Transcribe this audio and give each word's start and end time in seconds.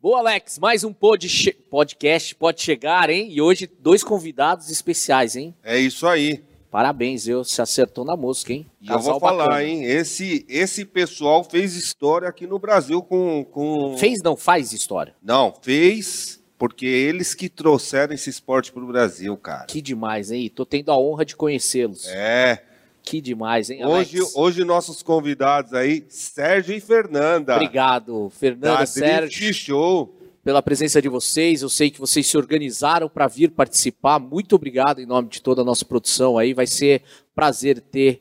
Boa, 0.00 0.18
Alex. 0.18 0.58
Mais 0.58 0.84
um 0.84 0.92
pod 0.92 1.26
podcast 1.70 2.34
pode 2.34 2.60
chegar, 2.60 3.08
hein? 3.08 3.28
E 3.30 3.40
hoje 3.40 3.68
dois 3.80 4.04
convidados 4.04 4.70
especiais, 4.70 5.36
hein? 5.36 5.54
É 5.64 5.78
isso 5.78 6.06
aí. 6.06 6.44
Parabéns, 6.70 7.26
eu 7.26 7.42
se 7.42 7.62
acertou 7.62 8.04
na 8.04 8.14
mosca, 8.14 8.52
hein? 8.52 8.66
E 8.80 8.90
eu 8.90 8.98
vou 8.98 9.18
falar, 9.18 9.64
hein? 9.64 9.84
Esse, 9.84 10.44
esse 10.48 10.84
pessoal 10.84 11.42
fez 11.42 11.74
história 11.74 12.28
aqui 12.28 12.46
no 12.46 12.58
Brasil 12.58 13.02
com, 13.02 13.42
com. 13.44 13.96
Fez 13.96 14.22
não 14.22 14.36
faz 14.36 14.72
história. 14.72 15.14
Não, 15.22 15.54
fez 15.62 16.42
porque 16.58 16.86
eles 16.86 17.34
que 17.34 17.48
trouxeram 17.48 18.14
esse 18.14 18.28
esporte 18.28 18.72
pro 18.72 18.86
Brasil, 18.86 19.34
cara. 19.38 19.64
Que 19.64 19.80
demais, 19.80 20.30
hein? 20.30 20.50
Tô 20.54 20.66
tendo 20.66 20.92
a 20.92 20.98
honra 20.98 21.24
de 21.24 21.34
conhecê-los. 21.34 22.06
É. 22.08 22.62
Que 23.06 23.20
demais, 23.20 23.70
hein, 23.70 23.84
Hoje, 23.86 24.16
Alex? 24.18 24.34
hoje 24.34 24.64
nossos 24.64 25.00
convidados 25.00 25.72
aí, 25.72 26.04
Sérgio 26.08 26.74
e 26.74 26.80
Fernanda. 26.80 27.54
Obrigado, 27.54 28.28
Fernanda, 28.30 28.78
Da 28.80 28.86
Sérgio, 28.86 29.54
Show. 29.54 30.12
pela 30.42 30.60
presença 30.60 31.00
de 31.00 31.08
vocês. 31.08 31.62
Eu 31.62 31.68
sei 31.68 31.88
que 31.88 32.00
vocês 32.00 32.26
se 32.26 32.36
organizaram 32.36 33.08
para 33.08 33.28
vir 33.28 33.52
participar. 33.52 34.18
Muito 34.18 34.56
obrigado 34.56 35.00
em 35.00 35.06
nome 35.06 35.28
de 35.28 35.40
toda 35.40 35.62
a 35.62 35.64
nossa 35.64 35.84
produção 35.84 36.36
aí. 36.36 36.52
Vai 36.52 36.66
ser 36.66 37.00
prazer 37.32 37.80
ter 37.80 38.20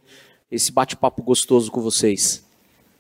esse 0.52 0.72
bate-papo 0.72 1.24
gostoso 1.24 1.72
com 1.72 1.82
vocês. 1.82 2.46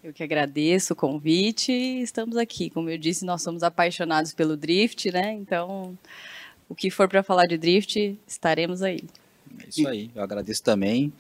Eu 0.04 0.12
que 0.12 0.24
agradeço 0.24 0.94
o 0.94 0.96
convite 0.96 1.72
e 1.72 2.02
estamos 2.02 2.36
aqui. 2.36 2.72
Como 2.72 2.90
eu 2.90 2.98
disse, 2.98 3.24
nós 3.24 3.44
somos 3.44 3.62
apaixonados 3.62 4.34
pelo 4.34 4.58
drift, 4.58 5.12
né? 5.12 5.34
Então, 5.34 5.96
o 6.68 6.74
que 6.74 6.90
for 6.90 7.08
para 7.08 7.22
falar 7.22 7.46
de 7.46 7.60
drift, 7.60 8.18
estaremos 8.27 8.82
aí. 8.82 9.02
É 9.64 9.70
isso 9.70 9.88
aí. 9.88 10.12
Eu 10.16 10.23
agradeço 10.23 10.64
também, 10.64 11.12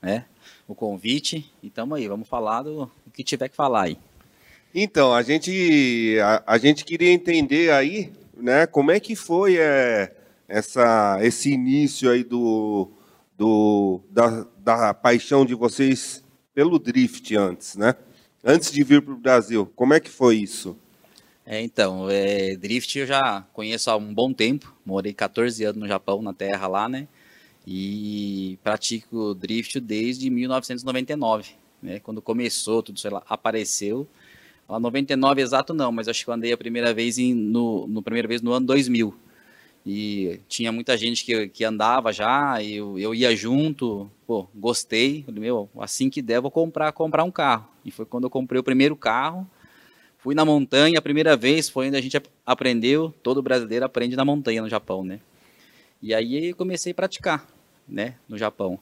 né, 0.00 0.24
o 0.66 0.74
convite. 0.74 1.50
E 1.62 1.70
tamo 1.70 1.94
aí, 1.94 2.08
vamos 2.08 2.28
falar 2.28 2.62
do, 2.62 2.90
do 3.04 3.10
que 3.12 3.22
tiver 3.24 3.48
que 3.48 3.56
falar 3.56 3.84
aí. 3.84 3.98
Então, 4.74 5.14
a 5.14 5.22
gente, 5.22 6.18
a, 6.20 6.42
a 6.46 6.58
gente 6.58 6.84
queria 6.84 7.12
entender 7.12 7.70
aí, 7.70 8.12
né, 8.36 8.66
como 8.66 8.90
é 8.90 8.98
que 8.98 9.14
foi 9.14 9.56
é, 9.56 10.12
essa, 10.48 11.18
esse 11.22 11.52
início 11.52 12.10
aí 12.10 12.24
do, 12.24 12.90
do, 13.38 14.00
da, 14.10 14.46
da 14.58 14.94
paixão 14.94 15.44
de 15.46 15.54
vocês 15.54 16.24
pelo 16.54 16.78
drift 16.78 17.36
antes, 17.36 17.76
né? 17.76 17.94
Antes 18.42 18.70
de 18.70 18.82
vir 18.84 19.02
para 19.02 19.14
o 19.14 19.16
Brasil, 19.16 19.70
como 19.74 19.94
é 19.94 20.00
que 20.00 20.10
foi 20.10 20.36
isso? 20.36 20.76
É, 21.46 21.60
então, 21.60 22.08
é, 22.10 22.56
drift 22.56 22.98
eu 22.98 23.06
já 23.06 23.44
conheço 23.52 23.90
há 23.90 23.96
um 23.96 24.14
bom 24.14 24.32
tempo. 24.32 24.74
Morei 24.84 25.12
14 25.12 25.64
anos 25.64 25.80
no 25.80 25.88
Japão, 25.88 26.22
na 26.22 26.32
terra 26.32 26.66
lá, 26.66 26.88
né? 26.88 27.06
E 27.66 28.58
pratico 28.62 29.34
drift 29.34 29.80
desde 29.80 30.28
1999, 30.28 31.52
né? 31.82 31.98
Quando 32.00 32.20
começou, 32.20 32.82
tudo 32.82 32.98
sei 32.98 33.10
lá, 33.10 33.22
apareceu. 33.28 34.06
Lá 34.68 34.78
99 34.80 35.42
exato 35.42 35.74
não, 35.74 35.92
mas 35.92 36.08
acho 36.08 36.24
que 36.24 36.30
eu 36.30 36.34
andei 36.34 36.52
a 36.52 36.56
primeira 36.56 36.92
vez 36.94 37.18
em, 37.18 37.34
no, 37.34 37.86
no 37.86 38.02
primeira 38.02 38.28
vez 38.28 38.42
no 38.42 38.52
ano 38.52 38.66
2000. 38.66 39.14
E 39.86 40.40
tinha 40.48 40.72
muita 40.72 40.96
gente 40.96 41.24
que, 41.24 41.48
que 41.48 41.62
andava 41.62 42.10
já, 42.10 42.62
eu, 42.62 42.98
eu 42.98 43.14
ia 43.14 43.36
junto, 43.36 44.10
pô, 44.26 44.46
gostei, 44.54 45.22
falei, 45.24 45.40
meu, 45.40 45.68
assim 45.78 46.08
que 46.08 46.22
der 46.22 46.40
vou 46.40 46.50
comprar, 46.50 46.90
comprar 46.92 47.22
um 47.24 47.30
carro. 47.30 47.68
E 47.84 47.90
foi 47.90 48.06
quando 48.06 48.24
eu 48.24 48.30
comprei 48.30 48.58
o 48.58 48.64
primeiro 48.64 48.96
carro, 48.96 49.46
fui 50.18 50.34
na 50.34 50.44
montanha 50.44 50.98
a 50.98 51.02
primeira 51.02 51.36
vez, 51.36 51.68
foi 51.68 51.88
onde 51.88 51.96
a 51.96 52.00
gente 52.00 52.16
ap- 52.16 52.28
aprendeu, 52.46 53.12
todo 53.22 53.42
brasileiro 53.42 53.84
aprende 53.84 54.16
na 54.16 54.24
montanha 54.24 54.62
no 54.62 54.68
Japão, 54.70 55.04
né? 55.04 55.20
E 56.02 56.14
aí 56.14 56.50
eu 56.50 56.56
comecei 56.56 56.92
a 56.92 56.94
praticar, 56.94 57.46
né, 57.88 58.16
no 58.28 58.38
Japão. 58.38 58.78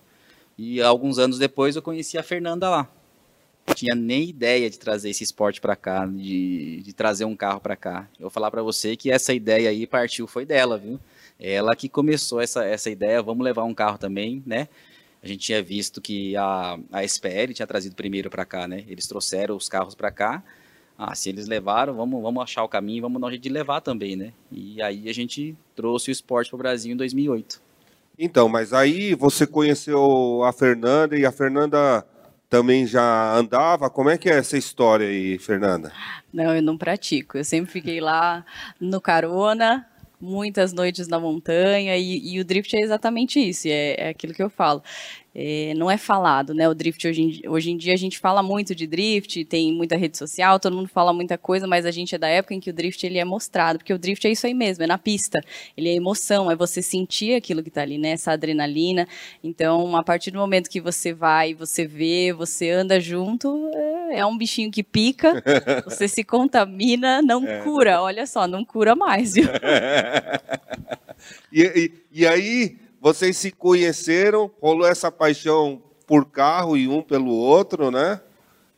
E 0.56 0.80
alguns 0.80 1.18
anos 1.18 1.38
depois 1.38 1.76
eu 1.76 1.82
conheci 1.82 2.18
a 2.18 2.22
Fernanda 2.22 2.68
lá. 2.68 2.88
Não 3.66 3.74
tinha 3.74 3.94
nem 3.94 4.28
ideia 4.28 4.68
de 4.68 4.78
trazer 4.78 5.10
esse 5.10 5.22
esporte 5.22 5.60
para 5.60 5.76
cá, 5.76 6.04
de, 6.04 6.82
de 6.82 6.92
trazer 6.92 7.24
um 7.24 7.36
carro 7.36 7.60
para 7.60 7.76
cá. 7.76 8.08
Eu 8.14 8.22
vou 8.22 8.30
falar 8.30 8.50
para 8.50 8.62
você 8.62 8.96
que 8.96 9.10
essa 9.10 9.32
ideia 9.32 9.70
aí 9.70 9.86
partiu 9.86 10.26
foi 10.26 10.44
dela, 10.44 10.76
viu? 10.76 10.98
Ela 11.38 11.74
que 11.76 11.88
começou 11.88 12.40
essa, 12.40 12.64
essa 12.64 12.90
ideia, 12.90 13.22
vamos 13.22 13.44
levar 13.44 13.64
um 13.64 13.74
carro 13.74 13.98
também, 13.98 14.42
né? 14.44 14.68
A 15.22 15.28
gente 15.28 15.38
tinha 15.38 15.62
visto 15.62 16.00
que 16.00 16.36
a, 16.36 16.78
a 16.90 17.04
SPL 17.04 17.52
tinha 17.54 17.66
trazido 17.66 17.94
primeiro 17.94 18.28
para 18.28 18.44
cá, 18.44 18.66
né? 18.66 18.84
Eles 18.88 19.06
trouxeram 19.06 19.56
os 19.56 19.68
carros 19.68 19.94
para 19.94 20.10
cá. 20.10 20.42
Ah, 20.98 21.14
se 21.14 21.28
eles 21.28 21.46
levaram, 21.46 21.94
vamos, 21.94 22.20
vamos 22.20 22.42
achar 22.42 22.64
o 22.64 22.68
caminho, 22.68 23.02
vamos 23.02 23.20
dar 23.20 23.28
um 23.28 23.30
jeito 23.30 23.42
de 23.42 23.48
levar 23.48 23.80
também, 23.80 24.16
né? 24.16 24.32
E 24.50 24.82
aí 24.82 25.08
a 25.08 25.14
gente 25.14 25.56
trouxe 25.74 26.10
o 26.10 26.12
esporte 26.12 26.50
para 26.50 26.56
o 26.56 26.58
Brasil 26.58 26.92
em 26.92 26.96
2008. 26.96 27.62
Então, 28.18 28.48
mas 28.48 28.72
aí 28.72 29.14
você 29.14 29.46
conheceu 29.46 30.42
a 30.44 30.52
Fernanda 30.52 31.16
e 31.16 31.24
a 31.24 31.32
Fernanda 31.32 32.06
também 32.48 32.86
já 32.86 33.34
andava. 33.34 33.88
Como 33.88 34.10
é 34.10 34.18
que 34.18 34.28
é 34.28 34.36
essa 34.36 34.58
história 34.58 35.06
aí, 35.06 35.38
Fernanda? 35.38 35.90
Não, 36.32 36.54
eu 36.54 36.62
não 36.62 36.76
pratico. 36.76 37.38
Eu 37.38 37.44
sempre 37.44 37.72
fiquei 37.72 38.00
lá 38.00 38.44
no 38.78 39.00
carona, 39.00 39.86
muitas 40.20 40.72
noites 40.72 41.08
na 41.08 41.18
montanha, 41.18 41.96
e, 41.96 42.34
e 42.34 42.38
o 42.38 42.44
drift 42.44 42.74
é 42.76 42.80
exatamente 42.80 43.40
isso, 43.40 43.66
é, 43.66 43.94
é 43.98 44.08
aquilo 44.10 44.32
que 44.32 44.42
eu 44.42 44.48
falo. 44.48 44.82
É, 45.34 45.72
não 45.76 45.90
é 45.90 45.96
falado, 45.96 46.52
né? 46.52 46.68
O 46.68 46.74
drift 46.74 47.08
hoje 47.08 47.22
em, 47.22 47.48
hoje 47.48 47.70
em 47.70 47.76
dia 47.76 47.94
a 47.94 47.96
gente 47.96 48.18
fala 48.18 48.42
muito 48.42 48.74
de 48.74 48.86
drift, 48.86 49.44
tem 49.46 49.72
muita 49.72 49.96
rede 49.96 50.18
social, 50.18 50.60
todo 50.60 50.76
mundo 50.76 50.88
fala 50.88 51.12
muita 51.12 51.38
coisa, 51.38 51.66
mas 51.66 51.86
a 51.86 51.90
gente 51.90 52.14
é 52.14 52.18
da 52.18 52.28
época 52.28 52.54
em 52.54 52.60
que 52.60 52.68
o 52.68 52.72
drift 52.72 53.04
ele 53.06 53.18
é 53.18 53.24
mostrado, 53.24 53.78
porque 53.78 53.94
o 53.94 53.98
drift 53.98 54.26
é 54.26 54.30
isso 54.30 54.46
aí 54.46 54.52
mesmo, 54.52 54.84
é 54.84 54.86
na 54.86 54.98
pista. 54.98 55.40
Ele 55.76 55.88
é 55.88 55.94
emoção, 55.94 56.50
é 56.50 56.56
você 56.56 56.82
sentir 56.82 57.34
aquilo 57.34 57.62
que 57.62 57.70
está 57.70 57.80
ali, 57.80 57.96
né? 57.96 58.10
Essa 58.10 58.32
adrenalina. 58.32 59.08
Então, 59.42 59.96
a 59.96 60.02
partir 60.02 60.30
do 60.30 60.38
momento 60.38 60.68
que 60.68 60.80
você 60.80 61.14
vai, 61.14 61.54
você 61.54 61.86
vê, 61.86 62.32
você 62.32 62.70
anda 62.70 63.00
junto, 63.00 63.70
é, 63.74 64.18
é 64.18 64.26
um 64.26 64.36
bichinho 64.36 64.70
que 64.70 64.82
pica, 64.82 65.42
você 65.86 66.08
se 66.08 66.22
contamina, 66.22 67.22
não 67.22 67.42
cura. 67.64 68.02
Olha 68.02 68.26
só, 68.26 68.46
não 68.46 68.64
cura 68.64 68.94
mais, 68.94 69.32
viu? 69.34 69.48
E, 71.52 71.62
e, 71.62 72.20
e 72.22 72.26
aí, 72.26 72.76
vocês 73.02 73.36
se 73.36 73.50
conheceram, 73.50 74.48
rolou 74.60 74.86
essa 74.86 75.10
paixão 75.10 75.82
por 76.06 76.24
carro 76.24 76.76
e 76.76 76.86
um 76.86 77.02
pelo 77.02 77.32
outro, 77.32 77.90
né? 77.90 78.20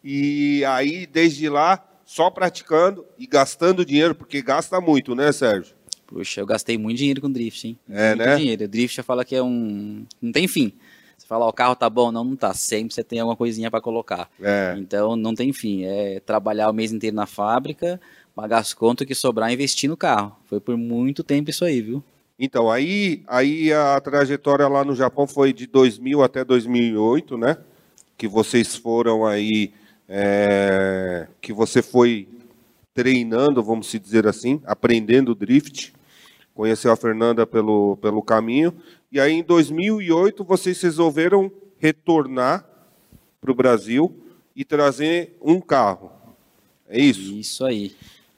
E 0.02 0.64
aí, 0.64 1.06
desde 1.06 1.46
lá, 1.50 1.86
só 2.06 2.30
praticando 2.30 3.04
e 3.18 3.26
gastando 3.26 3.84
dinheiro, 3.84 4.14
porque 4.14 4.40
gasta 4.40 4.80
muito, 4.80 5.14
né, 5.14 5.30
Sérgio? 5.30 5.76
Puxa, 6.06 6.40
eu 6.40 6.46
gastei 6.46 6.78
muito 6.78 6.96
dinheiro 6.96 7.20
com 7.20 7.30
drift, 7.30 7.68
hein? 7.68 7.78
É, 7.86 8.14
muito 8.14 8.26
né? 8.26 8.36
dinheiro. 8.36 8.64
O 8.64 8.68
drift 8.68 8.96
eu 8.96 9.04
falo 9.04 9.22
que 9.26 9.36
é 9.36 9.42
um. 9.42 10.06
Não 10.22 10.32
tem 10.32 10.48
fim. 10.48 10.72
Você 11.18 11.26
fala, 11.26 11.44
ó, 11.44 11.50
o 11.50 11.52
carro 11.52 11.76
tá 11.76 11.90
bom? 11.90 12.10
Não, 12.10 12.24
não 12.24 12.36
tá. 12.36 12.54
Sempre 12.54 12.94
você 12.94 13.04
tem 13.04 13.20
alguma 13.20 13.36
coisinha 13.36 13.70
para 13.70 13.80
colocar. 13.80 14.30
É. 14.40 14.74
Então 14.78 15.16
não 15.16 15.34
tem 15.34 15.52
fim. 15.52 15.84
É 15.84 16.20
trabalhar 16.20 16.70
o 16.70 16.72
mês 16.72 16.92
inteiro 16.92 17.14
na 17.14 17.26
fábrica, 17.26 18.00
pagar 18.34 18.58
as 18.58 18.72
contas 18.72 19.06
que 19.06 19.14
sobrar 19.14 19.50
e 19.50 19.54
investir 19.54 19.88
no 19.88 19.98
carro. 19.98 20.34
Foi 20.46 20.60
por 20.60 20.78
muito 20.78 21.22
tempo 21.22 21.50
isso 21.50 21.64
aí, 21.64 21.82
viu? 21.82 22.02
Então, 22.38 22.70
aí, 22.70 23.22
aí 23.28 23.72
a 23.72 24.00
trajetória 24.00 24.66
lá 24.66 24.84
no 24.84 24.94
Japão 24.94 25.26
foi 25.26 25.52
de 25.52 25.66
2000 25.66 26.22
até 26.22 26.44
2008, 26.44 27.38
né? 27.38 27.56
Que 28.16 28.26
vocês 28.26 28.74
foram 28.74 29.24
aí, 29.24 29.72
é, 30.08 31.28
que 31.40 31.52
você 31.52 31.80
foi 31.80 32.28
treinando, 32.92 33.62
vamos 33.62 33.90
dizer 33.90 34.26
assim, 34.26 34.60
aprendendo 34.64 35.34
drift. 35.34 35.92
Conheceu 36.54 36.92
a 36.92 36.96
Fernanda 36.96 37.46
pelo, 37.46 37.96
pelo 37.98 38.22
caminho. 38.22 38.74
E 39.10 39.20
aí, 39.20 39.32
em 39.32 39.42
2008, 39.42 40.44
vocês 40.44 40.80
resolveram 40.80 41.50
retornar 41.78 42.66
para 43.40 43.50
o 43.50 43.54
Brasil 43.54 44.16
e 44.56 44.64
trazer 44.64 45.36
um 45.40 45.60
carro. 45.60 46.10
É 46.88 47.00
isso? 47.00 47.34
Isso 47.34 47.64
aí. 47.64 47.94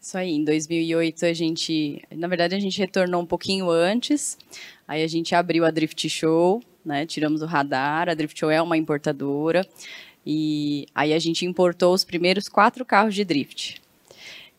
Isso 0.06 0.17
aí, 0.17 0.31
em 0.31 0.44
2008 0.44 1.27
a 1.27 1.33
gente, 1.33 2.00
na 2.12 2.28
verdade 2.28 2.55
a 2.55 2.61
gente 2.61 2.78
retornou 2.78 3.21
um 3.21 3.27
pouquinho 3.27 3.69
antes, 3.69 4.39
aí 4.87 5.03
a 5.03 5.06
gente 5.09 5.34
abriu 5.34 5.65
a 5.65 5.71
Drift 5.72 6.09
Show, 6.09 6.62
né, 6.84 7.05
tiramos 7.05 7.43
o 7.43 7.44
radar, 7.44 8.09
a 8.09 8.15
Drift 8.15 8.39
Show 8.39 8.49
é 8.49 8.62
uma 8.62 8.77
importadora, 8.77 9.67
e 10.25 10.87
aí 10.94 11.12
a 11.12 11.19
gente 11.19 11.44
importou 11.44 11.93
os 11.93 12.05
primeiros 12.05 12.49
quatro 12.49 12.84
carros 12.84 13.17
de 13.17 13.25
drift. 13.25 13.83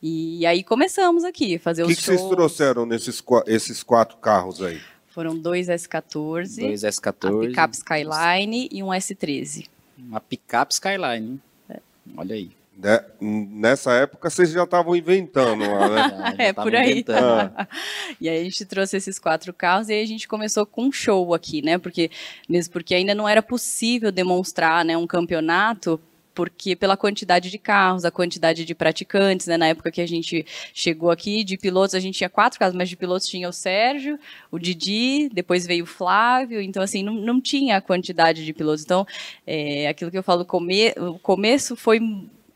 E 0.03 0.46
aí 0.46 0.66
começamos 0.66 1.24
aqui, 1.24 1.56
a 1.56 1.59
fazer 1.62 1.84
O 1.84 1.88
os 1.88 1.96
que, 1.96 2.02
que 2.02 2.08
vocês 2.08 2.22
trouxeram 2.23 2.85
nesses 2.85 3.23
esses 3.46 3.82
quatro 3.84 4.17
carros 4.17 4.61
aí? 4.61 4.82
Foram 5.08 5.34
dois 5.34 5.70
S14, 5.70 6.59
Dois 6.59 6.84
a 6.84 6.90
S14. 6.90 7.47
picape 7.47 7.78
Skyline 7.78 8.67
e 8.70 8.84
um 8.84 8.88
S13. 8.88 9.66
Uma 9.97 10.20
picape 10.20 10.73
Skyline. 10.73 11.40
hein? 11.70 11.82
Olha 12.17 12.35
aí. 12.35 12.52
Né? 12.78 13.03
Nessa 13.20 13.94
época 13.94 14.29
vocês 14.29 14.52
já 14.52 14.64
estavam 14.64 14.96
inventando 14.96 15.64
lá, 15.64 15.90
né? 15.90 16.35
É, 16.38 16.53
por 16.53 16.76
aí. 16.76 16.91
inventando. 16.91 17.52
E 18.22 18.29
aí 18.29 18.40
a 18.40 18.44
gente 18.44 18.66
trouxe 18.66 18.97
esses 18.97 19.18
quatro 19.20 19.53
carros 19.53 19.90
e 19.90 19.94
aí 19.94 20.03
a 20.03 20.08
gente 20.08 20.28
começou 20.28 20.66
com 20.66 20.85
um 20.85 20.91
show 20.91 21.34
aqui, 21.34 21.62
né? 21.62 21.78
Porque 21.78 22.12
mesmo 22.47 22.74
porque 22.74 22.94
ainda 22.94 23.16
não 23.16 23.28
era 23.28 23.41
possível 23.41 24.12
demonstrar, 24.12 24.85
né, 24.85 24.96
um 24.97 25.08
campeonato 25.08 26.00
porque 26.38 26.76
pela 26.76 26.96
quantidade 26.96 27.50
de 27.50 27.58
carros, 27.58 28.06
a 28.06 28.12
quantidade 28.12 28.64
de 28.64 28.76
praticantes, 28.76 29.47
né? 29.47 29.58
Na 29.58 29.70
época 29.70 29.91
que 29.91 30.00
a 30.00 30.08
gente 30.08 30.46
chegou 30.72 31.09
aqui, 31.09 31.44
de 31.44 31.58
pilotos, 31.58 31.96
a 31.96 32.00
gente 32.00 32.16
tinha 32.16 32.30
quatro 32.30 32.59
carros, 32.59 32.76
mas 32.76 32.90
de 32.90 32.96
pilotos 32.96 33.28
tinha 33.28 33.50
o 33.50 33.52
Sérgio, 33.52 34.20
o 34.52 34.59
Didi, 34.59 35.30
depois 35.34 35.66
veio 35.66 35.84
o 35.84 35.88
Flávio, 35.88 36.62
então 36.62 36.84
assim, 36.84 37.02
não, 37.02 37.16
não 37.16 37.41
tinha 37.41 37.78
a 37.78 37.82
quantidade 37.82 38.46
de 38.46 38.53
pilotos. 38.53 38.84
Então, 38.84 39.03
é, 39.47 39.88
aquilo 39.88 40.12
que 40.12 40.18
eu 40.18 40.22
falo, 40.22 40.46
come, 40.46 40.94
o 41.00 41.18
começo 41.18 41.76
foi 41.76 42.00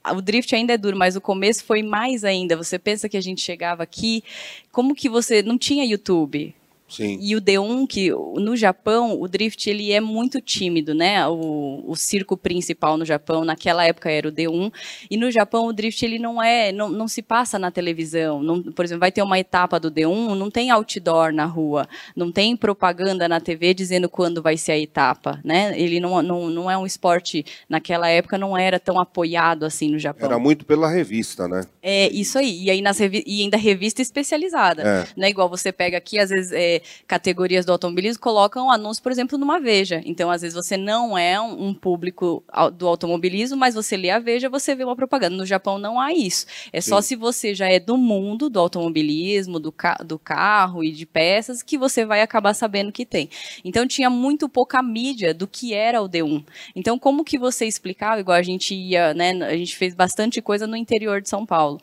o 0.09 0.21
drift 0.21 0.53
ainda 0.55 0.73
é 0.73 0.77
duro, 0.77 0.97
mas 0.97 1.15
o 1.15 1.21
começo 1.21 1.63
foi 1.63 1.83
mais 1.83 2.23
ainda. 2.23 2.57
Você 2.57 2.79
pensa 2.79 3.07
que 3.07 3.17
a 3.17 3.21
gente 3.21 3.41
chegava 3.41 3.83
aqui, 3.83 4.23
como 4.71 4.95
que 4.95 5.09
você 5.09 5.43
não 5.43 5.57
tinha 5.57 5.85
YouTube? 5.85 6.55
Sim. 6.91 7.17
E 7.21 7.35
o 7.35 7.41
D1, 7.41 7.87
que 7.87 8.11
no 8.11 8.55
Japão, 8.55 9.19
o 9.19 9.27
drift 9.27 9.69
ele 9.69 9.91
é 9.91 10.01
muito 10.01 10.41
tímido, 10.41 10.93
né? 10.93 11.25
O, 11.27 11.83
o 11.87 11.95
circo 11.95 12.35
principal 12.35 12.97
no 12.97 13.05
Japão, 13.05 13.45
naquela 13.45 13.85
época 13.85 14.11
era 14.11 14.27
o 14.27 14.31
D1. 14.31 14.71
E 15.09 15.15
no 15.15 15.31
Japão, 15.31 15.67
o 15.67 15.73
drift 15.73 16.03
ele 16.03 16.19
não 16.19 16.43
é, 16.43 16.71
não, 16.71 16.89
não 16.89 17.07
se 17.07 17.21
passa 17.21 17.57
na 17.57 17.71
televisão. 17.71 18.43
Não, 18.43 18.61
por 18.61 18.83
exemplo, 18.83 18.99
vai 18.99 19.11
ter 19.11 19.21
uma 19.21 19.39
etapa 19.39 19.79
do 19.79 19.89
D1, 19.89 20.35
não 20.35 20.51
tem 20.51 20.69
outdoor 20.69 21.31
na 21.31 21.45
rua, 21.45 21.87
não 22.15 22.31
tem 22.31 22.55
propaganda 22.57 23.27
na 23.27 23.39
TV 23.39 23.73
dizendo 23.73 24.09
quando 24.09 24.41
vai 24.41 24.57
ser 24.57 24.73
a 24.73 24.77
etapa, 24.77 25.39
né? 25.43 25.79
Ele 25.79 25.99
não, 25.99 26.21
não, 26.21 26.49
não 26.49 26.69
é 26.69 26.77
um 26.77 26.85
esporte, 26.85 27.45
naquela 27.69 28.09
época, 28.09 28.37
não 28.37 28.57
era 28.57 28.79
tão 28.79 28.99
apoiado 28.99 29.65
assim 29.65 29.89
no 29.89 29.97
Japão. 29.97 30.27
Era 30.27 30.37
muito 30.37 30.65
pela 30.65 30.89
revista, 30.89 31.47
né? 31.47 31.63
É, 31.81 32.09
isso 32.11 32.37
aí. 32.37 32.63
E, 32.63 32.69
aí 32.69 32.81
nas 32.81 32.97
revi 32.97 33.23
e 33.25 33.41
ainda 33.41 33.57
revista 33.57 34.01
especializada. 34.01 34.81
É. 34.81 35.07
Não 35.15 35.27
é 35.27 35.29
igual 35.29 35.49
você 35.49 35.71
pega 35.71 35.97
aqui, 35.97 36.19
às 36.19 36.29
vezes, 36.29 36.51
é, 36.51 36.80
categorias 37.07 37.65
do 37.65 37.71
automobilismo 37.71 38.21
colocam 38.21 38.71
anúncio, 38.71 39.01
por 39.01 39.11
exemplo, 39.11 39.37
numa 39.37 39.59
Veja. 39.59 40.01
Então, 40.05 40.31
às 40.31 40.41
vezes, 40.41 40.55
você 40.55 40.77
não 40.77 41.17
é 41.17 41.39
um, 41.39 41.67
um 41.67 41.73
público 41.73 42.43
do 42.73 42.87
automobilismo, 42.87 43.57
mas 43.57 43.75
você 43.75 43.95
lê 43.95 44.09
a 44.09 44.19
Veja, 44.19 44.49
você 44.49 44.75
vê 44.75 44.83
uma 44.83 44.95
propaganda. 44.95 45.35
No 45.35 45.45
Japão 45.45 45.77
não 45.77 45.99
há 45.99 46.13
isso. 46.13 46.45
É 46.71 46.81
só 46.81 47.01
Sim. 47.01 47.09
se 47.09 47.15
você 47.15 47.53
já 47.53 47.67
é 47.67 47.79
do 47.79 47.97
mundo 47.97 48.49
do 48.49 48.59
automobilismo, 48.59 49.59
do, 49.59 49.71
ca 49.71 49.95
do 49.95 50.17
carro 50.17 50.83
e 50.83 50.91
de 50.91 51.05
peças, 51.05 51.61
que 51.61 51.77
você 51.77 52.05
vai 52.05 52.21
acabar 52.21 52.53
sabendo 52.53 52.91
que 52.91 53.05
tem. 53.05 53.29
Então, 53.63 53.87
tinha 53.87 54.09
muito 54.09 54.49
pouca 54.49 54.81
mídia 54.81 55.33
do 55.33 55.47
que 55.47 55.73
era 55.73 56.01
o 56.01 56.09
D1. 56.09 56.43
Então, 56.75 56.97
como 56.97 57.23
que 57.23 57.37
você 57.37 57.65
explicava? 57.65 58.19
Igual 58.19 58.37
a 58.37 58.43
gente 58.43 58.73
ia, 58.73 59.13
né? 59.13 59.31
A 59.43 59.55
gente 59.55 59.75
fez 59.75 59.93
bastante 59.93 60.41
coisa 60.41 60.67
no 60.67 60.75
interior 60.75 61.21
de 61.21 61.29
São 61.29 61.45
Paulo. 61.45 61.79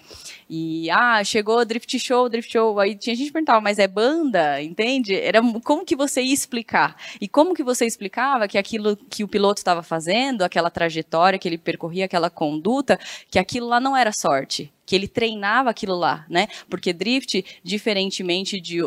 E, 0.49 0.91
ah, 0.91 1.23
chegou 1.23 1.65
Drift 1.65 1.99
Show, 1.99 2.29
Drift 2.29 2.51
Show. 2.51 2.81
Aí 2.81 2.95
tinha 2.95 3.15
gente 3.15 3.27
que 3.27 3.33
perguntava, 3.33 3.61
mas 3.61 3.79
é 3.79 3.87
banda? 3.87 4.63
Entende? 4.63 5.15
Era 5.15 5.41
como 5.63 5.85
que 5.85 5.95
você 5.95 6.23
ia 6.23 6.33
explicar? 6.33 6.97
E 7.21 7.29
como 7.29 7.55
que 7.55 7.63
você 7.63 7.85
explicava 7.85 8.49
que 8.49 8.57
aquilo 8.57 8.97
que 8.97 9.23
o 9.23 9.29
piloto 9.29 9.59
estava 9.59 9.83
fazendo, 9.83 10.43
aquela 10.43 10.71
trajetória 10.71 11.39
que 11.39 11.49
ele 11.49 11.59
percorria, 11.59 12.07
aquela 12.07 12.31
conduta, 12.31 12.99
que 13.31 13.39
aquilo 13.39 13.69
lá 13.69 13.79
não 13.79 13.97
era 13.97 14.11
sorte? 14.13 14.73
Que 14.89 14.97
ele 14.97 15.07
treinava 15.07 15.69
aquilo 15.69 15.95
lá, 15.95 16.25
né? 16.31 16.49
Porque 16.71 16.95
drift, 16.95 17.45
diferentemente 17.63 18.59
de, 18.59 18.79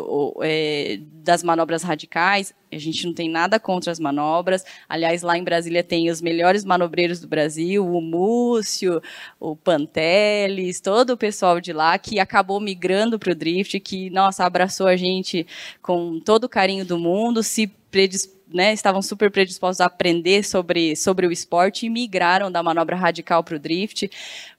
é, 0.42 0.98
das 1.22 1.44
manobras 1.44 1.84
radicais, 1.84 2.52
a 2.72 2.78
gente 2.78 3.06
não 3.06 3.14
tem 3.14 3.28
nada 3.28 3.60
contra 3.60 3.92
as 3.92 4.00
manobras. 4.00 4.64
Aliás, 4.88 5.22
lá 5.22 5.38
em 5.38 5.44
Brasília 5.44 5.84
tem 5.84 6.10
os 6.10 6.20
melhores 6.20 6.64
manobreiros 6.64 7.20
do 7.20 7.28
Brasil, 7.28 7.86
o 7.86 8.00
Múcio, 8.00 9.00
o 9.38 9.54
Panteles, 9.54 10.80
todo 10.80 11.10
o 11.10 11.16
pessoal 11.16 11.60
de 11.60 11.72
lá 11.72 11.96
que 11.98 12.18
acabou 12.18 12.60
migrando 12.60 13.16
para 13.16 13.30
o 13.30 13.36
drift, 13.36 13.78
que, 13.78 14.10
nossa, 14.10 14.44
abraçou 14.44 14.88
a 14.88 14.96
gente 14.96 15.46
com 15.80 16.18
todo 16.18 16.44
o 16.44 16.48
carinho 16.48 16.84
do 16.84 16.98
mundo, 16.98 17.44
se 17.44 17.68
predis, 17.92 18.28
né, 18.54 18.72
estavam 18.72 19.02
super 19.02 19.30
predispostos 19.30 19.80
a 19.80 19.86
aprender 19.86 20.44
sobre, 20.44 20.96
sobre 20.96 21.26
o 21.26 21.32
esporte 21.32 21.86
e 21.86 21.90
migraram 21.90 22.50
da 22.50 22.62
manobra 22.62 22.96
radical 22.96 23.42
para 23.42 23.56
o 23.56 23.58
drift. 23.58 24.10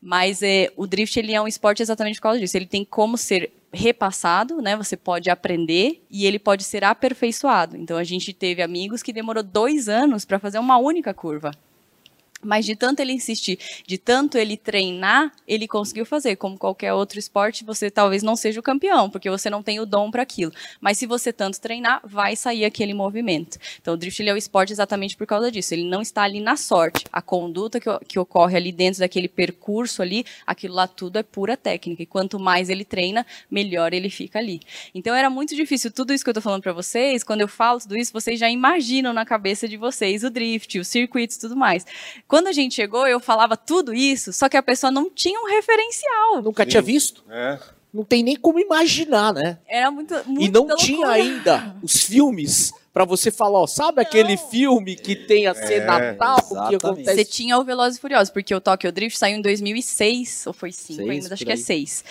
Mas 0.02 0.42
é, 0.42 0.72
o 0.76 0.86
drift 0.88 1.18
ele 1.18 1.34
é 1.34 1.42
um 1.42 1.48
esporte 1.48 1.82
exatamente 1.82 2.16
por 2.16 2.24
causa 2.24 2.40
disso. 2.40 2.58
Ele 2.58 2.66
tem 2.66 2.84
como 2.84 3.18
ser 3.18 3.52
repassado, 3.72 4.62
né? 4.62 4.78
Você 4.78 4.96
pode 4.96 5.30
aprender 5.30 6.04
e 6.10 6.26
ele 6.26 6.38
pode 6.38 6.64
ser 6.64 6.84
aperfeiçoado. 6.84 7.76
Então 7.76 7.98
a 7.98 8.04
gente 8.04 8.32
teve 8.32 8.62
amigos 8.62 9.02
que 9.02 9.12
demorou 9.12 9.42
dois 9.42 9.90
anos 9.90 10.26
para 10.26 10.40
fazer 10.40 10.60
uma 10.60 10.78
única 10.78 11.14
curva. 11.14 11.52
Mas 12.44 12.66
de 12.66 12.76
tanto 12.76 13.00
ele 13.00 13.14
insistir, 13.14 13.60
de 13.88 13.98
tanto 13.98 14.38
ele 14.38 14.58
treinar, 14.58 15.32
ele 15.48 15.68
conseguiu 15.68 16.06
fazer. 16.06 16.36
Como 16.36 16.58
qualquer 16.58 16.94
outro 16.94 17.20
esporte, 17.20 17.64
você 17.64 17.90
talvez 17.90 18.24
não 18.24 18.36
seja 18.36 18.60
o 18.60 18.64
campeão, 18.64 19.10
porque 19.10 19.30
você 19.30 19.50
não 19.50 19.64
tem 19.64 19.80
o 19.80 19.86
dom 19.86 20.12
para 20.12 20.24
aquilo. 20.24 20.52
Mas 20.80 20.98
se 20.98 21.06
você 21.06 21.32
tanto 21.32 21.60
treinar, 21.60 22.02
vai 22.04 22.36
sair 22.36 22.66
aquele 22.66 22.94
movimento. 22.94 23.58
Então 23.82 23.94
o 23.94 23.98
drift 23.98 24.28
é 24.28 24.34
o 24.34 24.38
esporte 24.38 24.74
exatamente 24.74 25.16
por 25.16 25.26
causa 25.28 25.52
disso. 25.52 25.74
Ele 25.74 25.86
não 25.86 26.02
está 26.02 26.24
ali 26.24 26.40
na 26.40 26.56
sorte. 26.56 27.06
A 27.12 27.22
conduta 27.22 27.80
que, 27.80 27.90
que 28.08 28.20
ocorre 28.20 28.58
ali 28.58 28.72
dentro 28.72 29.00
daquele 29.00 29.28
percurso 29.28 30.02
ali, 30.02 30.26
aquilo 30.46 30.74
lá 30.74 30.88
tudo 30.88 31.18
é 31.18 31.24
pura 31.24 31.56
técnica. 31.56 32.04
E 32.04 32.06
quanto 32.06 32.40
mais 32.40 32.70
ele 32.70 32.86
treina, 32.86 33.26
melhor 33.50 33.94
ele 33.94 34.10
fica 34.10 34.40
ali. 34.40 34.62
Então 34.94 35.16
era 35.16 35.30
muito 35.30 35.56
difícil. 35.56 35.92
Tudo 35.92 36.14
isso 36.14 36.24
que 36.24 36.30
eu 36.30 36.34
estou 36.34 36.44
falando 36.44 36.62
para 36.62 36.74
vocês, 36.74 37.24
quando 37.24 37.42
eu 37.42 37.48
falo 37.48 37.80
tudo 37.80 37.98
isso, 37.98 38.12
vocês 38.14 38.40
já 38.40 38.50
imaginam 38.50 39.14
na 39.14 39.26
cabeça 39.26 39.68
de 39.68 39.78
vocês 39.78 40.24
o 40.24 40.30
drift, 40.30 40.80
os 40.80 40.88
circuitos 40.88 41.38
e 41.38 41.40
tudo 41.40 41.56
mais. 41.56 41.86
Quando 42.34 42.48
a 42.48 42.52
gente 42.52 42.74
chegou, 42.74 43.06
eu 43.06 43.20
falava 43.20 43.56
tudo 43.56 43.94
isso, 43.94 44.34
só 44.34 44.50
que 44.50 44.58
a 44.58 44.64
pessoa 44.64 44.90
não 44.90 45.08
tinha 45.08 45.40
um 45.40 45.46
referencial. 45.46 46.42
Nunca 46.42 46.64
Sim. 46.64 46.70
tinha 46.72 46.82
visto? 46.82 47.24
É. 47.30 47.60
Não 47.94 48.04
tem 48.04 48.24
nem 48.24 48.36
como 48.36 48.60
imaginar, 48.60 49.32
né? 49.32 49.60
Era 49.68 49.92
muito, 49.92 50.16
muito 50.26 50.42
e 50.44 50.50
não 50.50 50.62
loucura. 50.62 50.84
tinha 50.84 51.08
ainda 51.10 51.76
os 51.84 52.02
filmes 52.02 52.74
pra 52.92 53.06
você 53.06 53.30
falar, 53.30 53.60
ó, 53.60 53.68
sabe 53.68 54.02
aquele 54.02 54.36
filme 54.36 54.96
que 54.96 55.16
tem 55.16 55.46
a 55.46 55.54
cena 55.54 56.00
É, 56.00 56.14
tal, 56.14 56.42
que 56.70 56.76
acontece 56.76 57.14
Você 57.14 57.24
tinha 57.24 57.56
o 57.60 57.64
Velozes 57.64 58.00
e 58.00 58.02
Furiosos, 58.02 58.32
porque 58.32 58.56
o 58.56 58.60
Tokyo 58.60 58.92
Drift 58.92 59.16
saiu 59.16 59.38
em 59.38 59.42
2006, 59.44 60.48
ou 60.48 60.54
foi 60.54 60.72
5 60.72 61.04
Seis, 61.04 61.10
ainda, 61.10 61.36
acho 61.36 61.46
que 61.46 61.52
é 61.52 61.54
aí. 61.54 61.60
6. 61.60 62.04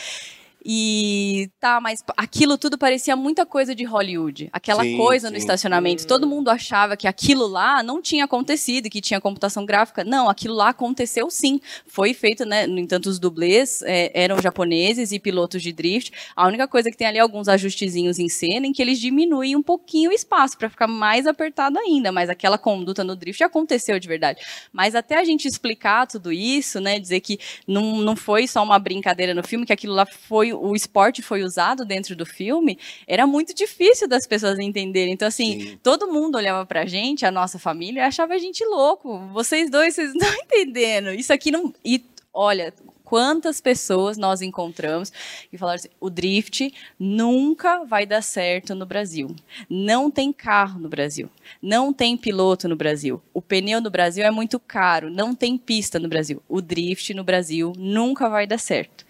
E 0.64 1.50
tá, 1.58 1.80
mas 1.80 2.04
aquilo 2.16 2.56
tudo 2.56 2.78
parecia 2.78 3.16
muita 3.16 3.44
coisa 3.44 3.74
de 3.74 3.84
Hollywood. 3.84 4.48
Aquela 4.52 4.84
Sim, 4.84 4.96
coisa 4.96 5.28
no 5.28 5.36
sim. 5.36 5.40
estacionamento. 5.40 6.06
Todo 6.06 6.26
mundo 6.26 6.50
achava 6.50 6.96
que 6.96 7.08
aquilo 7.08 7.46
lá 7.46 7.82
não 7.82 8.00
tinha 8.00 8.24
acontecido, 8.24 8.88
que 8.88 9.00
tinha 9.00 9.20
computação 9.20 9.66
gráfica. 9.66 10.04
Não, 10.04 10.28
aquilo 10.28 10.54
lá 10.54 10.68
aconteceu 10.68 11.28
sim. 11.30 11.60
Foi 11.86 12.14
feito, 12.14 12.44
né? 12.44 12.66
No 12.66 12.78
entanto, 12.78 13.06
os 13.06 13.18
dublês 13.18 13.82
é, 13.82 14.12
eram 14.14 14.40
japoneses 14.40 15.10
e 15.10 15.18
pilotos 15.18 15.62
de 15.62 15.72
drift. 15.72 16.12
A 16.36 16.46
única 16.46 16.68
coisa 16.68 16.90
que 16.90 16.96
tem 16.96 17.08
ali 17.08 17.18
é 17.18 17.20
alguns 17.20 17.48
ajustezinhos 17.48 18.18
em 18.20 18.28
cena 18.28 18.66
em 18.66 18.72
que 18.72 18.80
eles 18.80 19.00
diminuem 19.00 19.56
um 19.56 19.62
pouquinho 19.62 20.10
o 20.10 20.12
espaço 20.12 20.56
para 20.56 20.70
ficar 20.70 20.86
mais 20.86 21.26
apertado 21.26 21.78
ainda. 21.78 22.12
Mas 22.12 22.30
aquela 22.30 22.56
conduta 22.56 23.02
no 23.02 23.16
drift 23.16 23.42
aconteceu 23.42 23.98
de 23.98 24.06
verdade. 24.06 24.40
Mas 24.72 24.94
até 24.94 25.18
a 25.18 25.24
gente 25.24 25.48
explicar 25.48 26.06
tudo 26.06 26.30
isso, 26.32 26.80
né? 26.80 27.00
Dizer 27.00 27.20
que 27.20 27.38
não, 27.66 27.96
não 27.98 28.14
foi 28.14 28.46
só 28.46 28.62
uma 28.62 28.78
brincadeira 28.78 29.34
no 29.34 29.42
filme, 29.42 29.66
que 29.66 29.72
aquilo 29.72 29.94
lá 29.94 30.06
foi 30.06 30.51
o 30.52 30.74
esporte 30.74 31.22
foi 31.22 31.42
usado 31.42 31.84
dentro 31.84 32.14
do 32.14 32.26
filme, 32.26 32.78
era 33.06 33.26
muito 33.26 33.54
difícil 33.54 34.08
das 34.08 34.26
pessoas 34.26 34.58
entenderem. 34.58 35.12
Então, 35.12 35.28
assim, 35.28 35.60
Sim. 35.60 35.78
todo 35.82 36.12
mundo 36.12 36.36
olhava 36.36 36.64
pra 36.66 36.86
gente, 36.86 37.24
a 37.24 37.30
nossa 37.30 37.58
família, 37.58 38.00
e 38.00 38.04
achava 38.04 38.34
a 38.34 38.38
gente 38.38 38.64
louco. 38.64 39.18
Vocês 39.32 39.70
dois, 39.70 39.94
vocês 39.94 40.12
não 40.14 40.34
entendendo. 40.34 41.10
Isso 41.10 41.32
aqui 41.32 41.50
não. 41.50 41.72
E 41.84 42.04
olha. 42.32 42.72
Quantas 43.04 43.60
pessoas 43.60 44.16
nós 44.16 44.40
encontramos 44.40 45.12
que 45.50 45.58
falaram 45.58 45.76
assim: 45.76 45.90
o 46.00 46.08
drift 46.08 46.72
nunca 46.98 47.84
vai 47.84 48.06
dar 48.06 48.22
certo 48.22 48.74
no 48.74 48.86
Brasil. 48.86 49.36
Não 49.68 50.10
tem 50.10 50.32
carro 50.32 50.80
no 50.80 50.88
Brasil. 50.88 51.28
Não 51.60 51.92
tem 51.92 52.16
piloto 52.16 52.66
no 52.70 52.74
Brasil. 52.74 53.20
O 53.34 53.42
pneu 53.42 53.82
no 53.82 53.90
Brasil 53.90 54.24
é 54.24 54.30
muito 54.30 54.58
caro. 54.58 55.10
Não 55.10 55.34
tem 55.34 55.58
pista 55.58 55.98
no 55.98 56.08
Brasil. 56.08 56.42
O 56.48 56.62
drift 56.62 57.12
no 57.12 57.22
Brasil 57.22 57.74
nunca 57.76 58.30
vai 58.30 58.46
dar 58.46 58.56
certo 58.56 59.04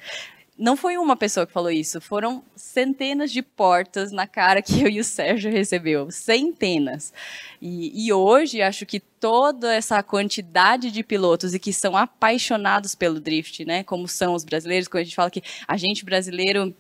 não 0.59 0.77
foi 0.77 0.99
uma 0.99 1.17
pessoa 1.17 1.47
que 1.47 1.53
falou 1.53 1.71
isso, 1.71 2.01
foram 2.01 2.45
centenas 2.55 3.33
de 3.33 3.43
portas 3.43 4.13
na 4.13 4.27
cara 4.27 4.61
que 4.61 4.83
eu 4.83 4.89
e 4.89 5.01
o 5.01 5.05
Sérgio 5.05 5.51
recebeu, 5.51 6.11
centenas. 6.11 7.13
E, 7.61 8.07
e, 8.07 8.13
hoje 8.13 8.61
acho 8.61 8.85
que 8.85 9.01
toda 9.01 9.73
essa 9.75 10.03
quantidade 10.03 10.91
de 10.91 11.03
pilotos 11.03 11.55
e 11.55 11.59
que 11.59 11.73
são 11.73 11.97
apaixonados 11.97 12.95
pelo 12.95 13.21
drift, 13.21 13.65
né, 13.65 13.83
como 13.83 14.07
são 14.07 14.35
os 14.35 14.45
brasileiros, 14.45 14.89
quando 14.89 15.03
a 15.03 15.05
gente 15.05 15.17
fala 15.17 15.31
que 15.31 15.43
a 15.67 15.77
gente 15.77 16.05
brasileiro 16.05 16.75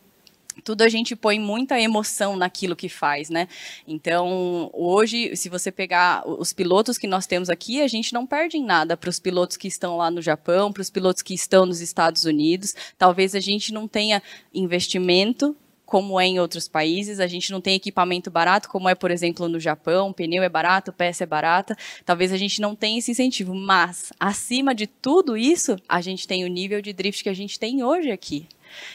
tudo 0.64 0.82
a 0.82 0.88
gente 0.88 1.16
põe 1.16 1.38
muita 1.38 1.80
emoção 1.80 2.36
naquilo 2.36 2.76
que 2.76 2.88
faz, 2.88 3.28
né? 3.30 3.48
Então, 3.86 4.70
hoje, 4.72 5.36
se 5.36 5.48
você 5.48 5.70
pegar 5.70 6.22
os 6.26 6.52
pilotos 6.52 6.98
que 6.98 7.06
nós 7.06 7.26
temos 7.26 7.50
aqui, 7.50 7.80
a 7.80 7.88
gente 7.88 8.12
não 8.12 8.26
perde 8.26 8.56
em 8.56 8.64
nada 8.64 8.96
para 8.96 9.10
os 9.10 9.18
pilotos 9.18 9.56
que 9.56 9.68
estão 9.68 9.96
lá 9.96 10.10
no 10.10 10.22
Japão, 10.22 10.72
para 10.72 10.82
os 10.82 10.90
pilotos 10.90 11.22
que 11.22 11.34
estão 11.34 11.66
nos 11.66 11.80
Estados 11.80 12.24
Unidos. 12.24 12.74
Talvez 12.96 13.34
a 13.34 13.40
gente 13.40 13.72
não 13.72 13.88
tenha 13.88 14.22
investimento 14.54 15.56
como 15.92 16.18
é 16.18 16.26
em 16.26 16.40
outros 16.40 16.68
países, 16.68 17.20
a 17.20 17.26
gente 17.26 17.52
não 17.52 17.60
tem 17.60 17.74
equipamento 17.74 18.30
barato, 18.30 18.66
como 18.66 18.88
é, 18.88 18.94
por 18.94 19.10
exemplo, 19.10 19.46
no 19.46 19.60
Japão, 19.60 20.10
pneu 20.10 20.42
é 20.42 20.48
barato, 20.48 20.90
peça 20.90 21.24
é 21.24 21.26
barata, 21.26 21.76
talvez 22.02 22.32
a 22.32 22.38
gente 22.38 22.62
não 22.62 22.74
tenha 22.74 22.98
esse 22.98 23.10
incentivo, 23.10 23.54
mas, 23.54 24.10
acima 24.18 24.74
de 24.74 24.86
tudo 24.86 25.36
isso, 25.36 25.76
a 25.86 26.00
gente 26.00 26.26
tem 26.26 26.46
o 26.46 26.48
nível 26.48 26.80
de 26.80 26.94
drift 26.94 27.22
que 27.22 27.28
a 27.28 27.34
gente 27.34 27.58
tem 27.58 27.84
hoje 27.84 28.10
aqui. 28.10 28.46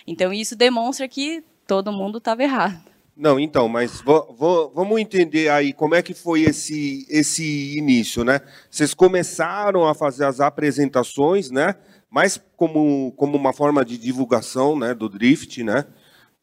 Então, 0.07 0.33
isso 0.33 0.55
demonstra 0.55 1.07
que 1.07 1.43
todo 1.67 1.91
mundo 1.91 2.17
estava 2.17 2.41
errado. 2.43 2.79
Não, 3.15 3.39
então, 3.39 3.67
mas 3.67 3.99
vo- 4.01 4.33
vo- 4.37 4.71
vamos 4.75 4.99
entender 5.01 5.49
aí 5.49 5.73
como 5.73 5.95
é 5.95 6.01
que 6.03 6.13
foi 6.13 6.41
esse, 6.43 7.05
esse 7.09 7.75
início, 7.77 8.23
né? 8.23 8.39
Vocês 8.69 8.93
começaram 8.93 9.87
a 9.87 9.95
fazer 9.95 10.25
as 10.25 10.39
apresentações, 10.39 11.49
né? 11.49 11.75
Mais 12.09 12.39
como, 12.55 13.11
como 13.17 13.35
uma 13.35 13.51
forma 13.53 13.83
de 13.83 13.97
divulgação 13.97 14.77
né, 14.77 14.93
do 14.93 15.09
drift, 15.09 15.63
né? 15.63 15.85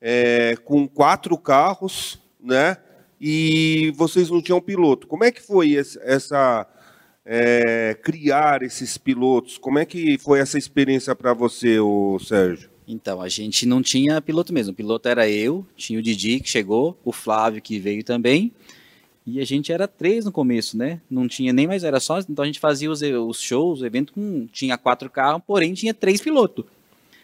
É, 0.00 0.56
com 0.64 0.86
quatro 0.86 1.38
carros, 1.38 2.20
né? 2.42 2.76
E 3.20 3.92
vocês 3.96 4.28
não 4.28 4.42
tinham 4.42 4.60
piloto. 4.60 5.06
Como 5.06 5.22
é 5.24 5.30
que 5.30 5.40
foi 5.40 5.76
essa, 5.76 6.66
é, 7.24 7.96
criar 8.02 8.62
esses 8.62 8.98
pilotos? 8.98 9.56
Como 9.58 9.78
é 9.78 9.84
que 9.86 10.18
foi 10.18 10.40
essa 10.40 10.58
experiência 10.58 11.14
para 11.14 11.32
você, 11.32 11.78
o 11.78 12.18
Sérgio? 12.18 12.73
Então, 12.86 13.20
a 13.20 13.28
gente 13.28 13.64
não 13.66 13.82
tinha 13.82 14.20
piloto 14.20 14.52
mesmo. 14.52 14.72
O 14.72 14.76
piloto 14.76 15.08
era 15.08 15.28
eu, 15.28 15.66
tinha 15.76 15.98
o 15.98 16.02
Didi 16.02 16.40
que 16.40 16.48
chegou, 16.48 16.98
o 17.04 17.12
Flávio 17.12 17.62
que 17.62 17.78
veio 17.78 18.04
também. 18.04 18.52
E 19.26 19.40
a 19.40 19.44
gente 19.44 19.72
era 19.72 19.88
três 19.88 20.26
no 20.26 20.32
começo, 20.32 20.76
né? 20.76 21.00
Não 21.10 21.26
tinha 21.26 21.52
nem 21.52 21.66
mais, 21.66 21.82
era 21.82 21.98
só. 21.98 22.18
Então 22.18 22.42
a 22.42 22.46
gente 22.46 22.60
fazia 22.60 22.90
os, 22.90 23.00
os 23.00 23.40
shows, 23.40 23.80
o 23.80 23.86
evento 23.86 24.12
com. 24.12 24.46
Tinha 24.52 24.76
quatro 24.76 25.08
carros, 25.08 25.42
porém 25.46 25.72
tinha 25.72 25.94
três 25.94 26.20
pilotos. 26.20 26.66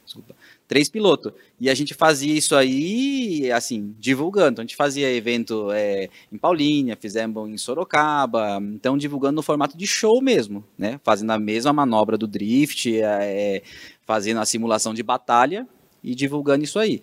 Desculpa. 0.02 0.35
Três 0.71 0.89
pilotos. 0.89 1.33
E 1.59 1.69
a 1.69 1.75
gente 1.75 1.95
fazia 1.95 2.33
isso 2.33 2.55
aí, 2.55 3.50
assim, 3.50 3.93
divulgando. 3.99 4.53
Então 4.53 4.62
a 4.62 4.65
gente 4.65 4.77
fazia 4.77 5.12
evento 5.12 5.73
é, 5.73 6.09
em 6.31 6.39
Paulínia, 6.39 6.97
fizemos 6.97 7.50
em 7.50 7.59
Sorocaba. 7.59 8.61
Então 8.62 8.97
divulgando 8.97 9.35
no 9.35 9.43
formato 9.43 9.77
de 9.77 9.85
show 9.85 10.23
mesmo, 10.23 10.65
né? 10.79 11.00
Fazendo 11.03 11.33
a 11.33 11.41
mesma 11.41 11.73
manobra 11.73 12.17
do 12.17 12.29
drift, 12.29 12.89
é, 13.03 13.65
fazendo 14.07 14.39
a 14.39 14.47
simulação 14.47 14.95
de 14.95 15.03
batalha 15.03 15.67
e 16.05 16.15
divulgando 16.15 16.62
isso 16.62 16.79
aí. 16.79 17.03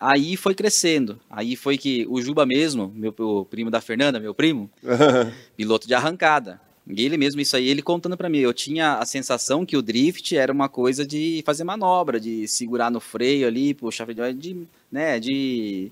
Aí 0.00 0.36
foi 0.36 0.56
crescendo. 0.56 1.20
Aí 1.30 1.54
foi 1.54 1.78
que 1.78 2.04
o 2.10 2.20
Juba 2.20 2.44
mesmo, 2.44 2.92
meu 2.92 3.14
o 3.16 3.44
primo 3.44 3.70
da 3.70 3.80
Fernanda, 3.80 4.18
meu 4.18 4.34
primo, 4.34 4.68
piloto 5.56 5.86
de 5.86 5.94
arrancada. 5.94 6.60
E 6.96 7.04
ele 7.04 7.16
mesmo, 7.16 7.40
isso 7.40 7.56
aí, 7.56 7.68
ele 7.68 7.82
contando 7.82 8.16
para 8.16 8.28
mim, 8.28 8.38
eu 8.38 8.52
tinha 8.52 8.94
a 8.94 9.06
sensação 9.06 9.64
que 9.66 9.76
o 9.76 9.82
drift 9.82 10.36
era 10.36 10.52
uma 10.52 10.68
coisa 10.68 11.06
de 11.06 11.42
fazer 11.44 11.64
manobra, 11.64 12.18
de 12.18 12.46
segurar 12.48 12.90
no 12.90 13.00
freio 13.00 13.46
ali, 13.46 13.74
puxar 13.74 14.06
de, 14.34 14.56
né, 14.90 15.20
de 15.20 15.90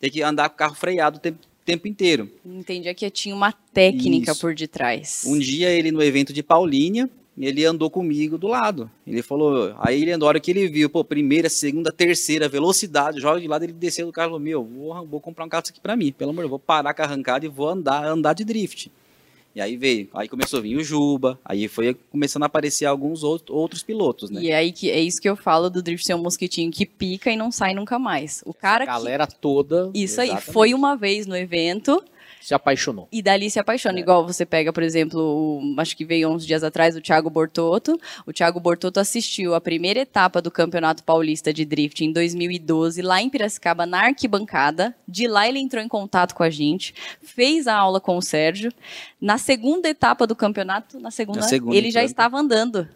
ter 0.00 0.10
que 0.10 0.22
andar 0.22 0.48
com 0.48 0.54
o 0.54 0.58
carro 0.58 0.74
freado 0.74 1.18
o 1.18 1.20
tempo, 1.20 1.38
tempo 1.64 1.88
inteiro. 1.88 2.30
Entendi 2.44 2.92
que 2.94 3.08
tinha 3.10 3.34
uma 3.34 3.52
técnica 3.52 4.32
isso. 4.32 4.40
por 4.40 4.54
detrás. 4.54 5.24
Um 5.26 5.38
dia 5.38 5.70
ele 5.70 5.90
no 5.90 6.02
evento 6.02 6.32
de 6.32 6.42
Paulínia, 6.42 7.08
ele 7.38 7.64
andou 7.64 7.88
comigo 7.88 8.36
do 8.36 8.46
lado. 8.46 8.90
Ele 9.06 9.22
falou, 9.22 9.74
aí 9.78 10.02
ele 10.02 10.12
andou, 10.12 10.26
a 10.26 10.30
hora 10.30 10.40
que 10.40 10.50
ele 10.50 10.68
viu, 10.68 10.90
pô, 10.90 11.02
primeira, 11.02 11.48
segunda, 11.48 11.90
terceira, 11.90 12.48
velocidade, 12.48 13.20
joga 13.20 13.40
de 13.40 13.48
lado, 13.48 13.64
ele 13.64 13.72
desceu 13.72 14.06
do 14.06 14.12
carro 14.12 14.26
e 14.26 14.30
falou, 14.30 14.40
meu, 14.40 14.64
vou, 14.64 15.06
vou 15.06 15.20
comprar 15.20 15.44
um 15.44 15.48
carro 15.48 15.64
aqui 15.66 15.80
para 15.80 15.96
mim, 15.96 16.12
pelo 16.12 16.30
amor 16.30 16.42
de 16.42 16.42
Deus, 16.42 16.50
vou 16.50 16.58
parar 16.58 16.92
com 16.92 17.02
a 17.02 17.04
arrancada 17.04 17.46
e 17.46 17.48
vou 17.48 17.68
andar, 17.68 18.04
andar 18.04 18.34
de 18.34 18.44
drift. 18.44 18.90
E 19.54 19.60
aí 19.60 19.76
veio, 19.76 20.08
aí 20.14 20.28
começou 20.28 20.58
a 20.58 20.62
vir 20.62 20.76
o 20.76 20.82
Juba, 20.82 21.38
aí 21.44 21.68
foi 21.68 21.94
começando 22.10 22.44
a 22.44 22.46
aparecer 22.46 22.86
alguns 22.86 23.22
outros, 23.22 23.54
outros 23.54 23.82
pilotos, 23.82 24.30
né? 24.30 24.40
E 24.40 24.52
aí 24.52 24.72
que 24.72 24.90
é 24.90 24.98
isso 24.98 25.20
que 25.20 25.28
eu 25.28 25.36
falo 25.36 25.68
do 25.68 25.82
drift 25.82 26.06
ser 26.06 26.14
um 26.14 26.22
mosquitinho 26.22 26.70
que 26.70 26.86
pica 26.86 27.30
e 27.30 27.36
não 27.36 27.52
sai 27.52 27.74
nunca 27.74 27.98
mais. 27.98 28.42
O 28.46 28.54
cara 28.54 28.84
a 28.84 28.86
galera 28.86 29.26
que... 29.26 29.34
toda. 29.34 29.90
Isso 29.94 30.20
exatamente. 30.20 30.48
aí, 30.48 30.52
foi 30.54 30.72
uma 30.72 30.96
vez 30.96 31.26
no 31.26 31.36
evento, 31.36 32.02
se 32.42 32.54
apaixonou. 32.54 33.08
E 33.12 33.22
dali 33.22 33.50
se 33.50 33.60
apaixona. 33.60 33.98
É. 33.98 34.02
Igual 34.02 34.26
você 34.26 34.44
pega, 34.44 34.72
por 34.72 34.82
exemplo, 34.82 35.20
o, 35.20 35.80
acho 35.80 35.96
que 35.96 36.04
veio 36.04 36.28
uns 36.28 36.44
dias 36.44 36.64
atrás, 36.64 36.96
o 36.96 37.00
Thiago 37.00 37.30
Bortotto. 37.30 37.98
O 38.26 38.32
Thiago 38.32 38.58
Bortotto 38.58 38.98
assistiu 38.98 39.54
a 39.54 39.60
primeira 39.60 40.00
etapa 40.00 40.42
do 40.42 40.50
Campeonato 40.50 41.04
Paulista 41.04 41.52
de 41.52 41.64
Drift 41.64 42.04
em 42.04 42.12
2012, 42.12 43.00
lá 43.00 43.22
em 43.22 43.30
Piracicaba, 43.30 43.86
na 43.86 44.06
arquibancada. 44.06 44.94
De 45.06 45.28
lá 45.28 45.48
ele 45.48 45.60
entrou 45.60 45.82
em 45.82 45.88
contato 45.88 46.34
com 46.34 46.42
a 46.42 46.50
gente, 46.50 46.94
fez 47.22 47.66
a 47.66 47.76
aula 47.76 48.00
com 48.00 48.16
o 48.16 48.22
Sérgio. 48.22 48.72
Na 49.20 49.38
segunda 49.38 49.88
etapa 49.88 50.26
do 50.26 50.34
campeonato, 50.34 50.98
na 50.98 51.10
segunda, 51.10 51.40
na 51.40 51.46
segunda 51.46 51.76
ele 51.76 51.90
já 51.90 52.02
estava 52.02 52.38
andando. 52.38 52.88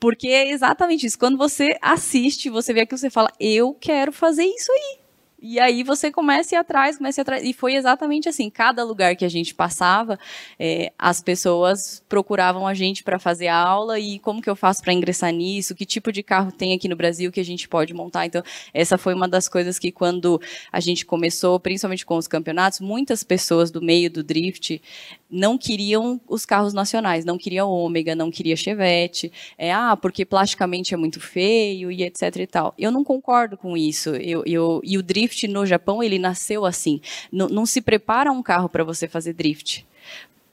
Porque 0.00 0.26
é 0.26 0.50
exatamente 0.50 1.06
isso. 1.06 1.16
Quando 1.16 1.38
você 1.38 1.78
assiste, 1.80 2.50
você 2.50 2.72
vê 2.72 2.80
aquilo, 2.80 2.98
você 2.98 3.08
fala, 3.08 3.30
eu 3.38 3.72
quero 3.80 4.10
fazer 4.10 4.44
isso 4.44 4.72
aí. 4.72 5.01
E 5.44 5.58
aí 5.58 5.82
você 5.82 6.12
começa 6.12 6.54
a 6.54 6.56
ir 6.56 6.60
atrás, 6.60 6.96
começa 6.98 7.20
a 7.20 7.22
ir 7.22 7.24
atrás. 7.24 7.42
E 7.44 7.52
foi 7.52 7.74
exatamente 7.74 8.28
assim. 8.28 8.48
Cada 8.48 8.84
lugar 8.84 9.16
que 9.16 9.24
a 9.24 9.28
gente 9.28 9.52
passava, 9.52 10.16
é, 10.56 10.92
as 10.96 11.20
pessoas 11.20 12.00
procuravam 12.08 12.64
a 12.64 12.74
gente 12.74 13.02
para 13.02 13.18
fazer 13.18 13.48
a 13.48 13.56
aula 13.56 13.98
e 13.98 14.20
como 14.20 14.40
que 14.40 14.48
eu 14.48 14.54
faço 14.54 14.80
para 14.82 14.92
ingressar 14.92 15.32
nisso, 15.32 15.74
que 15.74 15.84
tipo 15.84 16.12
de 16.12 16.22
carro 16.22 16.52
tem 16.52 16.72
aqui 16.72 16.88
no 16.88 16.94
Brasil 16.94 17.32
que 17.32 17.40
a 17.40 17.44
gente 17.44 17.68
pode 17.68 17.92
montar. 17.92 18.24
Então, 18.24 18.40
essa 18.72 18.96
foi 18.96 19.14
uma 19.14 19.26
das 19.26 19.48
coisas 19.48 19.80
que 19.80 19.90
quando 19.90 20.40
a 20.70 20.78
gente 20.78 21.04
começou, 21.04 21.58
principalmente 21.58 22.06
com 22.06 22.16
os 22.16 22.28
campeonatos, 22.28 22.78
muitas 22.78 23.24
pessoas 23.24 23.68
do 23.68 23.82
meio 23.82 24.08
do 24.08 24.22
drift 24.22 24.80
não 25.28 25.56
queriam 25.56 26.20
os 26.28 26.44
carros 26.44 26.74
nacionais, 26.74 27.24
não 27.24 27.38
queria 27.38 27.64
Ômega, 27.64 28.14
não 28.14 28.30
queria 28.30 28.54
Chevette, 28.54 29.32
é, 29.56 29.72
ah, 29.72 29.96
porque 29.96 30.26
plasticamente 30.26 30.92
é 30.92 30.96
muito 30.96 31.18
feio 31.18 31.90
e 31.90 32.02
etc 32.02 32.36
e 32.36 32.46
tal. 32.46 32.74
Eu 32.78 32.90
não 32.90 33.02
concordo 33.02 33.56
com 33.56 33.74
isso. 33.74 34.10
Eu, 34.10 34.44
eu, 34.44 34.80
e 34.84 34.98
o 34.98 35.02
drift 35.02 35.31
no 35.48 35.66
Japão, 35.66 36.02
ele 36.02 36.18
nasceu 36.18 36.64
assim. 36.64 37.00
N 37.32 37.46
não 37.50 37.66
se 37.66 37.80
prepara 37.80 38.30
um 38.30 38.42
carro 38.42 38.68
para 38.68 38.84
você 38.84 39.08
fazer 39.08 39.32
drift. 39.32 39.86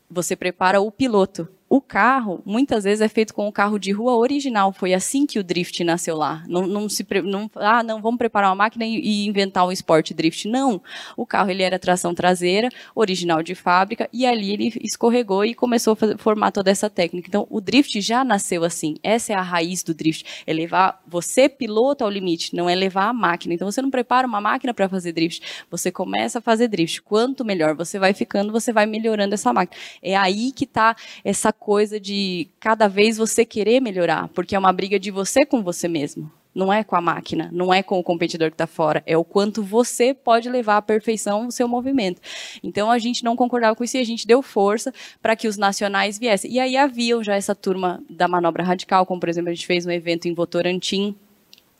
Você 0.09 0.35
prepara 0.35 0.81
o 0.81 0.91
piloto 0.91 1.47
o 1.69 1.79
carro, 1.79 2.41
muitas 2.43 2.83
vezes, 2.83 2.99
é 2.99 3.07
feito 3.07 3.31
com 3.31 3.47
o 3.47 3.51
carro 3.51 3.77
de 3.77 3.91
rua 3.91 4.15
original. 4.15 4.73
Foi 4.73 4.91
assim 4.91 5.27
que 5.27 5.37
o 5.37 5.43
drift 5.43 5.83
nasceu 5.83 6.17
lá. 6.17 6.43
Não, 6.47 6.65
não 6.65 6.89
se, 6.89 7.05
não, 7.23 7.49
ah, 7.55 7.83
não, 7.83 8.01
vamos 8.01 8.17
preparar 8.17 8.49
uma 8.49 8.55
máquina 8.55 8.85
e, 8.85 8.99
e, 8.99 9.27
inventar 9.27 9.67
um 9.67 9.71
esporte 9.71 10.11
drift. 10.11 10.47
Não. 10.47 10.81
O 11.15 11.27
carro 11.27 11.51
ele 11.51 11.61
era 11.61 11.77
tração 11.77 12.15
traseira, 12.15 12.69
original 12.95 13.43
de 13.43 13.53
fábrica, 13.53 14.09
e 14.11 14.25
ali 14.25 14.51
ele 14.51 14.73
escorregou 14.81 15.45
e 15.45 15.53
começou 15.53 15.93
a 15.93 16.17
formar 16.17 16.51
toda 16.51 16.71
essa 16.71 16.89
técnica. 16.89 17.27
Então, 17.27 17.45
o 17.51 17.61
drift 17.61 18.01
já 18.01 18.23
nasceu 18.23 18.63
assim. 18.63 18.95
Essa 19.03 19.33
é 19.33 19.35
a 19.35 19.41
raiz 19.41 19.83
do 19.83 19.93
drift. 19.93 20.43
É 20.47 20.53
levar 20.53 20.99
você, 21.05 21.47
piloto, 21.47 22.03
ao 22.03 22.09
limite, 22.09 22.55
não 22.55 22.67
é 22.67 22.73
levar 22.73 23.09
a 23.09 23.13
máquina. 23.13 23.53
Então, 23.53 23.69
você 23.71 23.79
não 23.79 23.91
prepara 23.91 24.25
uma 24.25 24.41
máquina 24.41 24.73
para 24.73 24.89
fazer 24.89 25.11
drift. 25.11 25.65
Você 25.69 25.91
começa 25.91 26.39
a 26.39 26.41
fazer 26.41 26.67
drift. 26.67 27.03
Quanto 27.03 27.45
melhor 27.45 27.75
você 27.75 27.99
vai 27.99 28.15
ficando, 28.15 28.51
você 28.51 28.73
vai 28.73 28.87
melhorando 28.87 29.35
essa 29.35 29.53
máquina. 29.53 29.79
É 30.01 30.15
aí 30.15 30.51
que 30.51 30.63
está 30.63 30.95
essa 31.23 31.53
coisa 31.59 31.99
de 31.99 32.47
cada 32.59 32.87
vez 32.87 33.17
você 33.17 33.45
querer 33.45 33.79
melhorar, 33.81 34.29
porque 34.29 34.55
é 34.55 34.59
uma 34.59 34.71
briga 34.71 34.99
de 34.99 35.11
você 35.11 35.45
com 35.45 35.61
você 35.61 35.87
mesmo. 35.87 36.31
Não 36.55 36.73
é 36.73 36.83
com 36.83 36.95
a 36.95 37.01
máquina, 37.01 37.47
não 37.53 37.71
é 37.71 37.83
com 37.83 37.99
o 37.99 38.03
competidor 38.03 38.49
que 38.49 38.55
está 38.55 38.65
fora, 38.65 39.03
é 39.05 39.15
o 39.15 39.23
quanto 39.23 39.61
você 39.61 40.13
pode 40.13 40.49
levar 40.49 40.77
à 40.77 40.81
perfeição 40.81 41.47
o 41.47 41.51
seu 41.51 41.67
movimento. 41.67 42.19
Então 42.63 42.89
a 42.89 42.97
gente 42.97 43.23
não 43.23 43.35
concordava 43.35 43.75
com 43.75 43.83
isso 43.83 43.97
e 43.97 43.99
a 43.99 44.05
gente 44.05 44.25
deu 44.25 44.41
força 44.41 44.91
para 45.21 45.35
que 45.35 45.47
os 45.47 45.57
nacionais 45.57 46.17
viessem. 46.17 46.51
E 46.51 46.59
aí 46.59 46.75
haviam 46.75 47.23
já 47.23 47.35
essa 47.35 47.53
turma 47.53 48.01
da 48.09 48.27
manobra 48.27 48.63
radical, 48.63 49.05
como 49.05 49.19
por 49.19 49.29
exemplo 49.29 49.51
a 49.51 49.53
gente 49.53 49.67
fez 49.67 49.85
um 49.85 49.91
evento 49.91 50.27
em 50.27 50.33
Votorantim, 50.33 51.15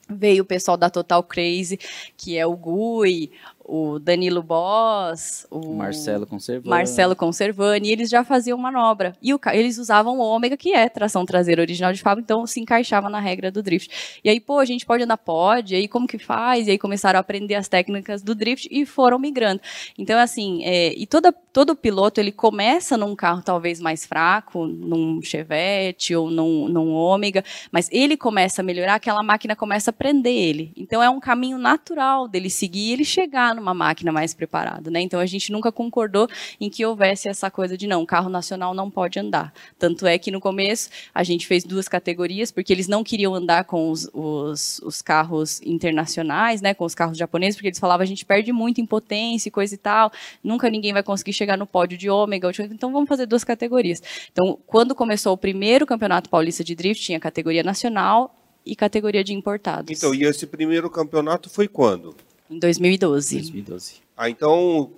veio 0.08 0.44
o 0.44 0.46
pessoal 0.46 0.78
da 0.78 0.90
Total 0.90 1.24
Crazy, 1.24 1.80
que 2.18 2.38
é 2.38 2.46
o 2.46 2.56
Gui, 2.56 3.32
o 3.70 4.00
Danilo 4.00 4.42
Boss, 4.42 5.46
o 5.52 5.74
Marcelo 5.76 6.26
Conservani. 6.26 6.70
Marcelo 6.70 7.16
Conservani, 7.16 7.92
eles 7.92 8.10
já 8.10 8.24
faziam 8.24 8.58
manobra. 8.58 9.14
E 9.22 9.34
o, 9.34 9.40
eles 9.54 9.78
usavam 9.78 10.18
o 10.18 10.22
ômega, 10.22 10.58
que 10.58 10.74
é 10.74 10.90
tração 10.90 11.24
traseira 11.26 11.62
original 11.62 11.94
de 11.94 12.02
fábrica, 12.02 12.26
então 12.26 12.48
se 12.48 12.60
encaixava 12.60 13.10
na 13.10 13.20
regra 13.20 13.52
do 13.52 13.62
drift. 13.62 14.20
E 14.24 14.30
aí, 14.30 14.40
pô, 14.40 14.58
a 14.58 14.66
gente 14.66 14.86
pode 14.86 15.04
andar? 15.04 15.18
Pode, 15.18 15.76
e 15.76 15.78
aí 15.78 15.88
como 15.88 16.08
que 16.08 16.18
faz? 16.18 16.68
E 16.68 16.72
aí 16.72 16.78
começaram 16.80 17.18
a 17.18 17.22
aprender 17.22 17.56
as 17.56 17.68
técnicas 17.68 18.24
do 18.24 18.34
drift 18.34 18.68
e 18.72 18.86
foram 18.86 19.20
migrando. 19.20 19.62
Então, 19.98 20.18
assim, 20.20 20.64
é, 20.64 20.94
e 20.98 21.06
toda, 21.06 21.32
todo 21.32 21.76
piloto, 21.76 22.20
ele 22.20 22.32
começa 22.32 22.98
num 22.98 23.16
carro 23.16 23.44
talvez 23.44 23.80
mais 23.80 24.06
fraco, 24.06 24.66
num 24.66 25.22
Chevette 25.22 26.16
ou 26.16 26.32
num, 26.32 26.68
num 26.68 26.92
ômega, 26.92 27.44
mas 27.72 27.88
ele 27.92 28.18
começa 28.18 28.62
a 28.62 28.66
melhorar, 28.66 28.96
aquela 28.96 29.22
máquina 29.22 29.56
começa 29.56 29.92
a 29.92 29.94
aprender 29.94 30.34
ele. 30.34 30.74
Então, 30.76 31.04
é 31.04 31.10
um 31.10 31.20
caminho 31.20 31.60
natural 31.60 32.28
dele 32.28 32.50
seguir 32.50 32.80
e 32.80 32.94
ele 32.94 33.06
chegar 33.06 33.59
numa 33.60 33.74
máquina 33.74 34.12
mais 34.12 34.34
preparada, 34.34 34.90
né? 34.90 35.02
Então 35.02 35.20
a 35.20 35.26
gente 35.26 35.52
nunca 35.52 35.72
concordou 35.72 36.28
em 36.60 36.70
que 36.70 36.86
houvesse 36.86 37.30
essa 37.30 37.50
coisa 37.52 37.78
de 37.78 37.88
não, 37.88 38.06
carro 38.06 38.30
nacional 38.30 38.74
não 38.74 38.90
pode 38.90 39.20
andar. 39.20 39.54
Tanto 39.78 40.06
é 40.06 40.18
que 40.18 40.32
no 40.32 40.40
começo 40.40 40.90
a 41.14 41.24
gente 41.24 41.46
fez 41.46 41.64
duas 41.64 41.88
categorias 41.88 42.52
porque 42.52 42.72
eles 42.74 42.88
não 42.88 43.04
queriam 43.04 43.36
andar 43.36 43.66
com 43.66 43.90
os, 43.90 44.10
os, 44.14 44.80
os 44.84 45.02
carros 45.02 45.62
internacionais, 45.62 46.62
né? 46.62 46.74
Com 46.74 46.86
os 46.86 46.96
carros 46.96 47.18
japoneses 47.18 47.56
porque 47.56 47.68
eles 47.68 47.80
falavam 47.80 48.04
a 48.04 48.08
gente 48.08 48.26
perde 48.26 48.52
muito 48.52 48.82
em 48.82 48.86
potência 48.86 49.50
e 49.50 49.52
coisa 49.52 49.76
e 49.76 49.78
tal. 49.78 50.12
Nunca 50.44 50.70
ninguém 50.70 50.94
vai 50.94 51.04
conseguir 51.04 51.34
chegar 51.34 51.58
no 51.58 51.68
pódio 51.68 51.98
de 51.98 52.10
ômega. 52.10 52.50
Então 52.72 52.92
vamos 52.92 53.08
fazer 53.10 53.26
duas 53.26 53.44
categorias. 53.44 54.02
Então 54.32 54.58
quando 54.66 54.96
começou 54.96 55.34
o 55.34 55.38
primeiro 55.38 55.86
campeonato 55.86 56.30
paulista 56.30 56.64
de 56.64 56.76
drift 56.76 57.04
tinha 57.04 57.20
categoria 57.20 57.64
nacional 57.64 58.36
e 58.66 58.76
categoria 58.76 59.24
de 59.24 59.34
importados. 59.34 59.98
Então, 59.98 60.14
e 60.14 60.24
esse 60.24 60.46
primeiro 60.46 60.90
campeonato 60.90 61.50
foi 61.50 61.68
quando? 61.68 62.16
Em 62.50 62.58
2012. 62.58 63.36
2012. 63.36 63.96
Ah, 64.18 64.30
então, 64.30 64.92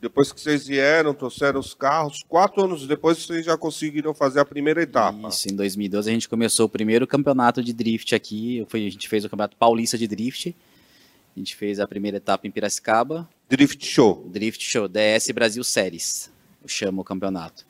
depois 0.00 0.32
que 0.32 0.40
vocês 0.40 0.66
vieram, 0.66 1.14
trouxeram 1.14 1.58
os 1.58 1.72
carros, 1.74 2.22
quatro 2.28 2.64
anos 2.64 2.86
depois 2.86 3.18
vocês 3.18 3.46
já 3.46 3.56
conseguiram 3.56 4.12
fazer 4.12 4.40
a 4.40 4.44
primeira 4.44 4.82
etapa. 4.82 5.28
Isso, 5.28 5.48
em 5.48 5.56
2012 5.56 6.10
a 6.10 6.12
gente 6.12 6.28
começou 6.28 6.66
o 6.66 6.68
primeiro 6.68 7.06
campeonato 7.06 7.62
de 7.62 7.72
drift 7.72 8.14
aqui, 8.14 8.66
foi, 8.68 8.86
a 8.86 8.90
gente 8.90 9.08
fez 9.08 9.24
o 9.24 9.30
campeonato 9.30 9.56
paulista 9.56 9.96
de 9.96 10.06
drift, 10.06 10.54
a 11.34 11.38
gente 11.38 11.56
fez 11.56 11.80
a 11.80 11.86
primeira 11.86 12.18
etapa 12.18 12.46
em 12.46 12.50
Piracicaba. 12.50 13.28
Drift 13.48 13.84
Show. 13.86 14.26
Drift 14.28 14.62
Show, 14.62 14.88
DS 14.88 15.30
Brasil 15.32 15.64
Series, 15.64 16.30
chama 16.66 17.00
o 17.00 17.04
campeonato. 17.04 17.64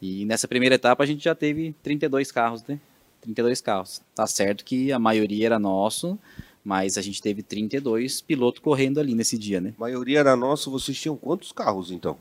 E 0.00 0.24
nessa 0.24 0.48
primeira 0.48 0.74
etapa 0.74 1.04
a 1.04 1.06
gente 1.06 1.22
já 1.22 1.34
teve 1.34 1.74
32 1.82 2.30
carros, 2.32 2.62
né? 2.66 2.78
32 3.20 3.60
carros. 3.60 4.00
Tá 4.14 4.26
certo 4.26 4.64
que 4.64 4.92
a 4.92 4.98
maioria 4.98 5.46
era 5.46 5.58
nosso, 5.58 6.18
mas 6.68 6.98
a 6.98 7.00
gente 7.00 7.22
teve 7.22 7.42
32 7.42 8.20
pilotos 8.20 8.60
correndo 8.60 9.00
ali 9.00 9.14
nesse 9.14 9.38
dia, 9.38 9.58
né? 9.58 9.72
A 9.78 9.80
maioria 9.80 10.18
era 10.18 10.36
nossa, 10.36 10.68
vocês 10.68 11.00
tinham 11.00 11.16
quantos 11.16 11.50
carros 11.50 11.90
então? 11.90 12.18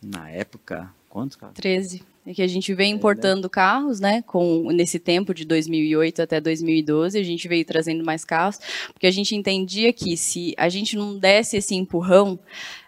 Na 0.00 0.30
época, 0.30 0.94
quantos 1.08 1.36
carros? 1.36 1.56
13. 1.56 2.00
é 2.24 2.32
que 2.32 2.40
a 2.40 2.46
gente 2.46 2.72
vem 2.72 2.92
importando 2.92 3.40
é, 3.40 3.42
né? 3.42 3.48
carros, 3.48 3.98
né, 3.98 4.22
com 4.22 4.70
nesse 4.70 5.00
tempo 5.00 5.34
de 5.34 5.44
2008 5.44 6.22
até 6.22 6.40
2012, 6.40 7.18
a 7.18 7.22
gente 7.24 7.48
veio 7.48 7.64
trazendo 7.64 8.04
mais 8.04 8.24
carros, 8.24 8.60
porque 8.92 9.08
a 9.08 9.10
gente 9.10 9.34
entendia 9.34 9.92
que 9.92 10.16
se 10.16 10.54
a 10.56 10.68
gente 10.68 10.94
não 10.94 11.18
desse 11.18 11.56
esse 11.56 11.74
empurrão, 11.74 12.38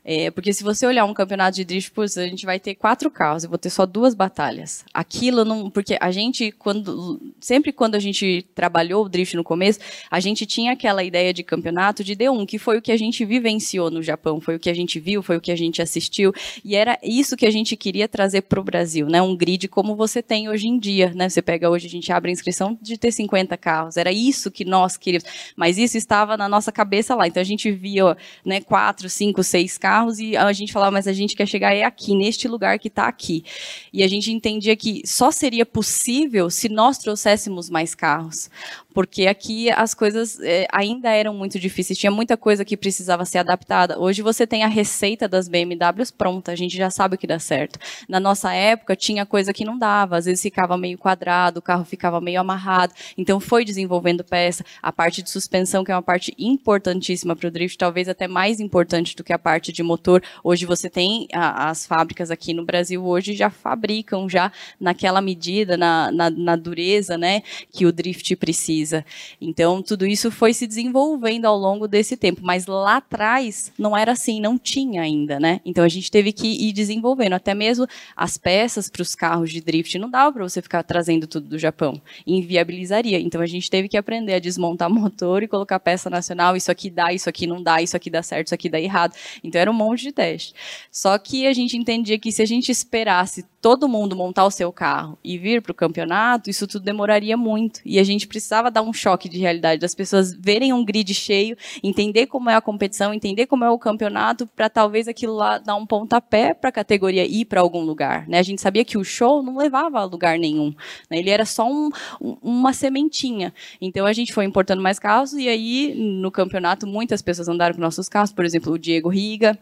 é, 0.05 0.31
porque 0.33 0.53
se 0.53 0.65
você 0.65 0.85
olhar 0.85 1.05
um 1.05 1.15
campeonato 1.15 1.57
de 1.57 1.65
drift, 1.65 1.93
putz, 1.93 2.19
a 2.19 2.27
gente 2.27 2.45
vai 2.45 2.59
ter 2.59 2.75
quatro 2.75 3.09
carros, 3.11 3.45
eu 3.45 3.51
vou 3.51 3.59
ter 3.59 3.71
só 3.71 3.87
duas 3.87 4.15
batalhas. 4.15 4.85
Aquilo 4.93 5.45
não. 5.45 5.71
Porque 5.71 5.97
a 6.01 6.11
gente, 6.11 6.51
quando. 6.53 7.21
Sempre 7.41 7.73
quando 7.73 7.95
a 7.95 8.01
gente 8.01 8.45
trabalhou 8.55 9.05
o 9.05 9.09
drift 9.09 9.37
no 9.37 9.45
começo, 9.45 9.79
a 10.11 10.19
gente 10.19 10.45
tinha 10.45 10.73
aquela 10.73 11.05
ideia 11.05 11.33
de 11.33 11.45
campeonato 11.45 12.03
de 12.03 12.17
D1, 12.17 12.47
que 12.47 12.59
foi 12.59 12.79
o 12.79 12.83
que 12.83 12.91
a 12.91 12.97
gente 12.97 13.25
vivenciou 13.25 13.91
no 13.91 14.03
Japão, 14.03 14.41
foi 14.41 14.57
o 14.57 14.59
que 14.59 14.71
a 14.71 14.75
gente 14.75 14.99
viu, 14.99 15.23
foi 15.23 15.37
o 15.37 15.41
que 15.41 15.53
a 15.53 15.57
gente 15.57 15.81
assistiu. 15.81 16.33
E 16.65 16.75
era 16.75 16.99
isso 17.03 17.37
que 17.37 17.47
a 17.47 17.51
gente 17.51 17.77
queria 17.77 18.09
trazer 18.09 18.43
para 18.43 18.61
o 18.61 18.65
Brasil, 18.65 19.07
né? 19.07 19.23
Um 19.23 19.37
grid 19.37 19.69
como 19.69 19.95
você 19.95 20.21
tem 20.21 20.49
hoje 20.49 20.67
em 20.67 20.79
dia. 20.79 21.13
Né? 21.15 21.29
Você 21.29 21.41
pega 21.41 21.71
hoje, 21.71 21.87
a 21.87 21.91
gente 21.91 22.13
abre 22.13 22.31
a 22.31 22.33
inscrição 22.33 22.77
de 22.83 22.99
ter 22.99 23.13
50 23.13 23.57
carros. 23.57 23.97
Era 23.97 24.11
isso 24.11 24.51
que 24.51 24.65
nós 24.65 24.97
queríamos. 24.97 25.29
Mas 25.55 25.79
isso 25.79 25.97
estava 25.97 26.37
na 26.37 26.49
nossa 26.49 26.73
cabeça 26.73 27.15
lá. 27.15 27.29
Então 27.29 27.41
a 27.41 27.45
gente 27.45 27.71
via 27.71 28.17
né, 28.45 28.61
quatro, 28.61 29.09
cinco, 29.09 29.45
seis 29.45 29.79
carros 29.79 29.92
carros 29.93 30.19
e 30.19 30.35
a 30.35 30.51
gente 30.55 30.73
falava, 30.73 30.93
mas 30.93 31.07
a 31.07 31.13
gente 31.13 31.37
quer 31.37 31.47
chegar 31.47 31.75
é 31.75 31.85
aqui, 31.85 32.15
neste 32.15 32.49
lugar 32.49 32.79
que 32.79 32.89
está 32.89 33.07
aqui. 33.07 33.45
E 33.93 34.03
a 34.03 34.09
gente 34.09 34.33
entendia 34.33 34.75
que 34.75 35.03
só 35.05 35.31
seria 35.31 35.67
possível 35.67 36.49
se 36.49 36.69
nós 36.71 36.97
trouxéssemos 36.97 37.69
mais 37.69 37.95
carros 37.95 38.49
porque 38.93 39.27
aqui 39.27 39.71
as 39.71 39.95
coisas 39.95 40.39
é, 40.41 40.67
ainda 40.71 41.11
eram 41.11 41.35
muito 41.35 41.59
difíceis, 41.59 41.99
tinha 41.99 42.11
muita 42.11 42.37
coisa 42.37 42.65
que 42.65 42.77
precisava 42.77 43.25
ser 43.25 43.39
adaptada. 43.39 43.99
Hoje 43.99 44.23
você 44.23 44.47
tem 44.47 44.63
a 44.63 44.69
receita 44.69 45.27
das 45.27 45.49
BMWs 45.49 46.11
pronta, 46.11 46.53
a 46.53 46.57
gente 46.57 46.77
já 46.77 46.91
sabe 46.91 47.15
o 47.15 47.19
que 47.19 47.27
dá 47.27 47.39
certo. 47.39 47.79
Na 48.09 48.21
nossa 48.21 48.53
época 48.53 48.95
tinha 48.95 49.25
coisa 49.25 49.53
que 49.53 49.65
não 49.65 49.79
dava, 49.79 50.17
às 50.17 50.27
vezes 50.27 50.43
ficava 50.43 50.77
meio 50.77 50.99
quadrado, 50.99 51.59
o 51.59 51.63
carro 51.63 51.85
ficava 51.85 52.21
meio 52.21 52.41
amarrado, 52.41 52.93
então 53.17 53.41
foi 53.41 53.65
desenvolvendo 53.65 54.23
peça. 54.23 54.65
A 54.83 54.93
parte 54.93 55.23
de 55.23 55.31
suspensão, 55.31 55.85
que 55.85 55.91
é 55.91 55.95
uma 55.95 56.03
parte 56.03 56.35
importantíssima 56.39 57.35
para 57.35 57.49
o 57.49 57.51
drift, 57.51 57.79
talvez 57.79 58.09
até 58.09 58.29
mais 58.29 58.61
importante 58.61 59.17
do 59.17 59.25
que 59.25 59.33
a 59.33 59.39
parte 59.39 59.73
de 59.73 59.83
motor. 59.83 60.23
Hoje 60.45 60.67
você 60.67 60.91
tem 60.91 61.27
a, 61.33 61.71
as 61.71 61.87
fábricas 61.87 62.31
aqui 62.31 62.53
no 62.53 62.65
Brasil, 62.65 63.05
hoje 63.05 63.35
já 63.35 63.51
fabricam 63.51 64.29
já 64.29 64.53
naquela 64.79 65.21
medida, 65.21 65.77
na, 65.77 66.11
na, 66.13 66.31
na 66.31 66.57
dureza 66.57 67.17
né, 67.17 67.43
que 67.71 67.87
o 67.87 67.93
drift 67.93 68.37
precisa 68.37 68.82
precisa. 68.83 69.05
Então, 69.41 69.83
tudo 69.83 70.07
isso 70.07 70.31
foi 70.31 70.53
se 70.53 70.67
desenvolvendo 70.67 71.47
ao 71.47 71.57
longo 71.57 71.87
desse 71.87 72.17
tempo, 72.17 72.41
mas 72.43 72.67
lá 72.67 72.97
atrás 72.97 73.73
não 73.79 73.97
era 73.97 74.13
assim, 74.13 74.41
não 74.41 74.59
tinha 74.59 75.03
ainda, 75.03 75.39
né? 75.39 75.61
Então 75.65 75.85
a 75.85 75.89
gente 75.89 76.11
teve 76.11 76.33
que 76.33 76.47
ir 76.47 76.73
desenvolvendo, 76.73 77.35
até 77.35 77.55
mesmo 77.55 77.87
as 78.17 78.37
peças 78.37 78.91
para 78.91 79.03
os 79.03 79.15
carros 79.15 79.51
de 79.51 79.61
drift 79.61 79.99
não 79.99 80.11
dava 80.11 80.33
para 80.33 80.43
você 80.43 80.61
ficar 80.61 80.83
trazendo 80.83 81.27
tudo 81.27 81.49
do 81.49 81.59
Japão, 81.59 82.01
inviabilizaria. 82.27 83.21
Então 83.21 83.41
a 83.41 83.47
gente 83.47 83.71
teve 83.71 83.89
que 83.89 83.97
aprender 83.97 84.35
a 84.35 84.39
desmontar 84.39 84.91
motor 84.91 85.43
e 85.43 85.49
colocar 85.49 85.79
peça 85.81 86.11
nacional, 86.11 86.57
isso 86.57 86.71
aqui 86.71 86.91
dá, 86.91 87.13
isso 87.13 87.29
aqui 87.29 87.47
não 87.47 87.63
dá, 87.63 87.81
isso 87.81 87.97
aqui 87.97 88.11
dá 88.11 88.23
certo, 88.23 88.49
isso 88.49 88.55
aqui 88.55 88.69
dá 88.69 88.81
errado. 88.81 89.15
Então 89.43 89.61
era 89.61 89.71
um 89.71 89.75
monte 89.75 90.03
de 90.03 90.13
teste. 90.13 90.55
Só 90.91 91.17
que 91.19 91.47
a 91.47 91.53
gente 91.53 91.77
entendia 91.77 92.19
que 92.19 92.33
se 92.33 92.43
a 92.43 92.47
gente 92.47 92.71
esperasse 92.71 93.45
todo 93.63 93.89
mundo 93.89 94.17
montar 94.17 94.45
o 94.45 94.51
seu 94.51 94.73
carro 94.73 95.17
e 95.23 95.39
vir 95.39 95.63
para 95.63 95.71
o 95.71 95.75
campeonato, 95.75 96.51
isso 96.51 96.67
tudo 96.67 96.85
demoraria 96.85 97.37
muito. 97.37 97.81
E 97.85 98.01
a 98.01 98.03
gente 98.03 98.27
precisava 98.27 98.73
dar 98.73 98.83
um 98.83 98.93
choque 98.93 99.29
de 99.29 99.39
realidade, 99.39 99.81
das 99.81 99.95
pessoas 99.95 100.35
verem 100.35 100.73
um 100.73 100.85
grid 100.85 101.15
cheio, 101.15 101.57
entender 101.81 102.27
como 102.27 102.51
é 102.51 102.57
a 102.57 102.61
competição, 102.61 103.15
entender 103.15 103.47
como 103.47 103.65
é 103.65 103.71
o 103.71 103.79
campeonato, 103.79 104.49
para 104.49 104.69
talvez 104.69 105.07
aquilo 105.07 105.35
lá 105.35 105.59
dar 105.59 105.77
um 105.77 105.87
pontapé 105.87 106.53
para 106.53 106.71
a 106.71 106.73
categoria 106.73 107.25
ir 107.25 107.45
para 107.45 107.61
algum 107.61 107.83
lugar. 107.85 108.29
Né? 108.29 108.41
A 108.41 108.43
gente 108.43 108.61
sabia 108.61 108.85
que 108.85 108.99
o 108.99 109.05
show 109.05 109.45
não 109.45 109.57
levava 109.57 110.01
a 110.01 110.05
lugar 110.05 110.37
nenhum. 110.41 110.75
Né? 111.09 111.19
Ele 111.19 111.31
era 111.31 111.45
só 111.45 111.71
um, 111.71 111.89
uma 112.21 112.73
sementinha. 112.73 113.55
Então 113.81 114.05
a 114.05 114.13
gente 114.13 114.33
foi 114.33 114.45
importando 114.45 114.83
mais 114.83 114.99
carros 114.99 115.35
e 115.35 115.49
aí 115.49 115.95
no 115.95 116.33
campeonato 116.33 116.85
muitas 116.85 117.23
pessoas 117.23 117.49
andaram 117.49 117.77
com 117.77 117.81
nossos 117.81 118.09
carros, 118.09 118.33
por 118.33 118.45
exemplo, 118.45 118.73
o 118.73 118.79
Diego 118.79 119.09
Riga, 119.09 119.57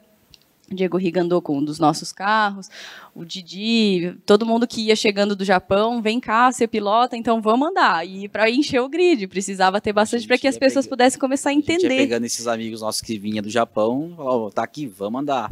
Diego 0.73 0.97
Riga 0.97 1.23
andou 1.23 1.43
com 1.43 1.59
um 1.59 1.65
dos 1.65 1.81
nossos 1.81 2.13
carros, 2.13 2.71
o 3.13 3.25
Didi, 3.25 4.17
todo 4.25 4.47
mundo 4.47 4.69
que 4.69 4.83
ia 4.83 4.95
chegando 4.95 5.35
do 5.35 5.45
Japão, 5.45 6.01
vem 6.01 6.21
cá, 6.21 6.51
você 6.51 6.67
pilota, 6.69 7.17
então 7.17 7.43
vamos 7.43 7.69
andar. 7.69 8.07
E 8.07 8.29
para 8.29 8.49
encher 8.49 8.81
o 8.81 8.89
grid, 8.89 9.27
precisava 9.27 9.81
ter 9.81 9.93
bastante 9.93 10.29
para 10.29 10.39
que 10.39 10.47
as 10.47 10.57
pessoas 10.57 10.87
pegando, 10.87 10.91
pudessem 10.91 11.19
começar 11.19 11.51
a 11.51 11.55
entender. 11.55 11.95
A 11.95 11.97
pegando 11.97 12.25
esses 12.25 12.47
amigos 12.47 12.83
nossos 12.83 13.01
que 13.01 13.19
vinham 13.19 13.43
do 13.43 13.51
Japão, 13.51 14.15
falava, 14.17 14.51
tá 14.53 14.63
aqui, 14.63 14.87
vamos 14.87 15.23
andar, 15.23 15.51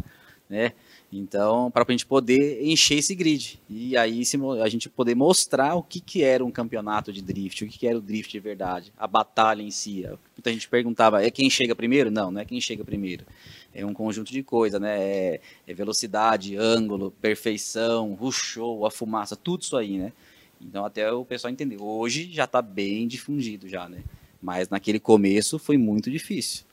né? 0.49 0.73
Então, 1.11 1.71
para 1.71 1.85
a 1.89 1.91
gente 1.91 2.05
poder 2.05 2.63
encher 2.63 2.99
esse 2.99 3.15
grid. 3.15 3.59
E 3.69 3.97
aí 3.97 4.23
a 4.63 4.69
gente 4.69 4.91
poder 4.91 5.15
mostrar 5.15 5.75
o 5.75 5.83
que, 5.83 6.01
que 6.01 6.23
era 6.23 6.45
um 6.45 6.51
campeonato 6.51 7.13
de 7.13 7.23
drift, 7.23 7.65
o 7.65 7.69
que, 7.69 7.79
que 7.79 7.87
era 7.87 7.97
o 7.97 8.03
drift 8.03 8.31
de 8.31 8.41
verdade, 8.41 8.93
a 8.97 9.07
batalha 9.07 9.63
em 9.63 9.71
si. 9.71 10.05
Muita 10.37 10.53
gente 10.53 10.69
perguntava, 10.69 11.25
é 11.25 11.31
quem 11.31 11.49
chega 11.49 11.75
primeiro? 11.75 12.11
Não, 12.11 12.31
não 12.31 12.41
é 12.41 12.45
quem 12.45 12.61
chega 12.61 12.85
primeiro 12.85 13.25
é 13.75 13.85
um 13.85 13.95
conjunto 13.95 14.33
de 14.33 14.43
coisas, 14.43 14.81
né? 14.81 14.99
É, 15.01 15.41
é, 15.67 15.75
velocidade, 15.75 16.57
ângulo, 16.57 17.11
perfeição, 17.11 18.17
o 18.21 18.33
show, 18.33 18.85
a 18.87 18.91
fumaça, 18.91 19.37
tudo 19.37 19.63
isso 19.63 19.77
aí, 19.77 19.99
né? 19.99 20.13
Então 20.61 20.85
até 20.85 21.11
o 21.13 21.25
pessoal 21.25 21.53
entender. 21.53 21.77
Hoje 21.81 22.31
já 22.33 22.45
está 22.45 22.61
bem 22.61 23.07
difundido 23.07 23.69
já, 23.69 23.89
né? 23.89 24.03
Mas 24.43 24.69
naquele 24.69 24.99
começo 24.99 25.59
foi 25.59 25.77
muito 25.77 26.11
difícil. 26.11 26.65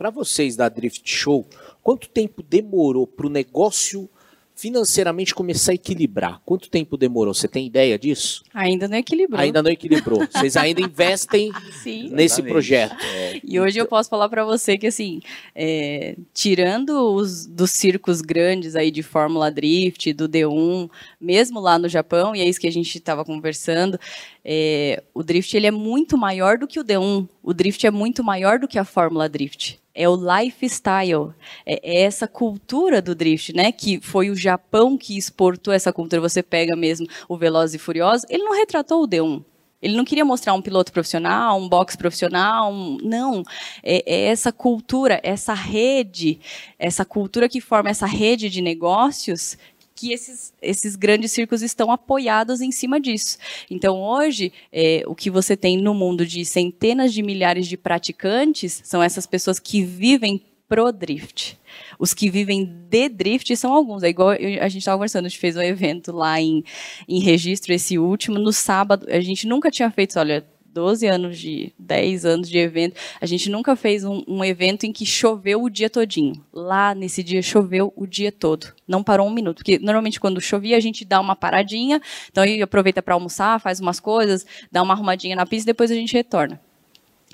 Para 0.00 0.08
vocês 0.08 0.56
da 0.56 0.66
Drift 0.66 1.02
Show, 1.04 1.46
quanto 1.82 2.08
tempo 2.08 2.42
demorou 2.42 3.06
para 3.06 3.26
o 3.26 3.28
negócio 3.28 4.08
financeiramente 4.56 5.34
começar 5.34 5.72
a 5.72 5.74
equilibrar? 5.74 6.40
Quanto 6.46 6.70
tempo 6.70 6.96
demorou? 6.96 7.34
Você 7.34 7.46
tem 7.46 7.66
ideia 7.66 7.98
disso? 7.98 8.42
Ainda 8.54 8.88
não 8.88 8.96
equilibrou. 8.96 9.38
Ainda 9.38 9.62
não 9.62 9.70
equilibrou. 9.70 10.26
Vocês 10.32 10.56
ainda 10.56 10.80
investem 10.80 11.52
Sim. 11.84 12.08
nesse 12.14 12.42
projeto. 12.42 12.96
É. 13.04 13.42
E 13.44 13.60
hoje 13.60 13.78
eu 13.78 13.84
posso 13.84 14.08
falar 14.08 14.30
para 14.30 14.42
você 14.42 14.78
que, 14.78 14.86
assim, 14.86 15.20
é, 15.54 16.16
tirando 16.32 17.14
os 17.14 17.44
dos 17.44 17.70
circos 17.70 18.22
grandes 18.22 18.76
aí 18.76 18.90
de 18.90 19.02
Fórmula 19.02 19.50
Drift, 19.50 20.14
do 20.14 20.26
D1, 20.26 20.88
mesmo 21.20 21.60
lá 21.60 21.78
no 21.78 21.90
Japão, 21.90 22.34
e 22.34 22.40
é 22.40 22.48
isso 22.48 22.58
que 22.58 22.66
a 22.66 22.72
gente 22.72 22.96
estava 22.96 23.22
conversando, 23.22 24.00
é, 24.42 25.02
o 25.12 25.22
Drift 25.22 25.54
ele 25.54 25.66
é 25.66 25.70
muito 25.70 26.16
maior 26.16 26.56
do 26.56 26.66
que 26.66 26.80
o 26.80 26.84
D1. 26.84 27.28
O 27.42 27.52
Drift 27.52 27.86
é 27.86 27.90
muito 27.90 28.24
maior 28.24 28.58
do 28.58 28.66
que 28.66 28.78
a 28.78 28.84
Fórmula 28.86 29.28
Drift 29.28 29.78
é 29.94 30.08
o 30.08 30.16
lifestyle, 30.16 31.34
é, 31.66 31.80
é, 31.82 32.02
essa 32.02 32.26
cultura 32.28 33.02
do 33.02 33.14
drift, 33.14 33.54
né? 33.54 33.72
Que 33.72 34.00
foi 34.00 34.30
o 34.30 34.36
Japão 34.36 34.96
que 34.96 35.16
exportou 35.16 35.72
essa 35.74 35.92
cultura. 35.92 36.20
Você 36.22 36.42
pega 36.42 36.76
mesmo 36.76 37.06
o 37.28 37.36
Velozes 37.36 37.74
e 37.74 37.78
Furiosos, 37.78 38.26
ele 38.28 38.44
não 38.44 38.56
retratou 38.56 39.02
o 39.02 39.08
D1. 39.08 39.44
Ele 39.82 39.96
não 39.96 40.04
queria 40.04 40.24
mostrar 40.24 40.52
um 40.52 40.60
piloto 40.60 40.92
profissional, 40.92 41.58
um 41.58 41.68
boxe 41.68 41.96
profissional, 41.96 42.70
um... 42.70 42.98
não. 43.02 43.42
É, 43.82 44.02
é, 44.06 44.26
essa 44.26 44.52
cultura, 44.52 45.18
essa 45.22 45.54
rede, 45.54 46.38
essa 46.78 47.04
cultura 47.04 47.48
que 47.48 47.60
forma 47.60 47.88
essa 47.88 48.06
rede 48.06 48.50
de 48.50 48.60
negócios 48.60 49.56
que 50.00 50.12
esses, 50.12 50.54
esses 50.62 50.96
grandes 50.96 51.30
circos 51.30 51.60
estão 51.60 51.92
apoiados 51.92 52.62
em 52.62 52.72
cima 52.72 52.98
disso. 52.98 53.36
Então, 53.70 54.00
hoje, 54.00 54.50
é, 54.72 55.02
o 55.06 55.14
que 55.14 55.30
você 55.30 55.54
tem 55.54 55.76
no 55.76 55.92
mundo 55.92 56.24
de 56.24 56.42
centenas 56.46 57.12
de 57.12 57.22
milhares 57.22 57.66
de 57.68 57.76
praticantes 57.76 58.80
são 58.82 59.02
essas 59.02 59.26
pessoas 59.26 59.58
que 59.58 59.82
vivem 59.82 60.42
pro 60.66 60.90
drift. 60.90 61.58
Os 61.98 62.14
que 62.14 62.30
vivem 62.30 62.64
de 62.64 63.08
drift 63.10 63.54
são 63.56 63.74
alguns. 63.74 64.02
É 64.02 64.08
igual 64.08 64.30
a 64.30 64.68
gente 64.68 64.78
estava 64.78 64.96
conversando, 64.96 65.26
a 65.26 65.28
gente 65.28 65.38
fez 65.38 65.56
um 65.56 65.62
evento 65.62 66.12
lá 66.12 66.40
em, 66.40 66.64
em 67.06 67.20
registro, 67.20 67.74
esse 67.74 67.98
último, 67.98 68.38
no 68.38 68.52
sábado. 68.52 69.06
A 69.10 69.20
gente 69.20 69.46
nunca 69.46 69.70
tinha 69.70 69.90
feito, 69.90 70.18
olha, 70.18 70.46
12 70.72 71.06
anos 71.06 71.38
de 71.38 71.72
10 71.78 72.24
anos 72.24 72.48
de 72.48 72.58
evento, 72.58 72.94
a 73.20 73.26
gente 73.26 73.50
nunca 73.50 73.74
fez 73.74 74.04
um, 74.04 74.22
um, 74.26 74.44
evento 74.44 74.84
em 74.84 74.92
que 74.92 75.04
choveu 75.04 75.62
o 75.62 75.70
dia 75.70 75.90
todinho. 75.90 76.44
Lá 76.52 76.94
nesse 76.94 77.22
dia 77.22 77.42
choveu 77.42 77.92
o 77.96 78.06
dia 78.06 78.30
todo. 78.30 78.72
Não 78.86 79.02
parou 79.02 79.26
um 79.26 79.32
minuto, 79.32 79.58
porque 79.58 79.78
normalmente 79.78 80.20
quando 80.20 80.40
chovia 80.40 80.76
a 80.76 80.80
gente 80.80 81.04
dá 81.04 81.20
uma 81.20 81.34
paradinha, 81.34 82.00
então 82.30 82.44
aí 82.44 82.62
aproveita 82.62 83.02
para 83.02 83.14
almoçar, 83.14 83.60
faz 83.60 83.80
umas 83.80 83.98
coisas, 83.98 84.46
dá 84.70 84.82
uma 84.82 84.94
arrumadinha 84.94 85.34
na 85.34 85.46
pista 85.46 85.70
e 85.70 85.72
depois 85.72 85.90
a 85.90 85.94
gente 85.94 86.12
retorna. 86.12 86.60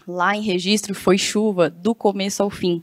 Lá 0.07 0.37
em 0.37 0.43
registro 0.43 0.95
foi 0.95 1.19
chuva 1.19 1.69
do 1.69 1.95
começo 1.95 2.43
ao 2.43 2.51
fim. 2.51 2.83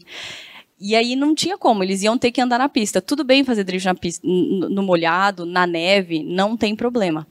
E 0.79 0.95
aí 0.95 1.15
não 1.15 1.33
tinha 1.33 1.57
como, 1.57 1.81
eles 1.81 2.03
iam 2.03 2.17
ter 2.17 2.31
que 2.31 2.41
andar 2.41 2.57
na 2.57 2.67
pista. 2.67 3.01
Tudo 3.01 3.23
bem 3.23 3.43
fazer 3.43 3.63
drift 3.63 3.85
na 3.85 3.95
pista, 3.95 4.27
no 4.27 4.83
molhado, 4.83 5.45
na 5.45 5.65
neve, 5.65 6.23
não 6.23 6.57
tem 6.57 6.75
problema. 6.75 7.25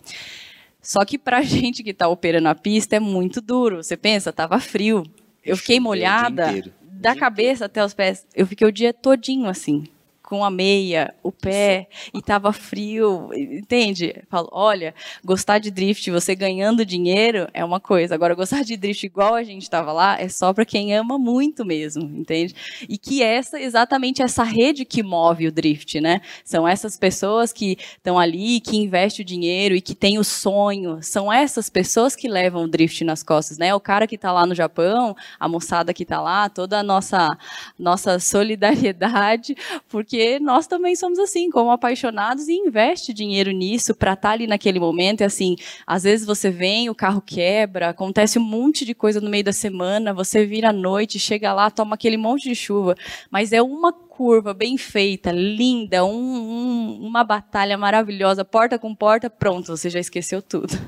Só 0.82 1.04
que 1.04 1.16
pra 1.16 1.40
gente 1.42 1.82
que 1.82 1.94
tá 1.94 2.08
operando 2.08 2.48
a 2.48 2.54
pista 2.54 2.96
é 2.96 3.00
muito 3.00 3.40
duro. 3.40 3.82
Você 3.82 3.96
pensa, 3.96 4.32
tava 4.32 4.58
frio. 4.58 5.04
Eu 5.44 5.56
fiquei 5.56 5.80
molhada 5.80 6.52
da 6.82 7.16
cabeça 7.16 7.64
até 7.64 7.84
os 7.84 7.94
pés. 7.94 8.26
Eu 8.34 8.46
fiquei 8.46 8.66
o 8.66 8.72
dia 8.72 8.92
todinho 8.92 9.48
assim 9.48 9.84
com 10.32 10.42
a 10.42 10.50
meia, 10.50 11.12
o 11.22 11.30
pé, 11.30 11.88
e 12.14 12.22
tava 12.22 12.54
frio, 12.54 13.28
entende? 13.34 14.14
Falo, 14.30 14.48
olha, 14.50 14.94
gostar 15.22 15.58
de 15.58 15.70
drift, 15.70 16.10
você 16.10 16.34
ganhando 16.34 16.86
dinheiro 16.86 17.48
é 17.52 17.62
uma 17.62 17.78
coisa, 17.78 18.14
agora 18.14 18.34
gostar 18.34 18.64
de 18.64 18.74
drift 18.78 19.04
igual 19.04 19.34
a 19.34 19.42
gente 19.42 19.60
estava 19.60 19.92
lá 19.92 20.18
é 20.18 20.30
só 20.30 20.54
para 20.54 20.64
quem 20.64 20.96
ama 20.96 21.18
muito 21.18 21.66
mesmo, 21.66 22.04
entende? 22.16 22.54
E 22.88 22.96
que 22.96 23.22
essa, 23.22 23.60
exatamente 23.60 24.22
essa 24.22 24.42
rede 24.42 24.86
que 24.86 25.02
move 25.02 25.48
o 25.48 25.52
drift, 25.52 26.00
né? 26.00 26.22
São 26.46 26.66
essas 26.66 26.96
pessoas 26.96 27.52
que 27.52 27.76
estão 27.98 28.18
ali, 28.18 28.58
que 28.58 28.78
investem 28.78 29.22
o 29.22 29.26
dinheiro 29.26 29.74
e 29.74 29.82
que 29.82 29.94
têm 29.94 30.18
o 30.18 30.24
sonho, 30.24 30.98
são 31.02 31.30
essas 31.30 31.68
pessoas 31.68 32.16
que 32.16 32.26
levam 32.26 32.64
o 32.64 32.68
drift 32.68 33.04
nas 33.04 33.22
costas, 33.22 33.58
né? 33.58 33.74
O 33.74 33.80
cara 33.80 34.06
que 34.06 34.14
está 34.14 34.32
lá 34.32 34.46
no 34.46 34.54
Japão, 34.54 35.14
a 35.38 35.46
moçada 35.46 35.92
que 35.92 36.04
está 36.04 36.22
lá, 36.22 36.48
toda 36.48 36.78
a 36.78 36.82
nossa, 36.82 37.36
nossa 37.78 38.18
solidariedade, 38.18 39.54
porque 39.90 40.21
nós 40.40 40.66
também 40.66 40.96
somos 40.96 41.18
assim, 41.18 41.50
como 41.50 41.70
apaixonados 41.70 42.48
e 42.48 42.52
investe 42.52 43.12
dinheiro 43.12 43.50
nisso 43.50 43.94
para 43.94 44.12
estar 44.12 44.28
tá 44.28 44.32
ali 44.34 44.46
naquele 44.46 44.78
momento. 44.80 45.20
E 45.20 45.24
assim, 45.24 45.56
às 45.86 46.02
vezes 46.02 46.26
você 46.26 46.50
vem, 46.50 46.90
o 46.90 46.94
carro 46.94 47.20
quebra, 47.20 47.88
acontece 47.90 48.38
um 48.38 48.44
monte 48.44 48.84
de 48.84 48.94
coisa 48.94 49.20
no 49.20 49.30
meio 49.30 49.44
da 49.44 49.52
semana, 49.52 50.12
você 50.12 50.44
vira 50.44 50.70
à 50.70 50.72
noite, 50.72 51.18
chega 51.18 51.52
lá, 51.52 51.70
toma 51.70 51.94
aquele 51.94 52.16
monte 52.16 52.48
de 52.48 52.54
chuva, 52.54 52.94
mas 53.30 53.52
é 53.52 53.62
uma 53.62 53.92
curva 53.92 54.52
bem 54.52 54.76
feita, 54.76 55.32
linda, 55.32 56.04
um, 56.04 56.12
um, 56.12 57.06
uma 57.06 57.24
batalha 57.24 57.76
maravilhosa, 57.78 58.44
porta 58.44 58.78
com 58.78 58.94
porta, 58.94 59.30
pronto, 59.30 59.76
você 59.76 59.88
já 59.88 59.98
esqueceu 59.98 60.42
tudo. 60.42 60.78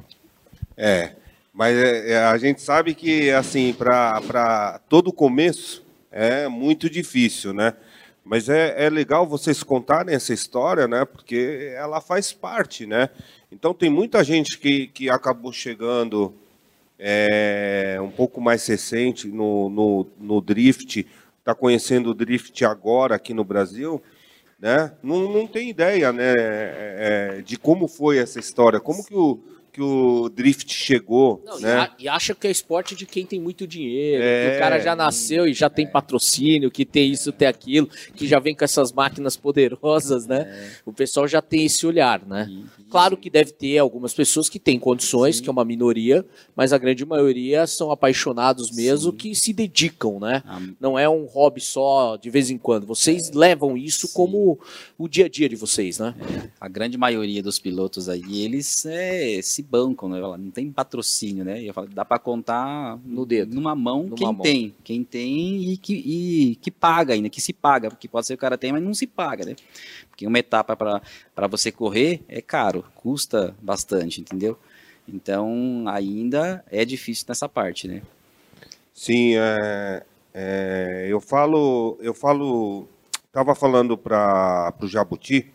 É, 0.76 1.12
mas 1.52 1.76
é, 1.76 2.12
é 2.12 2.18
a 2.18 2.36
gente 2.36 2.60
sabe 2.60 2.94
que, 2.94 3.30
assim, 3.30 3.72
para 3.72 4.80
todo 4.88 5.12
começo 5.12 5.84
é 6.10 6.46
muito 6.48 6.88
difícil, 6.88 7.52
né? 7.52 7.74
Mas 8.24 8.48
é, 8.48 8.86
é 8.86 8.88
legal 8.88 9.26
vocês 9.26 9.62
contarem 9.62 10.14
essa 10.14 10.32
história, 10.32 10.88
né? 10.88 11.04
Porque 11.04 11.72
ela 11.76 12.00
faz 12.00 12.32
parte, 12.32 12.86
né? 12.86 13.10
Então 13.52 13.74
tem 13.74 13.90
muita 13.90 14.24
gente 14.24 14.58
que, 14.58 14.86
que 14.88 15.10
acabou 15.10 15.52
chegando 15.52 16.34
é, 16.98 17.98
um 18.00 18.10
pouco 18.10 18.40
mais 18.40 18.66
recente 18.66 19.28
no, 19.28 19.68
no, 19.68 20.06
no 20.18 20.40
drift, 20.40 21.06
está 21.38 21.54
conhecendo 21.54 22.10
o 22.10 22.14
drift 22.14 22.64
agora 22.64 23.14
aqui 23.14 23.34
no 23.34 23.44
Brasil, 23.44 24.02
né? 24.58 24.92
Não, 25.02 25.30
não 25.30 25.46
tem 25.46 25.68
ideia, 25.68 26.10
né? 26.10 26.32
É, 26.34 27.36
é 27.38 27.42
de 27.42 27.58
como 27.58 27.86
foi 27.86 28.16
essa 28.16 28.40
história, 28.40 28.80
como 28.80 29.04
que 29.04 29.14
o 29.14 29.38
que 29.74 29.82
o 29.82 30.28
drift 30.28 30.72
chegou, 30.72 31.42
Não, 31.44 31.58
né? 31.58 31.90
E, 31.98 32.08
acha 32.08 32.32
que 32.32 32.46
é 32.46 32.50
esporte 32.50 32.94
de 32.94 33.04
quem 33.04 33.26
tem 33.26 33.40
muito 33.40 33.66
dinheiro, 33.66 34.22
é, 34.22 34.50
que 34.50 34.56
o 34.56 34.58
cara 34.60 34.78
já 34.78 34.94
nasceu 34.94 35.48
e 35.48 35.52
já 35.52 35.68
tem 35.68 35.84
é. 35.84 35.88
patrocínio, 35.88 36.70
que 36.70 36.84
tem 36.84 37.10
isso, 37.10 37.32
tem 37.32 37.48
aquilo, 37.48 37.88
que 38.14 38.24
já 38.24 38.38
vem 38.38 38.54
com 38.54 38.64
essas 38.64 38.92
máquinas 38.92 39.36
poderosas, 39.36 40.28
né? 40.28 40.42
É. 40.42 40.70
O 40.86 40.92
pessoal 40.92 41.26
já 41.26 41.42
tem 41.42 41.64
esse 41.64 41.84
olhar, 41.84 42.24
né? 42.24 42.48
Claro 42.94 43.16
que 43.16 43.28
deve 43.28 43.50
ter 43.50 43.76
algumas 43.78 44.14
pessoas 44.14 44.48
que 44.48 44.56
têm 44.56 44.78
condições, 44.78 45.38
Sim. 45.38 45.42
que 45.42 45.48
é 45.48 45.52
uma 45.52 45.64
minoria, 45.64 46.24
mas 46.54 46.72
a 46.72 46.78
grande 46.78 47.04
maioria 47.04 47.66
são 47.66 47.90
apaixonados 47.90 48.70
mesmo, 48.70 49.10
Sim. 49.10 49.16
que 49.16 49.34
se 49.34 49.52
dedicam, 49.52 50.20
né? 50.20 50.44
Ah. 50.46 50.62
Não 50.78 50.96
é 50.96 51.08
um 51.08 51.24
hobby 51.24 51.60
só 51.60 52.16
de 52.16 52.30
vez 52.30 52.50
em 52.50 52.56
quando. 52.56 52.86
Vocês 52.86 53.30
é. 53.30 53.32
levam 53.34 53.76
isso 53.76 54.06
Sim. 54.06 54.12
como 54.14 54.60
o 54.96 55.08
dia 55.08 55.24
a 55.24 55.28
dia 55.28 55.48
de 55.48 55.56
vocês, 55.56 55.98
né? 55.98 56.14
É. 56.20 56.48
A 56.60 56.68
grande 56.68 56.96
maioria 56.96 57.42
dos 57.42 57.58
pilotos 57.58 58.08
aí, 58.08 58.42
eles 58.44 58.86
é, 58.86 59.40
se 59.42 59.60
bancam, 59.60 60.08
né? 60.08 60.20
Não 60.20 60.52
tem 60.52 60.70
patrocínio, 60.70 61.44
né? 61.44 61.64
Eu 61.64 61.74
falo, 61.74 61.88
dá 61.88 62.04
para 62.04 62.20
contar 62.20 62.96
no 63.04 63.26
dedo, 63.26 63.56
numa 63.56 63.74
mão 63.74 64.04
numa 64.04 64.16
quem 64.16 64.26
mão. 64.28 64.36
tem, 64.36 64.74
quem 64.84 65.02
tem 65.02 65.72
e 65.72 65.76
que, 65.76 65.94
e 65.94 66.54
que 66.62 66.70
paga 66.70 67.12
ainda, 67.14 67.28
que 67.28 67.40
se 67.40 67.52
paga, 67.52 67.88
porque 67.88 68.06
pode 68.06 68.28
ser 68.28 68.34
que 68.34 68.38
o 68.38 68.40
cara 68.40 68.56
tem, 68.56 68.70
mas 68.70 68.84
não 68.84 68.94
se 68.94 69.08
paga, 69.08 69.44
né? 69.44 69.56
Porque 70.14 70.28
uma 70.28 70.38
etapa 70.38 70.76
para 70.76 71.02
você 71.48 71.72
correr 71.72 72.22
é 72.28 72.40
caro, 72.40 72.84
custa 72.94 73.54
bastante, 73.60 74.20
entendeu? 74.20 74.58
Então, 75.08 75.84
ainda 75.86 76.64
é 76.70 76.84
difícil 76.84 77.26
nessa 77.28 77.48
parte, 77.48 77.86
né? 77.86 78.02
Sim, 78.92 79.34
é, 79.36 80.02
é, 80.32 81.06
eu 81.08 81.20
falo, 81.20 81.98
eu 82.00 82.14
falo, 82.14 82.88
estava 83.26 83.54
falando 83.54 83.98
para 83.98 84.72
o 84.80 84.86
Jabuti, 84.86 85.50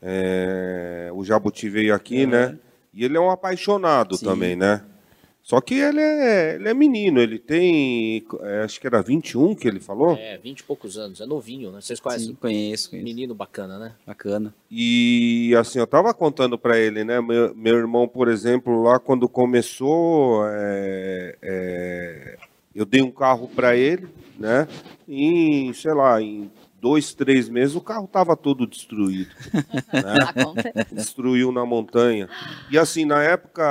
é, 0.00 1.10
o 1.12 1.24
Jabuti 1.24 1.68
veio 1.68 1.94
aqui, 1.94 2.26
né? 2.26 2.56
E 2.94 3.04
ele 3.04 3.16
é 3.16 3.20
um 3.20 3.30
apaixonado 3.30 4.16
Sim. 4.16 4.24
também, 4.24 4.56
né? 4.56 4.82
Só 5.42 5.60
que 5.60 5.74
ele 5.74 6.00
é, 6.00 6.54
ele 6.54 6.68
é 6.68 6.74
menino, 6.74 7.20
ele 7.20 7.38
tem. 7.38 8.24
É, 8.42 8.62
acho 8.62 8.80
que 8.80 8.86
era 8.86 9.02
21 9.02 9.54
que 9.54 9.66
ele 9.66 9.80
falou. 9.80 10.14
É, 10.16 10.38
20 10.38 10.60
e 10.60 10.62
poucos 10.62 10.98
anos, 10.98 11.20
é 11.20 11.26
novinho, 11.26 11.72
né? 11.72 11.80
Vocês 11.80 11.98
conhecem? 11.98 12.28
Sim, 12.28 12.34
conheço, 12.34 12.90
conheço. 12.90 13.04
Menino 13.04 13.34
bacana, 13.34 13.78
né? 13.78 13.92
Bacana. 14.06 14.54
E 14.70 15.54
assim, 15.58 15.78
eu 15.78 15.86
tava 15.86 16.12
contando 16.14 16.58
para 16.58 16.78
ele, 16.78 17.02
né? 17.02 17.20
Meu, 17.20 17.54
meu, 17.54 17.76
irmão, 17.76 18.06
por 18.06 18.28
exemplo, 18.28 18.82
lá 18.82 18.98
quando 18.98 19.28
começou, 19.28 20.46
é, 20.46 21.36
é, 21.42 22.38
eu 22.74 22.84
dei 22.84 23.02
um 23.02 23.10
carro 23.10 23.48
para 23.48 23.74
ele, 23.74 24.08
né? 24.38 24.68
Em, 25.08 25.72
sei 25.72 25.94
lá, 25.94 26.20
em 26.22 26.50
dois, 26.80 27.12
três 27.12 27.48
meses, 27.48 27.74
o 27.74 27.80
carro 27.80 28.04
estava 28.04 28.36
todo 28.36 28.66
destruído. 28.66 29.30
né? 29.52 30.84
Destruiu 30.92 31.50
na 31.50 31.66
montanha. 31.66 32.28
E 32.70 32.78
assim, 32.78 33.04
na 33.04 33.22
época. 33.22 33.62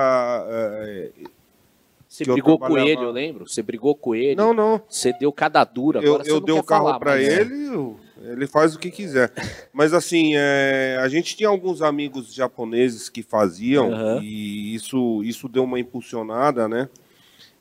Você 2.10 2.26
brigou 2.26 2.58
com 2.58 2.76
ele, 2.76 3.04
eu 3.04 3.12
lembro? 3.12 3.48
Você 3.48 3.62
brigou 3.62 3.96
com 3.96 4.16
ele? 4.16 4.36
Não, 4.36 4.52
não. 4.52 4.82
Você 4.90 5.14
deu 5.14 5.32
cada 5.32 5.64
dura. 5.64 6.00
Agora 6.00 6.24
eu 6.26 6.38
eu 6.38 6.42
dei 6.42 6.56
o 6.56 6.64
carro 6.64 6.98
para 6.98 7.22
é. 7.22 7.24
ele, 7.24 7.96
ele 8.24 8.48
faz 8.48 8.74
o 8.74 8.80
que 8.80 8.90
quiser. 8.90 9.32
Mas 9.72 9.94
assim, 9.94 10.32
é, 10.36 10.98
a 11.00 11.08
gente 11.08 11.38
tinha 11.38 11.48
alguns 11.48 11.84
amigos 11.84 12.34
japoneses 12.34 13.10
que 13.10 13.22
faziam 13.22 13.92
uhum. 13.92 14.24
e 14.24 14.74
isso, 14.74 15.22
isso 15.24 15.48
deu 15.48 15.64
uma 15.64 15.80
impulsionada, 15.80 16.68
né? 16.68 16.90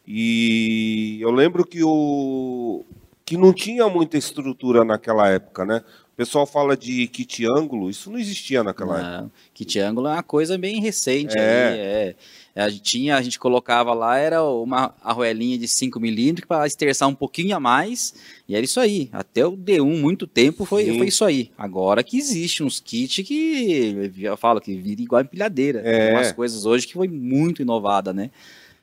E 0.06 1.18
eu 1.20 1.30
lembro 1.30 1.66
que 1.66 1.84
o 1.84 2.86
que 3.26 3.36
não 3.36 3.52
tinha 3.52 3.86
muita 3.90 4.16
estrutura 4.16 4.82
naquela 4.82 5.28
época, 5.28 5.66
né? 5.66 5.84
O 6.14 6.16
pessoal 6.16 6.46
fala 6.46 6.74
de 6.74 7.06
kit 7.08 7.44
ângulo, 7.44 7.90
isso 7.90 8.10
não 8.10 8.18
existia 8.18 8.64
naquela 8.64 9.02
não, 9.02 9.14
época. 9.18 9.30
Kit 9.52 9.78
ângulo 9.78 10.08
é 10.08 10.12
uma 10.14 10.22
coisa 10.22 10.56
bem 10.56 10.80
recente. 10.80 11.38
É. 11.38 11.68
Aí, 11.68 11.78
é. 11.78 12.16
A 12.58 12.68
gente 12.68 12.82
tinha, 12.82 13.16
a 13.16 13.22
gente 13.22 13.38
colocava 13.38 13.94
lá, 13.94 14.18
era 14.18 14.42
uma 14.42 14.94
arruelinha 15.02 15.56
de 15.56 15.68
5 15.68 16.00
milímetros 16.00 16.46
para 16.46 16.66
esterçar 16.66 17.08
um 17.08 17.14
pouquinho 17.14 17.56
a 17.56 17.60
mais, 17.60 18.14
e 18.48 18.56
era 18.56 18.64
isso 18.64 18.80
aí. 18.80 19.08
Até 19.12 19.46
o 19.46 19.56
D1, 19.56 20.00
muito 20.00 20.26
tempo, 20.26 20.64
foi, 20.64 20.86
foi 20.96 21.06
isso 21.06 21.24
aí. 21.24 21.50
Agora 21.56 22.02
que 22.02 22.18
existe 22.18 22.62
uns 22.62 22.80
kits 22.80 23.24
que, 23.24 24.10
eu 24.18 24.36
falo, 24.36 24.60
que 24.60 24.74
vira 24.74 25.00
igual 25.00 25.22
empilhadeira. 25.22 25.80
É. 25.84 26.12
Umas 26.12 26.32
coisas 26.32 26.66
hoje 26.66 26.86
que 26.86 26.94
foi 26.94 27.06
muito 27.06 27.62
inovada, 27.62 28.12
né? 28.12 28.30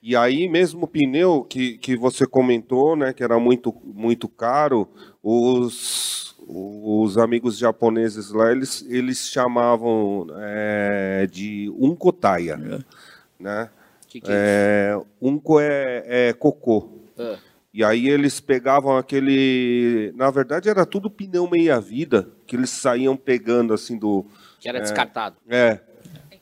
E 0.01 0.15
aí 0.15 0.47
mesmo 0.47 0.83
o 0.83 0.87
pneu 0.87 1.43
que, 1.43 1.77
que 1.79 1.97
você 1.97 2.25
comentou, 2.27 2.95
né, 2.95 3.11
que 3.11 3.23
era 3.23 3.39
muito, 3.39 3.75
muito 3.83 4.27
caro, 4.27 4.87
os, 5.21 6.35
os 6.47 7.17
amigos 7.17 7.57
japoneses 7.57 8.29
lá, 8.29 8.51
eles, 8.51 8.85
eles 8.87 9.17
chamavam 9.27 10.27
é, 10.37 11.27
de 11.31 11.73
unkotaya. 11.77 12.83
É 13.01 13.04
né? 13.39 13.69
Que 14.07 14.21
que 14.21 14.31
é, 14.31 14.93
é 14.93 15.01
unco 15.21 15.59
é, 15.59 16.03
é 16.05 16.33
cocô. 16.33 16.89
Ah. 17.17 17.37
E 17.73 17.83
aí 17.83 18.07
eles 18.07 18.39
pegavam 18.39 18.97
aquele. 18.97 20.13
Na 20.15 20.31
verdade, 20.31 20.69
era 20.69 20.85
tudo 20.85 21.09
pneu 21.09 21.49
meia-vida 21.49 22.31
que 22.47 22.55
eles 22.55 22.69
saíam 22.69 23.17
pegando 23.17 23.73
assim 23.73 23.97
do. 23.97 24.25
Que 24.61 24.69
era 24.69 24.77
é, 24.77 24.81
descartado. 24.81 25.35
É. 25.49 25.81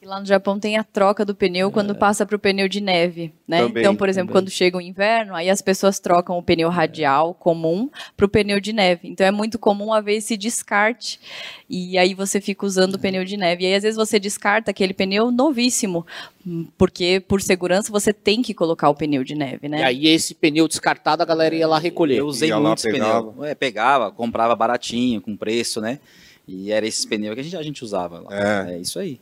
E 0.03 0.05
lá 0.05 0.19
no 0.19 0.25
Japão 0.25 0.59
tem 0.59 0.77
a 0.77 0.83
troca 0.83 1.23
do 1.23 1.33
pneu 1.33 1.71
quando 1.71 1.91
é. 1.91 1.93
passa 1.93 2.25
para 2.25 2.35
o 2.35 2.39
pneu 2.39 2.67
de 2.67 2.81
neve, 2.81 3.33
né? 3.47 3.61
Também, 3.61 3.81
então, 3.81 3.95
por 3.95 4.09
exemplo, 4.09 4.33
também. 4.33 4.43
quando 4.43 4.51
chega 4.51 4.77
o 4.77 4.81
inverno, 4.81 5.33
aí 5.33 5.49
as 5.49 5.61
pessoas 5.61 5.97
trocam 5.97 6.37
o 6.37 6.43
pneu 6.43 6.67
radial 6.67 7.33
comum 7.33 7.89
para 8.17 8.25
o 8.25 8.29
pneu 8.29 8.59
de 8.59 8.73
neve. 8.73 9.07
Então 9.07 9.25
é 9.25 9.31
muito 9.31 9.57
comum 9.57 9.93
haver 9.93 10.17
esse 10.17 10.35
descarte 10.35 11.21
e 11.69 11.97
aí 11.97 12.13
você 12.13 12.41
fica 12.41 12.65
usando 12.65 12.95
o 12.95 12.99
pneu 12.99 13.23
de 13.23 13.37
neve. 13.37 13.63
E 13.63 13.67
aí 13.67 13.75
às 13.75 13.83
vezes 13.83 13.95
você 13.95 14.19
descarta 14.19 14.71
aquele 14.71 14.93
pneu 14.93 15.31
novíssimo, 15.31 16.05
porque 16.77 17.23
por 17.25 17.41
segurança 17.41 17.89
você 17.89 18.11
tem 18.11 18.41
que 18.41 18.53
colocar 18.53 18.89
o 18.89 18.95
pneu 18.95 19.23
de 19.23 19.35
neve, 19.35 19.69
né? 19.69 19.79
E 19.79 19.83
aí 19.83 20.07
esse 20.07 20.35
pneu 20.35 20.67
descartado 20.67 21.23
a 21.23 21.25
galera 21.25 21.55
ia 21.55 21.65
lá 21.65 21.79
recolher. 21.79 22.17
Eu 22.17 22.27
usei 22.27 22.53
muito 22.53 22.79
esse 22.79 22.91
pneu. 22.91 23.35
É, 23.45 23.55
pegava, 23.55 24.11
comprava 24.11 24.53
baratinho, 24.53 25.21
com 25.21 25.37
preço, 25.37 25.79
né? 25.79 25.99
E 26.45 26.73
era 26.73 26.85
esse 26.85 27.07
pneu 27.07 27.33
que 27.33 27.39
a 27.39 27.43
gente, 27.43 27.55
a 27.55 27.63
gente 27.63 27.85
usava. 27.85 28.19
Lá. 28.19 28.65
É. 28.67 28.73
é 28.73 28.79
isso 28.79 28.99
aí. 28.99 29.17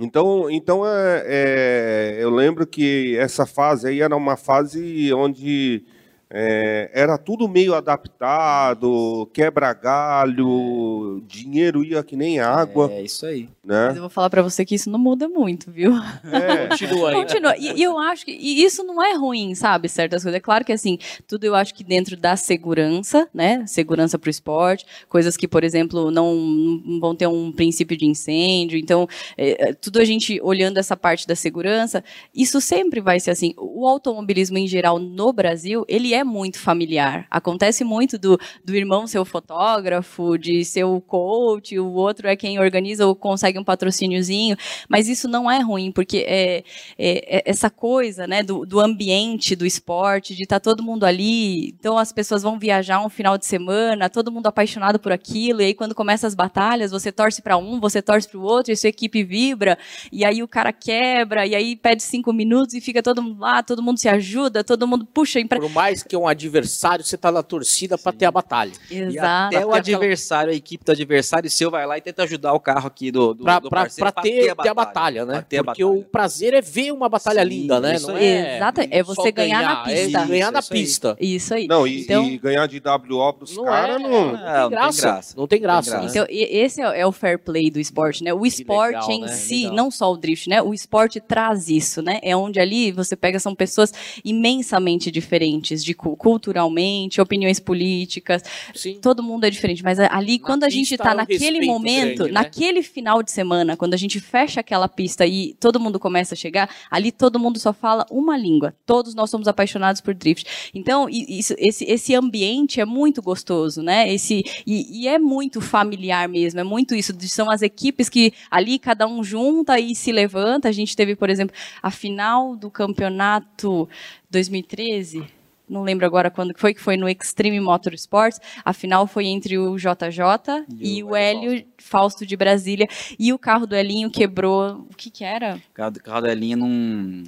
Então, 0.00 0.50
então 0.50 0.86
é, 0.86 1.22
é, 1.26 2.16
eu 2.20 2.30
lembro 2.30 2.66
que 2.66 3.18
essa 3.18 3.44
fase 3.44 3.86
aí 3.86 4.00
era 4.00 4.16
uma 4.16 4.34
fase 4.34 5.12
onde 5.12 5.84
é, 6.32 6.88
era 6.94 7.18
tudo 7.18 7.48
meio 7.48 7.74
adaptado, 7.74 9.28
quebra 9.32 9.72
galho, 9.72 11.20
dinheiro 11.26 11.82
ia 11.82 12.04
que 12.04 12.14
nem 12.14 12.38
água. 12.38 12.88
É 12.92 13.02
isso 13.02 13.26
aí. 13.26 13.48
Né? 13.64 13.88
Mas 13.88 13.96
eu 13.96 14.02
vou 14.02 14.10
falar 14.10 14.30
para 14.30 14.40
você 14.40 14.64
que 14.64 14.76
isso 14.76 14.88
não 14.88 14.98
muda 14.98 15.28
muito, 15.28 15.72
viu? 15.72 15.92
É. 16.32 16.68
Continua 16.70 17.10
aí. 17.10 17.14
Continua. 17.16 17.56
E, 17.56 17.80
e 17.80 17.82
eu 17.82 17.98
acho 17.98 18.24
que 18.24 18.30
e 18.30 18.62
isso 18.62 18.84
não 18.84 19.02
é 19.02 19.16
ruim, 19.16 19.56
sabe? 19.56 19.88
Certas 19.88 20.22
coisas. 20.22 20.36
É 20.36 20.40
claro 20.40 20.64
que 20.64 20.72
assim, 20.72 20.98
tudo 21.26 21.44
eu 21.44 21.54
acho 21.54 21.74
que 21.74 21.82
dentro 21.82 22.16
da 22.16 22.36
segurança, 22.36 23.28
né? 23.34 23.66
Segurança 23.66 24.16
para 24.16 24.28
o 24.28 24.30
esporte, 24.30 24.86
coisas 25.08 25.36
que, 25.36 25.48
por 25.48 25.64
exemplo, 25.64 26.12
não, 26.12 26.34
não 26.36 27.00
vão 27.00 27.14
ter 27.14 27.26
um 27.26 27.50
princípio 27.50 27.96
de 27.96 28.06
incêndio. 28.06 28.78
Então, 28.78 29.08
é, 29.36 29.72
tudo 29.72 29.98
a 29.98 30.04
gente 30.04 30.40
olhando 30.42 30.78
essa 30.78 30.96
parte 30.96 31.26
da 31.26 31.34
segurança, 31.34 32.04
isso 32.32 32.60
sempre 32.60 33.00
vai 33.00 33.18
ser 33.18 33.32
assim. 33.32 33.52
O 33.56 33.84
automobilismo 33.86 34.58
em 34.58 34.68
geral 34.68 35.00
no 35.00 35.32
Brasil, 35.32 35.84
ele 35.88 36.14
é 36.14 36.19
muito 36.24 36.58
familiar. 36.58 37.26
Acontece 37.30 37.84
muito 37.84 38.18
do, 38.18 38.38
do 38.64 38.74
irmão 38.74 39.06
ser 39.06 39.18
o 39.18 39.24
fotógrafo, 39.24 40.38
de 40.38 40.64
ser 40.64 40.84
o 40.84 41.00
coach, 41.00 41.78
o 41.78 41.92
outro 41.92 42.28
é 42.28 42.36
quem 42.36 42.58
organiza 42.58 43.06
ou 43.06 43.14
consegue 43.14 43.58
um 43.58 43.64
patrocíniozinho, 43.64 44.56
mas 44.88 45.08
isso 45.08 45.28
não 45.28 45.50
é 45.50 45.60
ruim, 45.60 45.90
porque 45.92 46.24
é, 46.26 46.64
é, 46.98 47.38
é 47.38 47.42
essa 47.44 47.70
coisa 47.70 48.26
né, 48.26 48.42
do, 48.42 48.64
do, 48.64 48.80
ambiente, 48.80 49.56
do 49.56 49.66
esporte, 49.66 50.34
de 50.34 50.42
estar 50.42 50.60
tá 50.60 50.70
todo 50.70 50.82
mundo 50.82 51.04
ali, 51.04 51.68
então 51.68 51.98
as 51.98 52.12
pessoas 52.12 52.42
vão 52.42 52.58
viajar 52.58 53.04
um 53.04 53.08
final 53.08 53.36
de 53.36 53.46
semana, 53.46 54.08
todo 54.08 54.32
mundo 54.32 54.46
apaixonado 54.46 54.98
por 54.98 55.12
aquilo, 55.12 55.60
e 55.62 55.66
aí 55.66 55.74
quando 55.74 55.94
começam 55.94 56.26
as 56.28 56.34
batalhas, 56.34 56.90
você 56.90 57.10
torce 57.10 57.42
para 57.42 57.56
um, 57.56 57.80
você 57.80 58.02
torce 58.02 58.28
para 58.28 58.38
o 58.38 58.42
outro, 58.42 58.72
e 58.72 58.76
sua 58.76 58.88
equipe 58.88 59.22
vibra, 59.22 59.78
e 60.12 60.24
aí 60.24 60.42
o 60.42 60.48
cara 60.48 60.72
quebra, 60.72 61.46
e 61.46 61.54
aí 61.54 61.76
pede 61.76 62.02
cinco 62.02 62.32
minutos 62.32 62.74
e 62.74 62.80
fica 62.80 63.02
todo 63.02 63.22
mundo 63.22 63.40
lá, 63.40 63.62
todo 63.62 63.82
mundo 63.82 63.98
se 63.98 64.08
ajuda, 64.08 64.62
todo 64.64 64.86
mundo 64.86 65.04
puxa. 65.06 65.40
Impre... 65.40 65.60
Por 65.60 65.70
mais 65.70 66.02
que 66.10 66.16
um 66.16 66.26
adversário, 66.28 67.04
você 67.04 67.16
tá 67.16 67.32
na 67.32 67.42
torcida 67.42 67.96
para 67.96 68.12
ter 68.12 68.26
a 68.26 68.30
batalha. 68.30 68.72
Exato. 68.90 69.54
E 69.54 69.56
até 69.56 69.66
o 69.66 69.72
adversário, 69.72 70.52
a 70.52 70.54
equipe 70.54 70.84
do 70.84 70.92
adversário 70.92 71.50
seu 71.50 71.70
vai 71.70 71.86
lá 71.86 71.98
e 71.98 72.00
tenta 72.00 72.22
ajudar 72.22 72.52
o 72.52 72.60
carro 72.60 72.86
aqui 72.86 73.10
do, 73.10 73.34
do, 73.34 73.44
pra, 73.44 73.58
do 73.58 73.68
pra, 73.68 73.86
pra 73.96 74.12
ter, 74.12 74.54
ter, 74.54 74.68
a 74.68 74.74
batalha, 74.74 75.24
né? 75.24 75.44
Ter 75.48 75.62
Porque 75.62 75.82
a 75.82 75.86
batalha. 75.86 76.00
o 76.00 76.04
prazer 76.04 76.54
é 76.54 76.60
ver 76.60 76.92
uma 76.92 77.08
batalha 77.08 77.42
Sim, 77.42 77.48
linda, 77.48 77.80
né? 77.80 77.98
Não 78.00 78.16
é, 78.16 78.56
Exato, 78.56 78.80
é 78.90 79.02
você 79.02 79.32
ganhar, 79.32 79.58
ganhar, 79.58 79.74
na 79.74 79.82
pista. 79.84 80.18
É 80.18 80.26
ganhar 80.26 80.52
na 80.52 80.58
isso 80.58 80.72
aí. 80.72 80.80
pista. 80.80 81.16
Isso 81.20 81.54
aí. 81.54 81.66
Não, 81.66 81.86
e, 81.86 82.02
então, 82.02 82.24
e 82.24 82.38
ganhar 82.38 82.66
de 82.66 82.82
WO 82.84 83.32
pros 83.32 83.56
Não 83.56 83.64
caras 83.64 83.96
é, 83.96 83.98
não. 83.98 84.32
não, 84.32 84.38
tem 84.38 84.70
graça. 84.70 85.34
Não 85.36 85.46
tem 85.46 85.60
graça. 85.60 85.90
graça. 85.90 86.04
né? 86.04 86.10
Então, 86.10 86.26
esse 86.28 86.80
é 86.82 87.00
é 87.00 87.06
o 87.06 87.12
fair 87.12 87.38
play 87.38 87.70
do 87.70 87.80
esporte, 87.80 88.22
né? 88.22 88.32
O 88.32 88.44
esporte 88.44 88.94
legal, 88.94 89.10
em 89.10 89.20
né? 89.22 89.28
si, 89.28 89.62
Legal. 89.62 89.74
não 89.74 89.90
só 89.90 90.12
o 90.12 90.16
drift, 90.16 90.48
né? 90.48 90.60
O 90.60 90.74
esporte 90.74 91.20
traz 91.20 91.68
isso, 91.68 92.02
né? 92.02 92.18
É 92.22 92.36
onde 92.36 92.60
ali 92.60 92.92
você 92.92 93.16
pega, 93.16 93.38
são 93.38 93.54
pessoas 93.54 93.92
imensamente 94.24 95.10
diferentes, 95.10 95.84
de 95.84 95.94
cu- 96.00 96.16
culturalmente, 96.16 97.20
opiniões 97.20 97.60
políticas, 97.60 98.42
Sim. 98.74 98.98
todo 99.02 99.22
mundo 99.22 99.44
é 99.44 99.50
diferente, 99.50 99.82
mas 99.84 99.98
ali, 100.00 100.38
Na 100.38 100.46
quando 100.46 100.64
a 100.64 100.70
gente 100.70 100.96
tá 100.96 101.12
um 101.12 101.16
naquele 101.16 101.66
momento, 101.66 102.16
grande, 102.18 102.32
né? 102.32 102.40
naquele 102.40 102.82
final 102.82 103.22
de 103.22 103.30
semana, 103.30 103.76
quando 103.76 103.92
a 103.92 103.96
gente 103.98 104.18
fecha 104.18 104.60
aquela 104.60 104.88
pista 104.88 105.26
e 105.26 105.54
todo 105.60 105.78
mundo 105.78 106.00
começa 106.00 106.34
a 106.34 106.36
chegar, 106.36 106.70
ali 106.90 107.12
todo 107.12 107.38
mundo 107.38 107.58
só 107.58 107.72
fala 107.72 108.06
uma 108.10 108.36
língua. 108.36 108.74
Todos 108.86 109.14
nós 109.14 109.28
somos 109.28 109.46
apaixonados 109.46 110.00
por 110.00 110.14
drift. 110.14 110.46
Então, 110.74 111.06
isso- 111.10 111.54
esse, 111.58 111.84
esse 111.84 112.14
ambiente 112.14 112.80
é 112.80 112.84
muito 112.86 113.20
gostoso, 113.20 113.82
né? 113.82 114.10
Esse, 114.12 114.42
e, 114.66 115.02
e 115.02 115.08
é 115.08 115.18
muito 115.18 115.60
familiar 115.60 116.26
mesmo, 116.28 116.60
é 116.60 116.64
muito 116.64 116.94
isso. 116.94 117.12
São 117.28 117.50
as 117.50 117.60
equipes 117.60 118.08
que 118.08 118.32
ali 118.50 118.78
cada 118.78 119.06
um 119.06 119.22
junta 119.22 119.78
e 119.78 119.94
se 119.94 120.10
levanta. 120.10 120.68
A 120.68 120.72
gente 120.72 120.96
teve, 120.96 121.14
por 121.14 121.28
exemplo, 121.28 121.54
a 121.82 121.90
final 121.90 122.56
do 122.56 122.70
campeonato 122.70 123.88
2013. 124.30 125.24
Não 125.70 125.84
lembro 125.84 126.04
agora 126.04 126.32
quando 126.32 126.52
foi, 126.56 126.74
que 126.74 126.80
foi 126.80 126.96
no 126.96 127.08
Extreme 127.08 127.60
Motorsports. 127.60 128.40
A 128.64 128.72
final 128.72 129.06
foi 129.06 129.26
entre 129.26 129.56
o 129.56 129.76
JJ 129.76 130.66
e, 130.68 130.98
E 130.98 131.04
o 131.04 131.10
o 131.10 131.16
Hélio 131.16 131.64
Fausto 131.78 132.26
de 132.26 132.36
Brasília. 132.36 132.88
E 133.18 133.32
o 133.32 133.38
carro 133.38 133.66
do 133.66 133.76
Elinho 133.76 134.10
quebrou. 134.10 134.86
O 134.90 134.96
que 134.96 135.10
que 135.10 135.24
era? 135.24 135.60
O 135.70 135.74
carro, 135.74 135.94
o 135.96 136.02
carro 136.02 136.20
da 136.22 136.34
linha 136.34 136.56
não. 136.56 137.22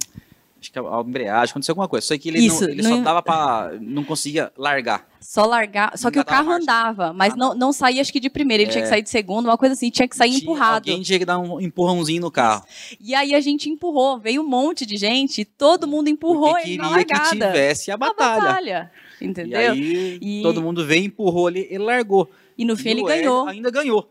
Acho 0.63 0.71
que 0.71 0.79
a 0.79 1.01
embreagem, 1.05 1.51
aconteceu 1.51 1.73
alguma 1.73 1.87
coisa. 1.89 2.07
Só 2.07 2.17
que 2.17 2.29
ele, 2.29 2.39
Isso, 2.39 2.61
não, 2.63 2.69
ele 2.69 2.81
não- 2.81 2.97
só 2.97 3.03
dava 3.03 3.21
pra. 3.21 3.73
Não 3.81 4.03
conseguia 4.03 4.49
largar. 4.57 5.05
Só 5.19 5.45
largar. 5.45 5.97
Só 5.97 6.09
que 6.09 6.17
o 6.19 6.23
carro 6.25 6.51
andava, 6.51 7.11
mas 7.11 7.33
Ah, 7.33 7.35
não, 7.35 7.53
não 7.55 7.73
saía, 7.73 8.01
acho 8.01 8.11
que 8.13 8.19
de 8.19 8.29
primeira. 8.29 8.63
Ele 8.63 8.71
tinha 8.71 8.81
que 8.83 8.89
sair 8.89 9.01
de 9.01 9.09
segundo, 9.09 9.45
uma 9.47 9.57
coisa 9.57 9.73
assim, 9.73 9.89
tinha 9.89 10.07
que 10.07 10.15
sair 10.15 10.29
Tinha- 10.31 10.41
empurrado. 10.41 10.89
Alguém 10.89 11.01
tinha 11.03 11.19
que 11.19 11.25
dar 11.25 11.37
um 11.37 11.59
empurrãozinho 11.59 12.21
no 12.21 12.31
carro. 12.31 12.63
E 12.99 13.13
aí 13.13 13.35
a 13.35 13.41
gente 13.41 13.69
empurrou, 13.69 14.17
veio 14.19 14.41
um 14.41 14.47
monte 14.47 14.85
de 14.85 14.95
gente, 14.95 15.43
todo 15.43 15.85
mundo 15.87 16.07
empurrou 16.09 16.53
porque 16.53 16.69
ele 16.69 16.77
na 16.77 16.89
queria 16.89 17.05
que 17.05 17.13
largada. 17.13 17.45
tivesse 17.47 17.91
a 17.91 17.95
A 17.95 17.97
batalha. 17.97 18.41
batalha. 18.41 18.91
E 19.21 19.25
Entendeu? 19.25 19.59
aí 19.59 20.17
E- 20.21 20.41
todo 20.41 20.61
mundo 20.61 20.85
veio, 20.85 21.05
empurrou 21.05 21.47
ali, 21.47 21.67
ele 21.69 21.83
largou. 21.83 22.29
E 22.57 22.63
no 22.65 22.75
fim 22.77 22.89
E 22.89 22.91
ele 22.91 23.03
ganhou. 23.03 23.47
Ainda 23.47 23.69
ganhou. 23.71 24.09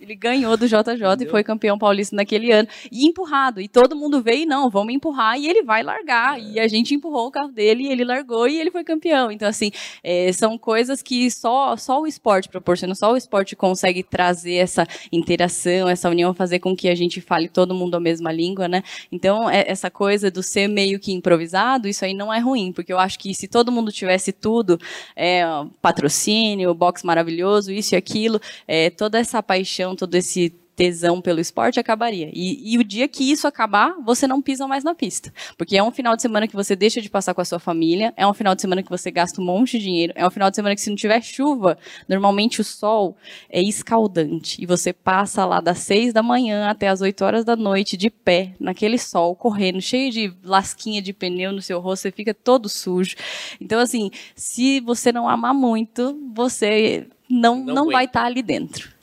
Ele 0.00 0.14
ganhou 0.14 0.56
do 0.56 0.66
JJ 0.66 0.76
e 0.76 0.92
Entendeu? 0.92 1.30
foi 1.30 1.42
campeão 1.44 1.78
paulista 1.78 2.14
naquele 2.14 2.52
ano. 2.52 2.68
E 2.90 3.06
empurrado. 3.06 3.60
E 3.60 3.68
todo 3.68 3.96
mundo 3.96 4.22
veio, 4.22 4.42
e 4.42 4.46
não, 4.46 4.70
vamos 4.70 4.94
empurrar. 4.94 5.38
E 5.38 5.48
ele 5.48 5.62
vai 5.62 5.82
largar. 5.82 6.40
E 6.40 6.58
a 6.60 6.68
gente 6.68 6.94
empurrou 6.94 7.26
o 7.26 7.30
carro 7.30 7.50
dele, 7.50 7.84
e 7.84 7.92
ele 7.92 8.04
largou 8.04 8.46
e 8.48 8.58
ele 8.60 8.70
foi 8.70 8.84
campeão. 8.84 9.30
Então, 9.30 9.48
assim, 9.48 9.70
é, 10.02 10.32
são 10.32 10.56
coisas 10.56 11.02
que 11.02 11.30
só, 11.30 11.76
só 11.76 12.00
o 12.00 12.06
esporte 12.06 12.48
proporciona, 12.48 12.94
só 12.94 13.12
o 13.12 13.16
esporte 13.16 13.56
consegue 13.56 14.02
trazer 14.02 14.54
essa 14.54 14.86
interação, 15.10 15.88
essa 15.88 16.08
união, 16.08 16.32
fazer 16.32 16.58
com 16.58 16.76
que 16.76 16.88
a 16.88 16.94
gente 16.94 17.20
fale 17.20 17.48
todo 17.48 17.74
mundo 17.74 17.96
a 17.96 18.00
mesma 18.00 18.32
língua, 18.32 18.68
né? 18.68 18.82
Então, 19.10 19.48
é- 19.50 19.64
essa 19.68 19.90
coisa 19.90 20.30
do 20.30 20.42
ser 20.42 20.68
meio 20.68 20.98
que 20.98 21.12
improvisado, 21.12 21.88
isso 21.88 22.04
aí 22.04 22.14
não 22.14 22.32
é 22.32 22.38
ruim, 22.38 22.72
porque 22.72 22.92
eu 22.92 22.98
acho 22.98 23.18
que 23.18 23.34
se 23.34 23.48
todo 23.48 23.72
mundo 23.72 23.90
tivesse 23.92 24.32
tudo, 24.32 24.78
é, 25.16 25.42
patrocínio, 25.82 26.74
box 26.74 27.02
maravilhoso, 27.02 27.72
isso 27.72 27.94
e 27.94 27.96
aquilo, 27.96 28.40
é, 28.66 28.90
toda 28.90 29.18
essa 29.18 29.42
paixão, 29.42 29.87
todo 29.94 30.14
esse 30.14 30.54
tesão 30.78 31.20
pelo 31.20 31.40
esporte 31.40 31.80
acabaria. 31.80 32.30
E, 32.32 32.72
e 32.72 32.78
o 32.78 32.84
dia 32.84 33.08
que 33.08 33.28
isso 33.28 33.48
acabar, 33.48 33.96
você 34.04 34.28
não 34.28 34.40
pisa 34.40 34.64
mais 34.68 34.84
na 34.84 34.94
pista. 34.94 35.34
Porque 35.56 35.76
é 35.76 35.82
um 35.82 35.90
final 35.90 36.14
de 36.14 36.22
semana 36.22 36.46
que 36.46 36.54
você 36.54 36.76
deixa 36.76 37.02
de 37.02 37.10
passar 37.10 37.34
com 37.34 37.40
a 37.40 37.44
sua 37.44 37.58
família, 37.58 38.14
é 38.16 38.24
um 38.24 38.32
final 38.32 38.54
de 38.54 38.60
semana 38.60 38.80
que 38.80 38.88
você 38.88 39.10
gasta 39.10 39.40
um 39.40 39.44
monte 39.44 39.76
de 39.76 39.82
dinheiro, 39.82 40.12
é 40.14 40.24
um 40.24 40.30
final 40.30 40.48
de 40.48 40.54
semana 40.54 40.76
que 40.76 40.80
se 40.80 40.88
não 40.88 40.94
tiver 40.94 41.20
chuva, 41.20 41.76
normalmente 42.08 42.60
o 42.60 42.64
sol 42.64 43.16
é 43.50 43.60
escaldante. 43.60 44.62
E 44.62 44.66
você 44.66 44.92
passa 44.92 45.44
lá 45.44 45.60
das 45.60 45.78
seis 45.78 46.12
da 46.12 46.22
manhã 46.22 46.68
até 46.68 46.86
as 46.86 47.00
8 47.00 47.24
horas 47.24 47.44
da 47.44 47.56
noite, 47.56 47.96
de 47.96 48.08
pé, 48.08 48.54
naquele 48.60 48.98
sol, 48.98 49.34
correndo, 49.34 49.80
cheio 49.80 50.12
de 50.12 50.32
lasquinha 50.44 51.02
de 51.02 51.12
pneu 51.12 51.50
no 51.50 51.60
seu 51.60 51.80
rosto, 51.80 52.02
você 52.02 52.12
fica 52.12 52.32
todo 52.32 52.68
sujo. 52.68 53.16
Então, 53.60 53.80
assim, 53.80 54.12
se 54.36 54.78
você 54.78 55.10
não 55.10 55.28
amar 55.28 55.52
muito, 55.52 56.16
você 56.32 57.08
não, 57.28 57.64
Não 57.64 57.74
não, 57.74 57.86
vai 57.86 58.04
estar 58.04 58.24
ali 58.24 58.42
dentro. 58.42 58.97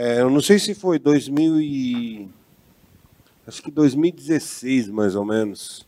É, 0.00 0.20
eu 0.20 0.30
não 0.30 0.40
sei 0.40 0.60
se 0.60 0.76
foi 0.76 0.96
2000 0.96 1.60
e... 1.60 2.28
Acho 3.44 3.60
que 3.60 3.68
2016, 3.68 4.88
mais 4.90 5.16
ou 5.16 5.24
menos. 5.24 5.84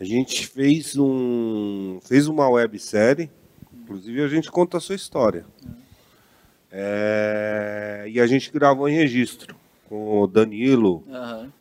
A 0.00 0.04
gente 0.04 0.46
fez 0.46 0.96
um 0.96 1.98
fez 2.02 2.26
uma 2.26 2.48
websérie, 2.48 3.30
inclusive 3.82 4.22
a 4.22 4.28
gente 4.28 4.50
conta 4.50 4.78
a 4.78 4.80
sua 4.80 4.94
história. 4.94 5.44
É, 6.72 8.06
e 8.08 8.18
a 8.18 8.26
gente 8.26 8.50
gravou 8.50 8.88
em 8.88 8.94
registro 8.94 9.54
com 9.90 10.22
o 10.22 10.26
Danilo, 10.26 11.04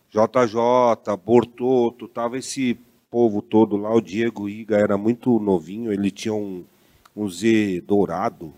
JJ, 0.09 1.17
Bortoto, 1.21 2.07
tava 2.07 2.37
esse 2.37 2.79
povo 3.11 3.41
todo 3.41 3.75
lá. 3.75 3.93
O 3.93 3.99
Diego 3.99 4.47
Iga 4.47 4.77
era 4.77 4.97
muito 4.97 5.37
novinho, 5.37 5.91
ele 5.91 6.09
tinha 6.09 6.33
um, 6.33 6.63
um 7.13 7.29
Z 7.29 7.81
dourado. 7.81 8.53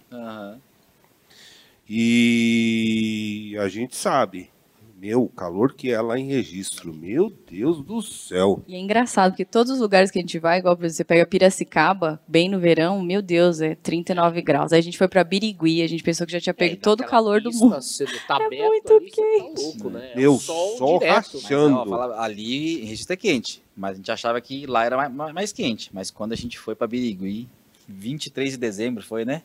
E 1.88 3.56
a 3.60 3.68
gente 3.68 3.96
sabe, 3.96 4.50
meu, 4.98 5.24
o 5.24 5.30
calor 5.30 5.74
que 5.74 5.92
é 5.92 6.02
lá 6.02 6.18
em 6.18 6.28
registro, 6.28 6.94
meu 6.94 7.32
Deus 7.50 7.82
do 7.84 8.02
céu. 8.02 8.64
E 8.68 8.74
é 8.76 8.80
engraçado, 8.80 9.32
porque 9.32 9.46
todos 9.46 9.72
os 9.74 9.80
lugares 9.80 10.10
que 10.10 10.18
a 10.18 10.22
gente 10.22 10.40
vai, 10.40 10.60
igual 10.60 10.76
por 10.76 10.86
exemplo, 10.86 10.98
você 10.98 11.04
pega 11.04 11.26
Piracicaba, 11.26 12.20
bem 12.28 12.50
no 12.50 12.60
verão, 12.60 13.02
meu 13.02 13.22
Deus, 13.22 13.62
é 13.62 13.76
39 13.76 14.42
graus. 14.42 14.74
Aí 14.74 14.80
a 14.80 14.84
gente 14.84 14.98
foi 14.98 15.08
pra 15.08 15.24
Birigui, 15.24 15.82
a 15.84 15.88
gente 15.88 16.02
pensou 16.04 16.26
que 16.26 16.34
já 16.34 16.42
tinha 16.42 16.54
pego 16.54 16.74
É, 16.74 16.78
todo 16.78 17.02
o 17.02 17.06
calor 17.06 17.40
do 17.42 17.52
mundo. 17.52 17.76
Você 17.82 18.06
tá 18.28 18.38
É 18.42 18.46
aberto 18.46 18.68
muito 18.68 18.94
ali, 18.94 19.10
você 19.12 19.22
quente. 19.22 19.56
Tá 19.56 19.62
louco, 19.62 19.90
né? 19.92 20.12
É 20.14 20.16
Meu, 20.16 20.34
o 20.34 20.40
sol, 20.40 20.78
sol 20.78 21.00
direto. 21.00 21.38
rachando. 21.40 21.96
Ali 22.14 22.84
registro 22.86 23.14
é 23.14 23.18
quente, 23.18 23.62
mas 23.76 23.94
a 23.94 23.96
gente 23.98 24.12
achava 24.12 24.42
que 24.42 24.66
lá 24.66 24.86
era 24.86 24.98
mais, 24.98 25.14
mais- 25.14 25.34
mais 25.34 25.52
quente. 25.52 25.90
Mas 25.94 26.10
quando 26.10 26.32
a 26.34 26.36
gente 26.36 26.58
foi 26.58 26.74
pra 26.76 26.88
Birigui, 26.88 27.48
23 27.88 28.52
de 28.52 28.58
dezembro 28.58 29.04
foi, 29.04 29.24
né? 29.26 29.44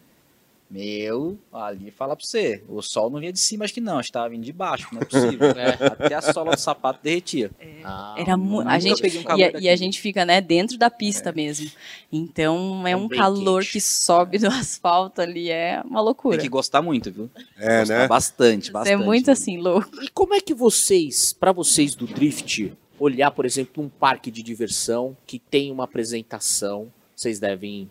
Meu, 0.70 1.36
ali 1.52 1.90
fala 1.90 2.14
pra 2.14 2.24
você, 2.24 2.62
o 2.68 2.80
sol 2.80 3.10
não 3.10 3.18
vinha 3.18 3.32
de 3.32 3.40
cima, 3.40 3.64
acho 3.64 3.74
que 3.74 3.80
não, 3.80 3.98
acho 3.98 4.08
que 4.08 4.12
tava 4.12 4.28
vindo 4.28 4.44
de 4.44 4.52
baixo, 4.52 4.86
não 4.92 5.02
é 5.02 5.04
possível. 5.04 5.48
É. 5.58 5.84
Até 5.84 6.14
a 6.14 6.22
sola 6.22 6.52
do 6.54 6.60
sapato 6.60 7.00
derretia. 7.02 7.50
Ah, 7.84 8.14
Era 8.16 8.36
mu- 8.36 8.58
nunca 8.58 8.70
a 8.70 8.78
gente 8.78 9.02
um 9.04 9.36
e, 9.36 9.44
a, 9.44 9.50
e 9.60 9.68
a 9.68 9.74
gente 9.74 10.00
fica, 10.00 10.24
né, 10.24 10.40
dentro 10.40 10.78
da 10.78 10.88
pista 10.88 11.32
mesmo. 11.32 11.68
Então 12.12 12.86
é 12.86 12.92
É 12.92 12.96
um 12.96 13.08
calor 13.08 13.62
quente. 13.62 13.72
que 13.72 13.80
sobe 13.80 14.38
do 14.38 14.46
asfalto 14.48 15.20
ali, 15.20 15.50
é 15.50 15.80
uma 15.84 15.98
Tem 15.98 16.04
loucura. 16.04 16.38
que 16.38 16.48
gostar 16.48 16.80
muito, 16.82 17.10
viu? 17.10 17.28
É, 17.58 17.80
Gostar 17.80 17.98
né? 17.98 18.06
Bastante, 18.08 18.66
Você 18.66 18.72
bastante. 18.72 19.02
é 19.02 19.04
muito 19.04 19.30
assim, 19.30 19.58
louco. 19.58 19.90
E 20.04 20.08
como 20.08 20.34
é 20.34 20.40
que 20.40 20.54
vocês, 20.54 21.32
pra 21.32 21.50
vocês 21.50 21.96
do 21.96 22.06
Drift, 22.06 22.72
olhar, 22.98 23.32
por 23.32 23.44
exemplo, 23.44 23.82
um 23.82 23.88
parque 23.88 24.30
de 24.30 24.40
diversão 24.42 25.16
que 25.26 25.38
tem 25.40 25.72
uma 25.72 25.84
apresentação, 25.84 26.92
vocês 27.16 27.40
devem 27.40 27.90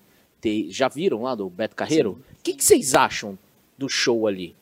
Já 0.70 0.88
viram 0.88 1.24
lá 1.24 1.36
do 1.36 1.50
Beto 1.50 1.76
Carreiro? 1.76 2.22
O 2.40 2.44
que, 2.44 2.54
que 2.54 2.64
vocês 2.64 2.96
acham 2.96 3.38
do 3.78 3.90
show 3.90 4.28
ali? 4.28 4.56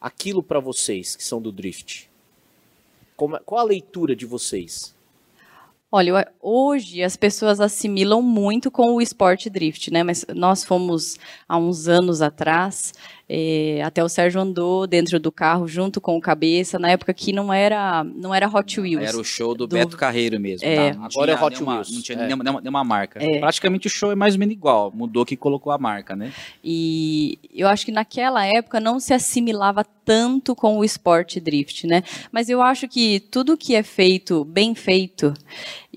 Aquilo 0.00 0.42
para 0.42 0.60
vocês 0.60 1.16
que 1.16 1.24
são 1.24 1.40
do 1.40 1.52
drift. 1.52 2.10
Como, 3.16 3.38
qual 3.40 3.60
a 3.60 3.64
leitura 3.64 4.16
de 4.16 4.26
vocês? 4.26 4.94
Olha, 5.96 6.26
hoje 6.40 7.04
as 7.04 7.16
pessoas 7.16 7.60
assimilam 7.60 8.20
muito 8.20 8.68
com 8.68 8.94
o 8.94 9.00
esporte 9.00 9.48
drift, 9.48 9.92
né? 9.92 10.02
Mas 10.02 10.26
nós 10.34 10.64
fomos 10.64 11.18
há 11.48 11.56
uns 11.56 11.86
anos 11.86 12.20
atrás 12.20 12.92
é, 13.28 13.80
até 13.82 14.04
o 14.04 14.08
Sérgio 14.08 14.40
andou 14.40 14.86
dentro 14.86 15.18
do 15.18 15.32
carro 15.32 15.66
junto 15.66 16.00
com 16.00 16.16
o 16.16 16.20
Cabeça, 16.20 16.78
na 16.78 16.90
época 16.90 17.14
que 17.14 17.32
não 17.32 17.52
era, 17.52 18.04
não 18.04 18.34
era 18.34 18.48
Hot 18.48 18.80
Wheels. 18.80 19.08
Era 19.08 19.16
o 19.16 19.24
show 19.24 19.54
do, 19.54 19.66
do... 19.66 19.74
Beto 19.74 19.96
Carreiro 19.96 20.38
mesmo. 20.38 20.66
É. 20.66 20.92
Tá? 20.92 21.06
Agora 21.06 21.32
é 21.32 21.34
Hot 21.34 21.54
nenhuma, 21.54 21.74
Wheels. 21.74 21.90
Não 21.90 22.02
tinha 22.02 22.18
é. 22.18 22.26
nenhuma, 22.26 22.60
nenhuma 22.60 22.84
marca. 22.84 23.22
É. 23.22 23.38
Praticamente 23.38 23.86
o 23.86 23.90
show 23.90 24.12
é 24.12 24.14
mais 24.14 24.34
ou 24.34 24.40
menos 24.40 24.54
igual. 24.54 24.92
Mudou 24.94 25.24
que 25.24 25.36
colocou 25.36 25.72
a 25.72 25.78
marca, 25.78 26.14
né? 26.14 26.32
E 26.62 27.38
eu 27.54 27.66
acho 27.66 27.86
que 27.86 27.92
naquela 27.92 28.44
época 28.44 28.78
não 28.78 29.00
se 29.00 29.14
assimilava 29.14 29.84
tanto 30.04 30.54
com 30.54 30.78
o 30.78 30.84
esporte 30.84 31.40
drift, 31.40 31.86
né? 31.86 32.02
Mas 32.30 32.50
eu 32.50 32.60
acho 32.60 32.86
que 32.86 33.20
tudo 33.20 33.56
que 33.56 33.74
é 33.74 33.82
feito, 33.82 34.44
bem 34.44 34.74
feito, 34.74 35.32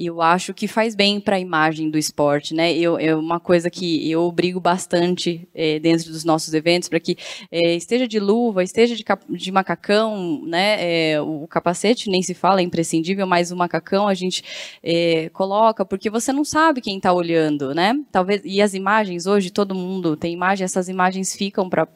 eu 0.06 0.22
acho 0.22 0.54
que 0.54 0.68
faz 0.68 0.96
bem 0.96 1.20
para 1.20 1.36
a 1.38 1.40
imagem 1.40 1.90
do 1.90 1.98
esporte, 1.98 2.54
né? 2.54 2.74
Eu, 2.74 2.98
é 2.98 3.16
uma 3.16 3.40
coisa 3.40 3.70
que 3.70 4.10
eu 4.10 4.32
brigo 4.32 4.60
bastante 4.60 5.48
é, 5.54 5.80
dentro 5.80 6.12
dos 6.12 6.24
nossos 6.24 6.54
eventos 6.54 6.90
para 6.90 7.00
que 7.00 7.18
é, 7.52 7.76
esteja 7.76 8.08
de 8.08 8.20
luva, 8.20 8.64
esteja 8.64 8.96
de, 8.96 9.04
de 9.30 9.52
macacão, 9.52 10.44
né? 10.46 10.78
É, 11.12 11.22
o 11.22 11.48
capacete 11.48 12.10
nem 12.10 12.22
se 12.22 12.34
fala, 12.34 12.62
é 12.62 12.64
imprescindível, 12.64 13.26
mas 13.26 13.52
o 13.52 13.56
macacão 13.56 14.08
a 14.08 14.14
gente 14.14 14.44
é, 14.84 15.30
coloca 15.30 15.86
porque 15.86 16.10
você 16.10 16.32
não 16.32 16.44
sabe 16.44 16.82
quem 16.82 16.98
está 16.98 17.14
olhando, 17.14 17.74
né? 17.74 17.94
Talvez 18.12 18.42
e 18.44 18.62
as 18.62 18.74
imagens 18.74 19.26
hoje 19.26 19.50
todo 19.50 19.74
mundo 19.76 20.16
tem 20.16 20.34
imagem, 20.34 20.66
essas 20.66 20.90
imagens 20.90 21.36
ficam 21.36 21.70
para 21.70 21.88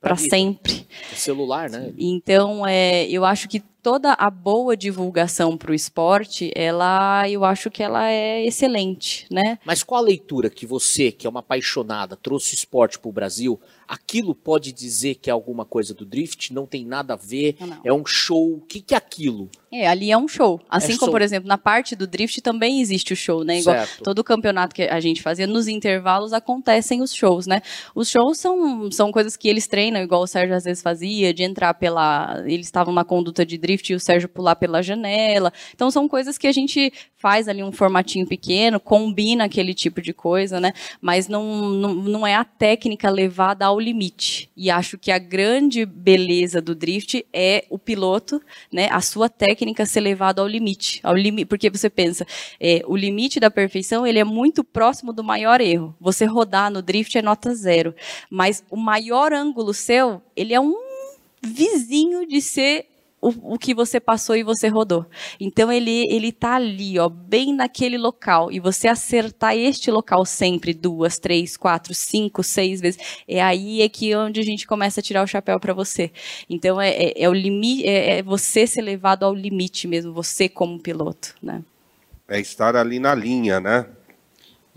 para 0.00 0.16
sempre. 0.16 0.86
celular, 1.14 1.68
né? 1.68 1.92
Então, 1.98 2.66
é, 2.66 3.06
eu 3.08 3.24
acho 3.24 3.48
que 3.48 3.60
toda 3.86 4.14
a 4.14 4.28
boa 4.30 4.76
divulgação 4.76 5.56
para 5.56 5.70
o 5.70 5.74
esporte, 5.74 6.50
ela, 6.56 7.30
eu 7.30 7.44
acho 7.44 7.70
que 7.70 7.84
ela 7.84 8.10
é 8.10 8.44
excelente, 8.44 9.28
né? 9.30 9.60
Mas 9.64 9.84
qual 9.84 10.02
a 10.02 10.04
leitura 10.04 10.50
que 10.50 10.66
você, 10.66 11.12
que 11.12 11.24
é 11.24 11.30
uma 11.30 11.38
apaixonada, 11.38 12.16
trouxe 12.16 12.56
esporte 12.56 12.98
para 12.98 13.08
o 13.08 13.12
Brasil? 13.12 13.60
Aquilo 13.86 14.34
pode 14.34 14.72
dizer 14.72 15.14
que 15.14 15.30
é 15.30 15.32
alguma 15.32 15.64
coisa 15.64 15.94
do 15.94 16.04
drift? 16.04 16.52
Não 16.52 16.66
tem 16.66 16.84
nada 16.84 17.12
a 17.12 17.16
ver? 17.16 17.54
Não. 17.60 17.80
É 17.84 17.92
um 17.92 18.04
show? 18.04 18.54
O 18.54 18.60
que, 18.62 18.80
que 18.80 18.92
é 18.92 18.96
aquilo? 18.96 19.48
É, 19.72 19.86
ali 19.86 20.10
é 20.10 20.18
um 20.18 20.26
show. 20.26 20.60
Assim 20.68 20.94
É 20.94 20.96
como, 20.96 21.06
show. 21.06 21.10
por 21.12 21.22
exemplo, 21.22 21.46
na 21.48 21.58
parte 21.58 21.94
do 21.94 22.04
drift 22.06 22.40
também 22.40 22.80
existe 22.80 23.12
o 23.12 23.16
show, 23.16 23.44
né? 23.44 23.60
Igual 23.60 23.76
Certo. 23.76 24.02
todo 24.02 24.24
campeonato 24.24 24.74
que 24.74 24.82
a 24.82 24.98
gente 24.98 25.22
fazia, 25.22 25.46
nos 25.46 25.68
intervalos 25.68 26.32
acontecem 26.32 27.00
os 27.00 27.14
shows, 27.14 27.46
né? 27.46 27.60
Os 27.94 28.08
shows 28.08 28.38
são, 28.38 28.90
são 28.90 29.12
coisas 29.12 29.36
que 29.36 29.48
eles 29.48 29.68
treinam, 29.68 30.02
igual 30.02 30.22
o 30.22 30.26
Sérgio 30.26 30.56
às 30.56 30.64
vezes 30.64 30.82
fazia, 30.82 31.32
de 31.32 31.44
entrar 31.44 31.74
pela. 31.74 32.42
Eles 32.46 32.66
estavam 32.66 32.92
na 32.92 33.04
conduta 33.04 33.46
de 33.46 33.56
drift 33.56 33.75
e 33.92 33.94
o 33.94 34.00
Sérgio 34.00 34.28
pular 34.28 34.56
pela 34.56 34.82
janela. 34.82 35.52
Então 35.74 35.90
são 35.90 36.08
coisas 36.08 36.38
que 36.38 36.46
a 36.46 36.52
gente 36.52 36.92
faz 37.16 37.48
ali 37.48 37.62
um 37.62 37.72
formatinho 37.72 38.26
pequeno, 38.26 38.78
combina 38.78 39.44
aquele 39.44 39.74
tipo 39.74 40.00
de 40.00 40.12
coisa, 40.12 40.60
né? 40.60 40.72
Mas 41.00 41.28
não, 41.28 41.68
não, 41.70 41.94
não 41.94 42.26
é 42.26 42.34
a 42.34 42.44
técnica 42.44 43.10
levada 43.10 43.66
ao 43.66 43.80
limite. 43.80 44.50
E 44.56 44.70
acho 44.70 44.96
que 44.96 45.10
a 45.10 45.18
grande 45.18 45.84
beleza 45.84 46.60
do 46.60 46.74
drift 46.74 47.26
é 47.32 47.64
o 47.70 47.78
piloto, 47.78 48.40
né? 48.72 48.88
A 48.92 49.00
sua 49.00 49.28
técnica 49.28 49.86
ser 49.86 50.00
levada 50.00 50.40
ao 50.40 50.46
limite, 50.46 51.00
ao 51.02 51.14
limite, 51.14 51.46
porque 51.46 51.70
você 51.70 51.90
pensa, 51.90 52.26
é, 52.60 52.82
o 52.86 52.96
limite 52.96 53.40
da 53.40 53.50
perfeição 53.50 54.06
ele 54.06 54.18
é 54.18 54.24
muito 54.24 54.62
próximo 54.62 55.12
do 55.12 55.24
maior 55.24 55.60
erro. 55.60 55.96
Você 56.00 56.26
rodar 56.26 56.70
no 56.70 56.82
drift 56.82 57.16
é 57.16 57.22
nota 57.22 57.54
zero, 57.54 57.94
mas 58.30 58.62
o 58.70 58.76
maior 58.76 59.32
ângulo 59.32 59.74
seu 59.74 60.22
ele 60.36 60.54
é 60.54 60.60
um 60.60 60.74
vizinho 61.42 62.26
de 62.26 62.40
ser 62.40 62.86
o, 63.28 63.54
o 63.54 63.58
que 63.58 63.74
você 63.74 63.98
passou 63.98 64.36
e 64.36 64.42
você 64.42 64.68
rodou. 64.68 65.06
Então 65.40 65.70
ele 65.72 66.04
ele 66.08 66.32
tá 66.32 66.54
ali, 66.56 66.98
ó, 66.98 67.08
bem 67.08 67.54
naquele 67.54 67.98
local 67.98 68.50
e 68.52 68.60
você 68.60 68.88
acertar 68.88 69.56
este 69.56 69.90
local 69.90 70.24
sempre 70.24 70.72
duas, 70.74 71.18
três, 71.18 71.56
quatro, 71.56 71.94
cinco, 71.94 72.42
seis 72.42 72.80
vezes, 72.80 73.00
é 73.28 73.40
aí 73.42 73.82
é 73.82 73.88
que 73.88 74.14
onde 74.14 74.40
a 74.40 74.44
gente 74.44 74.66
começa 74.66 75.00
a 75.00 75.02
tirar 75.02 75.22
o 75.22 75.26
chapéu 75.26 75.58
para 75.58 75.72
você. 75.72 76.10
Então 76.48 76.80
é, 76.80 76.90
é, 76.90 77.22
é 77.24 77.28
o 77.28 77.32
limite, 77.32 77.86
é, 77.86 78.18
é 78.18 78.22
você 78.22 78.66
ser 78.66 78.82
levado 78.82 79.24
ao 79.24 79.34
limite 79.34 79.88
mesmo, 79.88 80.12
você 80.12 80.48
como 80.48 80.78
piloto, 80.78 81.34
né? 81.42 81.62
É 82.28 82.40
estar 82.40 82.74
ali 82.76 82.98
na 82.98 83.14
linha, 83.14 83.60
né? 83.60 83.86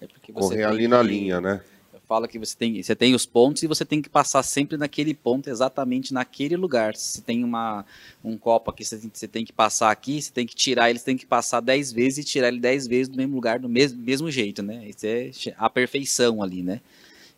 É 0.01 0.07
porque 0.07 0.31
você 0.31 0.49
Correr 0.49 0.63
ali 0.65 0.88
na 0.88 1.01
que- 1.01 1.07
linha, 1.07 1.41
né? 1.41 1.62
Eu 2.10 2.15
falo 2.15 2.28
que 2.28 2.39
você 2.39 2.58
tem, 2.58 2.82
você 2.82 2.95
tem 2.95 3.13
os 3.13 3.28
pontos 3.28 3.62
e 3.62 3.67
você 3.67 3.86
tem 3.86 4.02
que 4.02 4.10
passar 4.10 4.41
sempre 4.41 4.76
naquele 4.76 5.13
ponto, 5.13 5.48
exatamente 5.48 6.12
naquele 6.12 6.58
lugar. 6.58 6.95
Se 6.95 7.22
tem 7.22 7.43
uma, 7.43 7.86
um 8.24 8.36
copo 8.36 8.72
aqui, 8.72 8.84
você 8.84 8.98
tem, 8.98 9.12
você 9.13 9.28
tem 9.28 9.45
que 9.45 9.54
passar 9.54 9.91
aqui, 9.91 10.19
você 10.19 10.32
tem 10.32 10.43
que 10.43 10.56
tirar 10.56 10.89
ele, 10.89 10.98
você 10.98 11.06
tem 11.06 11.15
que 11.15 11.28
passar 11.28 11.60
10 11.60 11.91
vezes 11.91 12.17
e 12.17 12.24
tirar 12.24 12.48
ele 12.48 12.60
10 12.60 12.88
vezes 12.88 13.10
do 13.10 13.15
mesmo 13.15 13.36
lugar, 13.36 13.60
do 13.60 13.69
mesmo, 13.69 14.02
mesmo 14.02 14.32
jeito, 14.32 14.63
né? 14.63 14.89
Isso 14.89 15.06
é 15.50 15.56
a 15.56 15.69
perfeição 15.69 16.41
ali, 16.41 16.63
né? 16.63 16.82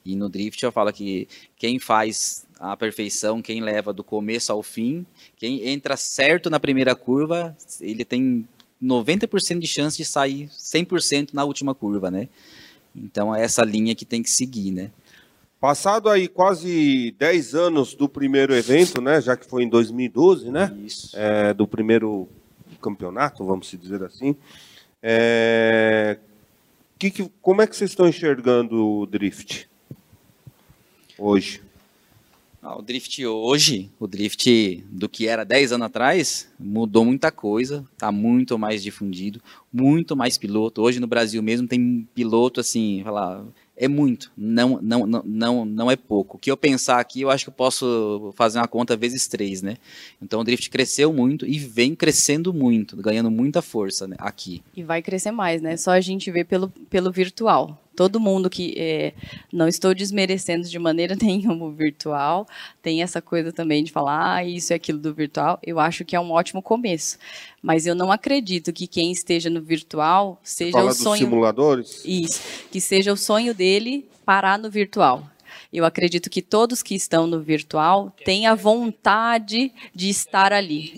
E 0.05 0.15
no 0.15 0.29
drift 0.29 0.63
eu 0.63 0.71
falo 0.71 0.93
que 0.93 1.27
quem 1.57 1.77
faz 1.77 2.47
a 2.57 2.77
perfeição, 2.77 3.41
quem 3.41 3.59
leva 3.59 3.91
do 3.91 4.05
começo 4.05 4.53
ao 4.53 4.63
fim, 4.63 5.05
quem 5.35 5.67
entra 5.67 5.97
certo 5.97 6.49
na 6.49 6.61
primeira 6.61 6.95
curva, 6.95 7.53
ele 7.81 8.05
tem 8.05 8.47
90% 8.81 9.59
de 9.59 9.67
chance 9.67 9.97
de 9.97 10.05
sair 10.05 10.47
100% 10.47 11.33
na 11.33 11.43
última 11.43 11.75
curva, 11.75 12.09
né? 12.09 12.29
Então 12.95 13.33
é 13.35 13.41
essa 13.43 13.63
linha 13.63 13.95
que 13.95 14.05
tem 14.05 14.21
que 14.21 14.29
seguir, 14.29 14.71
né? 14.71 14.91
Passado 15.59 16.09
aí 16.09 16.27
quase 16.27 17.11
10 17.19 17.53
anos 17.53 17.93
do 17.93 18.09
primeiro 18.09 18.53
evento, 18.55 18.99
né? 18.99 19.21
Já 19.21 19.37
que 19.37 19.45
foi 19.45 19.63
em 19.63 19.69
2012, 19.69 20.49
né? 20.49 20.75
Isso. 20.85 21.11
É, 21.15 21.53
do 21.53 21.67
primeiro 21.67 22.27
campeonato, 22.81 23.45
vamos 23.45 23.69
se 23.69 23.77
dizer 23.77 24.03
assim. 24.03 24.35
É, 25.03 26.17
que 26.97 27.11
que- 27.11 27.31
como 27.41 27.61
é 27.61 27.67
que 27.67 27.75
vocês 27.75 27.91
estão 27.91 28.07
enxergando 28.07 28.83
o 28.87 29.05
drift 29.05 29.69
hoje? 31.17 31.61
Ah, 32.63 32.77
o 32.77 32.81
drift 32.83 33.25
hoje, 33.25 33.89
o 33.99 34.05
drift 34.05 34.83
do 34.91 35.09
que 35.09 35.27
era 35.27 35.43
10 35.43 35.71
anos 35.71 35.87
atrás, 35.87 36.47
mudou 36.59 37.03
muita 37.03 37.31
coisa, 37.31 37.83
tá 37.97 38.11
muito 38.11 38.57
mais 38.59 38.83
difundido, 38.83 39.41
muito 39.73 40.15
mais 40.15 40.37
piloto. 40.37 40.79
Hoje 40.83 40.99
no 40.99 41.07
Brasil 41.07 41.41
mesmo 41.41 41.67
tem 41.67 42.07
piloto 42.13 42.59
assim, 42.59 43.01
falar, 43.03 43.43
é 43.75 43.87
muito, 43.87 44.31
não, 44.37 44.79
não, 44.79 45.07
não, 45.07 45.23
não, 45.25 45.65
não 45.65 45.89
é 45.89 45.95
pouco. 45.95 46.37
O 46.37 46.39
que 46.39 46.51
eu 46.51 46.55
pensar 46.55 46.99
aqui, 46.99 47.21
eu 47.21 47.31
acho 47.31 47.45
que 47.45 47.49
eu 47.49 47.53
posso 47.53 48.31
fazer 48.35 48.59
uma 48.59 48.67
conta 48.67 48.95
vezes 48.95 49.27
três, 49.27 49.63
né? 49.63 49.77
Então 50.21 50.41
o 50.41 50.43
drift 50.43 50.69
cresceu 50.69 51.11
muito 51.11 51.47
e 51.47 51.57
vem 51.57 51.95
crescendo 51.95 52.53
muito, 52.53 52.95
ganhando 52.95 53.31
muita 53.31 53.59
força 53.63 54.07
né, 54.07 54.15
aqui. 54.19 54.61
E 54.75 54.83
vai 54.83 55.01
crescer 55.01 55.31
mais, 55.31 55.63
né? 55.63 55.77
Só 55.77 55.89
a 55.89 55.99
gente 55.99 56.29
vê 56.29 56.43
pelo, 56.43 56.69
pelo 56.91 57.11
virtual. 57.11 57.80
Todo 58.01 58.19
mundo 58.19 58.49
que 58.49 58.73
é, 58.75 59.13
não 59.53 59.67
estou 59.67 59.93
desmerecendo 59.93 60.67
de 60.67 60.79
maneira 60.79 61.13
nenhuma 61.21 61.65
o 61.65 61.71
virtual, 61.71 62.47
tem 62.81 63.03
essa 63.03 63.21
coisa 63.21 63.51
também 63.51 63.83
de 63.83 63.91
falar, 63.91 64.37
ah, 64.37 64.43
isso 64.43 64.73
e 64.73 64.75
aquilo 64.75 64.97
do 64.97 65.13
virtual. 65.13 65.59
Eu 65.61 65.79
acho 65.79 66.03
que 66.03 66.15
é 66.15 66.19
um 66.19 66.31
ótimo 66.31 66.63
começo. 66.63 67.19
Mas 67.61 67.85
eu 67.85 67.93
não 67.93 68.11
acredito 68.11 68.73
que 68.73 68.87
quem 68.87 69.11
esteja 69.11 69.51
no 69.51 69.61
virtual 69.61 70.39
seja 70.41 70.71
Fala 70.71 70.85
o 70.85 70.87
dos 70.87 70.97
sonho. 70.97 71.19
simuladores? 71.19 72.01
Isso, 72.03 72.41
que 72.71 72.81
seja 72.81 73.13
o 73.13 73.17
sonho 73.17 73.53
dele 73.53 74.09
parar 74.25 74.57
no 74.57 74.71
virtual. 74.71 75.23
Eu 75.71 75.85
acredito 75.85 76.29
que 76.29 76.41
todos 76.41 76.81
que 76.81 76.95
estão 76.95 77.27
no 77.27 77.39
virtual 77.39 78.11
têm 78.25 78.47
a 78.47 78.55
vontade 78.55 79.71
de 79.93 80.09
estar 80.09 80.51
ali. 80.51 80.93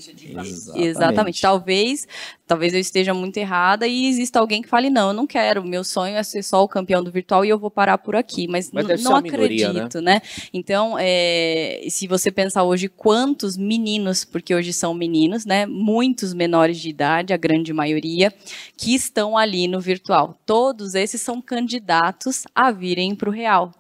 Exatamente. 0.76 1.42
Talvez, 1.42 2.08
talvez 2.54 2.72
eu 2.72 2.80
esteja 2.80 3.16
muito 3.16 3.36
errada 3.38 3.88
e 3.88 4.06
exista 4.06 4.40
alguém 4.40 4.62
que 4.62 4.70
fale 4.70 4.88
não, 4.88 5.08
eu 5.08 5.14
não 5.14 5.26
quero. 5.26 5.64
Meu 5.64 5.84
sonho 5.84 6.16
é 6.16 6.22
ser 6.22 6.44
só 6.44 6.64
o 6.64 6.68
campeão 6.68 7.04
do 7.04 7.12
virtual 7.12 7.44
e 7.44 7.50
eu 7.50 7.58
vou 7.58 7.72
parar 7.72 7.98
por 7.98 8.16
aqui. 8.16 8.48
Mas, 8.48 8.70
Mas 8.72 9.02
não 9.02 9.14
uma 9.14 9.22
minoria, 9.22 9.70
acredito, 9.70 10.00
né? 10.00 10.22
Então, 10.54 10.96
é, 11.00 11.84
se 11.90 12.06
você 12.06 12.32
pensar 12.32 12.64
hoje 12.64 12.88
quantos 12.88 13.58
meninos, 13.58 14.24
porque 14.24 14.54
hoje 14.54 14.72
são 14.72 14.94
meninos, 14.94 15.46
né? 15.46 15.66
Muitos 15.66 16.32
menores 16.32 16.80
de 16.80 16.90
idade, 16.90 17.34
a 17.34 17.38
grande 17.38 17.74
maioria, 17.74 18.32
que 18.78 18.94
estão 18.94 19.36
ali 19.36 19.68
no 19.68 19.82
virtual. 19.82 20.38
Todos 20.46 20.94
esses 20.94 21.22
são 21.22 21.42
candidatos 21.42 22.44
a 22.54 22.70
virem 22.70 23.16
para 23.16 23.30
o 23.30 23.32
real. 23.32 23.72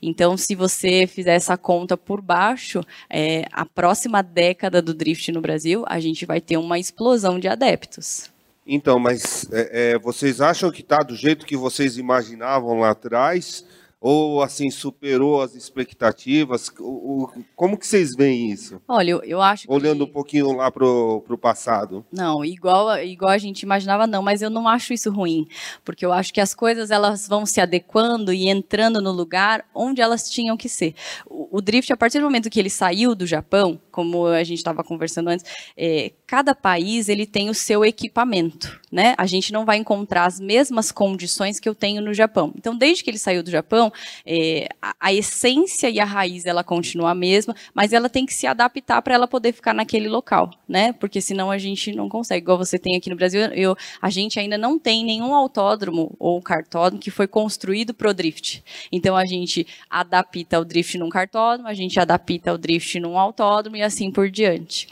Então, 0.00 0.38
se 0.38 0.54
você 0.54 1.06
fizer 1.06 1.34
essa 1.34 1.58
conta 1.58 1.98
por 1.98 2.22
baixo, 2.22 2.80
é, 3.10 3.44
a 3.52 3.66
próxima 3.66 4.22
década 4.22 4.80
do 4.80 4.94
drift 4.94 5.30
no 5.30 5.42
Brasil, 5.42 5.84
a 5.86 6.00
gente 6.00 6.24
vai 6.24 6.40
ter 6.40 6.56
uma 6.56 6.78
explosão 6.78 7.38
de 7.38 7.46
adeptos. 7.46 8.21
Então, 8.66 8.98
mas 8.98 9.50
é, 9.52 9.92
é, 9.92 9.98
vocês 9.98 10.40
acham 10.40 10.70
que 10.70 10.82
está 10.82 10.98
do 10.98 11.16
jeito 11.16 11.46
que 11.46 11.56
vocês 11.56 11.98
imaginavam 11.98 12.78
lá 12.78 12.90
atrás? 12.90 13.64
ou 14.02 14.42
assim 14.42 14.68
superou 14.68 15.40
as 15.40 15.54
expectativas? 15.54 16.68
O, 16.80 17.22
o, 17.22 17.44
como 17.54 17.78
que 17.78 17.86
vocês 17.86 18.10
veem 18.16 18.50
isso? 18.50 18.82
Olha, 18.88 19.12
eu, 19.12 19.22
eu 19.22 19.40
acho 19.40 19.70
olhando 19.70 20.04
que... 20.04 20.10
um 20.10 20.12
pouquinho 20.12 20.52
lá 20.56 20.70
pro, 20.72 21.22
pro 21.24 21.38
passado. 21.38 22.04
Não, 22.12 22.44
igual 22.44 22.98
igual 22.98 23.30
a 23.30 23.38
gente 23.38 23.62
imaginava 23.62 24.06
não, 24.06 24.20
mas 24.20 24.42
eu 24.42 24.50
não 24.50 24.66
acho 24.66 24.92
isso 24.92 25.10
ruim, 25.12 25.46
porque 25.84 26.04
eu 26.04 26.12
acho 26.12 26.34
que 26.34 26.40
as 26.40 26.52
coisas 26.52 26.90
elas 26.90 27.28
vão 27.28 27.46
se 27.46 27.60
adequando 27.60 28.32
e 28.32 28.48
entrando 28.48 29.00
no 29.00 29.12
lugar 29.12 29.64
onde 29.72 30.02
elas 30.02 30.28
tinham 30.28 30.56
que 30.56 30.68
ser. 30.68 30.94
O, 31.24 31.58
o 31.58 31.62
drift 31.62 31.92
a 31.92 31.96
partir 31.96 32.18
do 32.18 32.24
momento 32.24 32.50
que 32.50 32.58
ele 32.58 32.70
saiu 32.70 33.14
do 33.14 33.24
Japão, 33.24 33.80
como 33.92 34.26
a 34.26 34.42
gente 34.42 34.58
estava 34.58 34.82
conversando 34.82 35.28
antes, 35.28 35.44
é, 35.76 36.12
cada 36.26 36.54
país 36.54 37.08
ele 37.10 37.26
tem 37.26 37.50
o 37.50 37.54
seu 37.54 37.84
equipamento, 37.84 38.80
né? 38.90 39.14
A 39.18 39.26
gente 39.26 39.52
não 39.52 39.66
vai 39.66 39.76
encontrar 39.76 40.24
as 40.24 40.40
mesmas 40.40 40.90
condições 40.90 41.60
que 41.60 41.68
eu 41.68 41.74
tenho 41.74 42.00
no 42.00 42.14
Japão. 42.14 42.52
Então, 42.56 42.76
desde 42.76 43.04
que 43.04 43.10
ele 43.10 43.18
saiu 43.18 43.42
do 43.42 43.50
Japão 43.50 43.92
é, 44.24 44.68
a, 44.80 44.94
a, 44.98 45.12
essência 45.12 45.90
e 45.90 46.00
a 46.00 46.04
raiz 46.04 46.46
ela 46.46 46.64
continua 46.64 47.10
a 47.10 47.14
mesma, 47.14 47.54
mas 47.74 47.92
ela 47.92 48.08
tem 48.08 48.24
que 48.24 48.32
se 48.32 48.46
adaptar 48.46 49.02
para 49.02 49.14
ela 49.14 49.28
poder 49.28 49.52
ficar 49.52 49.74
naquele 49.74 50.08
local, 50.08 50.50
né? 50.66 50.92
Porque 50.94 51.20
senão 51.20 51.50
a 51.50 51.58
gente 51.58 51.92
não 51.92 52.08
consegue. 52.08 52.42
Igual 52.42 52.56
você 52.56 52.78
tem 52.78 52.96
aqui 52.96 53.10
no 53.10 53.16
Brasil, 53.16 53.42
eu, 53.52 53.76
a 54.00 54.08
gente 54.08 54.40
ainda 54.40 54.56
não 54.56 54.78
tem 54.78 55.04
nenhum 55.04 55.34
autódromo 55.34 56.16
ou 56.18 56.40
cartódromo 56.40 57.00
que 57.00 57.10
foi 57.10 57.26
construído 57.26 57.92
para 57.92 58.08
o 58.08 58.14
drift. 58.14 58.64
Então 58.90 59.14
a 59.14 59.26
gente 59.26 59.66
adapta 59.90 60.58
o 60.58 60.64
drift 60.64 60.96
num 60.96 61.10
cartódromo, 61.10 61.68
a 61.68 61.74
gente 61.74 62.00
adapta 62.00 62.54
o 62.54 62.58
drift 62.58 62.98
num 62.98 63.18
autódromo 63.18 63.76
assim 63.82 64.10
por 64.10 64.30
diante. 64.30 64.88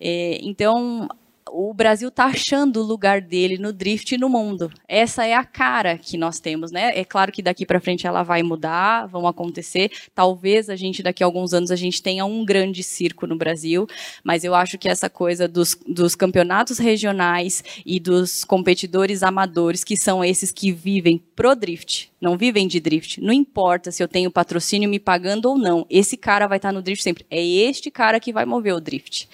É, 0.00 0.38
então, 0.42 1.08
o 1.52 1.74
Brasil 1.74 2.08
está 2.08 2.26
achando 2.26 2.80
o 2.80 2.84
lugar 2.84 3.20
dele 3.20 3.58
no 3.58 3.72
drift 3.72 4.16
no 4.16 4.28
mundo. 4.28 4.70
Essa 4.88 5.26
é 5.26 5.34
a 5.34 5.44
cara 5.44 5.98
que 5.98 6.16
nós 6.16 6.40
temos, 6.40 6.70
né? 6.70 6.92
É 6.98 7.04
claro 7.04 7.32
que 7.32 7.42
daqui 7.42 7.66
para 7.66 7.80
frente 7.80 8.06
ela 8.06 8.22
vai 8.22 8.42
mudar, 8.42 9.06
vão 9.06 9.26
acontecer. 9.26 9.90
Talvez 10.14 10.68
a 10.68 10.76
gente 10.76 11.02
daqui 11.02 11.22
a 11.22 11.26
alguns 11.26 11.52
anos 11.52 11.70
a 11.70 11.76
gente 11.76 12.02
tenha 12.02 12.24
um 12.24 12.44
grande 12.44 12.82
circo 12.82 13.26
no 13.26 13.36
Brasil, 13.36 13.86
mas 14.22 14.44
eu 14.44 14.54
acho 14.54 14.78
que 14.78 14.88
essa 14.88 15.10
coisa 15.10 15.46
dos, 15.48 15.76
dos 15.86 16.14
campeonatos 16.14 16.78
regionais 16.78 17.62
e 17.84 17.98
dos 17.98 18.44
competidores 18.44 19.22
amadores, 19.22 19.84
que 19.84 19.96
são 19.96 20.24
esses 20.24 20.52
que 20.52 20.72
vivem 20.72 21.22
pro 21.34 21.54
drift, 21.54 22.10
não 22.20 22.36
vivem 22.36 22.68
de 22.68 22.78
drift. 22.78 23.20
Não 23.20 23.32
importa 23.32 23.90
se 23.90 24.02
eu 24.02 24.08
tenho 24.08 24.30
patrocínio 24.30 24.90
me 24.90 24.98
pagando 24.98 25.46
ou 25.46 25.56
não. 25.56 25.86
Esse 25.88 26.16
cara 26.16 26.46
vai 26.46 26.58
estar 26.58 26.70
no 26.70 26.82
drift 26.82 27.02
sempre. 27.02 27.24
É 27.30 27.42
este 27.42 27.90
cara 27.90 28.20
que 28.20 28.32
vai 28.32 28.44
mover 28.44 28.74
o 28.74 28.80
drift. 28.80 29.26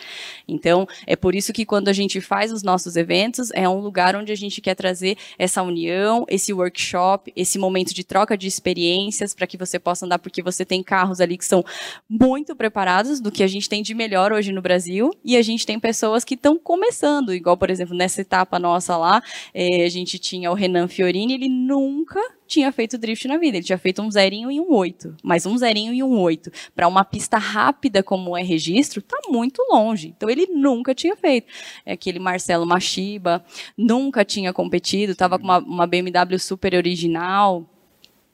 Então, 0.47 0.87
é 1.05 1.17
por 1.17 1.35
isso 1.35 1.53
que 1.53 1.67
quando 1.67 1.89
a 1.89 1.93
gente 1.93 2.06
faz 2.21 2.53
os 2.53 2.63
nossos 2.63 2.97
eventos, 2.97 3.51
é 3.53 3.69
um 3.69 3.81
lugar 3.81 4.17
onde 4.17 4.33
a 4.33 4.35
gente 4.35 4.61
quer 4.61 4.75
trazer 4.75 5.17
essa 5.39 5.63
união, 5.63 6.25
esse 6.29 6.53
workshop, 6.53 7.33
esse 7.35 7.59
momento 7.59 7.93
de 7.95 8.05
troca 8.05 8.37
de 8.37 8.47
experiências 8.47 9.35
para 9.35 9.47
que 9.47 9.57
você 9.57 9.79
possa 9.79 10.07
andar, 10.07 10.19
porque 10.19 10.43
você 10.43 10.65
tem 10.65 10.83
carros 10.83 11.21
ali 11.21 11.37
que 11.37 11.45
são 11.45 11.65
muito 12.09 12.55
preparados 12.55 13.21
do 13.21 13.31
que 13.31 13.43
a 13.43 13.47
gente 13.47 13.69
tem 13.69 13.83
de 13.83 13.95
melhor 13.95 14.33
hoje 14.33 14.53
no 14.53 14.63
Brasil, 14.63 15.11
e 15.25 15.37
a 15.37 15.43
gente 15.43 15.67
tem 15.67 15.79
pessoas 15.79 16.25
que 16.25 16.35
estão 16.35 16.59
começando, 16.59 17.35
igual, 17.35 17.57
por 17.57 17.71
exemplo, 17.71 17.97
nessa 17.97 18.21
etapa 18.21 18.59
nossa 18.59 18.97
lá, 18.97 19.23
eh, 19.53 19.85
a 19.85 19.89
gente 19.89 20.19
tinha 20.19 20.51
o 20.51 20.55
Renan 20.55 20.89
Fiorini, 20.89 21.35
ele 21.35 21.49
nunca 21.49 22.21
tinha 22.47 22.71
feito 22.73 22.97
drift 22.99 23.27
na 23.29 23.37
vida. 23.37 23.57
Ele 23.57 23.65
tinha 23.65 23.79
feito 23.79 24.03
um 24.03 24.11
zerinho 24.11 24.51
e 24.51 24.61
um 24.61 24.73
oito. 24.73 25.17
Mas 25.23 25.47
um 25.47 25.57
zerinho 25.57 25.93
e 25.93 26.03
um 26.03 26.19
oito, 26.21 26.51
para 26.75 26.89
uma 26.89 27.05
pista 27.05 27.39
rápida 27.39 28.03
como 28.03 28.37
é 28.37 28.43
registro, 28.43 29.03
tá 29.03 29.19
muito 29.29 29.63
longe. 29.71 30.15
Então 30.17 30.31
ele 30.31 30.47
nunca 30.47 30.95
tinha 30.95 31.17
feito. 31.17 31.47
É 31.85 31.93
aquele 31.93 32.19
Marcelo 32.19 32.67
Machiba, 32.67 33.45
nunca 33.77 34.25
tinha 34.25 34.53
competido, 34.53 35.13
estava 35.13 35.39
com 35.39 35.45
uma, 35.45 35.59
uma 35.59 35.87
BMW 35.87 36.39
super 36.39 36.75
original. 36.75 37.67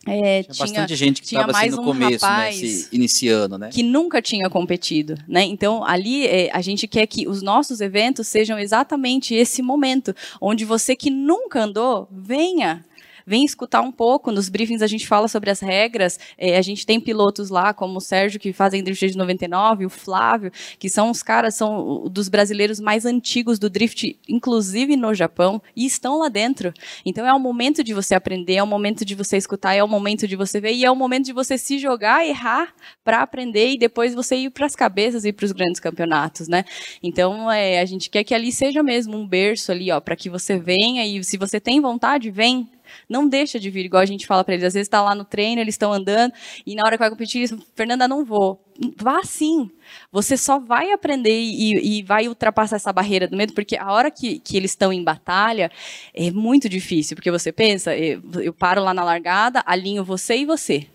É, 0.05 0.43
tinha, 0.43 0.55
bastante 0.59 0.97
gente 0.97 1.21
que 1.21 1.27
estava 1.29 1.53
assim, 1.53 1.71
no 1.71 1.81
um 1.81 1.85
começo, 1.85 2.27
né, 2.27 2.51
se 2.51 2.89
iniciando, 2.91 3.57
né? 3.57 3.71
Que 3.71 3.85
nunca 3.85 4.21
tinha 4.21 4.51
competido, 4.51 5.17
né? 5.29 5.45
Então, 5.45 5.85
ali, 5.85 6.27
é, 6.27 6.51
a 6.53 6.61
gente 6.61 6.89
quer 6.89 7.07
que 7.07 7.29
os 7.29 7.41
nossos 7.41 7.81
eventos 7.81 8.27
sejam 8.27 8.59
exatamente 8.59 9.33
esse 9.33 9.63
momento, 9.63 10.15
onde 10.41 10.65
você 10.65 10.97
que 10.97 11.09
nunca 11.09 11.63
andou, 11.63 12.09
venha, 12.11 12.85
vem 13.27 13.45
escutar 13.45 13.81
um 13.81 13.93
pouco. 13.93 14.31
Nos 14.31 14.49
briefings 14.49 14.83
a 14.83 14.87
gente 14.87 15.07
fala 15.07 15.29
sobre 15.29 15.51
as 15.51 15.61
regras. 15.61 16.19
É, 16.37 16.57
a 16.57 16.63
gente 16.63 16.87
tem 16.87 17.01
pilotos 17.01 17.51
lá, 17.51 17.73
como 17.73 17.99
o 17.99 18.01
Sérgio, 18.01 18.41
que 18.41 18.53
fazem 18.53 18.83
drift 18.83 19.11
de 19.11 19.17
99, 19.17 19.87
o 19.87 19.91
Flávio, 19.91 20.51
que 20.79 20.89
são 20.89 21.11
os 21.11 21.23
caras, 21.23 21.55
são 21.55 22.09
dos 22.09 22.29
brasileiros 22.29 22.81
mais 22.81 23.05
antigos 23.05 23.59
do 23.59 23.69
drift, 23.69 24.19
inclusive 24.29 24.97
no 24.97 25.15
Japão, 25.15 25.63
e 25.77 25.87
estão 25.87 26.19
lá 26.19 26.29
dentro. 26.29 26.73
Então 27.05 27.27
é 27.27 27.33
o 27.33 27.41
momento 27.41 27.83
de 27.83 27.95
você 27.95 28.15
aprender, 28.15 28.57
é 28.57 28.63
o 28.63 28.67
momento 28.67 29.05
de 29.05 29.15
você 29.15 29.37
escutar, 29.37 29.75
é 29.75 29.83
o 29.83 29.89
momento 29.89 30.27
de 30.27 30.37
você 30.37 30.61
ver, 30.61 30.73
e 30.73 30.85
é 30.85 30.91
o 30.91 30.97
momento 30.97 31.27
de 31.27 31.33
você 31.33 31.57
se 31.59 31.79
jogar, 31.79 32.27
errar, 32.27 32.75
para 33.05 33.23
aprender 33.23 33.73
e 33.73 33.79
depois 33.79 34.15
você 34.15 34.37
ir 34.37 34.51
para 34.51 34.67
as 34.67 34.77
cabeças 34.77 35.25
e 35.25 35.33
para 35.33 35.45
os 35.45 35.53
grandes 35.53 35.81
campeonatos, 35.81 36.49
né? 36.49 36.65
Então 37.03 37.51
é, 37.51 37.81
a 37.81 37.85
gente 37.85 38.11
quer 38.11 38.25
que 38.25 38.35
ali 38.35 38.53
seja 38.53 38.83
mesmo 38.83 39.17
um 39.17 39.27
berço 39.27 39.73
ali, 39.73 39.91
ó, 39.91 40.01
para 40.01 40.17
que 40.17 40.31
você 40.31 40.59
venha 40.59 41.07
e 41.07 41.23
se 41.25 41.37
você 41.37 41.61
tem 41.61 41.81
vontade, 41.81 42.31
vem, 42.31 42.69
não 43.09 43.29
deixa 43.29 43.59
de 43.59 43.71
vir, 43.71 43.87
igual 43.87 44.03
a 44.03 44.07
gente 44.07 44.27
fala 44.27 44.45
para 44.45 44.55
eles. 44.55 44.65
Às 44.65 44.75
vezes 44.75 44.87
está 44.87 45.03
lá 45.03 45.15
no 45.15 45.25
treino, 45.25 45.61
eles 45.61 45.75
estão 45.75 45.93
andando, 45.93 46.33
e 46.67 46.75
na 46.75 46.83
hora 46.85 46.97
que 46.97 47.01
vai 47.01 47.11
competir, 47.11 47.39
eles 47.39 47.55
Fernanda, 47.75 48.07
não 48.09 48.25
vou. 48.25 48.63
Vá 48.97 49.23
sim. 49.23 49.71
Você 50.11 50.37
só 50.37 50.59
vai 50.59 50.93
aprender 50.93 51.39
e, 51.39 51.99
e, 51.99 52.03
vai 52.03 52.27
ultrapassar 52.29 52.77
essa 52.77 52.93
barreira 52.93 53.29
do 53.29 53.37
medo, 53.37 53.53
porque 53.53 53.77
a 53.77 53.93
hora 53.93 54.11
que, 54.11 54.39
que 54.39 54.57
eles 54.57 54.71
estão 54.71 54.93
em 54.93 55.05
batalha 55.05 55.71
é 56.15 56.31
muito 56.31 56.69
difícil, 56.69 57.15
porque 57.15 57.31
você 57.31 57.53
pensa, 57.53 57.97
eu, 57.97 58.23
eu 58.41 58.53
paro 58.53 58.83
lá 58.83 58.95
na 58.95 59.05
largada, 59.05 59.63
alinho 59.67 60.03
você 60.03 60.39
e 60.39 60.47
você 60.47 60.87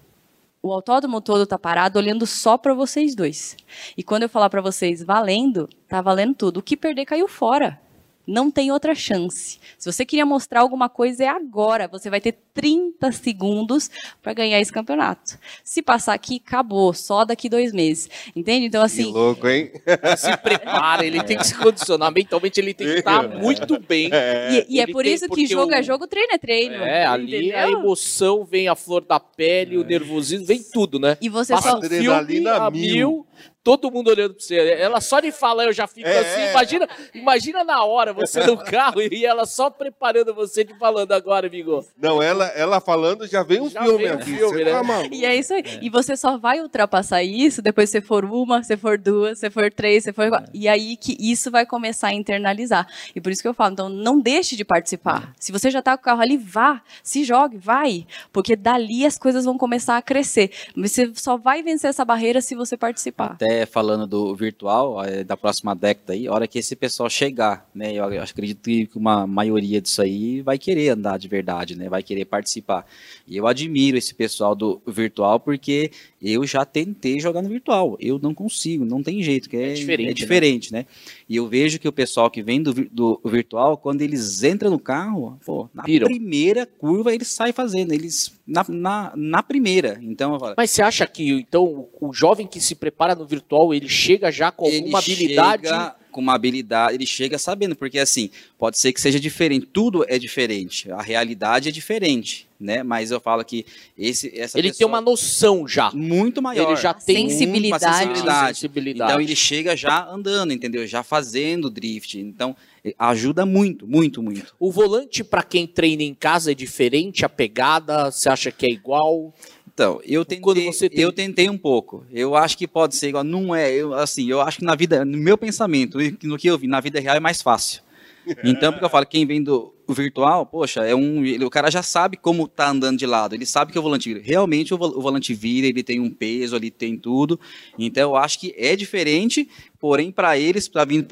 o 0.68 0.74
autódromo 0.74 1.22
todo 1.22 1.44
está 1.44 1.58
parado 1.58 1.98
olhando 1.98 2.26
só 2.26 2.58
para 2.58 2.74
vocês 2.74 3.16
dois. 3.16 3.56
E 3.96 4.04
quando 4.04 4.24
eu 4.24 4.30
falar 4.30 4.50
para 4.50 4.62
vocês 4.62 5.04
valendo, 5.04 5.70
tá 5.88 6.02
valendo 6.02 6.36
tudo. 6.36 6.58
O 6.58 6.64
que 6.64 6.76
perder 6.76 7.06
caiu 7.06 7.28
fora. 7.28 7.80
Não 8.28 8.52
tem 8.52 8.72
outra 8.74 8.94
chance. 8.94 9.58
Se 9.78 9.90
você 9.90 10.06
queria 10.06 10.26
mostrar 10.26 10.60
alguma 10.60 10.90
coisa, 10.90 11.24
é 11.24 11.28
agora. 11.28 11.88
Você 11.88 12.10
vai 12.10 12.20
ter 12.20 12.38
30 12.54 13.12
segundos 13.14 13.90
para 14.22 14.34
ganhar 14.34 14.60
esse 14.60 14.72
campeonato. 14.72 15.40
Se 15.64 15.82
passar 15.82 16.14
aqui, 16.14 16.42
acabou. 16.46 16.94
Só 16.94 17.24
daqui 17.24 17.48
dois 17.48 17.72
meses. 17.72 18.10
Entende? 18.36 18.66
Então, 18.66 18.84
assim. 18.84 19.06
Que 19.06 19.12
louco, 19.12 19.48
hein? 19.48 19.72
se 20.18 20.36
prepara, 20.38 21.06
ele 21.06 21.24
tem 21.24 21.38
que 21.38 21.48
se 21.48 21.56
condicionar. 21.56 22.12
Mentalmente, 22.12 22.60
ele 22.60 22.74
tem 22.74 22.88
que 22.88 23.00
estar 23.00 23.28
muito 23.40 23.80
bem. 23.80 24.10
É. 24.12 24.66
E, 24.68 24.76
e 24.76 24.80
é 24.82 24.88
por 24.88 25.04
tem, 25.04 25.14
isso 25.14 25.30
que 25.30 25.48
jogo 25.48 25.72
é 25.72 25.78
o... 25.78 25.80
é 25.80 25.84
jogo, 25.84 26.06
treino 26.06 26.34
é 26.34 26.38
treino. 26.38 26.76
É, 26.76 27.06
ali 27.06 27.38
entendeu? 27.38 27.58
a 27.58 27.72
emoção 27.72 28.44
vem 28.44 28.68
a 28.68 28.76
flor 28.76 29.06
da 29.06 29.20
pele, 29.20 29.76
é. 29.76 29.80
o 29.80 29.84
nervosismo, 29.84 30.46
vem 30.46 30.62
tudo, 30.62 31.00
né? 31.00 31.18
E 31.22 31.30
você 31.30 31.54
Passa 31.54 31.72
só. 31.72 31.82
Filme 31.82 32.48
a 32.48 32.70
mil. 32.70 32.82
mil 32.82 33.28
todo 33.68 33.92
mundo 33.92 34.10
olhando 34.10 34.34
pra 34.34 34.42
você. 34.42 34.56
Ela 34.56 35.02
só 35.02 35.20
de 35.20 35.30
falar 35.30 35.66
eu 35.66 35.74
já 35.74 35.86
fico 35.88 36.08
é, 36.08 36.20
assim. 36.20 36.42
É. 36.42 36.52
Imagina, 36.52 36.90
imagina 37.14 37.64
na 37.66 37.84
hora 37.84 38.14
você 38.14 38.46
no 38.46 38.56
carro 38.64 39.02
e 39.02 39.26
ela 39.26 39.46
só 39.46 39.70
preparando 39.70 40.34
você 40.34 40.64
de 40.64 40.74
falando 40.80 41.12
agora, 41.12 41.48
amigo. 41.48 41.86
Não, 42.02 42.24
ela, 42.24 42.46
ela 42.56 42.80
falando 42.80 43.28
já 43.28 43.44
vem 43.44 43.60
um 43.60 43.70
já 43.70 43.84
filme 43.84 44.04
vem 44.04 44.12
um 44.12 44.16
aqui. 44.16 44.38
Filme, 44.38 44.64
né? 44.64 44.72
tá 44.72 44.84
e 45.12 45.26
é 45.26 45.36
isso 45.36 45.54
aí. 45.54 45.64
É. 45.66 45.80
E 45.82 45.90
você 45.90 46.16
só 46.16 46.38
vai 46.38 46.62
ultrapassar 46.62 47.22
isso 47.24 47.62
depois 47.62 47.90
se 47.90 48.00
for 48.00 48.24
uma, 48.24 48.64
se 48.64 48.78
for 48.78 48.98
duas, 48.98 49.40
se 49.40 49.50
for 49.50 49.70
três, 49.70 50.06
se 50.06 50.14
for. 50.14 50.30
E 50.54 50.70
aí 50.70 50.96
que 50.96 51.18
isso 51.20 51.52
vai 51.52 51.66
começar 51.66 52.08
a 52.08 52.14
internalizar. 52.14 52.88
E 53.14 53.20
por 53.20 53.34
isso 53.34 53.42
que 53.42 53.50
eu 53.50 53.54
falo, 53.54 53.74
então 53.74 53.90
não 53.90 54.18
deixe 54.18 54.56
de 54.56 54.64
participar. 54.64 55.34
Se 55.38 55.52
você 55.52 55.70
já 55.70 55.82
tá 55.82 55.98
com 55.98 56.02
o 56.04 56.06
carro 56.06 56.22
ali, 56.22 56.38
vá, 56.38 56.82
se 57.04 57.26
jogue, 57.26 57.58
vai. 57.58 58.08
Porque 58.32 58.56
dali 58.56 59.06
as 59.06 59.18
coisas 59.18 59.44
vão 59.44 59.58
começar 59.58 59.98
a 59.98 60.02
crescer. 60.02 60.52
Você 60.78 61.12
só 61.16 61.36
vai 61.36 61.62
vencer 61.62 61.90
essa 61.90 62.06
barreira 62.06 62.40
se 62.40 62.56
você 62.56 62.78
participar. 62.78 63.34
Até 63.34 63.57
falando 63.66 64.06
do 64.06 64.36
virtual, 64.36 65.04
é, 65.04 65.24
da 65.24 65.36
próxima 65.36 65.76
década 65.76 66.14
aí, 66.14 66.28
a 66.28 66.34
hora 66.34 66.48
que 66.48 66.60
esse 66.60 66.76
pessoal 66.76 67.10
chegar, 67.10 67.70
né, 67.74 67.94
eu, 67.94 68.12
eu 68.12 68.22
acredito 68.22 68.62
que 68.62 68.90
uma 68.96 69.26
maioria 69.26 69.82
disso 69.82 70.02
aí 70.02 70.42
vai 70.42 70.58
querer 70.58 70.90
andar 70.90 71.18
de 71.18 71.28
verdade, 71.28 71.76
né, 71.76 71.90
vai 71.90 72.04
querer 72.04 72.26
participar. 72.26 72.86
E 73.28 73.36
eu 73.38 73.48
admiro 73.48 73.98
esse 73.98 74.14
pessoal 74.14 74.56
do 74.56 74.82
virtual 74.86 75.40
porque 75.40 75.92
eu 76.22 76.46
já 76.46 76.66
tentei 76.66 77.20
jogar 77.20 77.42
no 77.42 77.50
virtual, 77.50 77.98
eu 78.00 78.20
não 78.20 78.34
consigo, 78.34 78.86
não 78.86 79.04
tem 79.04 79.22
jeito, 79.22 79.50
que 79.50 79.58
é, 79.58 79.72
é 79.72 79.74
diferente, 79.74 80.10
é 80.10 80.14
diferente 80.14 80.74
né? 80.74 80.80
né? 80.80 80.86
E 81.30 81.36
eu 81.36 81.48
vejo 81.48 81.78
que 81.78 81.88
o 81.88 81.92
pessoal 81.92 82.32
que 82.32 82.42
vem 82.42 82.62
do, 82.62 82.74
do 82.74 83.22
virtual, 83.26 83.78
quando 83.78 84.02
eles 84.02 84.44
entram 84.44 84.72
no 84.72 84.80
carro, 84.80 85.38
pô, 85.46 85.70
na 85.74 85.84
Piram. 85.84 86.08
primeira 86.08 86.66
curva 86.66 87.14
eles 87.14 87.28
saem 87.28 87.52
fazendo, 87.52 87.92
eles 87.92 88.34
na, 88.46 88.66
na, 88.68 89.14
na 89.16 89.44
primeira. 89.44 90.00
Então, 90.02 90.40
falo, 90.40 90.54
Mas 90.56 90.72
você 90.72 90.82
acha 90.82 91.06
que 91.06 91.30
então 91.32 91.88
o 92.00 92.14
jovem 92.14 92.48
que 92.48 92.62
se 92.62 92.76
prepara 92.76 93.14
no 93.14 93.26
virtual, 93.26 93.74
ele 93.74 93.90
chega 93.90 94.32
já 94.32 94.52
com 94.52 94.66
alguma 94.66 95.00
habilidade? 95.00 95.68
Chega 95.68 95.96
com 96.18 96.22
uma 96.22 96.34
habilidade, 96.34 96.96
ele 96.96 97.06
chega 97.06 97.38
sabendo, 97.38 97.76
porque 97.76 98.00
assim, 98.00 98.32
pode 98.58 98.80
ser 98.80 98.92
que 98.92 99.00
seja 99.00 99.20
diferente, 99.20 99.68
tudo 99.72 100.04
é 100.08 100.18
diferente, 100.18 100.92
a 100.92 101.00
realidade 101.00 101.70
é 101.70 101.72
diferente, 101.72 102.48
né? 102.60 102.82
Mas 102.82 103.12
eu 103.12 103.20
falo 103.20 103.46
que 103.46 103.68
esse 103.96 104.36
essa 104.36 104.58
Ele 104.58 104.74
tem 104.74 104.88
uma 104.88 105.00
noção 105.00 105.68
já 105.68 105.92
muito 105.94 106.42
maior, 106.42 106.72
ele 106.72 106.82
já 106.82 106.92
tem 106.92 107.30
sensibilidade. 107.30 107.86
Uma 107.86 107.94
sensibilidade. 107.94 108.58
sensibilidade. 108.58 109.12
Então 109.12 109.22
ele 109.22 109.36
chega 109.36 109.78
já 109.78 110.10
andando, 110.10 110.52
entendeu? 110.52 110.88
Já 110.88 111.04
fazendo 111.04 111.70
drift. 111.70 112.20
Então 112.20 112.56
ajuda 112.98 113.46
muito, 113.46 113.86
muito, 113.86 114.24
muito. 114.24 114.56
O 114.60 114.72
volante 114.72 115.24
para 115.24 115.44
quem 115.44 115.68
treina 115.68 116.02
em 116.02 116.16
casa 116.16 116.52
é 116.52 116.56
diferente, 116.56 117.24
a 117.24 117.30
pegada, 117.30 118.10
você 118.10 118.28
acha 118.28 118.52
que 118.52 118.66
é 118.66 118.70
igual? 118.70 119.32
Então, 119.78 120.02
eu 120.04 120.26
tentei, 120.26 120.72
tem... 120.72 121.00
eu 121.00 121.14
tentei 121.14 121.48
um 121.48 121.58
pouco. 121.58 122.04
Eu 122.12 122.36
acho 122.36 122.58
que 122.58 122.68
pode 122.68 122.96
ser 122.96 123.10
igual. 123.10 123.24
Não 123.24 123.54
é, 123.54 123.72
eu, 123.72 123.94
assim, 123.94 124.28
eu 124.28 124.42
acho 124.42 124.58
que 124.58 124.66
na 124.66 124.74
vida, 124.74 125.06
no 125.06 125.20
meu 125.20 125.38
pensamento, 125.38 126.00
no 126.24 126.36
que 126.36 126.48
eu 126.48 126.58
vi, 126.58 126.66
na 126.66 126.80
vida 126.80 127.00
real 127.00 127.16
é 127.16 127.20
mais 127.20 127.44
fácil. 127.44 127.84
Então, 128.44 128.74
porque 128.74 128.84
eu 128.84 128.90
falo, 128.90 129.06
quem 129.06 129.26
vem 129.26 129.42
do 129.42 129.74
virtual, 129.88 130.46
poxa, 130.46 130.84
é 130.84 130.94
um, 130.94 131.24
ele, 131.24 131.46
o 131.46 131.50
cara 131.50 131.72
já 131.72 131.82
sabe 131.82 132.18
como 132.18 132.46
tá 132.46 132.70
andando 132.70 132.98
de 132.98 133.06
lado, 133.06 133.34
ele 133.34 133.46
sabe 133.46 133.72
que 133.72 133.80
o 133.80 133.82
volante 133.82 134.14
vira. 134.14 134.22
Realmente 134.22 134.74
o, 134.74 134.78
o 134.78 135.02
volante 135.02 135.34
vira, 135.34 135.66
ele 135.66 135.82
tem 135.82 136.02
um 136.02 136.10
peso, 136.10 136.58
ele 136.58 136.70
tem 136.70 136.98
tudo. 136.98 137.40
Então, 137.80 138.10
eu 138.10 138.16
acho 138.18 138.38
que 138.40 138.54
é 138.58 138.76
diferente, 138.76 139.48
porém, 139.80 140.12
para 140.12 140.38
eles, 140.38 140.68
para 140.68 140.84
vir 140.84 141.08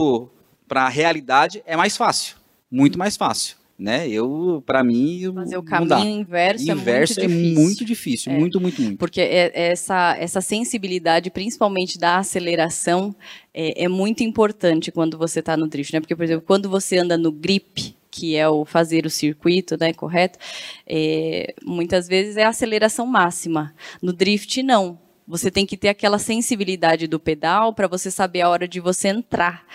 para 0.67 0.85
a 0.85 0.89
realidade, 0.89 1.63
é 1.65 1.77
mais 1.77 1.95
fácil. 1.95 2.35
Muito 2.69 2.99
mais 2.99 3.15
fácil 3.15 3.55
né? 3.77 4.07
Eu, 4.07 4.63
para 4.65 4.83
mim, 4.83 5.31
fazer 5.33 5.57
o 5.57 5.63
caminho 5.63 6.21
inverso, 6.21 6.71
inverso 6.71 7.19
é 7.19 7.27
muito 7.27 7.35
difícil. 7.35 7.51
É 7.53 7.63
muito, 7.63 7.85
difícil, 7.85 8.31
é. 8.31 8.37
muito, 8.37 8.61
muito, 8.61 8.81
muito. 8.81 8.97
Porque 8.97 9.19
é, 9.19 9.51
é 9.53 9.71
essa 9.71 10.15
essa 10.17 10.39
sensibilidade, 10.39 11.29
principalmente 11.29 11.99
da 11.99 12.17
aceleração, 12.17 13.13
é, 13.53 13.83
é 13.83 13.87
muito 13.87 14.23
importante 14.23 14.91
quando 14.91 15.17
você 15.17 15.39
está 15.39 15.57
no 15.57 15.67
drift, 15.67 15.93
né? 15.93 15.99
Porque, 15.99 16.15
por 16.15 16.23
exemplo, 16.23 16.45
quando 16.45 16.69
você 16.69 16.97
anda 16.97 17.17
no 17.17 17.31
grip, 17.31 17.95
que 18.09 18.37
é 18.37 18.47
o 18.47 18.63
fazer 18.63 19.05
o 19.05 19.09
circuito, 19.09 19.77
né, 19.77 19.91
correto? 19.91 20.39
É, 20.87 21.53
muitas 21.61 22.07
vezes 22.07 22.37
é 22.37 22.43
a 22.43 22.49
aceleração 22.49 23.05
máxima. 23.05 23.73
No 24.01 24.13
drift, 24.13 24.63
não. 24.63 24.97
Você 25.27 25.49
tem 25.49 25.65
que 25.65 25.75
ter 25.75 25.89
aquela 25.89 26.19
sensibilidade 26.19 27.07
do 27.07 27.19
pedal 27.19 27.73
para 27.73 27.87
você 27.87 28.11
saber 28.11 28.41
a 28.41 28.49
hora 28.49 28.67
de 28.67 28.79
você 28.79 29.07
entrar. 29.07 29.65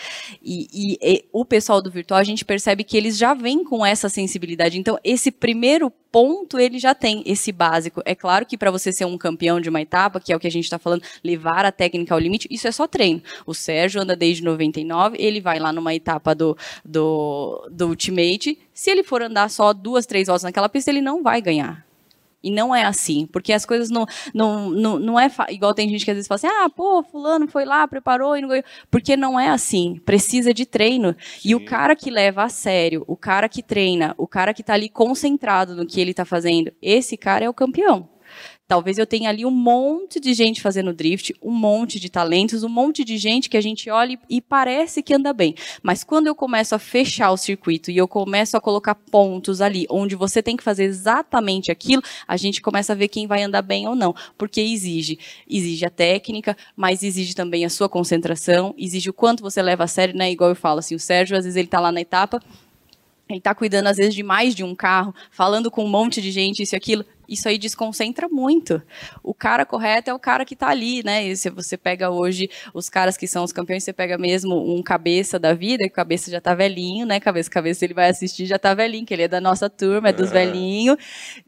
E, 0.40 0.68
e, 0.72 0.98
e, 1.02 1.24
o 1.32 1.44
pessoal 1.44 1.82
do 1.82 1.90
virtual, 1.90 2.20
a 2.20 2.24
gente 2.24 2.44
percebe 2.44 2.84
que 2.84 2.96
eles 2.96 3.18
já 3.18 3.34
vêm 3.34 3.64
com 3.64 3.84
essa 3.84 4.08
sensibilidade. 4.08 4.78
Então, 4.78 4.96
esse 5.02 5.32
primeiro 5.32 5.90
ponto, 6.12 6.58
ele 6.58 6.78
já 6.78 6.94
tem 6.94 7.22
esse 7.26 7.50
básico. 7.50 8.00
É 8.04 8.14
claro 8.14 8.46
que 8.46 8.56
para 8.56 8.70
você 8.70 8.92
ser 8.92 9.04
um 9.04 9.18
campeão 9.18 9.60
de 9.60 9.68
uma 9.68 9.80
etapa, 9.80 10.20
que 10.20 10.32
é 10.32 10.36
o 10.36 10.40
que 10.40 10.46
a 10.46 10.50
gente 10.50 10.64
está 10.64 10.78
falando, 10.78 11.02
levar 11.22 11.64
a 11.64 11.72
técnica 11.72 12.14
ao 12.14 12.20
limite, 12.20 12.46
isso 12.48 12.68
é 12.68 12.72
só 12.72 12.86
treino. 12.86 13.20
O 13.44 13.52
Sérgio 13.52 14.00
anda 14.00 14.14
desde 14.14 14.44
99, 14.44 15.16
ele 15.18 15.40
vai 15.40 15.58
lá 15.58 15.72
numa 15.72 15.94
etapa 15.94 16.32
do, 16.32 16.56
do, 16.84 17.68
do 17.70 17.88
Ultimate. 17.88 18.56
Se 18.72 18.90
ele 18.90 19.02
for 19.02 19.20
andar 19.20 19.50
só 19.50 19.72
duas, 19.72 20.06
três 20.06 20.28
voltas 20.28 20.44
naquela 20.44 20.68
pista, 20.68 20.90
ele 20.90 21.00
não 21.00 21.22
vai 21.24 21.42
ganhar. 21.42 21.89
E 22.42 22.50
não 22.50 22.74
é 22.74 22.84
assim, 22.84 23.26
porque 23.26 23.52
as 23.52 23.66
coisas 23.66 23.90
não, 23.90 24.06
não, 24.34 24.70
não, 24.70 24.98
não 24.98 25.20
é 25.20 25.30
igual 25.50 25.74
tem 25.74 25.88
gente 25.88 26.04
que 26.04 26.10
às 26.10 26.16
vezes 26.16 26.28
fala 26.28 26.36
assim, 26.36 26.46
ah, 26.46 26.70
pô, 26.70 27.02
fulano 27.02 27.46
foi 27.46 27.64
lá, 27.64 27.86
preparou 27.86 28.36
e 28.36 28.40
não 28.40 28.48
ganhou. 28.48 28.64
Porque 28.90 29.16
não 29.16 29.38
é 29.38 29.48
assim, 29.48 30.00
precisa 30.04 30.54
de 30.54 30.64
treino. 30.64 31.14
Sim. 31.38 31.50
E 31.50 31.54
o 31.54 31.64
cara 31.64 31.94
que 31.94 32.10
leva 32.10 32.44
a 32.44 32.48
sério, 32.48 33.04
o 33.06 33.16
cara 33.16 33.48
que 33.48 33.62
treina, 33.62 34.14
o 34.16 34.26
cara 34.26 34.54
que 34.54 34.62
está 34.62 34.74
ali 34.74 34.88
concentrado 34.88 35.74
no 35.74 35.86
que 35.86 36.00
ele 36.00 36.12
está 36.12 36.24
fazendo, 36.24 36.72
esse 36.80 37.16
cara 37.16 37.44
é 37.44 37.48
o 37.48 37.54
campeão. 37.54 38.08
Talvez 38.70 38.98
eu 38.98 39.06
tenha 39.06 39.28
ali 39.28 39.44
um 39.44 39.50
monte 39.50 40.20
de 40.20 40.32
gente 40.32 40.60
fazendo 40.60 40.92
drift, 40.92 41.34
um 41.42 41.50
monte 41.50 41.98
de 41.98 42.08
talentos, 42.08 42.62
um 42.62 42.68
monte 42.68 43.02
de 43.02 43.18
gente 43.18 43.50
que 43.50 43.56
a 43.56 43.60
gente 43.60 43.90
olha 43.90 44.16
e 44.30 44.40
parece 44.40 45.02
que 45.02 45.12
anda 45.12 45.32
bem. 45.32 45.56
Mas 45.82 46.04
quando 46.04 46.28
eu 46.28 46.36
começo 46.36 46.72
a 46.72 46.78
fechar 46.78 47.32
o 47.32 47.36
circuito 47.36 47.90
e 47.90 47.96
eu 47.96 48.06
começo 48.06 48.56
a 48.56 48.60
colocar 48.60 48.94
pontos 48.94 49.60
ali, 49.60 49.88
onde 49.90 50.14
você 50.14 50.40
tem 50.40 50.56
que 50.56 50.62
fazer 50.62 50.84
exatamente 50.84 51.72
aquilo, 51.72 52.00
a 52.28 52.36
gente 52.36 52.62
começa 52.62 52.92
a 52.92 52.94
ver 52.94 53.08
quem 53.08 53.26
vai 53.26 53.42
andar 53.42 53.62
bem 53.62 53.88
ou 53.88 53.96
não. 53.96 54.14
Porque 54.38 54.60
exige. 54.60 55.18
Exige 55.48 55.84
a 55.84 55.90
técnica, 55.90 56.56
mas 56.76 57.02
exige 57.02 57.34
também 57.34 57.64
a 57.64 57.68
sua 57.68 57.88
concentração, 57.88 58.72
exige 58.78 59.10
o 59.10 59.12
quanto 59.12 59.42
você 59.42 59.60
leva 59.60 59.82
a 59.82 59.88
sério, 59.88 60.16
né? 60.16 60.30
Igual 60.30 60.50
eu 60.50 60.54
falo, 60.54 60.78
assim, 60.78 60.94
o 60.94 61.00
Sérgio, 61.00 61.36
às 61.36 61.42
vezes 61.42 61.56
ele 61.56 61.66
está 61.66 61.80
lá 61.80 61.90
na 61.90 62.00
etapa, 62.00 62.40
ele 63.28 63.38
está 63.38 63.52
cuidando, 63.52 63.88
às 63.88 63.96
vezes, 63.96 64.14
de 64.14 64.22
mais 64.22 64.54
de 64.54 64.62
um 64.62 64.76
carro, 64.76 65.12
falando 65.30 65.70
com 65.70 65.84
um 65.84 65.88
monte 65.88 66.20
de 66.20 66.30
gente, 66.30 66.62
isso 66.62 66.74
e 66.74 66.76
aquilo 66.76 67.04
isso 67.30 67.48
aí 67.48 67.56
desconcentra 67.56 68.28
muito. 68.28 68.82
O 69.22 69.32
cara 69.32 69.64
correto 69.64 70.10
é 70.10 70.14
o 70.14 70.18
cara 70.18 70.44
que 70.44 70.54
está 70.54 70.68
ali, 70.68 71.02
né? 71.04 71.24
E 71.24 71.36
se 71.36 71.48
você 71.48 71.76
pega 71.76 72.10
hoje 72.10 72.50
os 72.74 72.88
caras 72.88 73.16
que 73.16 73.28
são 73.28 73.44
os 73.44 73.52
campeões, 73.52 73.84
você 73.84 73.92
pega 73.92 74.18
mesmo 74.18 74.76
um 74.76 74.82
cabeça 74.82 75.38
da 75.38 75.54
vida, 75.54 75.84
que 75.84 75.90
o 75.90 75.94
cabeça 75.94 76.28
já 76.28 76.40
tá 76.40 76.54
velhinho, 76.54 77.06
né? 77.06 77.20
Cabeça, 77.20 77.48
cabeça 77.48 77.84
ele 77.84 77.94
vai 77.94 78.10
assistir, 78.10 78.46
já 78.46 78.58
tá 78.58 78.74
velhinho, 78.74 79.06
que 79.06 79.14
ele 79.14 79.22
é 79.22 79.28
da 79.28 79.40
nossa 79.40 79.70
turma, 79.70 80.08
é 80.08 80.12
dos 80.12 80.30
é. 80.30 80.32
velhinhos, 80.32 80.96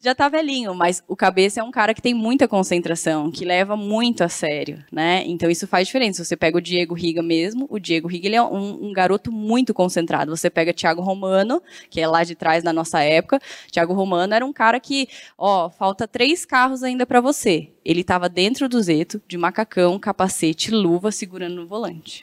já 0.00 0.14
tá 0.14 0.28
velhinho, 0.28 0.72
mas 0.72 1.02
o 1.08 1.16
cabeça 1.16 1.60
é 1.60 1.64
um 1.64 1.72
cara 1.72 1.92
que 1.92 2.00
tem 2.00 2.14
muita 2.14 2.46
concentração, 2.46 3.30
que 3.30 3.44
leva 3.44 3.76
muito 3.76 4.22
a 4.22 4.28
sério, 4.28 4.84
né? 4.92 5.24
Então 5.26 5.50
isso 5.50 5.66
faz 5.66 5.88
diferença. 5.88 6.24
Você 6.24 6.36
pega 6.36 6.58
o 6.58 6.60
Diego 6.60 6.94
Riga 6.94 7.22
mesmo, 7.22 7.66
o 7.68 7.80
Diego 7.80 8.06
Riga 8.06 8.28
ele 8.28 8.36
é 8.36 8.42
um, 8.42 8.86
um 8.86 8.92
garoto 8.92 9.32
muito 9.32 9.74
concentrado. 9.74 10.36
Você 10.36 10.48
pega 10.48 10.72
Thiago 10.72 11.02
Romano, 11.02 11.60
que 11.90 12.00
é 12.00 12.06
lá 12.06 12.22
de 12.22 12.36
trás 12.36 12.62
da 12.62 12.72
nossa 12.72 13.02
época. 13.02 13.40
Thiago 13.70 13.92
Romano 13.92 14.32
era 14.32 14.46
um 14.46 14.52
cara 14.52 14.78
que, 14.78 15.08
ó, 15.36 15.71
falta 15.72 16.06
três 16.06 16.44
carros 16.44 16.82
ainda 16.82 17.04
para 17.04 17.20
você. 17.20 17.70
Ele 17.84 18.02
estava 18.02 18.28
dentro 18.28 18.68
do 18.68 18.80
Zeto, 18.80 19.20
de 19.26 19.36
macacão, 19.36 19.98
capacete, 19.98 20.70
luva, 20.70 21.10
segurando 21.10 21.56
no 21.56 21.66
volante. 21.66 22.22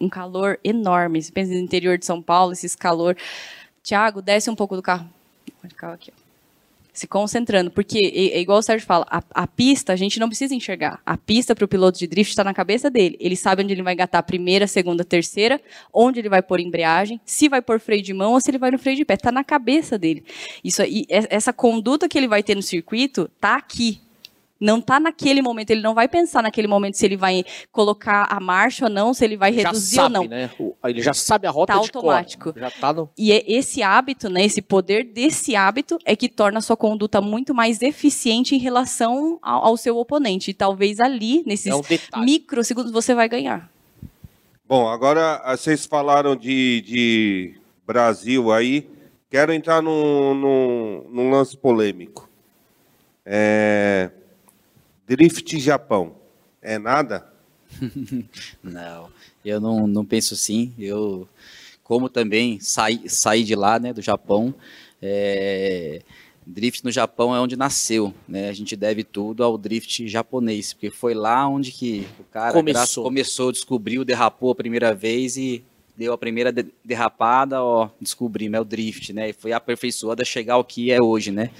Um 0.00 0.08
calor 0.08 0.58
enorme. 0.64 1.22
Você 1.22 1.32
pensa 1.32 1.52
no 1.52 1.58
interior 1.58 1.98
de 1.98 2.06
São 2.06 2.22
Paulo, 2.22 2.52
esses 2.52 2.74
calor. 2.74 3.16
Tiago, 3.82 4.22
desce 4.22 4.48
um 4.48 4.56
pouco 4.56 4.76
do 4.76 4.82
carro. 4.82 5.08
Pode 5.60 5.74
ficar 5.74 5.92
aqui, 5.92 6.12
ó 6.14 6.25
se 6.98 7.06
concentrando, 7.06 7.70
porque 7.70 7.98
é, 7.98 8.38
é 8.38 8.40
igual 8.40 8.58
o 8.58 8.62
Sérgio 8.62 8.86
fala, 8.86 9.06
a, 9.10 9.22
a, 9.34 9.46
pista 9.46 9.92
a 9.92 9.96
gente 9.96 10.18
não 10.18 10.28
precisa 10.28 10.54
enxergar. 10.54 11.00
A 11.04 11.16
pista 11.16 11.54
para 11.54 11.64
o 11.64 11.68
piloto 11.68 11.98
de 11.98 12.06
drift 12.06 12.30
está 12.30 12.42
na 12.42 12.54
cabeça 12.54 12.90
dele. 12.90 13.16
Ele 13.20 13.36
sabe 13.36 13.62
onde 13.62 13.74
ele 13.74 13.82
vai 13.82 13.92
engatar 13.92 14.18
a 14.18 14.22
primeira, 14.22 14.66
segunda, 14.66 15.04
terceira, 15.04 15.60
onde 15.92 16.20
ele 16.20 16.28
vai 16.28 16.42
pôr 16.42 16.58
embreagem, 16.58 17.20
se 17.24 17.48
vai 17.48 17.60
pôr 17.60 17.78
freio 17.78 18.02
de 18.02 18.14
mão 18.14 18.32
ou 18.32 18.40
se 18.40 18.50
ele 18.50 18.58
vai 18.58 18.70
no 18.70 18.78
freio 18.78 18.96
de 18.96 19.04
pé. 19.04 19.14
Está 19.14 19.30
na 19.30 19.44
cabeça 19.44 19.98
dele. 19.98 20.24
Isso 20.64 20.80
aí, 20.80 21.04
essa 21.08 21.52
conduta 21.52 22.08
que 22.08 22.16
ele 22.16 22.28
vai 22.28 22.42
ter 22.42 22.54
no 22.54 22.62
circuito 22.62 23.30
está 23.36 23.56
aqui. 23.56 24.00
Não 24.58 24.78
está 24.78 24.98
naquele 24.98 25.42
momento, 25.42 25.70
ele 25.70 25.82
não 25.82 25.94
vai 25.94 26.08
pensar 26.08 26.42
naquele 26.42 26.66
momento 26.66 26.96
se 26.96 27.04
ele 27.04 27.16
vai 27.16 27.44
colocar 27.70 28.26
a 28.30 28.40
marcha 28.40 28.86
ou 28.86 28.90
não, 28.90 29.12
se 29.12 29.24
ele 29.24 29.36
vai 29.36 29.50
reduzir 29.50 29.96
sabe, 29.96 30.16
ou 30.16 30.22
não. 30.22 30.28
Né? 30.28 30.50
Ele 30.84 31.02
já 31.02 31.12
sabe 31.12 31.46
a 31.46 31.50
rota 31.50 31.74
tá 31.74 31.78
automático. 31.78 32.54
Já 32.56 32.70
tá 32.70 32.92
no... 32.92 33.10
E 33.18 33.32
é 33.32 33.44
esse 33.46 33.82
hábito, 33.82 34.30
né, 34.30 34.44
esse 34.44 34.62
poder 34.62 35.04
desse 35.04 35.54
hábito 35.54 35.98
é 36.04 36.16
que 36.16 36.28
torna 36.28 36.58
a 36.58 36.62
sua 36.62 36.76
conduta 36.76 37.20
muito 37.20 37.54
mais 37.54 37.82
eficiente 37.82 38.54
em 38.54 38.58
relação 38.58 39.38
ao, 39.42 39.66
ao 39.66 39.76
seu 39.76 39.98
oponente. 39.98 40.50
E 40.50 40.54
talvez 40.54 41.00
ali, 41.00 41.42
nesses 41.46 41.66
é 41.66 41.74
um 41.74 41.82
microsegundos, 42.24 42.90
você 42.90 43.14
vai 43.14 43.28
ganhar. 43.28 43.70
Bom, 44.68 44.88
agora 44.88 45.40
ah, 45.44 45.56
vocês 45.56 45.86
falaram 45.86 46.34
de, 46.34 46.80
de 46.80 47.54
Brasil 47.86 48.50
aí. 48.50 48.88
Quero 49.30 49.52
entrar 49.52 49.82
num, 49.82 50.34
num, 50.34 51.06
num 51.10 51.30
lance 51.30 51.56
polêmico. 51.56 52.28
É, 53.24 54.10
Drift 55.06 55.58
Japão 55.60 56.16
é 56.60 56.78
nada? 56.78 57.32
não, 58.62 59.10
eu 59.44 59.60
não, 59.60 59.86
não 59.86 60.04
penso 60.04 60.34
assim. 60.34 60.72
Eu, 60.78 61.28
como 61.82 62.08
também 62.08 62.58
saí, 62.60 63.08
saí 63.08 63.44
de 63.44 63.54
lá, 63.54 63.78
né, 63.78 63.92
do 63.92 64.02
Japão, 64.02 64.54
é, 65.00 66.02
drift 66.46 66.84
no 66.84 66.90
Japão 66.90 67.34
é 67.34 67.40
onde 67.40 67.56
nasceu, 67.56 68.12
né? 68.28 68.48
A 68.48 68.52
gente 68.52 68.74
deve 68.74 69.04
tudo 69.04 69.44
ao 69.44 69.58
drift 69.58 70.06
japonês, 70.08 70.72
porque 70.72 70.90
foi 70.90 71.14
lá 71.14 71.46
onde 71.48 71.70
que 71.72 72.06
o 72.18 72.24
cara 72.24 72.52
começou, 72.52 73.04
começou 73.04 73.52
descobriu, 73.52 74.04
derrapou 74.04 74.50
a 74.50 74.54
primeira 74.54 74.94
vez 74.94 75.36
e 75.36 75.64
deu 75.96 76.12
a 76.12 76.18
primeira 76.18 76.52
de 76.52 76.66
derrapada, 76.84 77.62
ó, 77.62 77.88
descobri, 78.00 78.48
é 78.52 78.60
o 78.60 78.64
drift, 78.64 79.12
né? 79.12 79.30
E 79.30 79.32
foi 79.32 79.52
aperfeiçoado 79.52 80.20
a 80.20 80.24
chegar 80.24 80.54
ao 80.54 80.64
que 80.64 80.92
é 80.92 81.00
hoje, 81.00 81.30
né? 81.32 81.50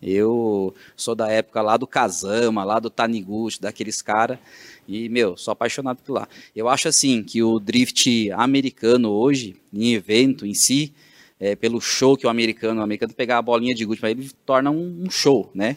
Eu 0.00 0.74
sou 0.94 1.14
da 1.14 1.30
época 1.30 1.62
lá 1.62 1.76
do 1.76 1.86
Kazama, 1.86 2.64
lá 2.64 2.78
do 2.78 2.90
Taniguchi, 2.90 3.60
daqueles 3.60 4.02
caras, 4.02 4.38
e, 4.86 5.08
meu, 5.08 5.36
sou 5.36 5.52
apaixonado 5.52 5.98
por 6.02 6.12
lá. 6.12 6.28
Eu 6.54 6.68
acho, 6.68 6.88
assim, 6.88 7.22
que 7.22 7.42
o 7.42 7.58
drift 7.58 8.30
americano 8.32 9.10
hoje, 9.10 9.56
em 9.72 9.94
evento 9.94 10.46
em 10.46 10.54
si, 10.54 10.92
é, 11.40 11.56
pelo 11.56 11.80
show 11.80 12.16
que 12.16 12.26
o 12.26 12.30
americano, 12.30 12.80
o 12.80 12.84
americano 12.84 13.12
pegar 13.14 13.38
a 13.38 13.42
bolinha 13.42 13.74
de 13.74 13.84
gude, 13.84 14.00
ele 14.04 14.30
torna 14.44 14.70
um 14.70 15.10
show, 15.10 15.50
né? 15.54 15.76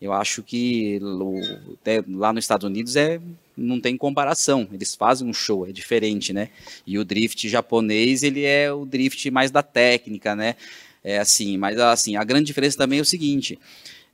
Eu 0.00 0.12
acho 0.12 0.42
que 0.42 0.98
lá 2.08 2.32
nos 2.32 2.44
Estados 2.44 2.66
Unidos 2.66 2.96
é 2.96 3.20
não 3.56 3.80
tem 3.80 3.96
comparação. 3.96 4.68
Eles 4.72 4.94
fazem 4.94 5.28
um 5.28 5.32
show, 5.32 5.66
é 5.66 5.72
diferente, 5.72 6.32
né? 6.32 6.48
E 6.86 6.98
o 6.98 7.04
drift 7.04 7.48
japonês, 7.48 8.22
ele 8.22 8.44
é 8.44 8.72
o 8.72 8.84
drift 8.84 9.30
mais 9.30 9.50
da 9.50 9.62
técnica, 9.62 10.34
né? 10.34 10.56
É 11.04 11.18
assim, 11.18 11.56
mas 11.56 11.78
assim, 11.78 12.16
a 12.16 12.24
grande 12.24 12.46
diferença 12.46 12.78
também 12.78 13.00
é 13.00 13.02
o 13.02 13.04
seguinte, 13.04 13.58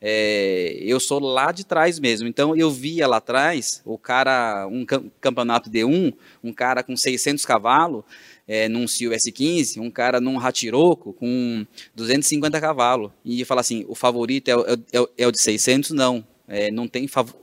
é, 0.01 0.79
eu 0.81 1.01
sou 1.01 1.19
lá 1.19 1.51
de 1.51 1.67
trás 1.67 1.99
mesmo, 1.99 2.29
então 2.29 2.57
eu 2.57 2.71
via 2.71 3.07
lá 3.07 3.17
atrás 3.17 3.83
o 3.85 3.99
cara, 3.99 4.67
um 4.69 4.87
campeonato 5.21 5.69
D1, 5.69 6.15
um 6.43 6.53
cara 6.53 6.83
com 6.85 6.97
600 6.97 7.45
cavalos, 7.45 8.05
é, 8.47 8.69
num 8.69 8.87
Cio 8.87 9.11
S15, 9.11 9.81
um 9.81 9.91
cara 9.91 10.21
num 10.21 10.39
Hatiroco 10.39 11.13
com 11.13 11.67
250 11.95 12.61
cavalos, 12.61 13.11
e 13.25 13.45
fala 13.45 13.61
assim, 13.61 13.85
o 13.89 13.95
favorito 13.95 14.49
é, 14.49 14.53
é, 14.53 14.99
é, 14.99 15.09
é 15.19 15.27
o 15.27 15.33
de 15.33 15.43
600? 15.43 15.91
Não, 15.91 16.25
é, 16.47 16.71
não 16.71 16.87
tem 16.87 17.09
favorito 17.09 17.39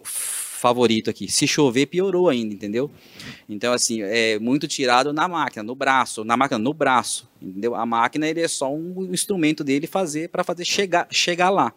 favorito 0.66 1.11
aqui. 1.11 1.32
Se 1.32 1.47
chover, 1.47 1.86
piorou 1.86 2.28
ainda, 2.28 2.51
entendeu? 2.51 2.89
Então, 3.47 3.72
assim, 3.72 4.01
é 4.01 4.39
muito 4.39 4.68
tirado 4.68 5.13
na 5.13 5.28
máquina, 5.28 5.61
no 5.61 5.76
braço, 5.76 6.24
na 6.24 6.36
máquina, 6.36 6.57
no 6.57 6.74
braço, 6.74 7.30
entendeu? 7.39 7.76
A 7.76 7.86
máquina, 7.86 8.28
ele 8.28 8.41
é 8.41 8.47
só 8.47 8.74
um 8.74 9.13
instrumento 9.13 9.63
dele 9.63 9.86
fazer 9.86 10.30
para 10.30 10.43
fazer 10.43 10.66
chegar, 10.66 11.07
chegar 11.11 11.51
lá. 11.51 11.72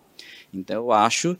Então, 0.55 0.85
eu 0.85 0.91
acho 0.91 1.37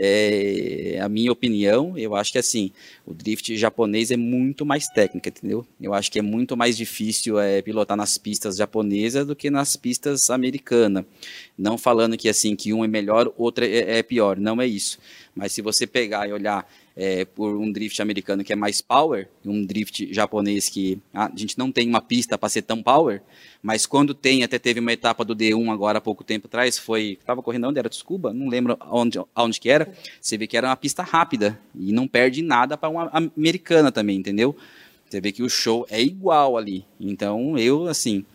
é, 0.00 1.00
a 1.02 1.08
minha 1.08 1.32
opinião, 1.32 1.98
eu 1.98 2.14
acho 2.14 2.30
que 2.30 2.38
assim, 2.38 2.70
o 3.04 3.12
drift 3.12 3.56
japonês 3.56 4.12
é 4.12 4.16
muito 4.16 4.64
mais 4.64 4.86
técnica, 4.86 5.28
entendeu? 5.28 5.66
Eu 5.80 5.92
acho 5.92 6.10
que 6.10 6.20
é 6.20 6.22
muito 6.22 6.56
mais 6.56 6.76
difícil 6.76 7.38
é, 7.40 7.60
pilotar 7.60 7.96
nas 7.96 8.16
pistas 8.16 8.56
japonesas 8.56 9.26
do 9.26 9.34
que 9.34 9.50
nas 9.50 9.74
pistas 9.74 10.30
americanas. 10.30 11.04
Não 11.56 11.76
falando 11.76 12.16
que 12.16 12.28
assim 12.28 12.54
que 12.54 12.72
um 12.72 12.84
é 12.84 12.88
melhor, 12.88 13.32
outro 13.36 13.64
é, 13.64 13.98
é 13.98 14.02
pior, 14.02 14.38
não 14.38 14.62
é 14.62 14.66
isso. 14.66 15.00
Mas 15.34 15.52
se 15.52 15.60
você 15.60 15.86
pegar 15.86 16.28
e 16.28 16.32
olhar 16.32 16.68
é, 17.00 17.24
por 17.24 17.56
um 17.56 17.70
drift 17.70 18.02
americano 18.02 18.42
que 18.42 18.52
é 18.52 18.56
mais 18.56 18.82
power, 18.82 19.28
um 19.46 19.64
drift 19.64 20.12
japonês 20.12 20.68
que 20.68 21.00
a 21.14 21.30
gente 21.32 21.56
não 21.56 21.70
tem 21.70 21.88
uma 21.88 22.02
pista 22.02 22.36
para 22.36 22.48
ser 22.48 22.62
tão 22.62 22.82
power, 22.82 23.22
mas 23.62 23.86
quando 23.86 24.12
tem, 24.12 24.42
até 24.42 24.58
teve 24.58 24.80
uma 24.80 24.92
etapa 24.92 25.24
do 25.24 25.34
D1 25.34 25.72
agora 25.72 25.98
há 25.98 26.00
pouco 26.00 26.24
tempo 26.24 26.48
atrás, 26.48 26.76
foi, 26.76 27.16
estava 27.20 27.40
correndo 27.40 27.68
onde 27.68 27.78
era 27.78 27.88
Tsukuba, 27.88 28.32
não 28.34 28.48
lembro 28.48 28.76
onde, 28.90 29.16
onde 29.36 29.60
que 29.60 29.70
era, 29.70 29.94
você 30.20 30.36
vê 30.36 30.48
que 30.48 30.56
era 30.56 30.66
uma 30.66 30.76
pista 30.76 31.04
rápida 31.04 31.56
e 31.72 31.92
não 31.92 32.08
perde 32.08 32.42
nada 32.42 32.76
para 32.76 32.88
uma 32.88 33.08
americana 33.14 33.92
também, 33.92 34.16
entendeu? 34.16 34.56
Você 35.08 35.20
vê 35.20 35.30
que 35.30 35.42
o 35.44 35.48
show 35.48 35.86
é 35.88 36.02
igual 36.02 36.56
ali. 36.56 36.84
Então, 37.00 37.56
eu, 37.56 37.86
assim, 37.86 38.26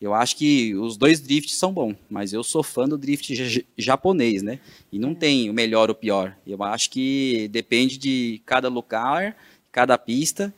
eu 0.00 0.12
acho 0.12 0.36
que 0.36 0.74
os 0.74 0.96
dois 0.96 1.20
drifts 1.20 1.54
são 1.56 1.72
bons, 1.72 1.96
mas 2.08 2.32
eu 2.32 2.42
sou 2.44 2.62
fã 2.62 2.86
do 2.86 2.98
drift 2.98 3.64
japonês, 3.78 4.42
né? 4.42 4.60
E 4.92 4.98
não 4.98 5.14
tem 5.14 5.48
o 5.48 5.54
melhor 5.54 5.88
ou 5.88 5.94
pior. 5.94 6.36
Eu 6.46 6.62
acho 6.62 6.90
que 6.90 7.48
depende 7.48 7.96
de 7.96 8.42
cada 8.44 8.68
lugar, 8.68 9.36
cada 9.72 9.96
pista. 9.96 10.52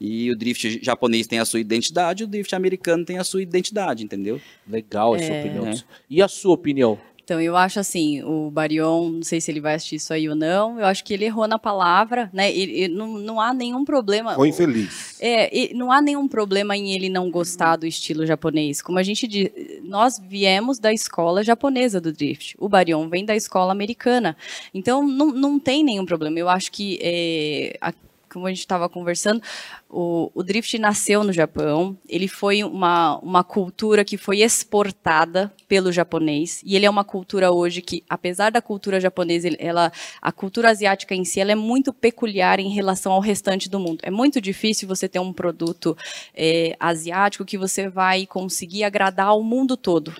E 0.00 0.30
o 0.30 0.36
drift 0.36 0.80
japonês 0.82 1.26
tem 1.26 1.38
a 1.38 1.44
sua 1.44 1.60
identidade, 1.60 2.24
o 2.24 2.26
drift 2.26 2.54
americano 2.54 3.04
tem 3.04 3.18
a 3.18 3.24
sua 3.24 3.42
identidade, 3.42 4.04
entendeu? 4.04 4.40
Legal 4.68 5.16
essa 5.16 5.32
é... 5.32 5.40
opinião. 5.40 5.68
É. 5.68 5.74
E 6.10 6.20
a 6.20 6.28
sua 6.28 6.54
opinião? 6.54 6.98
Então, 7.24 7.40
eu 7.40 7.56
acho 7.56 7.80
assim, 7.80 8.22
o 8.22 8.50
Barion, 8.50 9.08
não 9.08 9.22
sei 9.22 9.40
se 9.40 9.50
ele 9.50 9.58
vai 9.58 9.74
assistir 9.74 9.96
isso 9.96 10.12
aí 10.12 10.28
ou 10.28 10.34
não, 10.34 10.78
eu 10.78 10.84
acho 10.84 11.02
que 11.02 11.14
ele 11.14 11.24
errou 11.24 11.48
na 11.48 11.58
palavra, 11.58 12.28
né? 12.34 12.52
Ele, 12.52 12.72
ele 12.72 12.94
não, 12.94 13.18
não 13.18 13.40
há 13.40 13.54
nenhum 13.54 13.82
problema. 13.82 14.34
Foi 14.34 14.48
infeliz. 14.48 15.16
É, 15.18 15.72
não 15.72 15.90
há 15.90 16.02
nenhum 16.02 16.28
problema 16.28 16.76
em 16.76 16.92
ele 16.92 17.08
não 17.08 17.30
gostar 17.30 17.76
do 17.76 17.86
estilo 17.86 18.26
japonês. 18.26 18.82
Como 18.82 18.98
a 18.98 19.02
gente 19.02 19.26
diz, 19.26 19.48
nós 19.82 20.20
viemos 20.22 20.78
da 20.78 20.92
escola 20.92 21.42
japonesa 21.42 21.98
do 21.98 22.12
drift. 22.12 22.54
O 22.58 22.68
Barion 22.68 23.08
vem 23.08 23.24
da 23.24 23.34
escola 23.34 23.72
americana. 23.72 24.36
Então, 24.74 25.06
não, 25.06 25.32
não 25.32 25.58
tem 25.58 25.82
nenhum 25.82 26.04
problema. 26.04 26.38
Eu 26.38 26.50
acho 26.50 26.70
que 26.70 26.98
é, 27.00 27.78
a, 27.80 27.90
como 28.34 28.46
a 28.46 28.50
gente 28.50 28.58
estava 28.58 28.88
conversando, 28.88 29.40
o, 29.88 30.30
o, 30.34 30.42
drift 30.42 30.76
nasceu 30.76 31.22
no 31.22 31.32
Japão, 31.32 31.96
ele 32.08 32.26
foi 32.26 32.64
uma, 32.64 33.16
uma 33.18 33.44
cultura 33.44 34.04
que 34.04 34.16
foi 34.16 34.40
exportada 34.40 35.52
pelo 35.68 35.92
japonês, 35.92 36.60
e 36.64 36.74
ele 36.74 36.84
é 36.84 36.90
uma 36.90 37.04
cultura 37.04 37.52
hoje 37.52 37.80
que, 37.80 38.02
apesar 38.10 38.50
da 38.50 38.60
cultura 38.60 39.00
japonesa, 39.00 39.48
ela, 39.58 39.92
a 40.20 40.32
cultura 40.32 40.70
asiática 40.70 41.14
em 41.14 41.24
si, 41.24 41.40
ela 41.40 41.52
é 41.52 41.54
muito 41.54 41.92
peculiar 41.92 42.58
em 42.58 42.70
relação 42.70 43.12
ao 43.12 43.20
restante 43.20 43.70
do 43.70 43.78
mundo. 43.78 44.00
É 44.02 44.10
muito 44.10 44.40
difícil 44.40 44.88
você 44.88 45.08
ter 45.08 45.20
um 45.20 45.32
produto 45.32 45.96
é, 46.34 46.76
asiático 46.80 47.44
que 47.44 47.56
você 47.56 47.88
vai 47.88 48.26
conseguir 48.26 48.82
agradar 48.82 49.28
ao 49.28 49.42
mundo 49.42 49.76
todo. 49.76 50.12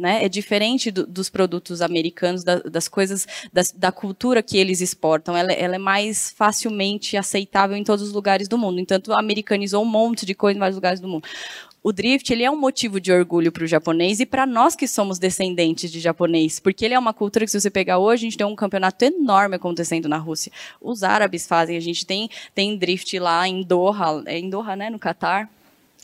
Né? 0.00 0.24
É 0.24 0.28
diferente 0.28 0.90
do, 0.90 1.06
dos 1.06 1.28
produtos 1.28 1.82
americanos, 1.82 2.42
da, 2.42 2.56
das 2.60 2.88
coisas, 2.88 3.26
das, 3.52 3.70
da 3.70 3.92
cultura 3.92 4.42
que 4.42 4.56
eles 4.56 4.80
exportam. 4.80 5.36
Ela, 5.36 5.52
ela, 5.52 5.74
é 5.74 5.78
mais 5.78 6.30
facilmente 6.30 7.18
aceitável 7.18 7.76
em 7.76 7.84
todos 7.84 8.02
os 8.02 8.12
lugares 8.12 8.48
do 8.48 8.56
mundo. 8.56 8.80
Então, 8.80 8.98
americanizou 9.14 9.82
um 9.82 9.86
monte 9.86 10.24
de 10.24 10.34
coisa 10.34 10.56
em 10.56 10.60
vários 10.60 10.76
lugares 10.76 11.00
do 11.00 11.06
mundo. 11.06 11.28
O 11.82 11.92
drift 11.92 12.30
ele 12.30 12.42
é 12.42 12.50
um 12.50 12.58
motivo 12.58 13.00
de 13.00 13.12
orgulho 13.12 13.52
para 13.52 13.64
o 13.64 13.66
japonês 13.66 14.20
e 14.20 14.26
para 14.26 14.46
nós 14.46 14.74
que 14.74 14.88
somos 14.88 15.18
descendentes 15.18 15.90
de 15.90 16.00
japonês, 16.00 16.60
porque 16.60 16.84
ele 16.84 16.92
é 16.92 16.98
uma 16.98 17.14
cultura 17.14 17.44
que 17.44 17.50
se 17.50 17.60
você 17.60 17.70
pegar 17.70 17.98
hoje, 17.98 18.22
a 18.22 18.28
gente 18.28 18.36
tem 18.36 18.46
um 18.46 18.56
campeonato 18.56 19.02
enorme 19.04 19.56
acontecendo 19.56 20.08
na 20.08 20.18
Rússia. 20.18 20.52
Os 20.80 21.02
árabes 21.02 21.46
fazem, 21.46 21.76
a 21.76 21.80
gente 21.80 22.04
tem, 22.04 22.28
tem 22.54 22.76
drift 22.76 23.18
lá 23.18 23.48
em 23.48 23.62
Doha, 23.62 24.22
é 24.26 24.38
em 24.38 24.50
Doha, 24.50 24.76
né, 24.76 24.90
no 24.90 24.98
Catar. 24.98 25.50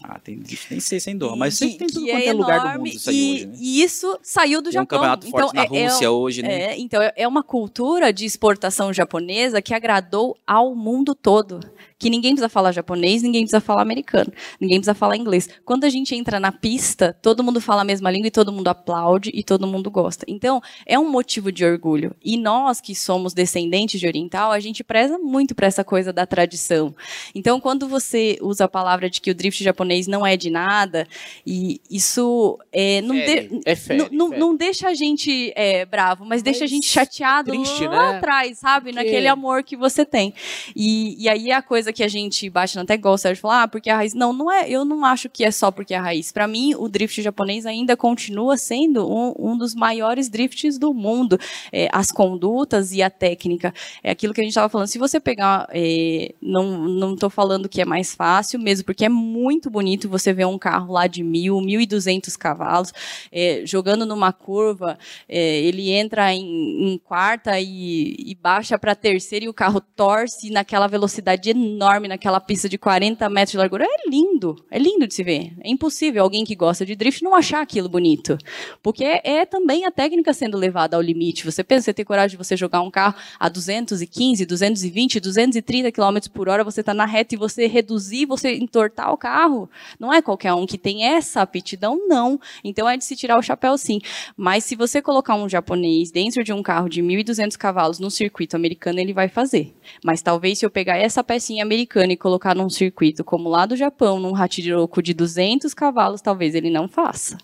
Ah, 0.02 0.18
tem, 0.18 0.42
nem 0.70 0.80
sei 0.80 1.00
se 1.00 1.10
é 1.10 1.14
Doha, 1.14 1.36
mas 1.36 1.56
sei 1.56 1.70
que 1.70 1.78
tem 1.78 1.86
tudo 1.86 2.06
quanto 2.06 2.22
é, 2.22 2.26
é 2.26 2.32
lugar 2.32 2.60
do 2.60 2.78
mundo 2.78 2.88
isso 2.88 3.10
e, 3.10 3.32
hoje, 3.32 3.46
né? 3.46 3.56
E 3.58 3.82
isso 3.82 4.18
saiu 4.22 4.60
do 4.60 4.64
tem 4.64 4.72
Japão. 4.72 4.84
um 4.84 4.86
campeonato 4.86 5.26
então, 5.26 5.40
forte 5.40 5.58
então, 5.58 5.78
na 5.78 5.86
Rússia 5.86 6.04
é, 6.04 6.10
hoje, 6.10 6.42
né? 6.42 6.62
É, 6.62 6.78
então 6.78 7.02
é, 7.02 7.12
é 7.16 7.26
uma 7.26 7.42
cultura 7.42 8.12
de 8.12 8.24
exportação 8.24 8.92
japonesa 8.92 9.62
que 9.62 9.72
agradou 9.72 10.36
ao 10.46 10.74
mundo 10.74 11.14
todo 11.14 11.60
que 11.98 12.10
ninguém 12.10 12.32
precisa 12.32 12.48
falar 12.48 12.72
japonês, 12.72 13.22
ninguém 13.22 13.42
precisa 13.42 13.60
falar 13.60 13.82
americano, 13.82 14.32
ninguém 14.60 14.78
precisa 14.78 14.94
falar 14.94 15.16
inglês. 15.16 15.48
Quando 15.64 15.84
a 15.84 15.88
gente 15.88 16.14
entra 16.14 16.38
na 16.38 16.52
pista, 16.52 17.16
todo 17.22 17.42
mundo 17.42 17.60
fala 17.60 17.82
a 17.82 17.84
mesma 17.84 18.10
língua 18.10 18.28
e 18.28 18.30
todo 18.30 18.52
mundo 18.52 18.68
aplaude 18.68 19.30
e 19.32 19.42
todo 19.42 19.66
mundo 19.66 19.90
gosta. 19.90 20.24
Então, 20.28 20.60
é 20.84 20.98
um 20.98 21.10
motivo 21.10 21.50
de 21.50 21.64
orgulho. 21.64 22.14
E 22.24 22.36
nós 22.36 22.80
que 22.80 22.94
somos 22.94 23.32
descendentes 23.32 23.98
de 23.98 24.06
oriental, 24.06 24.52
a 24.52 24.60
gente 24.60 24.84
preza 24.84 25.18
muito 25.18 25.54
para 25.54 25.66
essa 25.66 25.82
coisa 25.82 26.12
da 26.12 26.26
tradição. 26.26 26.94
Então, 27.34 27.60
quando 27.60 27.88
você 27.88 28.38
usa 28.40 28.64
a 28.64 28.68
palavra 28.68 29.08
de 29.08 29.20
que 29.20 29.30
o 29.30 29.34
drift 29.34 29.62
japonês 29.62 30.06
não 30.06 30.26
é 30.26 30.36
de 30.36 30.50
nada, 30.50 31.06
e 31.46 31.80
isso 31.90 32.58
é, 32.72 33.00
não, 33.00 33.14
fere, 33.14 33.48
de, 33.48 33.60
é 33.64 33.74
fere, 33.74 34.08
não, 34.12 34.28
fere. 34.28 34.40
não, 34.40 34.56
deixa 34.56 34.88
a 34.88 34.94
gente 34.94 35.52
é, 35.56 35.84
bravo, 35.84 36.24
mas, 36.24 36.36
mas, 36.36 36.42
deixa 36.42 36.64
a 36.64 36.68
gente 36.68 36.86
chateado 36.86 37.50
triste, 37.50 37.86
lá 37.86 38.12
né? 38.12 38.18
atrás, 38.18 38.58
sabe? 38.58 38.92
Porque... 38.92 39.04
Naquele 39.04 39.28
amor 39.28 39.62
que 39.62 39.76
você 39.76 40.04
tem. 40.04 40.34
E, 40.74 41.22
e 41.22 41.28
aí 41.28 41.50
a 41.50 41.62
coisa 41.62 41.85
coisa 41.86 41.92
que 41.92 42.02
a 42.02 42.08
gente 42.08 42.48
bate 42.50 42.78
até 42.78 42.94
igual 42.94 43.14
o 43.14 43.18
Sérgio 43.18 43.40
falar, 43.40 43.62
ah, 43.62 43.68
porque 43.68 43.90
a 43.90 43.96
raiz. 43.96 44.14
Não, 44.14 44.32
não 44.32 44.50
é. 44.50 44.68
Eu 44.68 44.84
não 44.84 45.04
acho 45.04 45.28
que 45.28 45.44
é 45.44 45.50
só 45.50 45.70
porque 45.70 45.94
é 45.94 45.96
a 45.96 46.02
raiz. 46.02 46.32
Para 46.32 46.48
mim, 46.48 46.74
o 46.74 46.88
drift 46.88 47.22
japonês 47.22 47.66
ainda 47.66 47.96
continua 47.96 48.56
sendo 48.56 49.08
um, 49.08 49.34
um 49.38 49.58
dos 49.58 49.74
maiores 49.74 50.28
drifts 50.28 50.78
do 50.78 50.92
mundo. 50.92 51.38
É, 51.72 51.88
as 51.92 52.10
condutas 52.10 52.92
e 52.92 53.02
a 53.02 53.10
técnica. 53.10 53.72
É 54.02 54.10
aquilo 54.10 54.34
que 54.34 54.40
a 54.40 54.44
gente 54.44 54.50
estava 54.50 54.68
falando. 54.68 54.88
Se 54.88 54.98
você 54.98 55.20
pegar. 55.20 55.68
É, 55.70 56.34
não, 56.40 56.88
não 56.88 57.14
estou 57.14 57.30
falando 57.30 57.68
que 57.68 57.80
é 57.80 57.84
mais 57.84 58.14
fácil 58.14 58.58
mesmo, 58.58 58.84
porque 58.84 59.04
é 59.04 59.08
muito 59.08 59.70
bonito 59.70 60.08
você 60.08 60.32
ver 60.32 60.46
um 60.46 60.58
carro 60.58 60.92
lá 60.92 61.06
de 61.06 61.22
mil, 61.22 61.60
mil 61.60 61.80
e 61.80 61.86
duzentos 61.86 62.36
cavalos, 62.36 62.92
é, 63.30 63.62
jogando 63.64 64.06
numa 64.06 64.32
curva, 64.32 64.98
é, 65.28 65.60
ele 65.60 65.90
entra 65.90 66.32
em, 66.32 66.92
em 66.92 66.98
quarta 66.98 67.58
e, 67.60 68.16
e 68.18 68.34
baixa 68.34 68.78
para 68.78 68.94
terceira 68.94 69.44
e 69.44 69.48
o 69.48 69.54
carro 69.54 69.80
torce 69.80 70.50
naquela 70.50 70.86
velocidade 70.86 71.50
enorme 71.50 71.75
enorme 71.76 72.08
naquela 72.08 72.40
pista 72.40 72.68
de 72.68 72.78
40 72.78 73.28
metros 73.28 73.52
de 73.52 73.58
largura. 73.58 73.84
É 73.84 74.08
lindo, 74.08 74.56
é 74.70 74.78
lindo 74.78 75.06
de 75.06 75.14
se 75.14 75.22
ver. 75.22 75.52
É 75.62 75.70
impossível 75.70 76.22
alguém 76.22 76.44
que 76.44 76.54
gosta 76.54 76.84
de 76.86 76.96
drift 76.96 77.22
não 77.22 77.34
achar 77.34 77.60
aquilo 77.60 77.88
bonito. 77.88 78.38
Porque 78.82 79.04
é, 79.04 79.44
também 79.44 79.84
a 79.84 79.90
técnica 79.90 80.32
sendo 80.32 80.56
levada 80.56 80.96
ao 80.96 81.02
limite. 81.02 81.44
Você 81.44 81.62
pensa, 81.62 81.84
você 81.84 81.94
ter 81.94 82.04
coragem 82.04 82.30
de 82.30 82.44
você 82.44 82.56
jogar 82.56 82.80
um 82.80 82.90
carro 82.90 83.14
a 83.38 83.48
215, 83.48 84.44
220, 84.46 85.20
230 85.20 85.92
km 85.92 86.18
por 86.32 86.48
hora, 86.48 86.64
você 86.64 86.80
está 86.80 86.94
na 86.94 87.04
reta 87.04 87.34
e 87.34 87.38
você 87.38 87.66
reduzir, 87.66 88.26
você 88.26 88.56
entortar 88.56 89.12
o 89.12 89.16
carro. 89.16 89.68
Não 90.00 90.12
é 90.12 90.22
qualquer 90.22 90.54
um 90.54 90.66
que 90.66 90.78
tem 90.78 91.04
essa 91.04 91.42
aptidão, 91.42 92.08
não. 92.08 92.40
Então 92.64 92.88
é 92.88 92.96
de 92.96 93.04
se 93.04 93.14
tirar 93.14 93.38
o 93.38 93.42
chapéu, 93.42 93.76
sim. 93.76 94.00
Mas 94.36 94.64
se 94.64 94.74
você 94.74 95.02
colocar 95.02 95.34
um 95.34 95.48
japonês 95.48 96.10
dentro 96.10 96.42
de 96.42 96.52
um 96.52 96.62
carro 96.62 96.88
de 96.88 97.02
1.200 97.02 97.56
cavalos 97.56 97.98
no 97.98 98.10
circuito 98.10 98.56
americano, 98.56 98.98
ele 98.98 99.12
vai 99.12 99.28
fazer. 99.28 99.74
Mas 100.02 100.22
talvez 100.22 100.58
se 100.58 100.66
eu 100.66 100.70
pegar 100.70 100.96
essa 100.96 101.22
pecinha 101.22 101.65
americana 101.66 102.12
e 102.12 102.16
colocar 102.16 102.54
num 102.54 102.70
circuito 102.70 103.22
como 103.22 103.48
lá 103.48 103.66
do 103.66 103.76
Japão, 103.76 104.18
num 104.18 104.34
Hachiroko 104.34 105.02
de 105.02 105.12
200 105.12 105.74
cavalos, 105.74 106.20
talvez 106.20 106.54
ele 106.54 106.70
não 106.70 106.88
faça. 106.88 107.36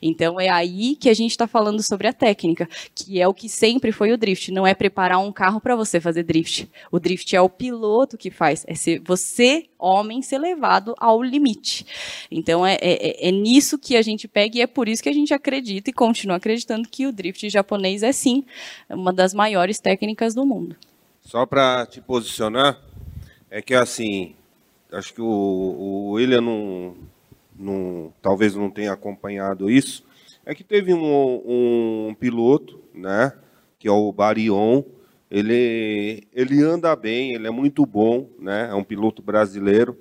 Então 0.00 0.40
é 0.40 0.48
aí 0.48 0.96
que 0.96 1.08
a 1.08 1.14
gente 1.14 1.32
está 1.32 1.46
falando 1.46 1.82
sobre 1.82 2.06
a 2.06 2.12
técnica, 2.12 2.68
que 2.94 3.20
é 3.20 3.26
o 3.26 3.34
que 3.34 3.48
sempre 3.48 3.92
foi 3.92 4.12
o 4.12 4.16
drift. 4.16 4.50
Não 4.52 4.66
é 4.66 4.74
preparar 4.74 5.18
um 5.18 5.32
carro 5.32 5.60
para 5.60 5.76
você 5.76 6.00
fazer 6.00 6.22
drift. 6.22 6.68
O 6.90 6.98
drift 6.98 7.34
é 7.34 7.40
o 7.40 7.48
piloto 7.48 8.16
que 8.16 8.30
faz. 8.30 8.64
É 8.66 8.74
ser 8.74 9.00
você, 9.04 9.66
homem, 9.78 10.22
ser 10.22 10.38
levado 10.38 10.94
ao 10.98 11.22
limite. 11.22 11.86
Então 12.30 12.64
é, 12.64 12.76
é, 12.80 13.28
é 13.28 13.30
nisso 13.30 13.78
que 13.78 13.96
a 13.96 14.02
gente 14.02 14.28
pega 14.28 14.58
e 14.58 14.60
é 14.60 14.66
por 14.66 14.88
isso 14.88 15.02
que 15.02 15.08
a 15.08 15.14
gente 15.14 15.34
acredita 15.34 15.90
e 15.90 15.92
continua 15.92 16.36
acreditando 16.36 16.88
que 16.88 17.06
o 17.06 17.12
drift 17.12 17.48
japonês 17.48 18.02
é 18.02 18.12
sim 18.12 18.44
uma 18.88 19.12
das 19.12 19.34
maiores 19.34 19.78
técnicas 19.78 20.34
do 20.34 20.46
mundo. 20.46 20.76
Só 21.22 21.46
para 21.46 21.86
te 21.86 22.02
posicionar, 22.02 22.78
é 23.54 23.62
que 23.62 23.72
assim, 23.72 24.34
acho 24.90 25.14
que 25.14 25.20
o, 25.20 25.24
o 25.24 26.10
William 26.10 26.40
não, 26.40 26.96
não, 27.56 28.12
talvez 28.20 28.56
não 28.56 28.68
tenha 28.68 28.92
acompanhado 28.92 29.70
isso, 29.70 30.04
é 30.44 30.52
que 30.56 30.64
teve 30.64 30.92
um, 30.92 32.08
um 32.08 32.14
piloto, 32.18 32.80
né, 32.92 33.32
que 33.78 33.86
é 33.86 33.92
o 33.92 34.10
Barion, 34.10 34.82
ele, 35.30 36.26
ele 36.32 36.64
anda 36.64 36.96
bem, 36.96 37.32
ele 37.32 37.46
é 37.46 37.50
muito 37.50 37.86
bom, 37.86 38.28
né, 38.40 38.70
é 38.72 38.74
um 38.74 38.82
piloto 38.82 39.22
brasileiro, 39.22 39.96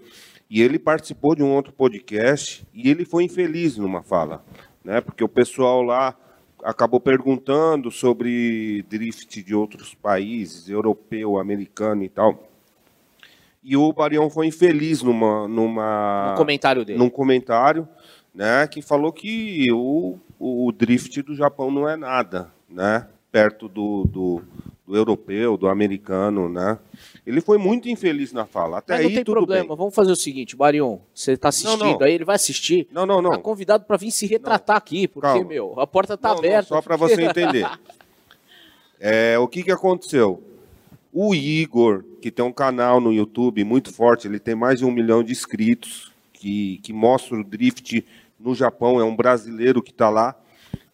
e 0.49 0.59
ele 0.59 0.79
participou 0.79 1.35
de 1.35 1.43
um 1.43 1.53
outro 1.53 1.71
podcast 1.71 2.65
e 2.73 2.89
ele 2.89 3.05
foi 3.05 3.23
infeliz 3.23 3.77
numa 3.77 4.01
fala, 4.01 4.43
né, 4.83 4.99
porque 4.99 5.23
o 5.23 5.29
pessoal 5.29 5.83
lá 5.83 6.17
acabou 6.63 6.99
perguntando 6.99 7.91
sobre 7.91 8.83
drift 8.89 9.43
de 9.43 9.53
outros 9.53 9.93
países, 9.93 10.69
europeu, 10.69 11.37
americano 11.37 12.03
e 12.03 12.09
tal. 12.09 12.49
E 13.63 13.77
o 13.77 13.93
Barião 13.93 14.29
foi 14.29 14.47
infeliz 14.47 15.01
numa, 15.01 15.47
numa 15.47 16.31
no 16.31 16.37
comentário 16.37 16.83
dele. 16.83 16.99
Num 16.99 17.09
comentário, 17.09 17.87
né, 18.35 18.67
que 18.67 18.81
falou 18.81 19.11
que 19.11 19.71
o, 19.71 20.17
o 20.39 20.71
drift 20.71 21.21
do 21.21 21.33
Japão 21.35 21.71
não 21.71 21.87
é 21.87 21.95
nada, 21.95 22.51
né, 22.69 23.07
perto 23.31 23.69
do, 23.69 24.03
do, 24.05 24.41
do 24.85 24.95
europeu, 24.97 25.55
do 25.55 25.69
americano, 25.69 26.49
né? 26.49 26.77
Ele 27.25 27.39
foi 27.39 27.57
muito 27.57 27.87
infeliz 27.87 28.33
na 28.33 28.45
fala. 28.45 28.79
Até 28.79 28.93
Mas 28.93 28.99
aí 28.99 29.05
não 29.07 29.15
tem 29.15 29.23
tudo 29.23 29.35
problema. 29.37 29.67
bem. 29.69 29.77
Vamos 29.77 29.95
fazer 29.95 30.11
o 30.11 30.15
seguinte, 30.15 30.57
Barion. 30.57 30.97
Você 31.15 31.31
está 31.31 31.47
assistindo 31.47 31.79
Não, 31.85 31.93
não. 31.93 32.03
aí, 32.03 32.13
ele 32.13 32.25
vai 32.25 32.35
assistir. 32.35 32.87
Não, 32.91 33.05
não, 33.05 33.21
não. 33.21 33.31
Tá 33.31 33.37
convidado 33.37 33.85
para 33.85 33.95
vir 33.95 34.11
se 34.11 34.27
retratar 34.27 34.75
aqui, 34.75 35.07
porque, 35.07 35.25
Calma. 35.27 35.45
meu, 35.45 35.79
a 35.79 35.87
porta 35.87 36.17
tá 36.17 36.29
Não, 36.29 36.35
não, 36.35 36.39
aberta. 36.39 36.67
só 36.67 36.81
para 36.81 36.97
você 36.97 37.21
entender. 37.23 37.65
É, 38.99 39.39
o 39.39 39.47
que, 39.47 39.63
que 39.63 39.71
aconteceu? 39.71 40.43
O 41.15 41.35
Igor, 41.35 42.03
que 42.19 42.31
tem 42.31 42.43
um 42.43 42.51
canal 42.51 42.99
no 42.99 43.13
YouTube 43.13 43.63
muito 43.63 43.93
forte, 43.93 44.27
ele 44.27 44.39
tem 44.39 44.55
mais 44.55 44.79
de 44.79 44.85
um 44.85 44.91
milhão 44.91 45.23
de 45.23 45.31
inscritos, 45.31 46.11
que, 46.33 46.79
que 46.81 46.91
mostra 46.91 47.39
o 47.39 47.43
drift 47.43 48.03
no 48.39 48.55
Japão, 48.55 48.99
é 48.99 49.03
um 49.03 49.15
brasileiro 49.15 49.83
que 49.83 49.91
está 49.91 50.09
lá. 50.09 50.35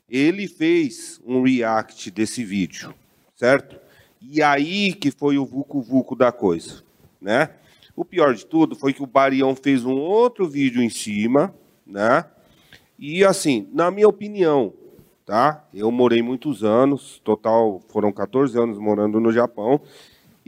Ele 0.10 0.46
fez 0.46 1.22
um 1.26 1.42
react 1.42 2.12
desse 2.12 2.44
vídeo, 2.44 2.94
certo? 3.34 3.80
E 4.22 4.44
aí 4.44 4.92
que 4.92 5.10
foi 5.10 5.38
o 5.38 5.46
vucu-vucu 5.46 6.18
da 6.18 6.34
coisa, 6.34 6.84
né? 7.22 7.52
O 7.96 8.04
pior 8.04 8.36
de 8.36 8.46
tudo 8.46 8.76
foi 8.76 8.92
que 8.92 9.02
o 9.02 9.08
Barião 9.08 9.56
fez 9.56 9.86
um 9.86 9.96
outro 9.96 10.46
vídeo 10.50 10.84
em 10.84 10.90
cima, 10.90 11.56
né? 11.88 12.26
E 12.98 13.24
assim, 13.24 13.70
na 13.72 13.90
minha 13.90 14.10
opinião, 14.10 14.74
tá? 15.26 15.64
Eu 15.74 15.90
morei 15.92 16.22
muitos 16.22 16.64
anos, 16.64 17.22
total 17.24 17.80
foram 17.88 18.12
14 18.12 18.60
anos 18.60 18.78
morando 18.78 19.20
no 19.20 19.32
Japão. 19.32 19.80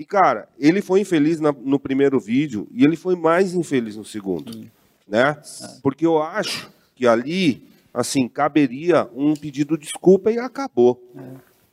E 0.01 0.05
cara, 0.05 0.47
ele 0.57 0.81
foi 0.81 1.01
infeliz 1.01 1.39
na- 1.39 1.51
no 1.51 1.79
primeiro 1.79 2.19
vídeo 2.19 2.67
e 2.71 2.83
ele 2.83 2.95
foi 2.95 3.15
mais 3.15 3.53
infeliz 3.53 3.95
no 3.95 4.03
segundo, 4.03 4.67
né? 5.07 5.37
Porque 5.83 6.03
eu 6.03 6.19
acho 6.19 6.71
que 6.95 7.05
ali, 7.05 7.67
assim, 7.93 8.27
caberia 8.27 9.07
um 9.15 9.35
pedido 9.35 9.77
de 9.77 9.83
desculpa 9.85 10.31
e 10.31 10.39
acabou. 10.39 10.99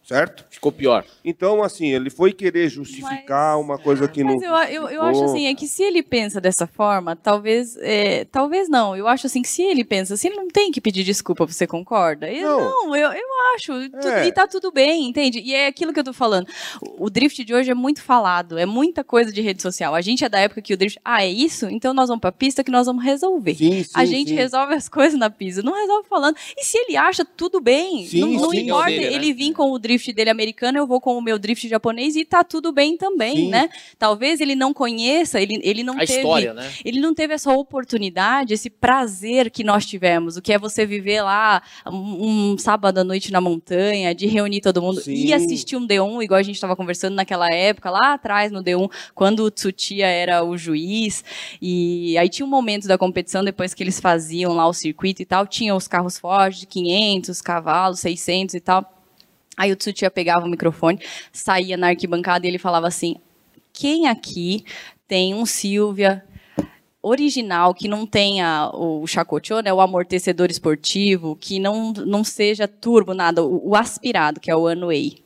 Certo? 0.09 0.42
Ficou 0.48 0.72
pior. 0.72 1.04
Então, 1.22 1.62
assim, 1.62 1.88
ele 1.92 2.09
foi 2.09 2.32
querer 2.32 2.66
justificar 2.70 3.61
uma 3.61 3.76
coisa 3.78 4.09
que 4.09 4.24
Mas 4.24 4.40
não. 4.40 4.62
eu, 4.64 4.84
eu, 4.84 4.88
eu 4.88 5.02
acho 5.02 5.22
assim, 5.24 5.46
é 5.46 5.54
que 5.54 5.66
se 5.68 5.82
ele 5.82 6.02
pensa 6.02 6.40
dessa 6.40 6.66
forma, 6.66 7.14
talvez. 7.14 7.76
é, 7.82 8.24
talvez 8.24 8.70
não. 8.70 8.96
Eu 8.96 9.06
acho 9.06 9.26
assim 9.26 9.42
que 9.42 9.48
se 9.48 9.61
ele 9.62 9.84
pensa 9.84 10.14
assim, 10.14 10.28
ele 10.28 10.36
não 10.36 10.48
tem 10.48 10.70
que 10.72 10.80
pedir 10.80 11.04
desculpa, 11.04 11.44
você 11.46 11.66
concorda? 11.66 12.26
Eu, 12.32 12.48
Não. 12.59 12.86
não, 12.86 12.96
eu, 12.96 13.12
eu 13.12 13.26
acho. 13.54 13.90
tu- 14.00 14.09
É. 14.09 14.26
E 14.28 14.32
tá 14.32 14.46
tudo 14.46 14.72
bem, 14.72 15.06
entende? 15.06 15.40
E 15.40 15.54
é 15.54 15.66
aquilo 15.66 15.92
que 15.92 16.00
eu 16.00 16.04
tô 16.04 16.14
falando. 16.14 16.48
O, 16.80 17.04
o 17.04 17.11
drift 17.11 17.44
de 17.44 17.52
hoje 17.52 17.70
é 17.70 17.74
muito 17.74 18.00
falado, 18.02 18.56
é 18.56 18.64
muita 18.64 19.04
coisa 19.04 19.30
de 19.30 19.42
rede 19.42 19.61
social. 19.61 19.94
A 19.94 20.00
gente 20.00 20.24
é 20.24 20.28
da 20.30 20.38
época 20.40 20.62
que 20.62 20.72
o 20.72 20.76
drift. 20.78 20.98
Ah, 21.04 21.22
é 21.22 21.28
isso? 21.30 21.66
Então 21.66 21.92
nós 21.92 22.09
vamos 22.09 22.22
pra 22.22 22.32
pista 22.32 22.64
que 22.64 22.70
nós 22.70 22.86
vamos 22.86 23.04
resolver. 23.04 23.56
Sim, 23.56 23.82
sim, 23.84 23.90
a 23.92 24.06
gente 24.06 24.30
sim. 24.30 24.34
resolve 24.36 24.72
as 24.72 24.88
coisas 24.88 25.18
na 25.20 25.28
pista, 25.28 25.61
não 25.62 25.74
resolve 25.74 26.09
falando. 26.09 26.34
E 26.56 26.64
se 26.64 26.78
ele 26.78 26.96
acha 26.96 27.26
tudo 27.26 27.61
bem, 27.61 28.06
Sim, 28.06 28.20
não, 28.20 28.28
não 28.44 28.50
sim. 28.52 28.61
importa 28.61 28.86
Dele, 28.86 29.04
né? 29.04 29.12
ele 29.12 29.34
vir 29.34 29.52
com 29.52 29.70
o 29.70 29.78
drift 29.78 29.97
dele 30.12 30.30
americano, 30.30 30.78
eu 30.78 30.86
vou 30.86 31.01
com 31.01 31.16
o 31.16 31.22
meu 31.22 31.38
drift 31.38 31.68
japonês 31.68 32.16
e 32.16 32.24
tá 32.24 32.42
tudo 32.44 32.72
bem 32.72 32.96
também, 32.96 33.36
Sim. 33.36 33.51
né? 33.51 33.68
Talvez 33.99 34.40
ele 34.40 34.55
não 34.55 34.72
conheça, 34.72 35.40
ele, 35.40 35.61
ele 35.62 35.82
não 35.82 35.94
A 35.94 36.01
teve. 36.01 36.14
história, 36.14 36.55
né? 36.55 36.70
Ele 36.84 37.01
não 37.01 37.14
teve 37.14 37.34
essa 37.34 37.53
oportunidade, 37.53 38.55
esse 38.55 38.70
prazer 38.70 39.51
que 39.51 39.64
nós 39.64 39.84
tivemos, 39.86 40.36
o 40.36 40.42
que 40.42 40.53
é 40.53 40.59
você 40.59 40.86
viver 40.86 41.22
lá 41.22 41.62
um, 41.86 42.53
um 42.53 42.59
sábado 42.59 42.99
à 42.99 43.05
noite 43.05 43.32
na 43.32 43.40
montanha, 43.40 44.14
de 44.14 44.26
reunir 44.26 44.61
todo 44.61 44.82
mundo 44.82 45.01
Sim. 45.01 45.14
e 45.14 45.32
assistir 45.32 45.76
um 45.76 45.86
D1, 45.86 46.22
igual 46.22 46.38
a 46.38 46.42
gente 46.42 46.55
estava 46.55 46.76
conversando 46.76 47.14
naquela 47.14 47.51
época, 47.53 47.90
lá 47.90 48.14
atrás 48.14 48.53
no 48.53 48.62
D1, 48.62 48.90
quando 49.14 49.44
o 49.44 49.51
Tsuchiya 49.51 50.07
era 50.07 50.44
o 50.44 50.57
juiz. 50.57 51.24
E 51.61 52.16
aí 52.18 52.28
tinha 52.28 52.46
um 52.46 52.49
momento 52.49 52.86
da 52.86 52.99
competição, 52.99 53.44
depois 53.44 53.74
que 53.74 53.82
eles 53.82 54.01
faziam 54.01 54.55
lá 54.55 54.66
o 54.66 54.72
circuito 54.72 55.22
e 55.22 55.24
tal, 55.24 55.46
tinha 55.46 55.74
os 55.74 55.88
carros 55.88 56.18
fortes, 56.18 56.61
de 56.61 56.66
500 56.66 57.40
cavalos, 57.42 58.01
600 58.01 58.55
e 58.55 58.61
tal. 58.61 58.97
Aí 59.59 59.72
o 59.72 59.76
Tsuchiya 59.76 60.09
pegava 60.09 60.46
o 60.46 60.48
microfone, 60.48 61.00
saía 61.32 61.76
na 61.76 61.88
arquibancada 61.88 62.46
e 62.46 62.48
ele 62.48 62.59
falava 62.59 62.86
assim: 62.86 63.16
quem 63.72 64.06
aqui 64.06 64.64
tem 65.09 65.34
um 65.34 65.44
Silvia 65.44 66.24
original, 67.02 67.74
que 67.74 67.88
não 67.88 68.06
tenha 68.06 68.70
o 68.72 69.06
chacoteou, 69.06 69.62
né, 69.62 69.72
o 69.72 69.80
amortecedor 69.80 70.50
esportivo, 70.50 71.36
que 71.36 71.59
não, 71.59 71.92
não 71.92 72.22
seja 72.22 72.68
turbo, 72.68 73.14
nada, 73.14 73.42
o, 73.42 73.70
o 73.70 73.76
aspirado, 73.76 74.40
que 74.40 74.50
é 74.50 74.54
o 74.54 74.62
One-Way. 74.62 75.18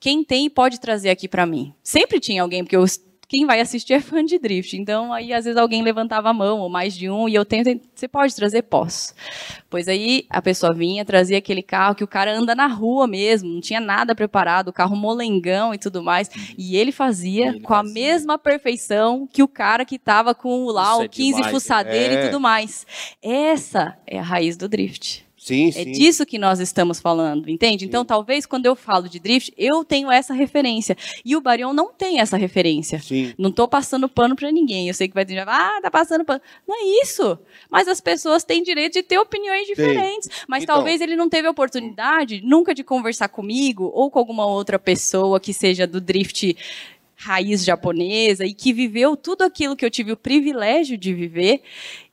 Quem 0.00 0.22
tem 0.24 0.48
pode 0.48 0.80
trazer 0.80 1.10
aqui 1.10 1.26
para 1.26 1.44
mim. 1.44 1.74
Sempre 1.82 2.20
tinha 2.20 2.42
alguém, 2.42 2.62
porque 2.62 2.76
eu, 2.76 2.84
quem 3.28 3.44
vai 3.46 3.60
assistir 3.60 3.92
é 3.92 4.00
fã 4.00 4.24
de 4.24 4.38
drift. 4.38 4.74
Então, 4.76 5.12
aí, 5.12 5.32
às 5.34 5.44
vezes, 5.44 5.60
alguém 5.60 5.82
levantava 5.82 6.30
a 6.30 6.32
mão, 6.32 6.60
ou 6.60 6.68
mais 6.70 6.96
de 6.96 7.10
um, 7.10 7.28
e 7.28 7.34
eu 7.34 7.44
tenho, 7.44 7.62
tenho- 7.62 7.80
você 7.94 8.08
pode 8.08 8.34
trazer? 8.34 8.62
Posso. 8.62 9.12
Pois 9.68 9.86
aí, 9.86 10.24
a 10.30 10.40
pessoa 10.40 10.72
vinha, 10.74 11.04
trazia 11.04 11.36
aquele 11.36 11.62
carro 11.62 11.94
que 11.94 12.02
o 12.02 12.08
cara 12.08 12.34
anda 12.34 12.54
na 12.54 12.66
rua 12.66 13.06
mesmo, 13.06 13.48
não 13.52 13.60
tinha 13.60 13.80
nada 13.80 14.14
preparado, 14.14 14.68
o 14.68 14.72
carro 14.72 14.96
molengão 14.96 15.74
e 15.74 15.78
tudo 15.78 16.02
mais. 16.02 16.30
E 16.56 16.74
ele 16.76 16.90
fazia 16.90 17.48
Ele 17.48 17.60
com 17.60 17.74
a 17.74 17.78
fazia. 17.82 17.92
mesmo 17.94 18.38
perfeição 18.38 19.28
que 19.30 19.42
o 19.42 19.48
cara 19.48 19.84
que 19.84 19.96
estava 19.96 20.34
com 20.34 20.64
o 20.64 20.70
lá 20.72 20.92
Isso 20.92 21.00
o 21.00 21.04
é 21.04 21.08
15 21.08 21.36
demais, 21.36 21.52
fuçadeira 21.52 22.14
é. 22.14 22.22
e 22.22 22.26
tudo 22.28 22.40
mais. 22.40 22.86
Essa 23.22 23.98
é 24.06 24.18
a 24.18 24.22
raiz 24.22 24.56
do 24.56 24.66
drift. 24.68 25.27
Sim, 25.38 25.68
É 25.68 25.72
sim. 25.72 25.92
disso 25.92 26.26
que 26.26 26.36
nós 26.36 26.58
estamos 26.58 26.98
falando, 27.00 27.48
entende? 27.48 27.84
Então, 27.84 28.04
talvez 28.04 28.44
quando 28.44 28.66
eu 28.66 28.74
falo 28.74 29.08
de 29.08 29.20
drift, 29.20 29.52
eu 29.56 29.84
tenho 29.84 30.10
essa 30.10 30.34
referência. 30.34 30.96
E 31.24 31.36
o 31.36 31.40
Barion 31.40 31.72
não 31.72 31.92
tem 31.92 32.18
essa 32.20 32.36
referência. 32.36 32.98
Sim. 33.00 33.32
Não 33.38 33.50
estou 33.50 33.68
passando 33.68 34.08
pano 34.08 34.34
para 34.34 34.50
ninguém. 34.50 34.88
Eu 34.88 34.94
sei 34.94 35.06
que 35.08 35.14
vai 35.14 35.24
dizer, 35.24 35.48
ah, 35.48 35.78
tá 35.80 35.90
passando 35.90 36.24
pano. 36.24 36.40
Não 36.66 36.74
é 36.76 37.02
isso. 37.02 37.38
Mas 37.70 37.86
as 37.86 38.00
pessoas 38.00 38.42
têm 38.42 38.62
direito 38.62 38.94
de 38.94 39.02
ter 39.02 39.18
opiniões 39.18 39.66
diferentes. 39.66 40.28
Mas 40.48 40.64
Então- 40.64 40.74
talvez 40.74 41.00
ele 41.00 41.14
não 41.14 41.28
teve 41.28 41.46
a 41.46 41.50
oportunidade 41.50 42.40
nunca 42.44 42.74
de 42.74 42.82
conversar 42.82 43.28
comigo 43.28 43.90
ou 43.94 44.10
com 44.10 44.18
alguma 44.18 44.44
outra 44.44 44.78
pessoa 44.78 45.38
que 45.38 45.54
seja 45.54 45.86
do 45.86 46.00
drift 46.00 46.56
raiz 47.20 47.64
japonesa 47.64 48.46
e 48.46 48.54
que 48.54 48.72
viveu 48.72 49.16
tudo 49.16 49.42
aquilo 49.42 49.74
que 49.74 49.84
eu 49.84 49.90
tive 49.90 50.12
o 50.12 50.16
privilégio 50.16 50.96
de 50.96 51.12
viver 51.12 51.62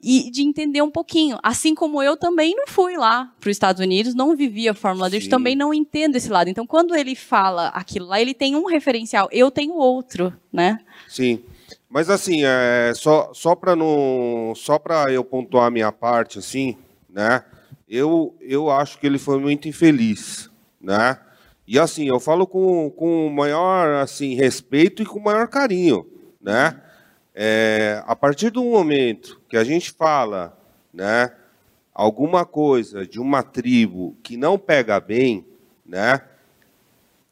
e 0.02 0.32
de 0.32 0.42
entender 0.42 0.82
um 0.82 0.90
pouquinho. 0.90 1.38
Assim 1.44 1.76
como 1.76 2.02
eu 2.02 2.18
também 2.18 2.56
não 2.56 2.66
fui 2.66 2.98
lá 2.98 3.32
para 3.40 3.50
os 3.50 3.56
Estados 3.56 3.80
Unidos, 3.80 4.16
não 4.16 4.36
vivi 4.36 4.68
a 4.68 4.74
Fórmula 4.74 5.08
Drift, 5.08 5.26
Sim. 5.26 5.30
também 5.30 5.56
não 5.56 5.72
entendo 5.72 6.16
esse 6.16 6.28
lado. 6.28 6.50
Então, 6.50 6.66
quando 6.66 6.96
ele 6.96 7.14
fala 7.16 7.68
aquilo 7.68 8.08
lá, 8.08 8.20
ele 8.20 8.34
tem 8.34 8.56
um 8.56 8.66
referencial, 8.66 9.30
eu 9.32 9.52
tenho 9.52 9.76
outro, 9.76 10.34
né? 10.52 10.80
Sim. 11.08 11.44
Mas 11.88 12.10
assim, 12.10 12.42
é, 12.44 12.92
só, 12.96 13.32
só 13.32 13.56
para 13.56 13.76
não. 13.76 14.54
Só 14.56 14.80
para 14.80 15.12
eu 15.14 15.24
pontuar 15.24 15.68
a 15.68 15.72
minha 15.72 15.92
parte, 15.92 16.40
assim, 16.40 16.78
né? 17.08 17.44
Eu, 17.88 18.36
eu 18.42 18.72
acho 18.72 18.98
que 18.98 19.06
ele 19.06 19.20
foi 19.20 19.40
muito 19.40 19.68
infeliz, 19.68 20.50
né? 20.82 21.20
E 21.68 21.80
assim, 21.80 22.08
eu 22.08 22.20
falo 22.20 22.46
com, 22.46 22.90
com 22.92 23.28
o 23.28 23.32
maior 23.32 24.02
assim, 24.02 24.36
respeito 24.36 25.02
e 25.02 25.06
com 25.06 25.20
o 25.20 25.24
maior 25.24 25.48
carinho, 25.48 26.06
né? 26.40 26.82
É, 27.34 28.02
a 28.06 28.16
partir 28.16 28.50
do 28.50 28.64
momento 28.64 29.42
que 29.50 29.58
a 29.58 29.64
gente 29.64 29.92
fala, 29.92 30.58
né, 30.94 31.32
alguma 31.94 32.46
coisa 32.46 33.06
de 33.06 33.20
uma 33.20 33.44
tribo 33.44 34.16
que 34.24 34.38
não 34.38 34.58
pega 34.58 35.00
bem, 35.00 35.46
né? 35.86 36.22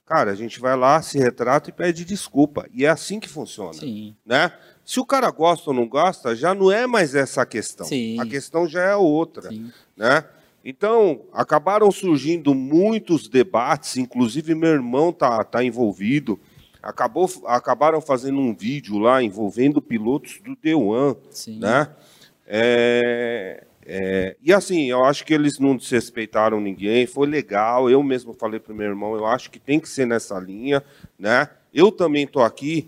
Cara, 0.05 0.31
a 0.31 0.35
gente 0.35 0.59
vai 0.59 0.75
lá, 0.75 1.01
se 1.01 1.17
retrata 1.17 1.69
e 1.69 1.73
pede 1.73 2.03
desculpa. 2.03 2.67
E 2.73 2.85
é 2.85 2.89
assim 2.89 3.19
que 3.19 3.29
funciona 3.29 3.73
Sim. 3.73 4.15
né? 4.25 4.51
Se 4.83 4.99
o 4.99 5.05
cara 5.05 5.31
gosta 5.31 5.69
ou 5.69 5.75
não 5.75 5.87
gosta, 5.87 6.35
já 6.35 6.53
não 6.53 6.69
é 6.69 6.85
mais 6.85 7.15
essa 7.15 7.41
a 7.41 7.45
questão. 7.45 7.85
Sim. 7.85 8.19
A 8.19 8.25
questão 8.25 8.67
já 8.67 8.81
é 8.81 8.95
outra, 8.95 9.49
Sim. 9.49 9.71
né? 9.95 10.25
Então, 10.63 11.25
acabaram 11.33 11.91
surgindo 11.91 12.55
muitos 12.55 13.27
debates, 13.27 13.97
inclusive 13.97 14.55
meu 14.55 14.69
irmão 14.69 15.11
tá, 15.11 15.43
tá 15.43 15.63
envolvido. 15.63 16.39
Acabou, 16.81 17.29
acabaram 17.45 17.99
fazendo 17.99 18.39
um 18.39 18.55
vídeo 18.55 18.97
lá 18.97 19.21
envolvendo 19.21 19.81
pilotos 19.81 20.39
do 20.43 20.55
D1, 20.55 21.17
Sim. 21.29 21.59
né? 21.59 21.89
É, 22.45 23.63
é, 23.85 24.35
e 24.41 24.53
assim, 24.53 24.89
eu 24.89 25.03
acho 25.03 25.25
que 25.25 25.33
eles 25.33 25.59
não 25.59 25.75
desrespeitaram 25.75 26.59
ninguém, 26.61 27.05
foi 27.05 27.27
legal. 27.27 27.89
Eu 27.89 28.01
mesmo 28.01 28.33
falei 28.33 28.59
para 28.59 28.73
o 28.73 28.75
meu 28.75 28.87
irmão, 28.87 29.15
eu 29.15 29.25
acho 29.25 29.51
que 29.51 29.59
tem 29.59 29.79
que 29.79 29.89
ser 29.89 30.05
nessa 30.05 30.39
linha, 30.39 30.83
né? 31.19 31.49
Eu 31.73 31.91
também 31.91 32.23
estou 32.23 32.41
aqui 32.41 32.87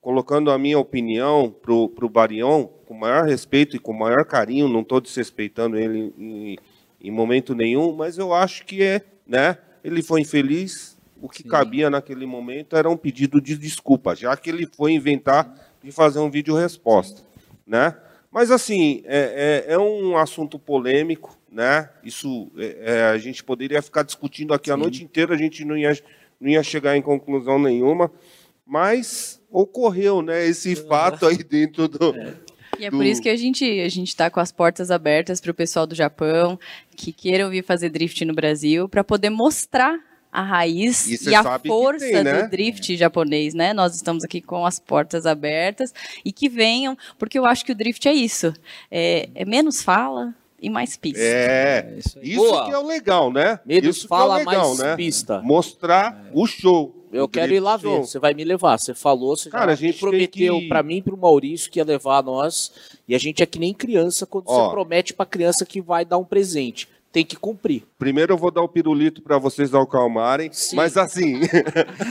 colocando 0.00 0.50
a 0.50 0.58
minha 0.58 0.78
opinião 0.78 1.50
pro 1.50 1.88
pro 1.88 2.08
Barion 2.08 2.66
com 2.84 2.92
o 2.92 3.00
maior 3.00 3.24
respeito 3.24 3.74
e 3.76 3.78
com 3.78 3.92
o 3.92 3.98
maior 3.98 4.24
carinho. 4.24 4.68
Não 4.68 4.80
estou 4.80 5.00
desrespeitando 5.00 5.78
ele 5.78 6.12
em, 6.18 6.58
em 7.04 7.10
momento 7.10 7.54
nenhum, 7.54 7.92
mas 7.92 8.16
eu 8.16 8.32
acho 8.32 8.64
que 8.64 8.82
é, 8.82 9.02
né? 9.26 9.58
Ele 9.84 10.02
foi 10.02 10.22
infeliz. 10.22 10.96
O 11.20 11.28
que 11.28 11.42
Sim. 11.42 11.48
cabia 11.48 11.90
naquele 11.90 12.26
momento 12.26 12.76
era 12.76 12.88
um 12.88 12.96
pedido 12.96 13.40
de 13.40 13.56
desculpa, 13.56 14.14
já 14.14 14.34
que 14.36 14.48
ele 14.50 14.66
foi 14.66 14.92
inventar 14.92 15.54
de 15.82 15.92
fazer 15.92 16.18
um 16.18 16.30
vídeo 16.30 16.54
resposta, 16.54 17.22
né? 17.66 17.94
Mas 18.30 18.50
assim 18.50 19.02
é, 19.04 19.64
é, 19.68 19.74
é 19.74 19.78
um 19.78 20.16
assunto 20.16 20.58
polêmico, 20.58 21.38
né? 21.50 21.88
Isso 22.02 22.50
é, 22.56 22.78
é, 22.80 23.04
a 23.04 23.18
gente 23.18 23.44
poderia 23.44 23.80
ficar 23.80 24.02
discutindo 24.02 24.52
aqui 24.52 24.70
a 24.70 24.74
Sim. 24.74 24.80
noite 24.80 25.04
inteira, 25.04 25.34
a 25.34 25.38
gente 25.38 25.64
não 25.64 25.76
ia, 25.76 25.96
não 26.40 26.48
ia 26.48 26.62
chegar 26.62 26.96
em 26.96 27.02
conclusão 27.02 27.58
nenhuma, 27.58 28.10
mas 28.66 29.40
ocorreu, 29.50 30.20
né? 30.20 30.44
Esse 30.46 30.74
fato 30.74 31.26
aí 31.26 31.38
dentro 31.38 31.86
do, 31.86 32.14
E 32.78 32.86
é 32.86 32.90
do- 32.90 32.96
por 32.96 33.04
isso 33.04 33.20
que 33.22 33.28
a 33.28 33.36
gente 33.36 33.64
a 33.80 33.88
gente 33.88 34.08
está 34.08 34.30
com 34.30 34.40
as 34.40 34.52
portas 34.52 34.90
abertas 34.90 35.40
para 35.40 35.50
o 35.50 35.54
pessoal 35.54 35.86
do 35.86 35.94
Japão 35.94 36.58
que 36.96 37.12
queiram 37.12 37.50
vir 37.50 37.64
fazer 37.64 37.88
drift 37.90 38.24
no 38.24 38.34
Brasil 38.34 38.88
para 38.88 39.04
poder 39.04 39.30
mostrar 39.30 39.98
a 40.32 40.42
raiz 40.42 41.06
e, 41.06 41.30
e 41.30 41.34
a 41.34 41.44
força 41.58 42.04
tem, 42.04 42.24
né? 42.24 42.42
do 42.42 42.50
drift 42.50 42.96
japonês, 42.96 43.54
né? 43.54 43.72
Nós 43.72 43.94
estamos 43.94 44.24
aqui 44.24 44.40
com 44.40 44.66
as 44.66 44.80
portas 44.80 45.26
abertas 45.26 45.94
e 46.24 46.32
que 46.32 46.48
venham, 46.48 46.98
porque 47.16 47.38
eu 47.38 47.46
acho 47.46 47.64
que 47.64 47.70
o 47.70 47.74
drift 47.74 48.08
é 48.08 48.12
isso. 48.12 48.52
É, 48.90 49.28
é 49.32 49.44
menos 49.44 49.80
fala, 49.80 50.34
e 50.64 50.70
mais 50.70 50.96
pista. 50.96 51.20
É, 51.20 51.86
é 51.94 51.98
isso, 51.98 52.18
isso 52.22 52.64
que 52.64 52.72
é 52.72 52.78
o 52.78 52.86
legal, 52.86 53.30
né? 53.30 53.60
Menos 53.66 53.98
isso 53.98 54.08
fala, 54.08 54.36
é 54.36 54.44
legal, 54.44 54.68
mais 54.68 54.78
né? 54.78 54.96
pista. 54.96 55.42
Mostrar 55.42 56.24
é. 56.26 56.30
o 56.32 56.46
show. 56.46 57.03
Eu 57.14 57.28
quero 57.28 57.54
ir 57.54 57.60
lá 57.60 57.76
ver, 57.76 58.00
você 58.00 58.18
vai 58.18 58.34
me 58.34 58.42
levar. 58.42 58.76
Você 58.76 58.92
falou, 58.92 59.36
você 59.36 59.48
Cara, 59.48 59.72
a 59.72 59.76
gente 59.76 60.00
prometeu 60.00 60.58
que... 60.58 60.68
para 60.68 60.82
mim 60.82 60.96
e 60.96 61.02
pro 61.02 61.16
Maurício 61.16 61.70
que 61.70 61.78
ia 61.78 61.84
levar 61.84 62.24
nós. 62.24 62.72
E 63.06 63.14
a 63.14 63.18
gente 63.18 63.42
é 63.42 63.46
que 63.46 63.58
nem 63.58 63.72
criança 63.72 64.26
quando 64.26 64.48
Ó, 64.48 64.64
você 64.64 64.70
promete 64.70 65.14
pra 65.14 65.24
criança 65.24 65.64
que 65.64 65.80
vai 65.80 66.04
dar 66.04 66.18
um 66.18 66.24
presente 66.24 66.88
tem 67.12 67.24
que 67.24 67.36
cumprir. 67.36 67.84
Primeiro 67.96 68.32
eu 68.32 68.36
vou 68.36 68.50
dar 68.50 68.62
o 68.62 68.68
pirulito 68.68 69.22
para 69.22 69.38
vocês 69.38 69.72
acalmarem, 69.72 70.52
Sim. 70.52 70.74
mas 70.74 70.96
assim, 70.96 71.42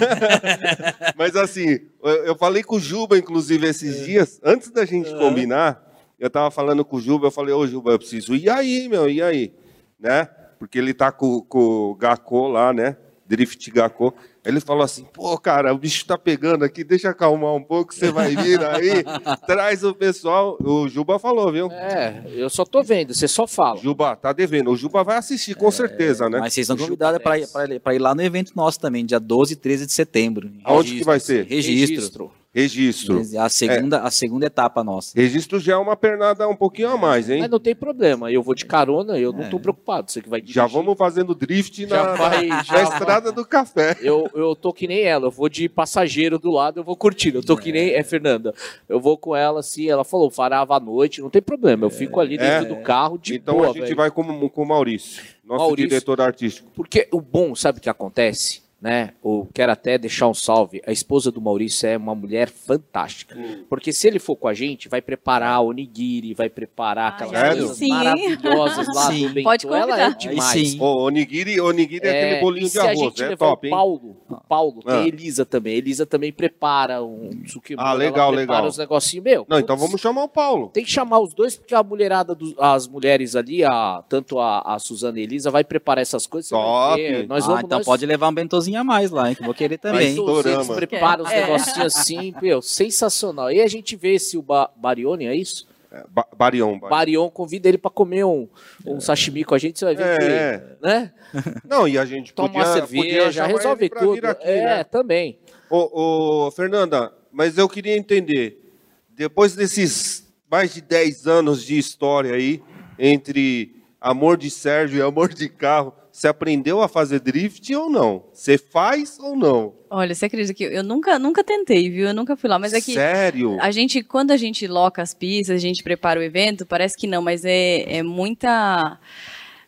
mas 1.18 1.36
assim, 1.36 1.78
eu 2.24 2.38
falei 2.38 2.64
com 2.64 2.78
o 2.78 2.80
Juba 2.80 3.18
inclusive 3.18 3.68
esses 3.68 3.99
é. 3.99 4.04
dias, 4.06 4.39
antes 4.41 4.72
da 4.72 4.86
gente 4.86 5.14
é. 5.14 5.20
combinar, 5.20 5.93
eu 6.18 6.30
tava 6.30 6.49
falando 6.49 6.86
com 6.86 6.95
o 6.95 7.01
Juba, 7.01 7.28
eu 7.28 7.32
falei, 7.32 7.54
ô 7.54 7.68
Juba, 7.68 7.91
eu 7.91 7.99
preciso 7.99 8.34
e 8.34 8.49
aí, 8.49 8.88
meu, 8.88 9.10
e 9.10 9.22
aí, 9.22 9.54
né? 9.99 10.24
Porque 10.58 10.78
ele 10.78 10.93
tá 10.93 11.12
com, 11.12 11.41
com 11.41 11.60
o 11.60 11.95
Gakko 11.95 12.47
lá, 12.47 12.72
né? 12.72 12.95
Drift 13.28 13.70
Gakko. 13.72 14.14
Ele 14.46 14.60
falou 14.60 14.84
assim: 14.84 15.06
pô, 15.14 15.38
cara, 15.38 15.74
o 15.74 15.78
bicho 15.78 16.06
tá 16.06 16.18
pegando 16.18 16.66
aqui, 16.66 16.84
deixa 16.84 17.10
acalmar 17.10 17.54
um 17.56 17.64
pouco, 17.64 17.94
você 17.94 18.12
vai 18.12 18.36
vir 18.36 18.64
aí, 18.64 19.04
traz 19.48 19.84
o 19.84 19.94
pessoal. 19.94 20.58
O 20.62 20.88
Juba 20.89 21.18
falou, 21.18 21.52
viu? 21.52 21.72
É, 21.72 22.24
eu 22.28 22.50
só 22.50 22.66
tô 22.66 22.84
vendo, 22.84 23.14
você 23.14 23.28
só 23.28 23.48
fala. 23.48 23.80
Juba, 23.80 24.16
tá 24.16 24.34
devendo. 24.34 24.72
O 24.72 24.76
Juba 24.76 25.04
vai 25.04 25.18
assistir, 25.18 25.56
com 25.56 25.68
é, 25.68 25.72
certeza, 25.72 26.30
né? 26.30 26.39
Mas 26.39 26.54
vocês 26.54 26.70
estão 26.70 26.78
convidados 26.78 27.22
para 27.22 27.39
ir, 27.39 27.48
ir 27.96 28.00
lá 28.00 28.14
no 28.14 28.22
evento 28.22 28.52
nosso 28.56 28.80
também, 28.80 29.06
dia 29.06 29.20
12 29.20 29.54
e 29.54 29.56
13 29.56 29.86
de 29.86 29.94
setembro. 29.94 30.52
Aonde 30.64 30.98
que 30.98 31.04
vai 31.04 31.20
ser? 31.20 31.46
Registro. 31.46 31.80
Registro. 31.80 32.43
Registro. 32.54 33.20
A 33.39 33.49
segunda, 33.49 33.97
é. 33.97 33.99
a 34.01 34.12
segunda 34.12 34.45
etapa 34.45 34.84
nossa. 34.84 35.20
Registro 35.20 35.60
já 35.60 35.74
é 35.74 35.78
uma 35.78 35.95
pernada 35.95 36.47
um 36.47 36.56
pouquinho 36.56 36.89
a 36.89 36.97
mais, 36.97 37.28
hein? 37.28 37.39
Mas 37.39 37.49
não 37.49 37.60
tem 37.60 37.76
problema. 37.76 38.32
Eu 38.32 38.43
vou 38.43 38.54
de 38.54 38.64
carona, 38.64 39.18
eu 39.18 39.34
não 39.34 39.41
estou 39.41 39.60
é. 39.60 39.62
preocupado. 39.64 40.12
Você 40.12 40.22
que 40.22 40.30
vai 40.30 40.39
dirigir. 40.39 40.62
Já 40.62 40.68
vamos 40.68 40.95
fazendo 40.95 41.34
drift 41.34 41.84
na, 41.88 42.14
vai, 42.14 42.45
na, 42.45 42.64
na 42.64 42.84
estrada 42.84 43.32
do 43.32 43.43
café. 43.43 43.97
Eu, 44.01 44.30
eu 44.36 44.56
tô 44.56 44.72
que 44.72 44.88
nem 44.88 45.01
ela. 45.01 45.26
Eu 45.26 45.32
vou 45.32 45.49
de 45.49 45.68
passageiro 45.68 46.38
do 46.38 46.51
lado, 46.51 46.80
eu 46.80 46.84
vou 46.84 46.95
curtindo. 46.95 47.39
Eu 47.39 47.43
tô 47.43 47.58
que 47.58 47.72
nem. 47.72 47.95
É, 47.95 48.04
Fernanda. 48.04 48.54
Eu 48.88 48.99
vou 48.99 49.18
com 49.18 49.36
ela 49.36 49.62
assim. 49.62 49.89
Ela 49.89 50.04
falou, 50.04 50.30
farava 50.30 50.76
à 50.76 50.80
noite, 50.80 51.22
não 51.22 51.32
tem 51.32 51.41
problema. 51.41 51.86
Eu 51.86 51.89
fico 51.89 52.20
ali 52.20 52.38
dentro 52.38 52.66
é. 52.72 52.76
do 52.76 52.84
carro 52.84 53.18
de 53.18 53.36
Então 53.36 53.56
boa, 53.56 53.72
a 53.72 53.74
gente 53.74 53.84
véio. 53.84 53.95
vai 53.95 54.12
com, 54.12 54.49
com 54.49 54.62
o 54.62 54.68
Maurício, 54.68 55.24
nosso 55.43 55.66
Maurício, 55.66 55.89
diretor 55.89 56.22
artístico. 56.22 56.70
Porque 56.76 57.08
o 57.12 57.20
bom, 57.20 57.56
sabe 57.56 57.80
o 57.80 57.82
que 57.82 57.89
acontece? 57.89 58.62
Né? 58.84 59.11
Ou 59.23 59.47
quero 59.53 59.71
até 59.71 59.97
deixar 59.97 60.27
um 60.27 60.34
salve. 60.34 60.81
A 60.86 60.91
esposa 60.91 61.31
do 61.31 61.39
Maurício 61.39 61.88
é 61.88 61.95
uma 61.95 62.13
mulher 62.13 62.49
fantástica. 62.49 63.34
Hum. 63.34 63.63
Porque 63.69 63.93
se 63.93 64.05
ele 64.05 64.19
for 64.19 64.36
com 64.36 64.45
a 64.45 64.53
gente, 64.53 64.89
vai 64.89 65.01
preparar 65.01 65.61
o 65.61 65.67
onigiri, 65.67 66.34
vai 66.34 66.49
preparar 66.49 67.13
aquelas 67.13 67.34
Ai, 67.34 67.55
coisas 67.55 67.77
sim. 67.77 67.88
maravilhosas 67.88 68.88
lá 68.93 69.07
sim. 69.07 69.27
do 69.29 69.34
Bento. 69.34 69.43
Pode 69.45 69.67
Ela 69.67 70.01
é 70.01 70.09
demais. 70.11 70.75
O 70.77 71.05
onigiri, 71.05 71.61
onigiri 71.61 72.05
é, 72.05 72.09
é 72.09 72.25
aquele 72.25 72.41
bolinho 72.41 72.69
de 72.69 72.77
arroz, 72.77 73.19
é 73.21 73.36
top, 73.38 73.67
o 73.67 73.69
Paulo, 73.69 74.17
o 74.29 74.36
Paulo, 74.49 74.81
ah. 74.86 74.91
tem 74.91 75.03
a 75.03 75.07
Elisa 75.07 75.45
também. 75.45 75.75
A 75.75 75.77
Elisa 75.77 76.05
também 76.05 76.34
prepara 76.34 77.01
um 77.01 77.31
sukimono. 77.47 77.88
Ah, 77.88 77.93
legal, 77.93 78.34
ela 78.34 78.41
legal. 78.41 78.65
os 78.65 78.77
negocinhos, 78.77 79.23
meu. 79.23 79.45
Não, 79.47 79.59
então 79.59 79.77
vamos 79.77 80.01
chamar 80.01 80.25
o 80.25 80.29
Paulo. 80.29 80.67
Tem 80.73 80.84
que 80.84 80.91
chamar 80.91 81.19
os 81.19 81.34
dois, 81.34 81.55
porque 81.55 81.73
a 81.73 81.81
mulherada, 81.81 82.36
do, 82.36 82.53
as 82.59 82.86
mulheres 82.86 83.34
ali, 83.34 83.63
a, 83.63 84.03
tanto 84.09 84.39
a, 84.39 84.59
a 84.59 84.77
Suzana 84.77 85.19
e 85.19 85.21
a 85.21 85.23
Elisa, 85.23 85.49
vai 85.49 85.63
preparar 85.63 86.01
essas 86.01 86.27
coisas. 86.27 86.49
Top. 86.49 87.01
Nós 87.29 87.45
vamos, 87.45 87.61
ah, 87.61 87.65
então 87.65 87.77
nós... 87.77 87.86
pode 87.86 88.05
levar 88.05 88.27
um 88.27 88.34
bentozinho 88.34 88.72
a 88.76 88.84
mais 88.84 89.11
lá, 89.11 89.30
hein? 89.30 89.38
vou 89.41 89.53
querer 89.53 89.78
também. 89.78 90.15
Vocês 90.15 90.67
preparam 90.67 91.24
os 91.24 91.32
é. 91.32 91.41
negocinhos 91.41 91.95
assim, 91.95 92.34
meu, 92.41 92.61
sensacional. 92.61 93.51
E 93.51 93.61
a 93.61 93.67
gente 93.67 93.95
vê 93.95 94.17
se 94.19 94.38
o 94.38 94.41
ba 94.41 94.69
Barione, 94.76 95.26
é 95.26 95.36
isso? 95.36 95.67
É, 95.91 96.03
ba 96.09 96.28
Barion, 96.36 96.80
Barion. 96.80 96.89
Barion 96.89 97.30
convida 97.30 97.69
ele 97.69 97.78
para 97.78 97.91
comer 97.91 98.24
um, 98.26 98.47
um 98.86 98.99
sashimi 98.99 99.43
com 99.43 99.53
a 99.53 99.59
gente, 99.59 99.78
você 99.78 99.86
vai 99.86 99.95
ver 99.95 100.03
é. 100.03 100.57
que, 100.57 100.86
né? 100.86 101.13
Não, 101.63 101.88
e 101.88 101.97
a 101.97 102.05
gente 102.05 102.34
Toma 102.34 102.49
podia, 102.49 102.65
uma 102.65 102.74
cerveja, 102.74 103.32
já 103.32 103.45
resolve 103.45 103.89
tudo. 103.89 104.26
Aqui, 104.26 104.47
é, 104.47 104.65
né? 104.65 104.84
também. 104.84 105.39
Ô, 105.69 106.47
ô, 106.47 106.51
Fernanda, 106.51 107.13
mas 107.32 107.57
eu 107.57 107.69
queria 107.69 107.95
entender, 107.95 108.74
depois 109.09 109.55
desses 109.55 110.32
mais 110.49 110.74
de 110.74 110.82
10 110.82 111.28
anos 111.28 111.63
de 111.63 111.78
história 111.78 112.34
aí, 112.34 112.61
entre 112.97 113.84
amor 113.99 114.38
de 114.38 114.49
Sérgio 114.49 114.99
e 114.99 115.01
amor 115.01 115.34
de 115.34 115.47
carro, 115.49 115.93
você 116.14 116.28
aprendeu 116.28 116.80
a 116.80 116.88
fazer 116.88 117.20
drift 117.20 117.74
ou 117.74 117.89
não? 117.89 118.26
Você 118.32 118.55
faz 118.55 119.18
ou 119.20 119.36
não? 119.36 119.74
Olha, 119.89 120.14
você 120.14 120.28
acredita 120.28 120.53
que 120.53 120.64
eu 120.64 120.84
nunca, 120.84 121.18
nunca 121.18 121.43
tentei, 121.43 121.89
viu? 121.89 122.07
Eu 122.07 122.14
nunca 122.14 122.38
fui 122.38 122.47
lá, 122.47 122.59
mas 122.59 122.72
é 122.72 122.80
que 122.80 122.93
Sério? 122.93 123.57
A 123.59 123.72
gente, 123.72 124.03
quando 124.03 124.30
a 124.30 124.38
gente 124.38 124.68
loca 124.68 125.01
as 125.01 125.16
pistas, 125.16 125.55
a 125.55 125.59
gente 125.59 125.82
prepara 125.82 126.20
o 126.20 126.24
evento, 126.24 126.68
parece 126.68 126.95
que 126.95 127.07
não, 127.07 127.20
mas 127.20 127.43
é, 127.43 127.97
é 127.97 128.03
muita 128.03 128.99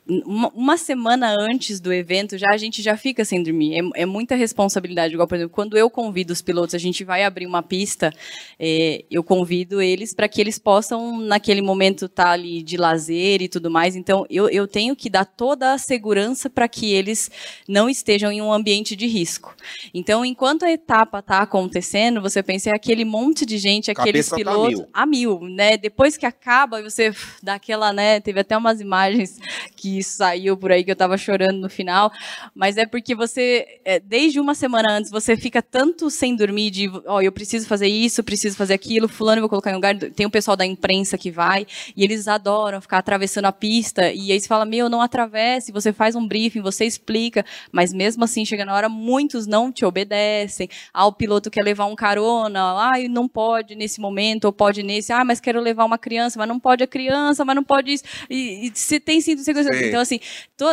uma, 0.07 0.77
semana 0.77 1.35
antes 1.39 1.79
do 1.79 1.91
evento, 1.91 2.37
já 2.37 2.51
a 2.51 2.57
gente 2.57 2.81
já 2.81 2.95
fica 2.95 3.25
sem 3.25 3.41
dormir. 3.41 3.79
É, 3.79 4.01
é, 4.01 4.05
muita 4.05 4.35
responsabilidade. 4.35 5.13
Igual, 5.13 5.27
por 5.27 5.35
exemplo, 5.35 5.53
quando 5.53 5.75
eu 5.75 5.89
convido 5.89 6.31
os 6.31 6.41
pilotos, 6.41 6.75
a 6.75 6.77
gente 6.77 7.03
vai 7.03 7.23
abrir 7.23 7.47
uma 7.47 7.63
pista, 7.63 8.13
é, 8.59 9.03
eu 9.09 9.23
convido 9.23 9.81
eles 9.81 10.13
para 10.13 10.27
que 10.27 10.39
eles 10.39 10.59
possam, 10.59 11.19
naquele 11.19 11.61
momento, 11.61 12.05
estar 12.05 12.25
tá 12.25 12.31
ali 12.31 12.61
de 12.61 12.77
lazer 12.77 13.41
e 13.41 13.47
tudo 13.47 13.71
mais. 13.71 13.95
Então, 13.95 14.25
eu, 14.29 14.47
eu 14.49 14.67
tenho 14.67 14.95
que 14.95 15.09
dar 15.09 15.25
toda 15.25 15.73
a 15.73 15.77
segurança 15.77 16.49
para 16.49 16.67
que 16.67 16.93
eles 16.93 17.31
não 17.67 17.89
estejam 17.89 18.31
em 18.31 18.41
um 18.41 18.53
ambiente 18.53 18.95
de 18.95 19.07
risco. 19.07 19.55
Então, 19.91 20.23
enquanto 20.23 20.65
a 20.65 20.71
etapa 20.71 21.19
está 21.19 21.39
acontecendo, 21.39 22.21
você 22.21 22.43
pensa, 22.43 22.69
é 22.69 22.75
aquele 22.75 23.05
monte 23.05 23.43
de 23.43 23.57
gente, 23.57 23.89
aqueles 23.89 24.29
Cabeça 24.29 24.35
pilotos 24.35 24.79
tá 24.91 25.05
mil. 25.05 25.39
a 25.39 25.39
mil, 25.39 25.49
né? 25.49 25.77
Depois 25.77 26.15
que 26.15 26.27
acaba, 26.27 26.83
você 26.83 27.11
dá 27.41 27.55
aquela, 27.55 27.91
né? 27.91 28.19
Teve 28.19 28.41
até 28.41 28.55
umas 28.55 28.79
imagens 28.79 29.39
que 29.75 29.94
saiu 30.03 30.57
por 30.57 30.71
aí 30.71 30.83
que 30.83 30.91
eu 30.91 30.95
tava 30.95 31.17
chorando 31.17 31.59
no 31.59 31.69
final, 31.69 32.11
mas 32.53 32.77
é 32.77 32.85
porque 32.85 33.15
você, 33.15 33.79
é, 33.83 33.99
desde 33.99 34.39
uma 34.39 34.55
semana 34.55 34.91
antes, 34.91 35.11
você 35.11 35.35
fica 35.35 35.61
tanto 35.61 36.09
sem 36.09 36.35
dormir 36.35 36.71
de, 36.71 36.89
ó, 37.05 37.15
oh, 37.15 37.21
eu 37.21 37.31
preciso 37.31 37.67
fazer 37.67 37.87
isso, 37.87 38.23
preciso 38.23 38.55
fazer 38.55 38.73
aquilo, 38.73 39.07
fulano 39.07 39.41
vou 39.41 39.49
colocar 39.49 39.71
em 39.71 39.75
lugar, 39.75 39.95
tem 39.95 40.25
o 40.25 40.29
pessoal 40.29 40.57
da 40.57 40.65
imprensa 40.65 41.17
que 41.17 41.31
vai, 41.31 41.65
e 41.95 42.03
eles 42.03 42.27
adoram 42.27 42.81
ficar 42.81 42.97
atravessando 42.97 43.45
a 43.45 43.51
pista, 43.51 44.11
e 44.11 44.31
aí 44.31 44.39
você 44.39 44.47
fala, 44.47 44.65
meu, 44.65 44.89
não 44.89 45.01
atravesse, 45.01 45.71
você 45.71 45.93
faz 45.93 46.15
um 46.15 46.27
briefing, 46.27 46.61
você 46.61 46.85
explica, 46.85 47.45
mas 47.71 47.93
mesmo 47.93 48.23
assim, 48.23 48.45
chega 48.45 48.65
na 48.65 48.73
hora, 48.73 48.89
muitos 48.89 49.47
não 49.47 49.71
te 49.71 49.85
obedecem, 49.85 50.69
ah, 50.93 51.05
o 51.05 51.13
piloto 51.13 51.49
quer 51.49 51.63
levar 51.63 51.85
um 51.85 51.95
carona, 51.95 52.61
ah, 52.61 52.93
não 53.09 53.27
pode 53.27 53.75
nesse 53.75 53.99
momento, 53.99 54.45
ou 54.45 54.53
pode 54.53 54.83
nesse, 54.83 55.11
ah, 55.11 55.23
mas 55.23 55.39
quero 55.39 55.59
levar 55.59 55.85
uma 55.85 55.97
criança, 55.97 56.39
mas 56.39 56.47
não 56.47 56.59
pode 56.59 56.83
a 56.83 56.87
criança, 56.87 57.43
mas 57.45 57.55
não 57.55 57.63
pode 57.63 57.93
isso, 57.93 58.03
e, 58.29 58.67
e 58.67 58.71
você 58.73 58.99
tem 58.99 59.21
sido 59.21 59.41
segurança, 59.41 59.69
então, 59.87 60.01
assim, 60.01 60.19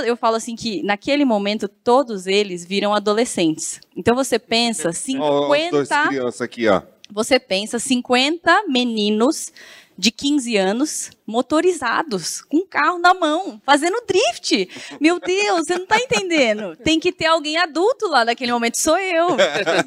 eu 0.07 0.17
falo 0.17 0.37
assim 0.37 0.57
que 0.57 0.83
naquele 0.83 1.25
momento 1.25 1.69
todos 1.69 2.27
eles 2.27 2.65
viram 2.65 2.95
adolescentes. 2.95 3.81
Então 3.97 4.15
você 4.15 4.39
pensa 4.39 4.93
50. 4.93 5.23
Ó, 5.23 5.49
dois 5.71 5.89
crianças 6.09 6.41
aqui, 6.41 6.69
ó. 6.69 6.83
Você 7.11 7.39
pensa 7.39 7.79
50 7.79 8.65
meninos 8.69 9.53
de 9.99 10.11
15 10.11 10.57
anos 10.57 11.11
motorizados, 11.33 12.43
com 12.43 12.59
um 12.59 12.67
carro 12.67 12.99
na 12.99 13.15
mão, 13.15 13.61
fazendo 13.65 14.03
drift. 14.07 14.69
Meu 15.01 15.19
Deus, 15.19 15.67
você 15.67 15.75
não 15.75 15.85
está 15.85 15.97
entendendo. 15.97 16.77
Tem 16.77 17.01
que 17.01 17.11
ter 17.11 17.27
alguém 17.27 17.57
adulto 17.57 18.07
lá 18.07 18.25
naquele 18.25 18.53
momento, 18.53 18.79
sou 18.79 18.99
eu. 18.99 19.29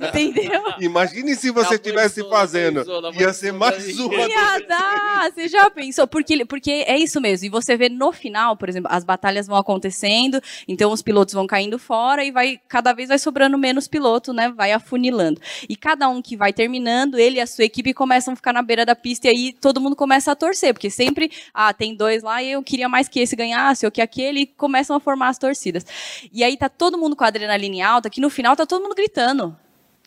Entendeu? 0.09 0.63
Imagine 0.79 1.35
se 1.35 1.51
você 1.51 1.75
estivesse 1.75 2.27
fazendo. 2.27 2.83
Ia 3.19 3.31
ser 3.31 3.53
mais 3.53 3.99
uma. 3.99 4.15
Ia 4.15 4.59
dar, 4.67 5.31
você 5.31 5.47
já 5.47 5.69
pensou? 5.69 6.07
Porque, 6.07 6.43
porque 6.45 6.71
é 6.87 6.97
isso 6.97 7.21
mesmo. 7.21 7.45
E 7.45 7.49
você 7.49 7.77
vê 7.77 7.89
no 7.89 8.11
final, 8.11 8.57
por 8.57 8.67
exemplo, 8.67 8.89
as 8.91 9.03
batalhas 9.03 9.45
vão 9.45 9.57
acontecendo, 9.57 10.41
então 10.67 10.91
os 10.91 11.03
pilotos 11.03 11.35
vão 11.35 11.45
caindo 11.45 11.77
fora 11.77 12.25
e 12.25 12.31
vai 12.31 12.59
cada 12.67 12.91
vez 12.91 13.09
vai 13.09 13.19
sobrando 13.19 13.57
menos 13.57 13.87
piloto, 13.87 14.33
né? 14.33 14.49
Vai 14.49 14.71
afunilando. 14.71 15.39
E 15.69 15.75
cada 15.75 16.09
um 16.09 16.21
que 16.21 16.35
vai 16.35 16.51
terminando, 16.51 17.19
ele 17.19 17.37
e 17.37 17.41
a 17.41 17.45
sua 17.45 17.65
equipe 17.65 17.93
começam 17.93 18.33
a 18.33 18.35
ficar 18.35 18.53
na 18.53 18.63
beira 18.63 18.85
da 18.85 18.95
pista 18.95 19.27
e 19.27 19.29
aí 19.29 19.53
todo 19.53 19.79
mundo 19.79 19.95
começa 19.95 20.31
a 20.31 20.35
torcer, 20.35 20.73
porque 20.73 20.89
sempre 20.89 21.29
ah, 21.53 21.73
tem 21.73 21.95
dois 21.95 22.23
lá 22.23 22.41
e 22.41 22.51
eu 22.51 22.63
queria 22.63 22.89
mais 22.89 23.07
que 23.07 23.19
esse 23.19 23.35
ganhasse 23.35 23.85
ou 23.85 23.91
que 23.91 24.01
aquele, 24.01 24.41
e 24.41 24.45
começam 24.45 24.95
a 24.95 24.99
formar 24.99 25.29
as 25.29 25.37
torcidas. 25.37 25.85
E 26.31 26.43
aí 26.43 26.57
tá 26.57 26.69
todo 26.69 26.97
mundo 26.97 27.15
com 27.15 27.23
a 27.23 27.27
adrenalina 27.27 27.65
alta, 27.87 28.09
que 28.09 28.21
no 28.21 28.29
final 28.29 28.55
tá 28.55 28.65
todo 28.65 28.81
mundo 28.81 28.95
gritando 28.95 29.55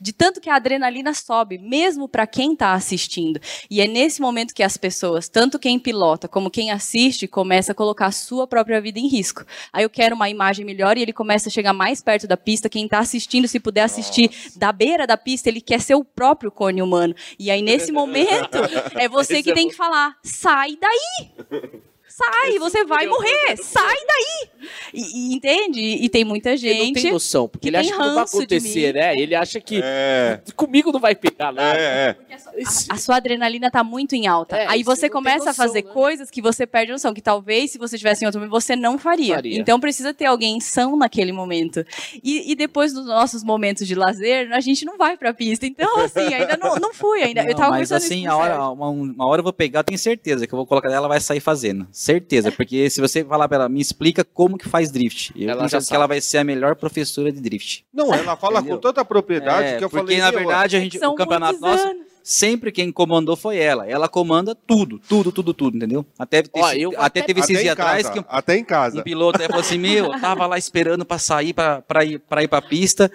de 0.00 0.12
tanto 0.12 0.40
que 0.40 0.50
a 0.50 0.56
adrenalina 0.56 1.14
sobe, 1.14 1.58
mesmo 1.58 2.08
para 2.08 2.26
quem 2.26 2.52
está 2.52 2.72
assistindo. 2.72 3.40
E 3.70 3.80
é 3.80 3.86
nesse 3.86 4.20
momento 4.20 4.54
que 4.54 4.62
as 4.62 4.76
pessoas, 4.76 5.28
tanto 5.28 5.58
quem 5.58 5.78
pilota 5.78 6.28
como 6.28 6.50
quem 6.50 6.70
assiste, 6.70 7.26
começa 7.26 7.72
a 7.72 7.74
colocar 7.74 8.06
a 8.06 8.12
sua 8.12 8.46
própria 8.46 8.80
vida 8.80 8.98
em 8.98 9.06
risco. 9.06 9.44
Aí 9.72 9.84
eu 9.84 9.90
quero 9.90 10.14
uma 10.14 10.28
imagem 10.28 10.64
melhor 10.64 10.96
e 10.96 11.02
ele 11.02 11.12
começa 11.12 11.48
a 11.48 11.52
chegar 11.52 11.72
mais 11.72 12.02
perto 12.02 12.26
da 12.26 12.36
pista. 12.36 12.68
Quem 12.68 12.84
está 12.84 12.98
assistindo, 12.98 13.48
se 13.48 13.60
puder 13.60 13.82
assistir 13.82 14.30
Nossa. 14.30 14.58
da 14.58 14.72
beira 14.72 15.06
da 15.06 15.16
pista, 15.16 15.48
ele 15.48 15.60
quer 15.60 15.80
ser 15.80 15.94
o 15.94 16.04
próprio 16.04 16.50
cone 16.50 16.82
humano. 16.82 17.14
E 17.38 17.50
aí 17.50 17.62
nesse 17.62 17.90
momento 17.92 18.58
é 18.94 19.08
você 19.08 19.34
Esse 19.38 19.42
que 19.42 19.50
é 19.50 19.54
tem 19.54 19.68
que 19.68 19.76
falar: 19.76 20.16
sai 20.22 20.76
daí! 20.76 21.80
sai, 22.18 22.58
você 22.58 22.84
vai 22.84 23.06
morrer, 23.06 23.56
sai 23.62 23.96
daí. 24.06 24.50
E, 24.92 25.30
e 25.30 25.34
entende? 25.34 25.80
E, 25.80 26.08
tem 26.08 26.24
muita 26.24 26.56
gente. 26.56 26.76
Ele 26.76 26.86
não 26.86 26.92
tem 26.92 27.12
noção, 27.12 27.48
porque 27.48 27.68
ele 27.68 27.76
acha 27.76 27.92
que 27.92 27.98
não 27.98 28.14
vai 28.14 28.24
acontecer, 28.24 28.94
né? 28.94 29.14
Ele 29.14 29.34
acha 29.34 29.60
que 29.60 29.80
é. 29.82 30.40
comigo 30.56 30.90
não 30.90 31.00
vai 31.00 31.14
pegar 31.14 31.52
nada. 31.52 31.78
É, 31.78 32.16
é. 32.30 32.34
A, 32.34 32.94
a, 32.94 32.96
sua 32.96 33.16
adrenalina 33.16 33.70
tá 33.70 33.84
muito 33.84 34.14
em 34.14 34.26
alta. 34.26 34.56
É, 34.56 34.66
Aí 34.66 34.82
você 34.82 35.08
começa 35.08 35.46
noção, 35.46 35.50
a 35.52 35.54
fazer 35.54 35.84
né? 35.84 35.92
coisas 35.92 36.30
que 36.30 36.42
você 36.42 36.66
perde 36.66 36.92
noção, 36.92 37.14
que 37.14 37.22
talvez 37.22 37.70
se 37.70 37.78
você 37.78 37.96
tivesse 37.96 38.24
em 38.24 38.26
outro 38.26 38.40
momento 38.40 38.50
você 38.50 38.74
não 38.74 38.98
faria. 38.98 39.36
faria. 39.36 39.58
Então 39.58 39.78
precisa 39.78 40.12
ter 40.12 40.26
alguém 40.26 40.60
são 40.60 40.96
naquele 40.96 41.32
momento. 41.32 41.84
E, 42.22 42.50
e, 42.52 42.56
depois 42.56 42.92
dos 42.92 43.06
nossos 43.06 43.44
momentos 43.44 43.86
de 43.86 43.94
lazer, 43.94 44.52
a 44.52 44.60
gente 44.60 44.84
não 44.84 44.96
vai 44.96 45.16
pra 45.16 45.32
pista. 45.32 45.66
Então, 45.66 46.00
assim, 46.00 46.34
ainda 46.34 46.56
não, 46.56 46.76
não 46.76 46.94
fui 46.94 47.22
ainda. 47.22 47.42
Não, 47.42 47.50
eu 47.50 47.56
tava 47.56 47.70
mas 47.70 47.92
assim, 47.92 48.26
a 48.26 48.36
hora, 48.36 48.70
uma, 48.70 48.88
uma, 48.88 49.26
hora 49.26 49.40
eu 49.40 49.44
vou 49.44 49.52
pegar, 49.52 49.80
eu 49.80 49.84
tenho 49.84 49.98
certeza 49.98 50.46
que 50.46 50.52
eu 50.52 50.56
vou 50.56 50.66
colocar 50.66 50.90
ela, 50.90 51.06
vai 51.06 51.20
sair 51.20 51.40
fazendo. 51.40 51.86
Certeza. 52.12 52.50
Porque 52.50 52.88
se 52.88 53.00
você 53.00 53.22
falar 53.22 53.46
pra 53.48 53.58
ela, 53.58 53.68
me 53.68 53.80
explica 53.80 54.24
como 54.24 54.56
que 54.56 54.66
faz 54.66 54.90
drift. 54.90 55.32
Eu 55.36 55.50
ela 55.50 55.68
já 55.68 55.80
que 55.80 55.94
ela 55.94 56.06
vai 56.06 56.20
ser 56.22 56.38
a 56.38 56.44
melhor 56.44 56.74
professora 56.74 57.30
de 57.30 57.38
drift. 57.38 57.84
Não, 57.92 58.14
ela 58.14 58.34
fala 58.34 58.60
Entendeu? 58.60 58.76
com 58.76 58.82
tanta 58.82 59.04
propriedade 59.04 59.68
é, 59.68 59.76
que 59.76 59.84
eu 59.84 59.90
porque, 59.90 60.04
falei. 60.04 60.20
Porque, 60.20 60.32
na 60.32 60.38
verdade, 60.38 60.76
a 60.76 60.80
gente, 60.80 60.98
o 60.98 61.14
campeonato 61.14 61.60
nosso 61.60 61.86
sempre 62.22 62.72
quem 62.72 62.90
comandou 62.90 63.36
foi 63.36 63.58
ela. 63.58 63.86
Ela 63.86 64.08
comanda 64.08 64.54
tudo, 64.54 64.98
tudo, 65.06 65.30
tudo, 65.32 65.52
tudo, 65.52 65.76
entendeu? 65.76 66.04
Até, 66.18 66.42
ter, 66.42 66.50
Ó, 66.54 66.72
eu, 66.72 66.90
até, 66.90 67.20
até 67.20 67.22
teve 67.22 67.40
esses 67.40 67.58
dias 67.58 67.72
atrás 67.72 68.08
que 68.08 68.24
até 68.26 68.56
em 68.56 68.64
casa. 68.64 69.00
um 69.00 69.02
piloto 69.02 69.36
até 69.36 69.46
falou 69.46 69.60
assim: 69.60 69.78
Meu, 69.78 70.10
tava 70.20 70.46
lá 70.46 70.58
esperando 70.58 71.04
para 71.04 71.18
sair 71.18 71.52
para 71.52 72.04
ir 72.04 72.18
para 72.20 72.42
ir 72.42 72.48
para 72.48 72.62
pista 72.62 73.10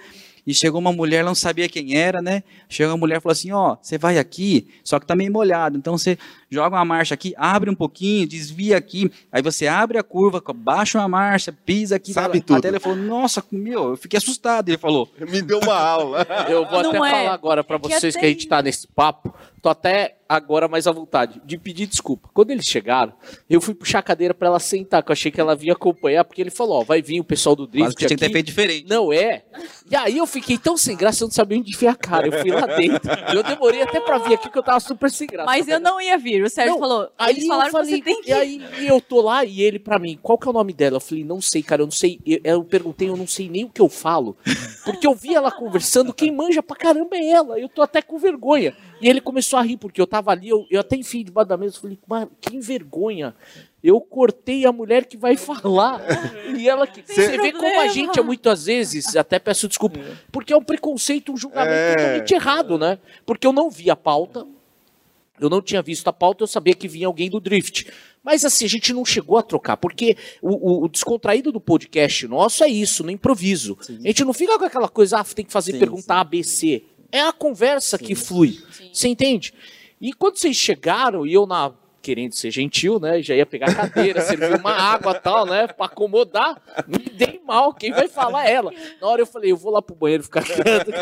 e 0.46 0.52
chegou 0.52 0.80
uma 0.80 0.92
mulher, 0.92 1.24
não 1.24 1.34
sabia 1.34 1.68
quem 1.68 1.96
era, 1.96 2.20
né? 2.20 2.42
Chegou 2.68 2.92
uma 2.92 2.98
mulher 2.98 3.18
e 3.18 3.20
falou 3.20 3.32
assim: 3.32 3.50
Ó, 3.52 3.76
você 3.80 3.96
vai 3.96 4.18
aqui, 4.18 4.68
só 4.82 5.00
que 5.00 5.06
tá 5.06 5.16
meio 5.16 5.32
molhado. 5.32 5.78
Então 5.78 5.96
você 5.96 6.18
joga 6.50 6.76
uma 6.76 6.84
marcha 6.84 7.14
aqui, 7.14 7.34
abre 7.36 7.70
um 7.70 7.74
pouquinho, 7.74 8.28
desvia 8.28 8.76
aqui. 8.76 9.10
Aí 9.32 9.40
você 9.40 9.66
abre 9.66 9.98
a 9.98 10.02
curva, 10.02 10.42
baixa 10.54 10.98
uma 10.98 11.08
marcha, 11.08 11.52
pisa 11.52 11.96
aqui. 11.96 12.12
Sabe 12.12 12.40
tudo. 12.40 12.58
Até 12.58 12.68
ele 12.68 12.80
falou: 12.80 12.98
Nossa, 12.98 13.42
meu, 13.50 13.90
eu 13.90 13.96
fiquei 13.96 14.18
assustado. 14.18 14.68
Ele 14.68 14.78
falou: 14.78 15.08
Me 15.18 15.40
deu 15.40 15.60
uma 15.60 15.78
aula. 15.78 16.26
eu 16.48 16.66
vou 16.68 16.82
não 16.84 16.90
até 16.90 16.98
é. 16.98 17.10
falar 17.10 17.32
agora 17.32 17.64
para 17.64 17.78
vocês 17.78 18.14
que, 18.14 18.20
que 18.20 18.26
a 18.26 18.28
gente 18.28 18.46
tá 18.46 18.62
nesse 18.62 18.86
papo. 18.86 19.34
Tô 19.64 19.70
até 19.70 20.18
agora 20.28 20.68
mais 20.68 20.86
à 20.86 20.92
vontade 20.92 21.40
de 21.42 21.56
pedir 21.56 21.86
desculpa. 21.86 22.28
Quando 22.34 22.50
eles 22.50 22.66
chegaram, 22.66 23.14
eu 23.48 23.62
fui 23.62 23.74
puxar 23.74 24.00
a 24.00 24.02
cadeira 24.02 24.34
para 24.34 24.48
ela 24.48 24.58
sentar, 24.58 25.02
que 25.02 25.10
eu 25.10 25.14
achei 25.14 25.32
que 25.32 25.40
ela 25.40 25.56
vinha 25.56 25.72
acompanhar, 25.72 26.22
porque 26.22 26.42
ele 26.42 26.50
falou: 26.50 26.80
Ó, 26.80 26.84
vai 26.84 27.00
vir 27.00 27.18
o 27.18 27.24
pessoal 27.24 27.56
do 27.56 27.66
Drift. 27.66 27.86
Mas 27.86 27.94
que 27.94 28.06
tinha 28.06 28.18
que 28.18 28.26
ter 28.26 28.30
feito 28.30 28.44
diferente. 28.44 28.86
Não 28.86 29.10
é. 29.10 29.42
E 29.90 29.96
aí 29.96 30.18
eu 30.18 30.26
fiquei 30.26 30.58
tão 30.58 30.76
sem 30.76 30.94
graça, 30.94 31.24
eu 31.24 31.28
não 31.28 31.32
sabia 31.32 31.58
onde 31.58 31.70
enfiar 31.70 31.92
a 31.92 31.96
cara. 31.96 32.26
Eu 32.26 32.40
fui 32.42 32.50
lá 32.50 32.66
dentro. 32.66 33.10
Eu 33.34 33.42
demorei 33.42 33.80
até 33.80 34.00
pra 34.00 34.18
vir 34.18 34.34
aqui, 34.34 34.50
que 34.50 34.58
eu 34.58 34.62
tava 34.62 34.80
super 34.80 35.10
sem 35.10 35.26
graça. 35.26 35.46
Mas 35.46 35.66
eu 35.66 35.80
não 35.80 35.98
ia 35.98 36.18
vir. 36.18 36.44
O 36.44 36.50
Sérgio 36.50 36.74
não, 36.74 36.80
falou. 36.80 37.10
Aí 37.16 37.34
eles 37.34 37.46
falaram 37.46 37.72
falei, 37.72 37.90
que 37.90 37.96
você 37.96 38.02
tem 38.04 38.22
que. 38.22 38.28
E 38.28 38.32
aí 38.34 38.86
eu 38.86 39.00
tô 39.00 39.22
lá 39.22 39.46
e 39.46 39.62
ele 39.62 39.78
pra 39.78 39.98
mim, 39.98 40.18
qual 40.20 40.36
que 40.36 40.46
é 40.46 40.50
o 40.50 40.54
nome 40.54 40.74
dela? 40.74 40.96
Eu 40.96 41.00
falei, 41.00 41.24
não 41.24 41.40
sei, 41.40 41.62
cara, 41.62 41.80
eu 41.80 41.86
não 41.86 41.92
sei. 41.92 42.20
Eu, 42.26 42.40
eu 42.44 42.64
perguntei, 42.64 43.08
eu 43.08 43.16
não 43.16 43.26
sei 43.26 43.48
nem 43.48 43.64
o 43.64 43.70
que 43.70 43.80
eu 43.80 43.88
falo. 43.88 44.36
Porque 44.84 45.06
eu 45.06 45.14
vi 45.14 45.34
ela 45.34 45.50
conversando, 45.50 46.12
quem 46.12 46.30
manja 46.30 46.62
pra 46.62 46.76
caramba 46.76 47.16
é 47.16 47.30
ela. 47.30 47.58
Eu 47.58 47.68
tô 47.70 47.80
até 47.80 48.02
com 48.02 48.18
vergonha. 48.18 48.76
E 49.00 49.08
ele 49.08 49.20
começou 49.20 49.58
a 49.58 49.62
rir, 49.62 49.76
porque 49.76 50.00
eu 50.00 50.06
tava 50.06 50.30
ali, 50.30 50.48
eu, 50.48 50.66
eu 50.70 50.80
até 50.80 50.96
enfim 50.96 51.24
debaixo 51.24 51.48
da 51.48 51.56
mesa, 51.56 51.80
falei, 51.80 51.98
mano, 52.06 52.30
que 52.40 52.58
vergonha. 52.60 53.34
Eu 53.82 54.00
cortei 54.00 54.64
a 54.64 54.72
mulher 54.72 55.04
que 55.04 55.16
vai 55.16 55.36
falar. 55.36 56.00
E 56.56 56.68
ela 56.68 56.86
que. 56.86 57.02
Você 57.02 57.36
vê 57.36 57.52
como 57.52 57.80
a 57.80 57.88
gente 57.88 58.18
é 58.18 58.22
muitas 58.22 58.66
vezes, 58.66 59.14
até 59.16 59.38
peço 59.38 59.68
desculpa, 59.68 60.00
porque 60.32 60.52
é 60.52 60.56
um 60.56 60.64
preconceito, 60.64 61.32
um 61.32 61.36
julgamento 61.36 61.72
é... 61.72 61.94
totalmente 61.94 62.34
errado, 62.34 62.78
né? 62.78 62.98
Porque 63.26 63.46
eu 63.46 63.52
não 63.52 63.68
vi 63.70 63.90
a 63.90 63.96
pauta, 63.96 64.46
eu 65.38 65.50
não 65.50 65.60
tinha 65.60 65.82
visto 65.82 66.06
a 66.08 66.12
pauta, 66.12 66.44
eu 66.44 66.46
sabia 66.46 66.74
que 66.74 66.86
vinha 66.86 67.06
alguém 67.06 67.28
do 67.28 67.40
Drift. 67.40 67.90
Mas 68.22 68.44
assim, 68.44 68.64
a 68.64 68.68
gente 68.68 68.92
não 68.92 69.04
chegou 69.04 69.36
a 69.36 69.42
trocar, 69.42 69.76
porque 69.76 70.16
o, 70.40 70.50
o, 70.50 70.84
o 70.84 70.88
descontraído 70.88 71.50
do 71.52 71.60
podcast 71.60 72.26
nosso 72.28 72.64
é 72.64 72.68
isso, 72.68 73.02
no 73.02 73.10
improviso. 73.10 73.76
Sim. 73.82 73.98
A 73.98 74.06
gente 74.06 74.24
não 74.24 74.32
fica 74.32 74.58
com 74.58 74.64
aquela 74.64 74.88
coisa, 74.88 75.18
ah, 75.18 75.24
tem 75.24 75.44
que 75.44 75.52
fazer 75.52 75.72
sim, 75.72 75.78
perguntar 75.78 76.14
sim. 76.14 76.20
A, 76.20 76.24
B, 76.24 76.42
C. 76.42 76.84
É 77.10 77.20
a 77.20 77.32
conversa 77.32 77.98
que 77.98 78.14
flui. 78.14 78.58
Você 78.92 79.08
entende? 79.08 79.52
E 80.00 80.12
quando 80.12 80.36
vocês 80.36 80.56
chegaram, 80.56 81.26
e 81.26 81.32
eu 81.32 81.46
na 81.46 81.72
querendo 82.04 82.34
ser 82.34 82.50
gentil, 82.50 83.00
né? 83.00 83.22
Já 83.22 83.34
ia 83.34 83.46
pegar 83.46 83.70
a 83.70 83.74
cadeira, 83.74 84.20
servir 84.22 84.60
uma 84.60 84.72
água 84.72 85.14
tal, 85.14 85.46
né? 85.46 85.66
Pra 85.66 85.86
acomodar. 85.86 86.60
Me 86.86 86.98
dei 86.98 87.40
mal, 87.46 87.72
quem 87.72 87.90
vai 87.90 88.06
falar 88.06 88.46
é 88.46 88.52
ela. 88.52 88.70
Na 89.00 89.08
hora 89.08 89.22
eu 89.22 89.26
falei, 89.26 89.50
eu 89.50 89.56
vou 89.56 89.72
lá 89.72 89.80
pro 89.80 89.96
banheiro 89.96 90.22
ficar 90.22 90.44
quieto. 90.44 90.92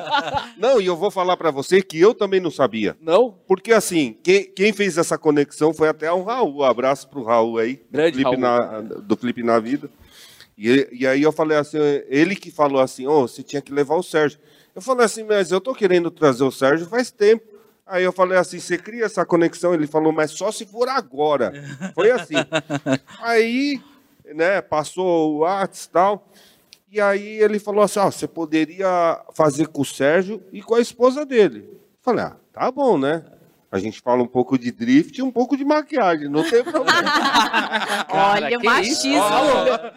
Não, 0.56 0.80
e 0.80 0.86
eu 0.86 0.96
vou 0.96 1.10
falar 1.10 1.36
para 1.36 1.50
você 1.50 1.82
que 1.82 2.00
eu 2.00 2.14
também 2.14 2.40
não 2.40 2.50
sabia. 2.50 2.96
Não? 3.00 3.34
Porque 3.46 3.72
assim, 3.72 4.16
quem, 4.22 4.44
quem 4.44 4.72
fez 4.72 4.96
essa 4.96 5.18
conexão 5.18 5.74
foi 5.74 5.88
até 5.88 6.10
o 6.10 6.22
Raul. 6.22 6.60
Um 6.60 6.62
abraço 6.62 7.08
pro 7.08 7.24
Raul 7.24 7.58
aí. 7.58 7.82
Grande 7.90 8.12
do 8.12 8.30
clipe, 8.30 8.40
Raul. 8.40 8.40
Na, 8.40 8.80
do 8.80 9.16
clipe 9.16 9.42
na 9.42 9.58
vida. 9.58 9.90
E, 10.56 10.88
e 10.92 11.06
aí 11.06 11.22
eu 11.22 11.32
falei 11.32 11.58
assim, 11.58 11.78
ele 12.08 12.36
que 12.36 12.50
falou 12.50 12.80
assim, 12.80 13.06
oh, 13.06 13.22
você 13.22 13.42
tinha 13.42 13.60
que 13.60 13.72
levar 13.72 13.96
o 13.96 14.02
Sérgio. 14.02 14.38
Eu 14.74 14.80
falei 14.80 15.04
assim, 15.04 15.22
mas 15.22 15.50
eu 15.50 15.60
tô 15.60 15.74
querendo 15.74 16.10
trazer 16.10 16.44
o 16.44 16.50
Sérgio 16.50 16.86
faz 16.86 17.10
tempo. 17.10 17.44
Aí 17.86 18.04
eu 18.04 18.12
falei 18.12 18.38
assim, 18.38 18.58
você 18.58 18.78
cria 18.78 19.04
essa 19.04 19.24
conexão? 19.24 19.74
Ele 19.74 19.86
falou, 19.86 20.12
mas 20.12 20.30
só 20.30 20.50
se 20.50 20.64
for 20.64 20.88
agora. 20.88 21.52
Foi 21.94 22.10
assim. 22.10 22.36
aí, 23.20 23.82
né, 24.34 24.62
passou 24.62 25.34
o 25.34 25.38
WhatsApp 25.38 25.88
e 25.88 25.92
tal. 25.92 26.28
E 26.90 27.00
aí 27.00 27.42
ele 27.42 27.58
falou 27.58 27.82
assim, 27.82 27.98
ó, 27.98 28.10
você 28.10 28.28
poderia 28.28 29.20
fazer 29.34 29.66
com 29.68 29.82
o 29.82 29.84
Sérgio 29.84 30.42
e 30.52 30.62
com 30.62 30.74
a 30.74 30.80
esposa 30.80 31.26
dele. 31.26 31.66
Eu 31.70 31.80
falei, 32.00 32.24
ah, 32.24 32.36
tá 32.52 32.70
bom, 32.70 32.98
né? 32.98 33.24
A 33.72 33.78
gente 33.78 34.02
fala 34.02 34.22
um 34.22 34.26
pouco 34.26 34.58
de 34.58 34.70
drift 34.70 35.18
e 35.18 35.22
um 35.22 35.30
pouco 35.30 35.56
de 35.56 35.64
maquiagem, 35.64 36.28
não 36.28 36.44
tem 36.44 36.62
problema. 36.62 36.92
Olha, 38.12 38.58
o 38.58 38.62
machismo. 38.62 39.22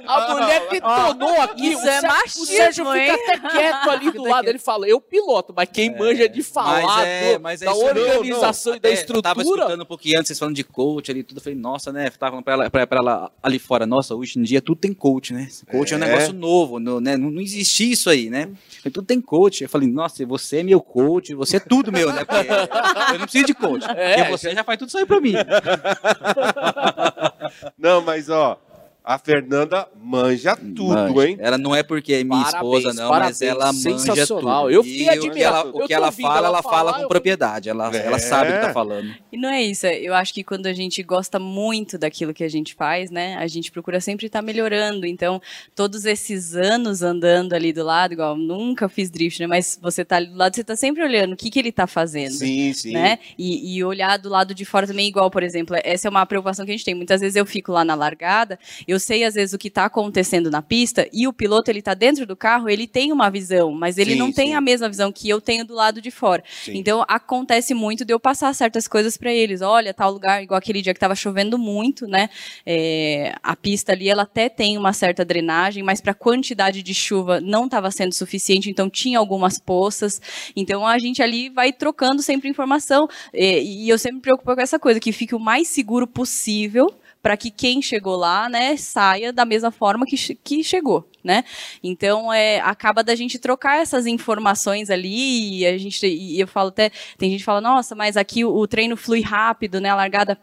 a 0.08 0.34
mulher 0.34 0.70
detonou 0.70 1.42
aqui. 1.42 1.74
Isso 1.74 1.86
é 1.86 2.02
machismo, 2.02 2.44
O 2.44 2.46
Sérgio 2.46 2.86
fica 2.90 3.14
até 3.14 3.50
quieto 3.50 3.90
ali 3.90 4.12
do 4.12 4.24
lado. 4.24 4.48
Ele 4.48 4.60
fala, 4.60 4.88
eu 4.88 5.02
piloto, 5.02 5.54
mas 5.54 5.68
quem 5.68 5.90
é, 5.94 6.00
manja 6.00 6.30
de 6.30 6.42
falar 6.42 7.06
é, 7.06 7.38
mas 7.38 7.62
é 7.62 7.66
da 7.66 7.76
organização 7.76 8.72
não, 8.72 8.76
não. 8.76 8.78
e 8.78 8.80
da 8.80 8.90
estrutura... 8.92 9.18
Eu 9.18 9.22
tava 9.24 9.42
escutando 9.42 9.82
um 9.82 9.86
pouquinho 9.86 10.20
antes, 10.20 10.28
vocês 10.30 10.40
falando 10.40 10.56
de 10.56 10.64
coach 10.64 11.12
ali, 11.12 11.22
tudo. 11.22 11.40
Eu 11.40 11.44
falei, 11.44 11.60
nossa, 11.60 11.92
né? 11.92 12.10
Tava 12.12 12.32
falando 12.32 12.46
pra 12.46 12.54
ela, 12.54 12.70
pra, 12.70 12.88
pra 12.88 13.00
ela 13.00 13.32
ali 13.44 13.60
fora, 13.60 13.86
nossa, 13.86 14.16
hoje 14.16 14.40
em 14.40 14.44
dia 14.44 14.62
tudo 14.62 14.80
tem 14.80 14.94
coach, 14.94 15.34
né? 15.34 15.50
Coach 15.70 15.92
é, 15.92 15.96
é 15.96 15.98
um 15.98 16.00
negócio 16.00 16.32
novo, 16.32 16.80
no, 16.80 17.02
né? 17.02 17.18
Não, 17.18 17.30
não 17.30 17.42
existia 17.42 17.92
isso 17.92 18.10
aí, 18.10 18.30
né? 18.30 18.48
Tudo 18.84 19.04
tem 19.04 19.20
coach. 19.20 19.64
Eu 19.64 19.70
falei, 19.70 19.90
nossa, 19.90 20.26
você 20.26 20.60
é 20.60 20.64
meu 20.64 20.80
coach, 20.80 21.34
você 21.34 21.58
é 21.58 21.60
tudo 21.60 21.92
meu, 21.92 22.14
né? 22.14 22.24
Porque 22.24 22.48
eu 23.12 23.20
não 23.20 23.26
preciso 23.26 23.46
de 23.48 23.54
coach 23.54 23.64
coach. 23.68 23.86
É, 23.97 24.22
e 24.22 24.32
você 24.32 24.53
já 24.53 24.63
faz 24.63 24.78
tudo 24.78 24.89
isso 24.89 24.97
aí 24.97 25.05
pra 25.05 25.22
mim. 25.22 25.34
Não, 27.78 28.01
mas 28.01 28.30
ó, 28.30 28.59
a 29.06 29.20
Fernanda 29.20 29.88
manja 30.01 30.56
tudo, 30.56 30.95
manja. 30.95 31.28
hein? 31.28 31.38
Ela 31.39 31.60
não 31.60 31.76
é 31.76 31.84
porque 31.84 32.12
é 32.14 32.24
minha 32.24 32.43
parabéns, 32.43 32.86
esposa, 32.86 33.01
não, 33.03 33.10
parabéns, 33.10 33.39
mas 33.39 33.41
ela 33.41 33.72
manja 33.72 34.28
tudo. 34.28 34.70
Eu 34.72 34.84
fiquei 34.84 35.10
admirado. 35.10 35.30
O 35.30 35.34
que 35.34 35.43
ela, 35.43 35.84
o 35.84 35.88
que 35.88 35.93
ela 35.93 36.12
fala, 36.12 36.38
ela, 36.38 36.47
ela 36.47 36.64
fala 36.64 36.93
com 36.93 37.08
propriedade. 37.08 37.70
Ela, 37.70 37.95
é. 37.95 38.08
ela 38.08 38.18
sabe 38.18 38.49
o 38.49 38.53
que 38.56 38.62
tá 38.62 38.74
falando. 38.74 39.14
E 39.32 39.38
não 39.38 39.49
é 39.49 39.62
isso. 39.62 39.86
Eu 39.86 40.16
acho 40.16 40.34
que 40.34 40.43
quando 40.43 40.66
a 40.66 40.74
gente 40.74 41.03
gosta 41.03 41.38
muito 41.38 41.99
daquilo 41.99 42.34
que 42.34 42.43
a 42.43 42.49
gente 42.49 42.74
faz, 42.74 43.12
né? 43.12 43.36
A 43.36 43.45
gente 43.45 43.72
procura 43.72 44.01
sempre 44.01 44.26
estar 44.26 44.39
tá 44.39 44.45
melhorando. 44.45 45.06
Então, 45.06 45.39
todos 45.76 46.06
esses 46.06 46.56
anos 46.56 47.03
andando 47.03 47.53
ali 47.53 47.72
do 47.72 47.84
lado, 47.84 48.14
igual 48.14 48.36
nunca 48.36 48.89
fiz 48.89 49.12
drift, 49.12 49.39
né? 49.39 49.45
Mas 49.45 49.78
você 49.80 50.03
tá 50.03 50.16
ali 50.16 50.28
do 50.28 50.36
lado, 50.36 50.56
você 50.56 50.64
tá 50.64 50.76
sempre 50.76 51.03
olhando 51.03 51.34
o 51.34 51.38
que, 51.38 51.51
que 51.51 51.60
ele 51.60 51.72
tá 51.72 51.86
fazendo. 51.86 52.32
Sim, 52.32 52.74
sim. 52.74 52.93
Né? 52.93 53.20
E, 53.38 53.78
e 53.78 53.84
olhar 53.84 54.18
do 54.18 54.30
lado 54.30 54.56
de 54.56 54.66
fora 54.66 54.88
também, 54.88 55.08
igual, 55.08 55.30
por 55.30 55.43
exemplo, 55.43 55.78
essa 55.84 56.08
é 56.08 56.10
uma 56.10 56.26
preocupação 56.26 56.66
que 56.66 56.72
a 56.72 56.76
gente 56.76 56.86
tem. 56.86 56.95
Muitas 56.95 57.22
vezes 57.22 57.36
eu 57.36 57.45
fico 57.45 57.72
lá 57.72 57.86
na 57.86 57.93
largada, 57.93 58.58
eu 58.88 58.95
eu 58.96 59.00
sei 59.00 59.24
às 59.24 59.36
vezes 59.36 59.54
o 59.54 59.58
que 59.58 59.68
está 59.68 59.86
acontecendo 59.86 60.50
na 60.50 60.62
pista 60.62 61.08
e 61.12 61.28
o 61.28 61.34
piloto 61.34 61.70
ele 61.70 61.80
está 61.80 61.93
dentro 61.93 62.26
do 62.26 62.36
carro, 62.36 62.70
ele 62.70 62.88
tem 62.88 63.12
uma 63.12 63.30
visão, 63.30 63.72
mas 63.72 63.98
ele 63.98 64.14
sim, 64.14 64.18
não 64.18 64.32
tem 64.32 64.48
sim. 64.50 64.54
a 64.56 64.62
mesma 64.62 64.89
visão 64.89 65.12
que 65.12 65.30
eu 65.30 65.39
tenho 65.39 65.66
do 65.66 65.74
lado 65.74 66.02
de 66.02 66.10
fora. 66.12 66.43
Sim. 66.64 66.78
Então 66.78 67.06
acontece 67.08 67.74
muito 67.74 68.04
de 68.04 68.14
eu 68.14 68.20
passar 68.20 68.54
certas 68.54 68.88
coisas 68.88 69.18
para 69.18 69.32
eles. 69.32 69.62
Olha, 69.62 69.93
tal 69.93 70.12
lugar, 70.12 70.41
igual 70.41 70.58
aquele 70.58 70.82
dia 70.82 70.93
que 70.93 70.98
estava 70.98 71.16
chovendo 71.16 71.58
muito, 71.58 72.08
né? 72.08 72.30
É, 72.66 73.36
a 73.43 73.56
pista 73.56 73.91
ali 73.91 74.10
ela 74.10 74.24
até 74.24 74.50
tem 74.50 74.78
uma 74.78 74.93
certa 74.93 75.24
drenagem, 75.24 75.84
mas 75.84 76.02
para 76.02 76.12
a 76.12 76.16
quantidade 76.16 76.82
de 76.82 76.93
chuva 76.93 77.39
não 77.41 77.66
estava 77.66 77.91
sendo 77.91 78.14
suficiente, 78.14 78.70
então 78.70 78.89
tinha 78.89 79.20
algumas 79.20 79.60
poças. 79.60 80.22
Então 80.56 80.88
a 80.88 80.98
gente 80.98 81.22
ali 81.22 81.50
vai 81.50 81.72
trocando 81.72 82.22
sempre 82.22 82.50
informação 82.50 83.08
é, 83.34 83.62
e 83.62 83.89
eu 83.89 83.98
sempre 83.98 84.16
me 84.16 84.22
preocupo 84.22 84.56
com 84.56 84.62
essa 84.62 84.80
coisa 84.80 85.00
que 85.00 85.12
fique 85.12 85.36
o 85.36 85.39
mais 85.39 85.68
seguro 85.68 86.08
possível 86.08 86.88
para 87.26 87.36
que 87.36 87.50
quem 87.50 87.82
chegou 87.82 88.16
lá, 88.16 88.48
né, 88.48 88.78
saia 88.78 89.34
da 89.34 89.46
mesma 89.46 89.72
forma 89.72 90.06
que, 90.06 90.16
que 90.36 90.64
chegou, 90.64 91.10
né? 91.24 91.44
Então, 91.82 92.32
é, 92.32 92.60
acaba 92.60 93.04
da 93.04 93.16
gente 93.16 93.40
trocar 93.40 93.82
essas 93.82 94.06
informações 94.06 94.92
ali 94.92 95.62
e 95.62 95.66
a 95.66 95.76
gente, 95.76 96.06
e 96.06 96.40
eu 96.40 96.48
falo 96.48 96.70
até, 96.70 96.92
tem 97.18 97.32
gente 97.32 97.40
que 97.40 97.46
fala, 97.46 97.60
nossa, 97.60 97.96
mas 97.96 98.16
aqui 98.16 98.46
o, 98.46 98.56
o 98.56 98.68
treino 98.68 98.96
flui 98.96 99.22
rápido, 99.22 99.82
né, 99.82 99.90
a 99.90 99.96
largada 99.96 100.40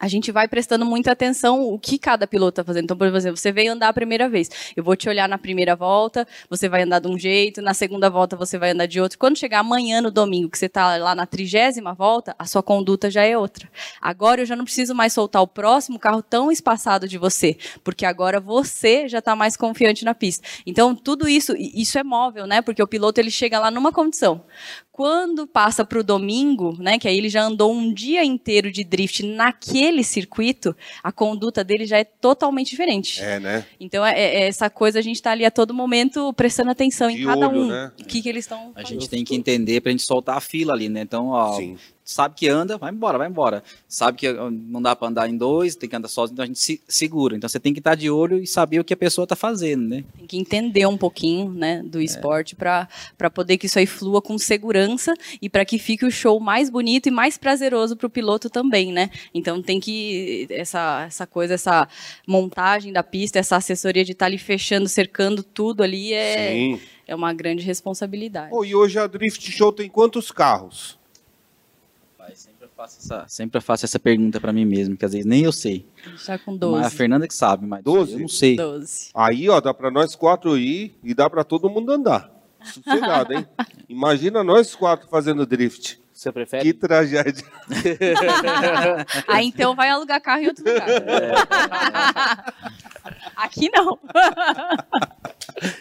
a 0.00 0.08
gente 0.08 0.32
vai 0.32 0.48
prestando 0.48 0.86
muita 0.86 1.12
atenção 1.12 1.62
o 1.62 1.78
que 1.78 1.98
cada 1.98 2.26
piloto 2.26 2.60
está 2.60 2.64
fazendo. 2.64 2.84
Então, 2.84 2.96
por 2.96 3.06
exemplo, 3.06 3.36
você 3.36 3.52
veio 3.52 3.72
andar 3.72 3.88
a 3.88 3.92
primeira 3.92 4.30
vez, 4.30 4.48
eu 4.74 4.82
vou 4.82 4.96
te 4.96 5.10
olhar 5.10 5.28
na 5.28 5.36
primeira 5.36 5.76
volta, 5.76 6.26
você 6.48 6.70
vai 6.70 6.82
andar 6.82 7.00
de 7.00 7.08
um 7.08 7.18
jeito, 7.18 7.60
na 7.60 7.74
segunda 7.74 8.08
volta 8.08 8.34
você 8.34 8.56
vai 8.56 8.70
andar 8.70 8.86
de 8.86 8.98
outro. 8.98 9.18
Quando 9.18 9.36
chegar 9.36 9.58
amanhã 9.58 10.00
no 10.00 10.10
domingo, 10.10 10.48
que 10.48 10.58
você 10.58 10.66
está 10.66 10.96
lá 10.96 11.14
na 11.14 11.26
trigésima 11.26 11.92
volta, 11.92 12.34
a 12.38 12.46
sua 12.46 12.62
conduta 12.62 13.10
já 13.10 13.22
é 13.22 13.36
outra. 13.36 13.68
Agora 14.00 14.40
eu 14.40 14.46
já 14.46 14.56
não 14.56 14.64
preciso 14.64 14.94
mais 14.94 15.12
soltar 15.12 15.42
o 15.42 15.46
próximo 15.46 15.98
carro 15.98 16.22
tão 16.22 16.50
espaçado 16.50 17.06
de 17.06 17.18
você, 17.18 17.58
porque 17.84 18.06
agora 18.06 18.40
você 18.40 19.06
já 19.06 19.18
está 19.18 19.36
mais 19.36 19.54
confiante 19.54 20.04
na 20.04 20.14
pista. 20.14 20.48
Então, 20.64 20.94
tudo 20.94 21.28
isso, 21.28 21.54
isso 21.58 21.98
é 21.98 22.02
móvel, 22.02 22.46
né? 22.46 22.62
Porque 22.62 22.82
o 22.82 22.86
piloto 22.86 23.20
ele 23.20 23.30
chega 23.30 23.58
lá 23.58 23.70
numa 23.70 23.92
condição. 23.92 24.42
Quando 24.92 25.46
passa 25.46 25.82
para 25.82 25.98
o 25.98 26.04
domingo, 26.04 26.76
né, 26.78 26.98
que 26.98 27.08
aí 27.08 27.16
ele 27.16 27.30
já 27.30 27.42
andou 27.42 27.72
um 27.72 27.90
dia 27.90 28.22
inteiro 28.22 28.70
de 28.70 28.84
drift 28.84 29.24
naquele 29.24 29.89
circuito, 30.04 30.74
a 31.02 31.10
conduta 31.10 31.64
dele 31.64 31.86
já 31.86 31.98
é 31.98 32.04
totalmente 32.04 32.70
diferente. 32.70 33.20
É, 33.22 33.40
né? 33.40 33.66
Então, 33.78 34.04
é, 34.04 34.18
é 34.18 34.48
essa 34.48 34.70
coisa 34.70 34.98
a 34.98 35.02
gente 35.02 35.16
está 35.16 35.32
ali 35.32 35.44
a 35.44 35.50
todo 35.50 35.74
momento 35.74 36.32
prestando 36.34 36.70
atenção 36.70 37.08
De 37.08 37.22
em 37.22 37.26
cada 37.26 37.48
olho, 37.48 37.62
um. 37.62 37.66
né? 37.68 37.92
O 38.00 38.04
que, 38.04 38.22
que 38.22 38.28
eles 38.28 38.44
estão 38.44 38.72
A 38.74 38.82
gente 38.84 39.08
tem 39.08 39.24
que 39.24 39.34
entender 39.34 39.80
pra 39.80 39.90
gente 39.90 40.04
soltar 40.04 40.36
a 40.36 40.40
fila 40.40 40.72
ali, 40.72 40.88
né? 40.88 41.00
Então, 41.02 41.28
ó, 41.28 41.56
Sim. 41.56 41.76
Sabe 42.10 42.34
que 42.34 42.48
anda, 42.48 42.76
vai 42.76 42.90
embora, 42.92 43.18
vai 43.18 43.28
embora. 43.28 43.62
Sabe 43.88 44.18
que 44.18 44.28
ó, 44.28 44.50
não 44.50 44.82
dá 44.82 44.94
pra 44.96 45.08
andar 45.08 45.28
em 45.28 45.36
dois, 45.36 45.76
tem 45.76 45.88
que 45.88 45.94
andar 45.96 46.08
sozinho, 46.08 46.34
então 46.34 46.42
a 46.42 46.46
gente 46.46 46.58
se 46.58 46.80
segura. 46.88 47.36
Então 47.36 47.48
você 47.48 47.60
tem 47.60 47.72
que 47.72 47.80
estar 47.80 47.94
de 47.94 48.10
olho 48.10 48.38
e 48.38 48.46
saber 48.46 48.80
o 48.80 48.84
que 48.84 48.92
a 48.94 48.96
pessoa 48.96 49.26
tá 49.26 49.36
fazendo, 49.36 49.86
né? 49.88 50.04
Tem 50.18 50.26
que 50.26 50.36
entender 50.38 50.86
um 50.86 50.96
pouquinho 50.98 51.50
né, 51.52 51.80
É. 51.80 51.82
do 51.88 52.00
esporte 52.00 52.54
para 52.56 52.88
poder 53.32 53.56
que 53.58 53.66
isso 53.66 53.78
aí 53.78 53.86
flua 53.86 54.20
com 54.20 54.36
segurança 54.38 55.14
e 55.40 55.48
para 55.48 55.64
que 55.64 55.78
fique 55.78 56.04
o 56.04 56.10
show 56.10 56.38
mais 56.40 56.68
bonito 56.68 57.06
e 57.06 57.10
mais 57.10 57.38
prazeroso 57.38 57.96
para 57.96 58.06
o 58.06 58.10
piloto 58.10 58.50
também, 58.50 58.92
né? 58.92 59.10
Então 59.32 59.62
tem 59.62 59.78
que 59.78 60.46
essa, 60.50 61.04
essa 61.06 61.26
coisa, 61.26 61.54
essa 61.54 61.88
montagem 62.26 62.92
da 62.92 63.02
pista, 63.02 63.38
essa 63.38 63.56
assessoria 63.56 64.04
de 64.04 64.12
estar 64.12 64.26
ali 64.26 64.38
fechando, 64.38 64.88
cercando 64.88 65.42
tudo 65.42 65.82
ali 65.82 66.12
é, 66.12 66.52
Sim. 66.52 66.80
é 67.06 67.14
uma 67.14 67.32
grande 67.32 67.64
responsabilidade. 67.64 68.50
Pô, 68.50 68.64
e 68.64 68.74
hoje 68.74 68.98
a 68.98 69.06
Drift 69.06 69.50
Show 69.50 69.72
tem 69.72 69.88
quantos 69.88 70.30
carros? 70.30 70.98
Pai, 72.80 72.88
sempre 72.88 72.88
eu 72.88 72.88
faço 72.88 72.98
essa, 72.98 73.24
sempre 73.28 73.60
faço 73.60 73.84
essa 73.84 73.98
pergunta 73.98 74.40
pra 74.40 74.52
mim 74.52 74.64
mesmo, 74.64 74.96
que 74.96 75.04
às 75.04 75.12
vezes 75.12 75.26
nem 75.26 75.44
eu 75.44 75.52
sei. 75.52 75.86
A 76.04 76.08
gente 76.08 76.24
tá 76.24 76.38
com 76.38 76.52
Mas 76.52 76.60
12. 76.60 76.84
a 76.84 76.90
Fernanda 76.90 77.28
que 77.28 77.34
sabe, 77.34 77.66
mas 77.66 77.84
12? 77.84 78.12
eu 78.14 78.18
não 78.20 78.28
sei. 78.28 78.56
12. 78.56 79.10
Aí, 79.14 79.48
ó, 79.48 79.60
dá 79.60 79.74
pra 79.74 79.90
nós 79.90 80.14
quatro 80.16 80.56
ir 80.56 80.98
e 81.04 81.12
dá 81.12 81.28
pra 81.28 81.44
todo 81.44 81.68
mundo 81.68 81.92
andar. 81.92 82.30
Sossegado, 82.62 83.34
hein? 83.34 83.46
Imagina 83.88 84.42
nós 84.42 84.74
quatro 84.74 85.08
fazendo 85.08 85.44
drift. 85.44 86.00
Você 86.12 86.30
prefere? 86.30 86.62
Que 86.62 86.74
tragédia. 86.74 87.44
Aí 89.26 89.46
então 89.46 89.74
vai 89.74 89.88
alugar 89.88 90.20
carro 90.20 90.42
em 90.42 90.48
outro 90.48 90.64
lugar. 90.66 90.86
É. 90.88 91.32
Aqui 93.36 93.70
não. 93.70 93.98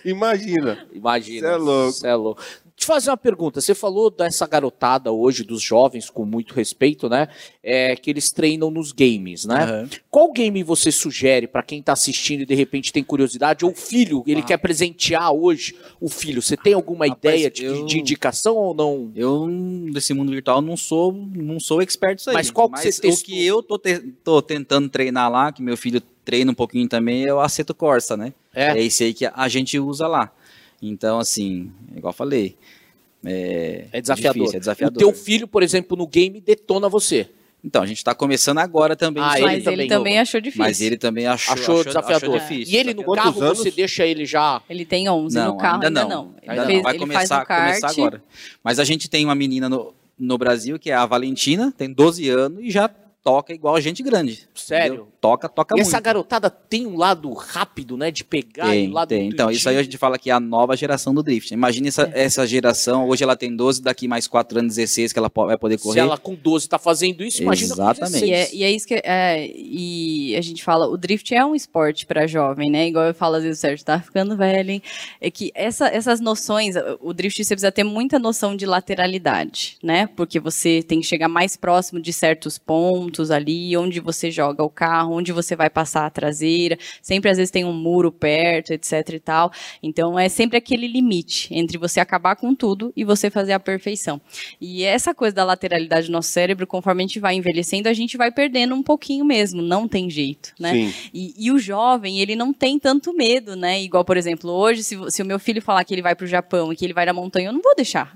Imagina. 0.06 0.88
Imagina. 0.94 1.48
Cê 1.48 1.54
é 1.54 1.58
louco. 1.58 1.92
Cê 1.92 2.08
é 2.08 2.16
louco. 2.16 2.42
Te 2.80 2.86
fazer 2.86 3.10
uma 3.10 3.18
pergunta. 3.18 3.60
Você 3.60 3.76
falou 3.76 4.10
dessa 4.10 4.48
garotada 4.48 5.12
hoje, 5.12 5.44
dos 5.44 5.62
jovens, 5.62 6.10
com 6.10 6.24
muito 6.24 6.54
respeito, 6.54 7.10
né? 7.10 7.28
É, 7.62 7.94
que 7.94 8.10
eles 8.10 8.32
treinam 8.32 8.72
nos 8.72 8.94
games, 8.94 9.44
né? 9.44 9.64
Aham. 9.66 9.90
Qual 10.10 10.32
game 10.32 10.64
você 10.64 10.90
sugere 10.90 11.46
pra 11.46 11.62
quem 11.62 11.84
tá 11.84 11.92
assistindo 11.92 12.44
e 12.44 12.46
de 12.46 12.56
repente 12.56 12.94
tem 12.94 13.04
curiosidade? 13.04 13.66
Ou 13.66 13.72
o 13.72 13.76
filho, 13.76 14.24
ele 14.26 14.42
quer 14.42 14.56
presentear 14.58 15.30
hoje 15.34 15.76
o 16.00 16.08
filho. 16.08 16.42
Você 16.42 16.56
tem 16.56 16.74
alguma 16.74 17.06
Rapaz, 17.06 17.20
ideia 17.36 17.52
de, 17.52 17.66
eu- 17.66 17.86
de 17.86 18.00
indicação 18.00 18.56
ou 18.56 18.74
não? 18.74 19.12
Eu, 19.14 19.46
desse 19.92 20.14
mundo 20.14 20.32
virtual, 20.32 20.62
não 20.62 20.78
sou, 20.78 21.12
não 21.12 21.60
sou 21.60 21.82
expert 21.82 22.14
nisso 22.16 22.30
aí. 22.30 22.34
Mas 22.38 22.50
qual 22.50 22.72
que 22.72 22.80
você 22.80 22.88
o 22.88 23.02
testou? 23.02 23.26
que 23.26 23.46
eu 23.46 23.62
tô, 23.62 23.78
te- 23.78 24.00
tô 24.24 24.42
tentando 24.42 24.88
treinar 24.88 25.30
lá, 25.30 25.52
que 25.52 25.62
meu 25.62 25.76
filho 25.76 26.02
treina 26.24 26.50
um 26.52 26.56
pouquinho 26.56 26.88
também, 26.88 27.26
é 27.26 27.34
o 27.34 27.42
Aceto 27.42 27.76
Corsa, 27.76 28.16
né? 28.16 28.34
É. 28.56 28.78
É 28.78 28.82
esse 28.82 29.04
aí 29.04 29.14
que 29.14 29.26
a 29.26 29.48
gente 29.50 29.78
usa 29.78 30.08
lá. 30.08 30.32
Então, 30.82 31.20
assim, 31.20 31.72
igual 31.96 32.12
eu 32.12 32.16
falei, 32.18 32.56
é, 33.26 33.86
É 33.92 34.02
desafiador. 34.02 34.34
difícil, 34.44 34.58
é 34.58 34.60
desafiador. 34.60 34.96
O 34.96 35.00
teu 35.00 35.14
filho, 35.14 35.48
por 35.48 35.62
exemplo, 35.64 35.98
no 35.98 36.08
game 36.08 36.40
detona 36.40 36.88
você. 36.88 37.28
Então, 37.62 37.82
a 37.82 37.86
gente 37.86 38.02
tá 38.02 38.16
começando 38.16 38.60
agora 38.60 38.96
também. 38.96 39.22
Ah, 39.22 39.34
ele. 39.38 39.46
Mas 39.46 39.64
também, 39.66 39.80
ele 39.82 39.90
também 39.90 40.20
achou 40.20 40.40
difícil. 40.40 40.64
Mas 40.64 40.80
ele 40.80 40.98
também 40.98 41.28
achou, 41.28 41.54
Achou, 41.54 41.84
desafiador. 41.84 42.30
achou 42.36 42.40
difícil. 42.40 42.74
E 42.74 42.78
ele 42.78 42.94
no 42.94 43.04
Quantos 43.04 43.26
carro, 43.26 43.42
anos? 43.44 43.58
você 43.58 43.70
deixa 43.72 44.06
ele 44.06 44.26
já. 44.26 44.62
Ele 44.70 44.86
tem 44.86 45.10
11 45.10 45.36
Não, 45.36 45.48
no 45.54 45.58
carro, 45.58 45.74
ainda 45.84 45.88
ainda 45.88 46.04
não. 46.04 46.10
não. 46.10 46.36
Ainda 46.48 46.54
Ele 46.54 46.56
não. 46.62 46.66
fez- 46.68 46.84
Vai 46.84 46.92
ele 46.94 47.00
começar, 47.00 47.28
faz 47.28 47.40
no 47.42 47.46
kart. 47.46 47.68
começar 47.82 47.90
agora. 47.90 48.24
Mas 48.64 48.80
a 48.80 48.86
gente 48.86 49.10
tem 49.10 49.26
uma 49.26 49.36
menina 49.36 49.68
no, 49.68 49.94
no 50.18 50.38
Brasil 50.38 50.80
que 50.80 50.90
é 50.90 50.94
a 50.94 51.06
Valentina, 51.06 51.74
tem 51.78 51.92
12 51.92 52.30
anos 52.30 52.64
e 52.64 52.72
já 52.72 52.88
toca 53.22 53.54
igual 53.54 53.80
gente 53.82 54.02
grande. 54.02 54.48
Sério? 54.56 54.94
entendeu? 54.94 55.08
Toca, 55.22 55.50
toca 55.50 55.76
e 55.76 55.78
muito. 55.78 55.88
essa 55.88 56.00
garotada 56.00 56.50
tem 56.50 56.88
um 56.88 56.96
lado 56.96 57.32
rápido, 57.34 57.98
né? 57.98 58.10
De 58.10 58.24
pegar 58.24 58.68
e 58.68 58.80
Tem, 58.82 58.90
um 58.90 58.94
lado 58.94 59.10
tem. 59.10 59.28
Então, 59.28 59.52
isso 59.52 59.68
aí 59.68 59.78
a 59.78 59.84
gente 59.84 59.98
fala 59.98 60.18
que 60.18 60.30
é 60.30 60.34
a 60.34 60.40
nova 60.40 60.78
geração 60.78 61.14
do 61.14 61.22
drift. 61.22 61.54
Imagina 61.54 61.88
essa, 61.90 62.10
É. 62.14 62.24
essa 62.24 62.48
geração, 62.48 63.08
hoje 63.10 63.24
ela 63.24 63.36
tem 63.36 63.54
12, 63.56 63.82
daqui 63.82 64.08
mais 64.08 64.28
4 64.28 64.60
anos, 64.60 64.76
16, 64.76 65.12
que 65.12 65.20
ela 65.20 65.30
vai 65.36 65.58
poder 65.58 65.78
Se 65.78 65.84
correr. 65.84 66.00
ela 66.00 66.18
com 66.18 66.34
12 66.36 66.70
tá 66.70 66.80
fazendo 66.80 67.22
isso, 67.24 67.42
imagina 67.42 67.76
com 67.76 67.82
Exatamente. 67.82 68.22
16. 68.22 68.30
E 68.30 68.34
é, 68.34 68.56
e 68.56 68.64
é 68.64 68.72
isso 68.72 68.88
que 68.88 68.94
é, 69.04 69.48
e 69.54 70.36
a 70.38 70.42
gente 70.42 70.64
fala, 70.64 70.88
o 70.88 70.98
drift 70.98 71.34
é 71.36 71.46
um 71.46 71.54
esporte 71.54 72.06
para 72.06 72.26
jovem, 72.26 72.72
né? 72.72 72.88
Igual 72.88 73.06
eu 73.06 73.14
falo 73.14 73.36
às 73.36 73.44
vezes, 73.44 73.58
o 73.58 73.62
Sérgio 73.62 73.86
tá 73.86 74.00
ficando 74.00 74.38
velho, 74.38 74.72
hein? 74.72 74.82
É 75.20 75.30
que 75.30 75.52
essa- 75.54 75.88
essas 75.90 76.20
noções, 76.22 76.76
o 77.02 77.14
drift 77.14 77.44
você 77.44 77.54
precisa 77.56 77.72
ter 77.72 77.84
muita 77.84 78.18
noção 78.18 78.56
de 78.56 78.66
lateralidade, 78.66 79.78
né? 79.84 80.08
Porque 80.16 80.40
você 80.40 80.82
tem 80.84 81.00
que 81.02 81.06
chegar 81.08 81.28
mais 81.28 81.56
próximo 81.58 82.00
de 82.02 82.14
certos 82.14 82.58
pontos 82.58 83.32
ali, 83.32 83.76
onde 83.78 84.00
você 84.00 84.30
joga 84.32 84.64
o 84.64 84.70
carro, 84.70 85.09
onde 85.12 85.32
você 85.32 85.56
vai 85.56 85.70
passar 85.70 86.06
a 86.06 86.10
traseira. 86.10 86.78
Sempre 87.02 87.30
às 87.30 87.38
vezes 87.38 87.52
tem 87.52 87.66
um 87.66 87.74
muro 87.74 88.12
perto, 88.12 88.72
etc 88.72 89.10
e 89.14 89.20
tal. 89.20 89.52
Então 89.82 90.18
é 90.18 90.30
sempre 90.30 90.58
aquele 90.58 90.88
limite 90.88 91.54
entre 91.54 91.78
você 91.78 92.00
acabar 92.00 92.36
com 92.36 92.54
tudo 92.56 92.92
e 92.96 93.04
você 93.04 93.30
fazer 93.30 93.54
a 93.54 93.60
perfeição. 93.60 94.22
E 94.60 94.84
essa 94.84 95.14
coisa 95.14 95.36
da 95.36 95.44
lateralidade 95.44 96.08
do 96.08 96.12
nosso 96.12 96.30
cérebro, 96.30 96.68
conforme 96.68 97.04
a 97.04 97.08
gente 97.08 97.20
vai 97.20 97.36
envelhecendo, 97.36 97.90
a 97.90 97.94
gente 97.94 98.18
vai 98.18 98.32
perdendo 98.32 98.76
um 98.76 98.84
pouquinho 98.84 99.26
mesmo, 99.26 99.62
não 99.62 99.88
tem 99.88 100.10
jeito, 100.10 100.54
né? 100.60 100.94
E, 101.14 101.34
e 101.38 101.52
o 101.52 101.60
jovem, 101.60 102.20
ele 102.20 102.36
não 102.36 102.54
tem 102.54 102.80
tanto 102.80 103.14
medo, 103.14 103.56
né? 103.56 103.82
Igual, 103.82 104.06
por 104.06 104.18
exemplo, 104.18 104.50
hoje, 104.52 104.84
se, 104.84 104.98
se 105.10 105.22
o 105.22 105.26
meu 105.26 105.40
filho 105.40 105.62
falar 105.62 105.84
que 105.84 105.94
ele 105.94 106.02
vai 106.02 106.16
pro 106.16 106.28
Japão 106.28 106.72
e 106.72 106.76
que 106.76 106.86
ele 106.86 106.94
vai 106.94 107.06
na 107.06 107.14
montanha, 107.14 107.50
eu 107.50 107.54
não 107.54 107.62
vou 107.62 107.76
deixar. 107.76 108.16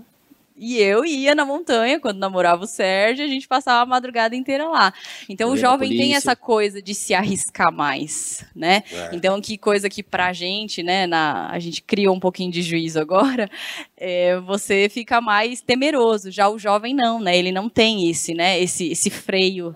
E 0.56 0.78
eu 0.78 1.04
ia 1.04 1.34
na 1.34 1.44
montanha, 1.44 2.00
quando 2.00 2.20
namorava 2.20 2.64
o 2.64 2.68
Sérgio, 2.68 3.26
a 3.26 3.28
gente 3.28 3.48
passava 3.48 3.82
a 3.82 3.86
madrugada 3.86 4.36
inteira 4.36 4.68
lá. 4.68 4.94
Então, 5.28 5.48
o 5.48 5.52
Corria 5.52 5.64
na 5.64 5.70
jovem 5.70 5.90
tem 5.98 6.16
essa 6.16 6.36
coisa 6.36 6.80
de 6.80 6.94
se 6.94 7.14
arriscar 7.14 7.74
mais, 7.74 8.46
né? 8.56 8.84
Então, 9.12 9.42
que 9.42 9.58
coisa 9.58 9.90
que 9.90 10.04
pra 10.04 10.32
gente, 10.32 10.84
né, 10.84 11.08
na, 11.08 11.50
a 11.50 11.58
gente 11.58 11.82
criou 11.82 12.16
um 12.16 12.20
pouquinho 12.20 12.52
de 12.52 12.62
juízo 12.62 13.00
agora, 13.00 13.50
é, 13.98 14.40
você 14.42 14.88
fica 14.90 15.20
mais 15.20 15.60
temeroso. 15.60 16.30
Já 16.30 16.48
o 16.48 16.60
jovem 16.60 16.94
não, 16.94 17.20
né? 17.20 17.36
Ele 17.36 17.52
não 17.52 17.68
tem 17.68 18.10
esse, 18.10 18.36
né, 18.36 18.60
esse, 18.62 18.92
esse 18.92 19.10
freio. 19.10 19.76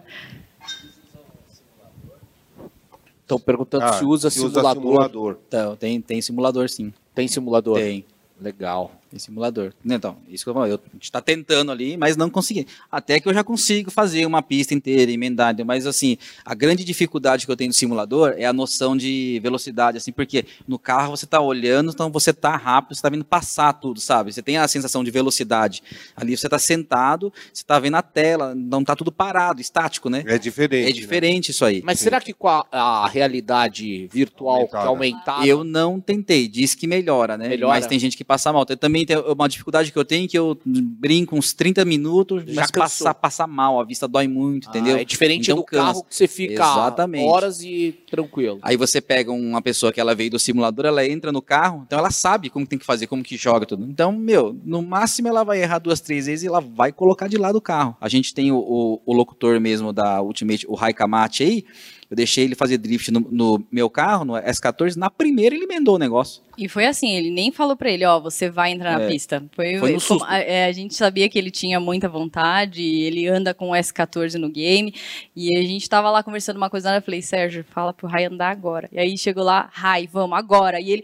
Estão 3.21 3.39
perguntando 3.39 3.83
Ah, 3.83 3.93
se 3.93 4.05
usa 4.05 4.29
se 4.29 4.39
simulador. 4.39 4.83
simulador. 4.83 5.37
Então, 5.47 5.75
tem, 5.75 5.99
tem 5.99 6.21
simulador 6.21 6.69
sim. 6.69 6.93
Tem 7.15 7.27
simulador? 7.27 7.79
Tem. 7.79 8.05
Legal. 8.39 8.91
Tem 9.17 9.19
simulador. 9.19 9.73
Então, 9.83 10.17
isso 10.29 10.43
que 10.43 10.49
eu 10.49 10.53
falo, 10.53 10.67
eu, 10.67 10.75
a 10.75 10.93
gente 10.93 11.11
tá 11.11 11.19
tentando 11.19 11.71
ali, 11.71 11.97
mas 11.97 12.15
não 12.15 12.29
consegui. 12.29 12.67
Até 12.91 13.19
que 13.19 13.27
eu 13.27 13.33
já 13.33 13.43
consigo 13.43 13.89
fazer 13.89 14.25
uma 14.25 14.43
pista 14.43 14.73
inteira, 14.73 15.11
entendeu? 15.11 15.65
mas 15.65 15.87
assim, 15.87 16.17
a 16.45 16.53
grande 16.53 16.83
dificuldade 16.83 17.45
que 17.45 17.51
eu 17.51 17.55
tenho 17.55 17.69
no 17.69 17.73
simulador 17.73 18.35
é 18.37 18.45
a 18.45 18.53
noção 18.53 18.95
de 18.95 19.39
velocidade, 19.41 19.97
assim, 19.97 20.11
porque 20.11 20.45
no 20.67 20.77
carro 20.77 21.17
você 21.17 21.25
tá 21.25 21.41
olhando, 21.41 21.91
então 21.91 22.11
você 22.11 22.31
tá 22.31 22.55
rápido, 22.55 22.95
você 22.95 23.01
tá 23.01 23.09
vendo 23.09 23.25
passar 23.25 23.73
tudo, 23.73 23.99
sabe? 23.99 24.31
Você 24.31 24.41
tem 24.41 24.57
a 24.57 24.67
sensação 24.67 25.03
de 25.03 25.09
velocidade. 25.09 25.81
Ali 26.15 26.37
você 26.37 26.47
tá 26.47 26.59
sentado, 26.59 27.33
você 27.51 27.63
tá 27.63 27.79
vendo 27.79 27.95
a 27.95 28.01
tela, 28.01 28.53
não 28.53 28.83
tá 28.83 28.95
tudo 28.95 29.11
parado, 29.11 29.59
estático, 29.59 30.09
né? 30.09 30.23
É 30.27 30.37
diferente. 30.37 30.83
É 30.83 30.87
né? 30.87 30.91
diferente 30.91 31.51
isso 31.51 31.65
aí. 31.65 31.81
Mas 31.83 31.99
será 31.99 32.21
que 32.21 32.33
com 32.33 32.47
a, 32.47 32.65
a 32.71 33.07
realidade 33.07 34.07
virtual 34.13 34.57
Aumentada. 34.57 34.83
que 34.83 34.87
aumentada, 34.87 35.47
Eu 35.47 35.63
não 35.63 35.99
tentei, 35.99 36.47
diz 36.47 36.75
que 36.75 36.85
melhora, 36.85 37.37
né? 37.37 37.49
Melhora. 37.49 37.73
Mas 37.73 37.87
tem 37.87 37.97
gente 37.97 38.15
que 38.15 38.23
passa 38.23 38.51
mal. 38.53 38.65
Eu 38.67 38.77
também 38.77 39.05
tem 39.07 39.17
uma 39.17 39.49
dificuldade 39.49 39.91
que 39.91 39.97
eu 39.97 40.05
tenho 40.05 40.27
que 40.27 40.37
eu 40.37 40.57
brinco 40.65 41.35
uns 41.35 41.53
30 41.53 41.83
minutos, 41.83 42.43
Já 42.45 42.61
mas 42.61 42.71
passar, 42.71 43.13
passar 43.15 43.47
mal, 43.47 43.79
a 43.79 43.83
vista 43.83 44.07
dói 44.07 44.27
muito, 44.27 44.67
Ah, 44.67 44.69
entendeu? 44.69 44.97
é 44.97 45.03
diferente 45.03 45.45
Então 45.45 45.57
do 45.57 45.63
carro 45.63 45.93
cansa. 45.93 46.05
que 46.07 46.15
você 46.15 46.27
fica 46.27 46.53
Exatamente. 46.53 47.25
horas 47.27 47.61
e 47.63 47.95
tranquilo. 48.09 48.59
Aí 48.61 48.77
você 48.77 49.01
pega 49.01 49.31
uma 49.31 49.61
pessoa 49.61 49.91
que 49.91 49.99
ela 49.99 50.13
veio 50.13 50.29
do 50.31 50.37
simulador, 50.39 50.85
ela 50.85 51.05
entra 51.07 51.31
no 51.31 51.41
carro, 51.41 51.83
então 51.87 51.97
ela 51.97 52.11
sabe 52.11 52.49
como 52.49 52.67
tem 52.67 52.77
que 52.77 52.85
fazer, 52.85 53.07
como 53.07 53.23
que 53.23 53.37
joga 53.37 53.65
tudo. 53.65 53.85
Então, 53.85 54.11
meu, 54.11 54.55
no 54.63 54.81
máximo 54.81 55.27
ela 55.27 55.43
vai 55.43 55.61
errar 55.61 55.79
duas, 55.79 55.99
três 56.01 56.25
vezes 56.27 56.43
e 56.43 56.47
ela 56.47 56.59
vai 56.61 56.91
colocar 56.91 57.27
de 57.27 57.37
lado 57.37 57.55
o 57.57 57.61
carro. 57.61 57.95
A 58.01 58.09
gente 58.09 58.33
tem 58.33 58.51
o, 58.51 58.57
o- 58.57 59.01
o 59.05 59.13
locutor 59.13 59.59
mesmo 59.59 59.93
da 59.93 60.21
Ultimate, 60.21 60.65
o 60.67 60.75
Raikamachi 60.75 61.43
aí, 61.43 61.65
Eu 62.09 62.15
deixei 62.15 62.45
ele 62.45 62.55
fazer 62.55 62.77
drift 62.77 63.11
no, 63.11 63.19
no 63.19 63.63
meu 63.71 63.89
carro, 63.89 64.23
no 64.23 64.33
S14, 64.33 64.95
na 64.95 65.09
primeira 65.09 65.53
ele 65.53 65.65
emendou 65.65 65.95
o 65.95 65.99
negócio. 65.99 66.41
E 66.57 66.69
foi 66.69 66.85
assim, 66.85 67.13
ele 67.15 67.29
nem 67.29 67.51
falou 67.51 67.75
pra 67.75 67.91
ele, 67.91 68.05
ó, 68.05 68.19
você 68.19 68.49
vai 68.49 68.71
entrar 68.71 68.97
na 68.97 69.03
É. 69.05 69.07
pista. 69.09 69.43
Foi, 69.53 69.77
Foi 69.77 69.99
susto. 69.99 70.23
a, 70.25 70.37
é, 70.39 70.65
a 70.65 70.71
gente 70.71 70.95
sabia 70.95 71.27
que 71.27 71.37
ele 71.37 71.51
tinha 71.51 71.79
muita 71.79 72.07
vontade, 72.07 72.81
ele 72.81 73.27
anda 73.27 73.53
com 73.53 73.71
o 73.71 73.73
S14 73.73 74.35
no 74.35 74.49
game, 74.49 74.93
e 75.35 75.57
a 75.57 75.61
gente 75.63 75.89
tava 75.89 76.09
lá 76.09 76.23
conversando 76.23 76.55
uma 76.57 76.69
coisa, 76.69 76.95
eu 76.95 77.01
falei, 77.01 77.21
Sérgio, 77.21 77.65
fala 77.69 77.93
pro 77.93 78.07
Rai 78.07 78.25
andar 78.25 78.51
agora. 78.51 78.87
E 78.91 78.97
aí 78.99 79.17
chegou 79.17 79.43
lá, 79.43 79.69
Rai, 79.73 80.07
vamos, 80.11 80.37
agora. 80.37 80.79
E 80.79 80.89
ele, 80.91 81.03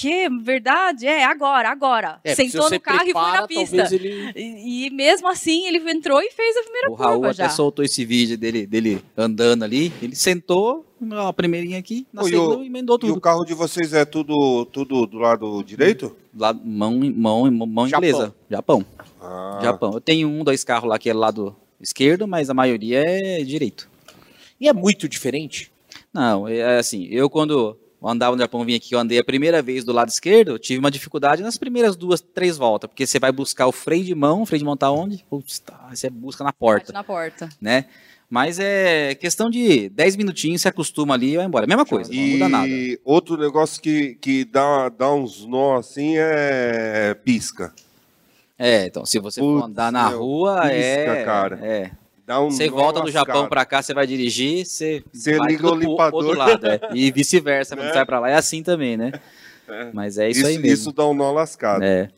que, 0.00 0.28
verdade? 0.42 1.06
É, 1.06 1.24
agora, 1.24 1.68
agora. 1.70 2.20
É, 2.24 2.34
se 2.34 2.48
Sentou 2.48 2.70
no 2.70 2.80
carro 2.80 2.98
e 3.08 3.12
foi 3.12 3.22
prepara, 3.22 3.40
na 3.42 3.46
pista. 3.46 3.94
ele- 3.94 4.32
E, 4.34 4.86
e 4.86 4.90
mesmo 4.90 5.28
assim, 5.28 5.66
ele 5.66 5.78
entrou 5.90 6.20
e 6.22 6.30
fez 6.30 6.56
a 6.56 6.62
primeira 6.62 6.90
O 6.90 6.94
Raul 6.94 7.12
curva 7.14 7.30
até 7.30 7.42
já. 7.44 7.48
soltou 7.50 7.84
esse 7.84 8.04
vídeo 8.04 8.36
dele, 8.38 8.66
dele 8.66 9.02
andando 9.16 9.62
ali. 9.62 9.92
Ele 10.00 10.14
sentou, 10.16 10.86
a 11.26 11.32
primeirinha 11.32 11.78
aqui, 11.78 12.06
na 12.12 12.22
e 12.22 12.26
segunda 12.30 12.58
o- 12.58 12.64
emendou 12.64 12.96
E 13.02 13.04
o 13.04 13.08
tudo. 13.08 13.20
carro 13.20 13.44
de 13.44 13.54
vocês 13.54 13.92
é 13.92 14.04
tudo, 14.04 14.64
tudo 14.66 15.06
do 15.06 15.18
lado 15.18 15.62
direito? 15.62 16.16
Lá, 16.36 16.52
mão, 16.52 16.98
mão, 17.14 17.50
mão 17.50 17.88
Japão. 17.88 18.08
inglesa. 18.08 18.34
Japão. 18.50 18.84
Ah, 19.20 19.58
Japão. 19.62 19.92
Eu 19.94 20.00
tenho 20.00 20.28
um, 20.28 20.42
dois 20.44 20.64
carros 20.64 20.88
lá 20.88 20.98
que 20.98 21.10
é 21.10 21.14
lado 21.14 21.54
esquerdo, 21.80 22.26
mas 22.26 22.48
a 22.50 22.54
maioria 22.54 23.02
é 23.06 23.42
direito. 23.42 23.88
E 24.60 24.68
é 24.68 24.72
muito 24.72 25.08
diferente. 25.08 25.70
Não, 26.12 26.46
é 26.48 26.78
assim, 26.78 27.06
eu 27.10 27.28
quando 27.30 27.76
andava 28.08 28.34
no 28.34 28.42
Japão, 28.42 28.64
vim 28.64 28.74
aqui, 28.74 28.94
eu 28.94 28.98
andei 28.98 29.18
a 29.18 29.24
primeira 29.24 29.60
vez 29.60 29.84
do 29.84 29.92
lado 29.92 30.08
esquerdo, 30.08 30.52
eu 30.52 30.58
tive 30.58 30.78
uma 30.78 30.90
dificuldade 30.90 31.42
nas 31.42 31.58
primeiras 31.58 31.96
duas, 31.96 32.20
três 32.20 32.56
voltas, 32.56 32.88
porque 32.88 33.06
você 33.06 33.18
vai 33.18 33.30
buscar 33.30 33.66
o 33.66 33.72
freio 33.72 34.04
de 34.04 34.14
mão, 34.14 34.42
o 34.42 34.46
freio 34.46 34.60
de 34.60 34.64
mão 34.64 34.76
tá 34.76 34.90
onde? 34.90 35.24
Putz, 35.28 35.58
tá, 35.58 35.88
você 35.92 36.08
busca 36.08 36.42
na 36.42 36.48
Bate 36.50 36.58
porta, 36.58 36.92
na 36.92 37.04
porta. 37.04 37.48
né? 37.60 37.86
Mas 38.28 38.60
é 38.60 39.16
questão 39.16 39.50
de 39.50 39.88
10 39.88 40.14
minutinhos, 40.14 40.62
você 40.62 40.68
acostuma 40.68 41.14
ali 41.14 41.32
e 41.32 41.36
vai 41.36 41.46
embora. 41.46 41.66
Mesma 41.66 41.84
coisa, 41.84 42.12
não 42.14 42.22
muda 42.22 42.48
nada. 42.48 42.68
E 42.68 43.00
outro 43.04 43.36
negócio 43.36 43.82
que, 43.82 44.14
que 44.20 44.44
dá, 44.44 44.88
dá 44.88 45.12
uns 45.12 45.44
nó 45.44 45.76
assim 45.76 46.14
é 46.16 47.12
pisca. 47.24 47.74
É, 48.56 48.86
então, 48.86 49.04
se 49.04 49.18
você 49.18 49.40
for 49.40 49.54
Putz, 49.62 49.66
andar 49.70 49.90
na 49.90 50.10
meu, 50.10 50.20
rua, 50.20 50.70
é. 50.70 51.06
pisca, 51.06 51.24
cara. 51.24 51.58
É. 51.60 51.90
Dá 52.30 52.40
um 52.40 52.48
Você 52.48 52.68
volta 52.70 53.00
do. 53.00 53.10
Japão 53.10 53.48
pra 53.48 53.64
cá, 53.64 53.82
você 53.82 53.92
vai 53.92 54.06
dirigir, 54.06 54.64
você, 54.64 55.02
Você 55.12 55.36
liga 55.40 55.66
o 55.68 55.74
limpador. 55.74 56.14
outro 56.26 56.38
lado, 56.38 56.64
é. 56.64 56.78
E 56.94 57.10
vice-versa, 57.10 57.74
quando 57.74 57.88
Né? 57.88 57.92
sai 57.92 58.06
pra 58.06 58.20
lá 58.20 58.30
é 58.30 58.34
assim 58.34 58.62
também, 58.62 58.96
né? 58.96 59.10
Mas 59.92 60.16
é 60.16 60.30
isso, 60.30 60.38
Isso, 60.38 60.48
aí 60.48 60.56
mesmo. 60.56 60.68
isso 60.74 60.92
dá 60.92 61.04
um 61.08 61.12
nó 61.14 61.32
lascado. 61.32 61.82
É. 61.82 62.08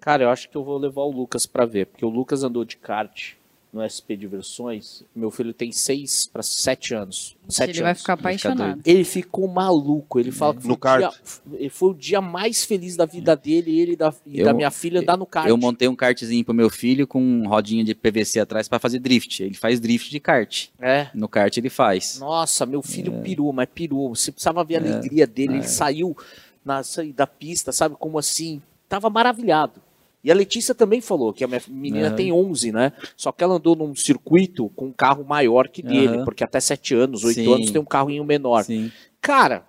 Cara, 0.00 0.24
eu 0.24 0.28
acho 0.28 0.50
que 0.50 0.56
eu 0.56 0.62
vou 0.62 0.76
levar 0.76 1.00
o 1.00 1.10
Lucas 1.10 1.46
pra 1.46 1.64
ver, 1.64 1.86
porque 1.86 2.04
o 2.04 2.10
Lucas 2.10 2.44
andou 2.44 2.62
de 2.62 2.76
kart 2.76 3.32
no 3.72 3.82
SP 3.84 4.16
Diversões. 4.16 5.04
Meu 5.14 5.30
filho 5.30 5.52
tem 5.52 5.70
6 5.70 6.30
para 6.32 6.42
7 6.42 6.94
anos. 6.94 7.36
7 7.48 7.70
ele 7.70 7.80
vai 7.82 7.90
anos. 7.90 8.00
ficar 8.00 8.12
apaixonado. 8.14 8.80
Ele 8.84 9.04
ficou 9.04 9.46
maluco. 9.46 10.18
Ele 10.18 10.32
fala 10.32 10.54
que 10.54 10.62
foi, 10.62 10.70
No 10.70 10.78
dia, 10.78 11.70
foi 11.70 11.90
o 11.90 11.94
dia 11.94 12.20
mais 12.20 12.64
feliz 12.64 12.96
da 12.96 13.04
vida 13.04 13.36
dele 13.36 13.70
e 13.70 13.80
ele 13.80 13.96
da, 13.96 14.12
e 14.26 14.38
Eu- 14.40 14.46
da 14.46 14.54
minha 14.54 14.70
filha 14.70 15.00
andar 15.00 15.16
no 15.16 15.26
kart. 15.26 15.46
Eu 15.48 15.56
montei 15.56 15.86
um 15.86 15.94
kartzinho 15.94 16.44
pro 16.44 16.54
meu 16.54 16.70
filho 16.70 17.06
com 17.06 17.46
rodinha 17.46 17.84
de 17.84 17.94
PVC 17.94 18.40
atrás 18.40 18.68
pra 18.68 18.78
fazer 18.78 18.98
drift. 19.00 19.42
Ele 19.42 19.54
faz 19.54 19.78
drift 19.80 20.10
de 20.10 20.18
kart. 20.20 20.68
É. 20.80 21.08
No 21.14 21.28
kart 21.28 21.54
ele 21.56 21.68
faz. 21.70 22.18
Nossa, 22.18 22.64
meu 22.64 22.82
filho 22.82 23.14
É. 23.16 23.20
pirou, 23.20 23.52
mas 23.52 23.68
pirou. 23.74 24.14
Você 24.14 24.32
precisava 24.32 24.64
ver 24.64 24.76
a 24.76 24.78
alegria 24.80 25.26
dele. 25.26 25.54
Ele 25.54 25.62
saiu 25.68 26.16
na, 26.64 26.80
da 27.14 27.26
pista, 27.26 27.70
sabe? 27.72 27.96
Como 27.98 28.18
assim? 28.18 28.62
Tava 28.88 29.10
maravilhado. 29.10 29.80
E 30.22 30.30
a 30.30 30.34
Letícia 30.34 30.74
também 30.74 31.00
falou 31.00 31.32
que 31.32 31.44
a 31.44 31.48
minha 31.48 31.60
menina 31.68 32.08
Aham. 32.08 32.16
tem 32.16 32.32
11, 32.32 32.72
né? 32.72 32.92
Só 33.16 33.30
que 33.30 33.44
ela 33.44 33.54
andou 33.54 33.76
num 33.76 33.94
circuito 33.94 34.68
com 34.70 34.86
um 34.86 34.92
carro 34.92 35.24
maior 35.24 35.68
que 35.68 35.82
dele, 35.82 36.16
Aham. 36.16 36.24
porque 36.24 36.42
até 36.42 36.58
7 36.58 36.94
anos, 36.94 37.22
8 37.24 37.34
Sim. 37.34 37.54
anos 37.54 37.70
tem 37.70 37.80
um 37.80 37.84
carrinho 37.84 38.24
menor. 38.24 38.64
Sim. 38.64 38.90
Cara, 39.20 39.64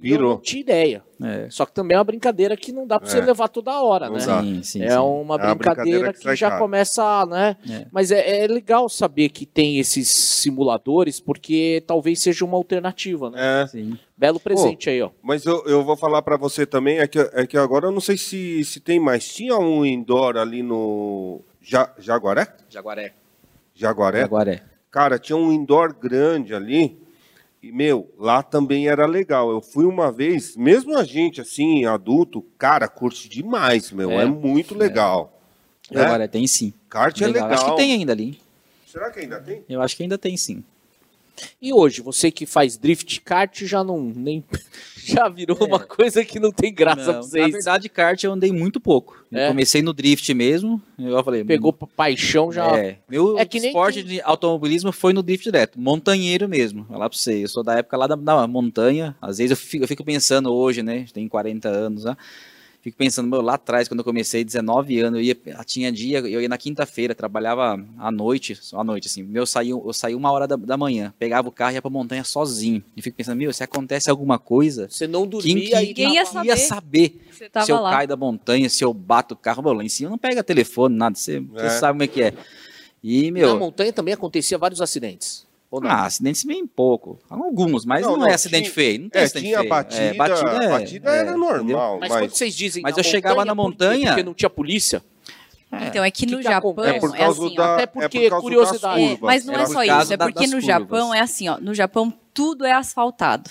eu 0.00 0.02
Virou. 0.10 0.30
não 0.34 0.40
tinha 0.40 0.60
ideia. 0.60 1.02
É. 1.22 1.46
Só 1.48 1.64
que 1.64 1.72
também 1.72 1.94
é 1.94 1.98
uma 1.98 2.04
brincadeira 2.04 2.56
que 2.56 2.72
não 2.72 2.86
dá 2.86 2.98
pra 3.00 3.08
você 3.08 3.18
É. 3.18 3.24
levar 3.24 3.48
toda 3.48 3.80
hora, 3.80 4.10
né? 4.10 4.18
Sim, 4.18 4.62
sim, 4.62 4.82
é 4.82 4.90
sim. 4.90 4.96
uma 4.96 4.98
É 4.98 5.00
uma 5.00 5.54
brincadeira, 5.54 5.54
brincadeira 5.54 6.12
que 6.12 6.20
que, 6.28 6.36
já 6.36 6.48
caro. 6.50 6.62
começa, 6.62 7.24
né? 7.26 7.56
É. 7.70 7.86
Mas 7.92 8.10
é, 8.10 8.44
é 8.44 8.46
legal 8.46 8.88
saber 8.88 9.28
que 9.30 9.46
tem 9.46 9.78
esses 9.78 10.08
simuladores, 10.10 11.20
porque 11.20 11.82
talvez 11.86 12.20
seja 12.20 12.44
uma 12.44 12.56
alternativa, 12.56 13.30
né? 13.30 13.62
É. 13.62 13.66
Sim. 13.68 13.98
Belo 14.16 14.38
presente 14.38 14.90
aí, 14.90 15.00
ó. 15.00 15.10
Mas 15.22 15.44
eu, 15.46 15.64
eu 15.66 15.82
vou 15.84 15.96
falar 15.96 16.22
pra 16.22 16.36
você 16.36 16.66
também, 16.66 16.98
é 16.98 17.06
que, 17.06 17.18
é 17.32 17.46
que 17.46 17.56
agora 17.56 17.86
eu 17.86 17.92
não 17.92 18.00
sei 18.00 18.16
se, 18.16 18.62
se 18.64 18.80
tem 18.80 19.00
mais. 19.00 19.26
Tinha 19.32 19.56
um 19.58 19.84
indoor 19.86 20.36
ali 20.36 20.62
no 20.62 21.40
ja, 21.62 21.90
Jaguaré? 21.98 22.48
Jaguaré. 22.68 23.12
Jaguaré? 23.74 24.20
Jaguaré. 24.20 24.62
Cara, 24.90 25.18
tinha 25.18 25.36
um 25.36 25.50
indoor 25.52 25.94
grande 25.94 26.54
ali. 26.54 26.96
E, 27.64 27.72
meu, 27.72 28.12
lá 28.18 28.42
também 28.42 28.88
era 28.88 29.06
legal. 29.06 29.50
Eu 29.50 29.62
fui 29.62 29.86
uma 29.86 30.12
vez, 30.12 30.54
mesmo 30.54 30.98
a 30.98 31.02
gente, 31.02 31.40
assim, 31.40 31.86
adulto, 31.86 32.44
cara, 32.58 32.86
curte 32.86 33.26
demais, 33.26 33.90
meu. 33.90 34.10
É, 34.10 34.22
É. 34.22 34.26
muito 34.26 34.74
legal. 34.74 35.40
Né? 35.90 36.02
Jaguaré 36.02 36.28
tem 36.28 36.46
sim. 36.46 36.74
Kart 36.90 37.18
é 37.22 37.26
legal. 37.26 37.50
Acho 37.50 37.64
que 37.70 37.76
tem 37.76 37.92
ainda 37.92 38.12
ali. 38.12 38.38
Será 38.86 39.10
que 39.10 39.20
ainda 39.20 39.40
tem? 39.40 39.64
Eu 39.66 39.80
acho 39.80 39.96
que 39.96 40.02
ainda 40.02 40.18
tem 40.18 40.36
sim. 40.36 40.62
E 41.60 41.72
hoje, 41.72 42.00
você 42.00 42.30
que 42.30 42.46
faz 42.46 42.76
drift 42.76 43.20
kart 43.22 43.62
já 43.64 43.82
não 43.82 44.00
nem 44.14 44.42
já 45.04 45.28
virou 45.28 45.56
uma 45.66 45.80
coisa 45.80 46.24
que 46.24 46.38
não 46.38 46.52
tem 46.52 46.72
graça 46.72 46.96
Não, 46.98 47.04
pra 47.06 47.12
na 47.14 47.22
vocês. 47.22 47.52
verdade, 47.52 47.88
kart 47.88 48.22
eu 48.22 48.32
andei 48.32 48.52
muito 48.52 48.80
pouco. 48.80 49.22
É? 49.32 49.48
comecei 49.48 49.82
no 49.82 49.92
drift 49.92 50.32
mesmo. 50.32 50.80
Eu 50.96 51.22
falei, 51.24 51.42
Pegou 51.44 51.72
pa- 51.72 51.88
paixão 51.96 52.52
já. 52.52 52.66
É, 52.78 52.98
meu 53.08 53.36
É 53.36 53.44
que 53.44 53.58
esporte 53.58 54.02
de 54.04 54.20
automobilismo 54.20 54.92
foi 54.92 55.12
no 55.12 55.22
drift 55.24 55.42
direto, 55.44 55.80
montanheiro 55.80 56.48
mesmo. 56.48 56.84
Falar 56.84 57.08
pra 57.10 57.18
você, 57.18 57.42
eu 57.42 57.48
sou 57.48 57.64
da 57.64 57.76
época 57.78 57.96
lá 57.96 58.06
da, 58.06 58.14
da 58.14 58.46
montanha. 58.46 59.16
Às 59.20 59.38
vezes 59.38 59.50
eu 59.50 59.56
fico, 59.56 59.82
eu 59.84 59.88
fico 59.88 60.04
pensando 60.04 60.52
hoje, 60.54 60.82
né? 60.84 61.04
Tem 61.12 61.26
40 61.28 61.68
anos 61.68 62.02
já. 62.04 62.16
Fico 62.84 62.98
pensando, 62.98 63.30
meu, 63.30 63.40
lá 63.40 63.54
atrás, 63.54 63.88
quando 63.88 64.00
eu 64.00 64.04
comecei, 64.04 64.44
19 64.44 65.00
anos, 65.00 65.18
eu 65.18 65.24
ia, 65.24 65.34
tinha 65.64 65.90
dia, 65.90 66.18
eu 66.18 66.42
ia 66.42 66.48
na 66.50 66.58
quinta-feira, 66.58 67.14
trabalhava 67.14 67.82
à 67.98 68.10
noite, 68.12 68.54
só 68.54 68.78
à 68.80 68.84
noite, 68.84 69.08
assim. 69.08 69.22
Meu, 69.22 69.40
eu 69.44 69.46
saía, 69.46 69.70
eu 69.72 69.92
saía 69.94 70.14
uma 70.14 70.30
hora 70.30 70.46
da, 70.46 70.54
da 70.54 70.76
manhã, 70.76 71.14
pegava 71.18 71.48
o 71.48 71.50
carro 71.50 71.70
e 71.72 71.74
ia 71.76 71.80
pra 71.80 71.90
montanha 71.90 72.22
sozinho. 72.24 72.84
E 72.94 73.00
fico 73.00 73.16
pensando, 73.16 73.38
meu, 73.38 73.50
se 73.54 73.64
acontece 73.64 74.10
alguma 74.10 74.38
coisa, 74.38 74.86
Você 74.90 75.06
não 75.06 75.22
quem 75.22 75.30
dormia 75.30 75.54
que 75.70 75.82
e 75.82 75.86
Ninguém 75.88 76.14
ia 76.14 76.24
tava- 76.26 76.44
ia 76.44 76.56
saber. 76.58 76.68
saber 76.68 77.20
Você 77.32 77.48
tava 77.48 77.64
se 77.64 77.72
eu 77.72 77.80
lá. 77.80 77.90
caio 77.90 78.08
da 78.08 78.16
montanha, 78.18 78.68
se 78.68 78.84
eu 78.84 78.92
bato 78.92 79.32
o 79.32 79.36
carro, 79.38 79.62
meu, 79.62 79.72
lá 79.72 79.82
em 79.82 79.88
cima 79.88 80.10
não 80.10 80.18
pega 80.18 80.44
telefone, 80.44 80.94
nada, 80.94 81.16
você, 81.16 81.40
você 81.40 81.64
É. 81.64 81.70
sabe 81.70 81.92
como 81.94 82.02
é 82.02 82.06
que 82.06 82.20
é. 82.22 82.34
E, 83.02 83.30
Na 83.30 83.32
meu, 83.32 83.58
montanha 83.58 83.94
também 83.94 84.12
acontecia 84.12 84.58
vários 84.58 84.82
acidentes. 84.82 85.46
Ou 85.74 85.80
não? 85.80 85.90
ah, 85.90 86.04
acidentes 86.04 86.44
bem 86.44 86.64
pouco. 86.66 87.18
Alguns, 87.28 87.84
mas 87.84 88.02
Não, 88.02 88.12
não, 88.12 88.18
não, 88.20 88.28
é 88.28 88.34
acidente 88.34 88.64
tinha- 88.64 88.74
feio. 88.74 89.00
Não 89.02 89.08
tem 89.08 89.20
É, 89.22 89.24
acidente 89.24 89.46
tinha 89.46 89.58
feio. 89.58 89.68
batida, 89.70 90.02
É, 90.02 90.14
batida, 90.14 90.50
é- 90.64 90.68
batida 90.68 91.10
é, 91.10 91.12
era 91.18 91.30
entendeu? 91.32 91.38
normal, 91.38 91.98
mas, 92.00 92.10
mas, 92.10 92.20
quando 92.22 92.30
vocês 92.30 92.54
dizem 92.54 92.82
mas 92.82 92.96
eu 92.96 93.02
chegava 93.02 93.44
na 93.44 93.56
por 93.56 93.62
montanha- 93.62 94.08
Porque 94.10 94.22
não 94.22 94.34
tinha 94.34 94.48
polícia. 94.50 95.02
Então, 95.88 96.04
é 96.04 96.10
que, 96.12 96.24
Que 96.24 96.30
no 96.30 96.38
que 96.38 96.44
Japão 96.44 96.70
é 96.84 97.00
por 97.00 97.14
é 97.16 97.18
causa 97.18 97.44
assim, 97.46 97.54
ó, 97.54 97.56
da, 97.56 97.74
até 97.74 97.82
é 97.82 97.86
porque 97.86 98.20
por 98.20 98.30
causa 98.30 98.42
curiosidade. 98.42 99.02
É, 99.02 99.18
mas 99.20 99.44
não 99.44 99.54
É 99.54 99.56
é 99.56 99.64
por 99.66 99.72
só 99.72 99.82
isso, 99.82 100.12
é 100.12 100.16
porque 100.16 100.46
no 100.46 100.52
curvas. 100.52 100.64
Japão 100.64 101.12
é 101.14 101.20
assim, 101.20 101.48
ó, 101.48 101.58
no 101.60 101.74
Japão 101.74 102.14
tudo 102.32 102.64
é 102.64 102.70
asfaltado. 102.72 103.50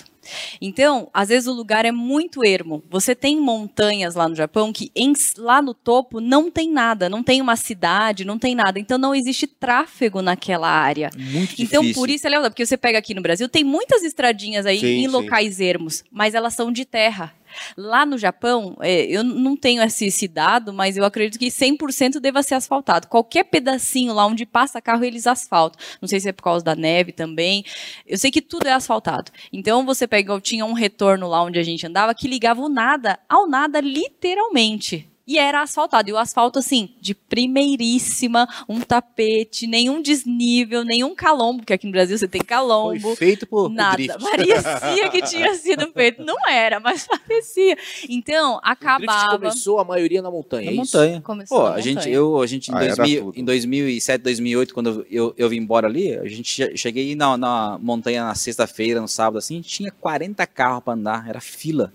Então, 0.60 1.08
às 1.12 1.28
vezes 1.28 1.46
o 1.48 1.52
lugar 1.52 1.84
é 1.84 1.92
muito 1.92 2.44
ermo. 2.44 2.82
Você 2.90 3.14
tem 3.14 3.40
montanhas 3.40 4.14
lá 4.14 4.28
no 4.28 4.34
Japão 4.34 4.72
que 4.72 4.90
em- 4.94 5.12
lá 5.38 5.60
no 5.62 5.74
topo 5.74 6.20
não 6.20 6.50
tem 6.50 6.70
nada, 6.70 7.08
não 7.08 7.22
tem 7.22 7.40
uma 7.40 7.56
cidade, 7.56 8.24
não 8.24 8.38
tem 8.38 8.54
nada. 8.54 8.78
Então 8.78 8.98
não 8.98 9.14
existe 9.14 9.46
tráfego 9.46 10.20
naquela 10.22 10.68
área. 10.68 11.10
Muito 11.16 11.54
Então, 11.60 11.82
difícil. 11.82 12.00
por 12.02 12.10
isso 12.10 12.26
é 12.26 12.30
legal, 12.30 12.50
porque 12.50 12.64
você 12.66 12.76
pega 12.76 12.98
aqui 12.98 13.14
no 13.14 13.22
Brasil, 13.22 13.48
tem 13.48 13.64
muitas 13.64 14.02
estradinhas 14.02 14.66
aí 14.66 14.80
Sim, 14.80 14.86
em 14.86 15.00
sim. 15.02 15.06
locais 15.08 15.60
ermos, 15.60 16.04
mas 16.10 16.34
elas 16.34 16.54
são 16.54 16.70
de 16.72 16.84
terra. 16.84 17.32
Lá 17.76 18.04
no 18.04 18.18
Japão, 18.18 18.76
é, 18.80 19.04
eu 19.06 19.22
não 19.22 19.56
tenho 19.56 19.82
esse, 19.82 20.06
esse 20.06 20.28
dado, 20.28 20.72
mas 20.72 20.96
eu 20.96 21.04
acredito 21.04 21.38
que 21.38 21.46
100% 21.46 22.20
deva 22.20 22.42
ser 22.42 22.54
asfaltado. 22.54 23.08
Qualquer 23.08 23.44
pedacinho 23.44 24.12
lá 24.14 24.26
onde 24.26 24.46
passa 24.46 24.80
carro, 24.80 25.04
eles 25.04 25.26
asfaltam. 25.26 25.80
Não 26.00 26.08
sei 26.08 26.20
se 26.20 26.28
é 26.28 26.32
por 26.32 26.42
causa 26.42 26.64
da 26.64 26.74
neve 26.74 27.12
também. 27.12 27.64
Eu 28.06 28.18
sei 28.18 28.30
que 28.30 28.42
tudo 28.42 28.66
é 28.66 28.72
asfaltado. 28.72 29.30
Então, 29.52 29.84
você 29.84 30.06
pega, 30.06 30.40
tinha 30.40 30.64
um 30.64 30.72
retorno 30.72 31.28
lá 31.28 31.42
onde 31.42 31.58
a 31.58 31.62
gente 31.62 31.86
andava 31.86 32.14
que 32.14 32.28
ligava 32.28 32.60
o 32.60 32.68
nada 32.68 33.18
ao 33.28 33.48
nada, 33.48 33.80
literalmente. 33.80 35.13
E 35.26 35.38
era 35.38 35.62
asfaltado. 35.62 36.08
E 36.10 36.12
o 36.12 36.18
asfalto, 36.18 36.58
assim, 36.58 36.90
de 37.00 37.14
primeiríssima, 37.14 38.46
um 38.68 38.80
tapete, 38.80 39.66
nenhum 39.66 40.02
desnível, 40.02 40.84
nenhum 40.84 41.14
calombo, 41.14 41.60
porque 41.60 41.72
aqui 41.72 41.86
no 41.86 41.92
Brasil 41.92 42.18
você 42.18 42.28
tem 42.28 42.40
Foi 42.40 42.46
calombo. 42.46 43.16
feito 43.16 43.46
por, 43.46 43.70
Nada. 43.70 43.96
drift. 43.96 44.18
Parecia 44.22 45.08
que 45.10 45.22
tinha 45.22 45.54
sido 45.54 45.90
feito. 45.92 46.22
Não 46.22 46.36
era, 46.48 46.78
mas 46.78 47.06
parecia. 47.26 47.76
Então, 48.08 48.56
O 48.56 48.60
drift 48.60 48.70
acabava. 48.84 49.38
começou 49.38 49.78
a 49.80 49.84
maioria 49.84 50.20
na 50.20 50.30
montanha. 50.30 50.66
Na 50.70 50.70
é 50.70 50.74
isso? 50.82 50.96
montanha. 50.96 51.20
Começou 51.22 51.58
Pô, 51.58 51.68
na 51.70 51.74
a 51.76 51.80
gente, 51.80 51.96
montanha. 51.96 52.14
eu, 52.14 52.42
a 52.42 52.46
gente 52.46 52.70
em, 52.70 52.74
Ah, 52.74 52.84
era 52.84 52.96
2000, 52.96 53.24
tudo. 53.24 53.38
em 53.40 53.44
2007, 53.44 54.22
2008, 54.22 54.74
quando 54.74 55.06
eu, 55.10 55.34
eu 55.38 55.48
vim 55.48 55.56
embora 55.56 55.86
ali, 55.86 56.14
a 56.18 56.28
gente 56.28 56.54
che- 56.54 56.76
cheguei 56.76 57.14
na, 57.14 57.36
na 57.38 57.78
montanha 57.80 58.24
na 58.24 58.34
sexta-feira, 58.34 59.00
no 59.00 59.08
sábado, 59.08 59.38
assim, 59.38 59.60
tinha 59.62 59.90
40 59.90 60.46
carros 60.46 60.84
pra 60.84 60.92
andar, 60.92 61.26
era 61.28 61.40
fila. 61.40 61.92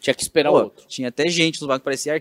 Tinha 0.00 0.12
que 0.14 0.22
esperar 0.22 0.50
Pô, 0.50 0.58
o 0.58 0.62
outro. 0.64 0.84
Tinha 0.86 1.08
até 1.08 1.28
gente 1.28 1.60
no 1.62 1.68
banco, 1.68 1.84
parecia 1.84 2.20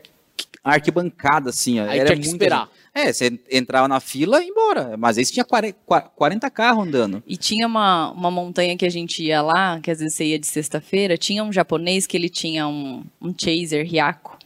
arquibancada, 0.64 1.52
assim. 1.52 1.80
Aí 1.80 2.00
era 2.00 2.10
tinha 2.10 2.22
que 2.22 2.28
esperar. 2.28 2.66
gente. 2.66 2.86
É, 2.96 3.12
você 3.12 3.40
entrava 3.52 3.88
na 3.88 4.00
fila 4.00 4.42
e 4.42 4.46
ia 4.46 4.50
embora. 4.50 4.96
Mas 4.98 5.18
aí 5.18 5.26
você 5.26 5.34
tinha 5.34 5.46
40 5.46 6.50
carros 6.50 6.88
andando. 6.88 7.22
E 7.28 7.38
tinha 7.38 7.68
uma, 7.68 8.12
uma 8.12 8.32
montanha 8.32 8.76
que 8.76 8.86
a 8.86 8.90
gente 8.90 9.22
ia 9.22 9.42
lá, 9.42 9.80
que 9.82 9.92
às 9.92 10.00
vezes 10.00 10.16
você 10.16 10.26
ia 10.26 10.40
de 10.40 10.48
sexta-feira, 10.48 11.18
tinha 11.18 11.44
um 11.44 11.52
japonês 11.52 12.08
que 12.08 12.18
ele 12.18 12.30
tinha 12.30 12.68
um, 12.68 13.04
um 13.22 13.34
chaser 13.38 13.86
Ryako. 13.86 14.38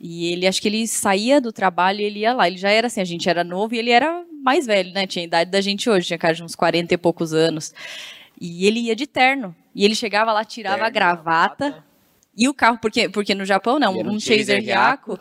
E 0.00 0.32
ele, 0.32 0.46
acho 0.46 0.60
que 0.60 0.68
ele 0.68 0.86
saía 0.86 1.40
do 1.40 1.52
trabalho 1.52 2.00
e 2.00 2.04
ele 2.04 2.20
ia 2.20 2.34
lá. 2.34 2.46
Ele 2.46 2.58
já 2.58 2.70
era 2.70 2.86
assim, 2.86 3.00
a 3.00 3.04
gente 3.04 3.28
era 3.28 3.44
novo 3.44 3.74
e 3.74 3.78
ele 3.78 3.90
era 3.90 4.24
mais 4.42 4.66
velho, 4.66 4.92
né? 4.92 5.06
Tinha 5.06 5.24
a 5.24 5.26
idade 5.26 5.50
da 5.50 5.60
gente 5.60 5.88
hoje, 5.88 6.06
tinha 6.06 6.18
cara 6.18 6.34
de 6.34 6.42
uns 6.42 6.54
40 6.54 6.94
e 6.94 6.96
poucos 6.96 7.32
anos. 7.32 7.72
E 8.40 8.66
ele 8.66 8.80
ia 8.80 8.96
de 8.96 9.06
terno. 9.06 9.54
E 9.74 9.84
ele 9.84 9.94
chegava 9.94 10.32
lá, 10.32 10.44
tirava 10.44 10.76
terno, 10.76 10.86
a 10.86 10.90
gravata, 10.90 11.68
gravata. 11.70 11.85
E 12.36 12.48
o 12.48 12.54
carro, 12.54 12.78
porque, 12.80 13.08
porque 13.08 13.34
no 13.34 13.44
Japão, 13.44 13.78
não, 13.78 13.94
um, 13.94 14.10
um 14.14 14.20
Chaser 14.20 14.62
Ryako 14.62 15.18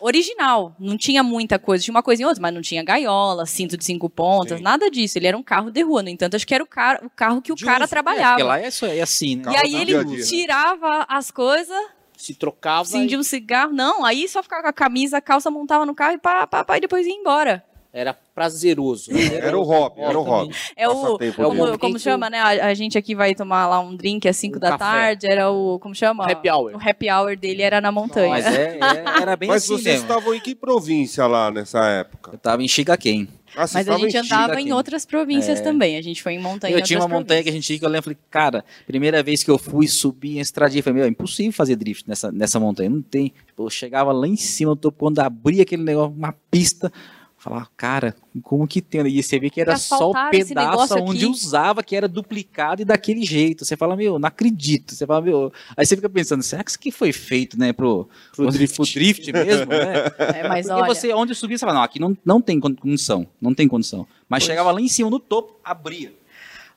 original. 0.00 0.74
Não 0.78 0.96
tinha 0.96 1.22
muita 1.22 1.58
coisa, 1.58 1.82
tinha 1.82 1.94
uma 1.94 2.02
coisa 2.02 2.22
em 2.22 2.24
outra, 2.24 2.40
mas 2.40 2.54
não 2.54 2.62
tinha 2.62 2.82
gaiola, 2.82 3.46
cinto 3.46 3.76
de 3.76 3.84
cinco 3.84 4.08
pontas, 4.08 4.58
Sim. 4.58 4.64
nada 4.64 4.90
disso. 4.90 5.18
Ele 5.18 5.26
era 5.26 5.36
um 5.36 5.42
carro 5.42 5.70
de 5.70 5.82
rua. 5.82 6.02
No 6.02 6.08
entanto, 6.08 6.36
acho 6.36 6.46
que 6.46 6.54
era 6.54 6.62
o, 6.62 6.66
car 6.66 7.00
o 7.04 7.10
carro 7.10 7.42
que 7.42 7.52
o 7.52 7.56
cara 7.56 7.86
trabalhava. 7.86 8.40
É, 8.40 8.44
lá 8.44 8.60
é, 8.60 8.68
é 8.68 9.00
assim, 9.00 9.36
né? 9.36 9.52
E 9.52 9.56
aí 9.56 9.74
ele 9.74 9.92
dia 9.92 10.04
-dia. 10.04 10.24
tirava 10.24 11.06
as 11.08 11.30
coisas. 11.30 11.76
Se 12.16 12.34
trocava. 12.34 12.82
Acendia 12.82 13.16
e... 13.16 13.20
um 13.20 13.22
cigarro. 13.22 13.72
Não, 13.72 14.04
aí 14.04 14.28
só 14.28 14.42
ficava 14.42 14.62
com 14.62 14.68
a 14.68 14.72
camisa, 14.72 15.18
a 15.18 15.20
calça, 15.20 15.50
montava 15.50 15.86
no 15.86 15.94
carro 15.94 16.14
e 16.14 16.18
pá, 16.18 16.46
pá, 16.46 16.64
pá, 16.64 16.76
e 16.76 16.80
depois 16.80 17.06
ia 17.06 17.12
embora. 17.12 17.64
Era 17.98 18.14
prazeroso. 18.14 19.12
Né? 19.12 19.34
Era 19.34 19.58
o 19.58 19.62
hobby, 19.62 20.00
era 20.00 20.18
o 20.18 20.22
hobby. 20.22 20.54
É 20.76 20.88
o, 20.88 21.18
como, 21.34 21.78
como 21.78 21.98
chama, 21.98 22.30
né? 22.30 22.38
A, 22.38 22.66
a, 22.68 22.74
gente 22.74 22.96
aqui 22.96 23.14
vai 23.14 23.34
tomar 23.34 23.66
lá 23.66 23.80
um 23.80 23.96
drink 23.96 24.28
às 24.28 24.36
5 24.36 24.56
um 24.56 24.60
da 24.60 24.70
café. 24.70 24.84
tarde, 24.84 25.26
era 25.26 25.50
o, 25.50 25.78
como 25.80 25.94
chama? 25.94 26.24
O 26.24 26.30
happy 26.30 26.48
hour. 26.48 26.74
O 26.74 26.88
happy 26.88 27.10
hour 27.10 27.36
dele 27.36 27.62
era 27.62 27.80
na 27.80 27.90
montanha. 27.90 28.30
Mas 28.30 28.46
é, 28.46 28.78
é, 28.78 29.22
era 29.22 29.36
bem 29.36 29.48
Mas 29.48 29.64
assim 29.64 29.74
vocês 29.74 30.02
mesmo. 30.02 30.02
estavam 30.02 30.34
em 30.34 30.40
que 30.40 30.54
província 30.54 31.26
lá 31.26 31.50
nessa 31.50 31.84
época? 31.86 32.30
Eu 32.32 32.36
estava 32.36 32.62
em 32.62 32.68
Shigaken. 32.68 33.28
Ah, 33.56 33.66
Mas 33.72 33.88
a 33.88 33.98
gente 33.98 34.16
andava 34.16 34.60
em 34.60 34.72
outras 34.72 35.06
províncias 35.06 35.60
é. 35.60 35.62
também. 35.62 35.96
A 35.96 36.02
gente 36.02 36.22
foi 36.22 36.34
em 36.34 36.38
montanha. 36.38 36.76
Eu 36.76 36.82
tinha 36.82 36.98
uma 36.98 37.08
montanha 37.08 37.42
que 37.42 37.48
a 37.48 37.52
gente 37.52 37.72
ia, 37.72 37.78
que 37.78 37.84
eu 37.84 37.88
lembro, 37.88 38.04
falei, 38.04 38.18
cara, 38.30 38.64
primeira 38.86 39.22
vez 39.22 39.42
que 39.42 39.50
eu 39.50 39.58
fui 39.58 39.88
subir 39.88 40.36
em 40.36 40.40
estradinha, 40.40 40.82
falei, 40.82 40.98
meu, 40.98 41.06
é 41.06 41.08
impossível 41.08 41.52
fazer 41.52 41.76
drift 41.76 42.08
nessa, 42.08 42.30
nessa 42.30 42.60
montanha. 42.60 42.90
Não 42.90 43.02
tem. 43.02 43.32
Eu 43.58 43.68
chegava 43.70 44.12
lá 44.12 44.26
em 44.26 44.36
cima, 44.36 44.72
eu 44.72 44.76
tô, 44.76 44.92
quando 44.92 45.18
abria 45.20 45.62
aquele 45.62 45.82
negócio, 45.82 46.14
uma 46.16 46.34
pista, 46.50 46.92
Falar, 47.38 47.68
cara, 47.76 48.16
como 48.42 48.66
que 48.66 48.82
tem? 48.82 49.06
E 49.06 49.22
você 49.22 49.38
vê 49.38 49.48
que 49.48 49.60
era 49.60 49.76
só 49.76 50.10
o 50.10 50.30
pedaço 50.30 50.98
onde 50.98 51.24
usava, 51.24 51.84
que 51.84 51.94
era 51.94 52.08
duplicado 52.08 52.82
e 52.82 52.84
daquele 52.84 53.24
jeito. 53.24 53.64
Você 53.64 53.76
fala, 53.76 53.94
meu, 53.94 54.18
não 54.18 54.26
acredito. 54.26 54.92
Você 54.92 55.06
fala, 55.06 55.20
meu. 55.20 55.52
Aí 55.76 55.86
você 55.86 55.94
fica 55.94 56.10
pensando, 56.10 56.42
será 56.42 56.64
que 56.64 56.70
isso 56.70 56.78
aqui 56.78 56.90
foi 56.90 57.12
feito, 57.12 57.56
né, 57.56 57.72
pro, 57.72 58.08
pro, 58.34 58.50
drift. 58.50 58.74
pro 58.74 58.84
drift 58.84 59.32
mesmo, 59.32 59.66
né? 59.66 60.08
É, 60.18 60.48
mas 60.48 60.66
Porque 60.66 60.82
olha... 60.82 60.94
você, 60.94 61.12
onde 61.12 61.32
subia, 61.32 61.56
você 61.56 61.64
fala, 61.64 61.78
não, 61.78 61.82
aqui 61.82 62.00
não, 62.00 62.16
não 62.24 62.40
tem 62.40 62.58
condição. 62.58 63.24
Não 63.40 63.54
tem 63.54 63.68
condição. 63.68 64.04
Mas 64.28 64.40
pois. 64.40 64.44
chegava 64.44 64.72
lá 64.72 64.80
em 64.80 64.88
cima, 64.88 65.08
no 65.08 65.20
topo, 65.20 65.60
abria. 65.62 66.12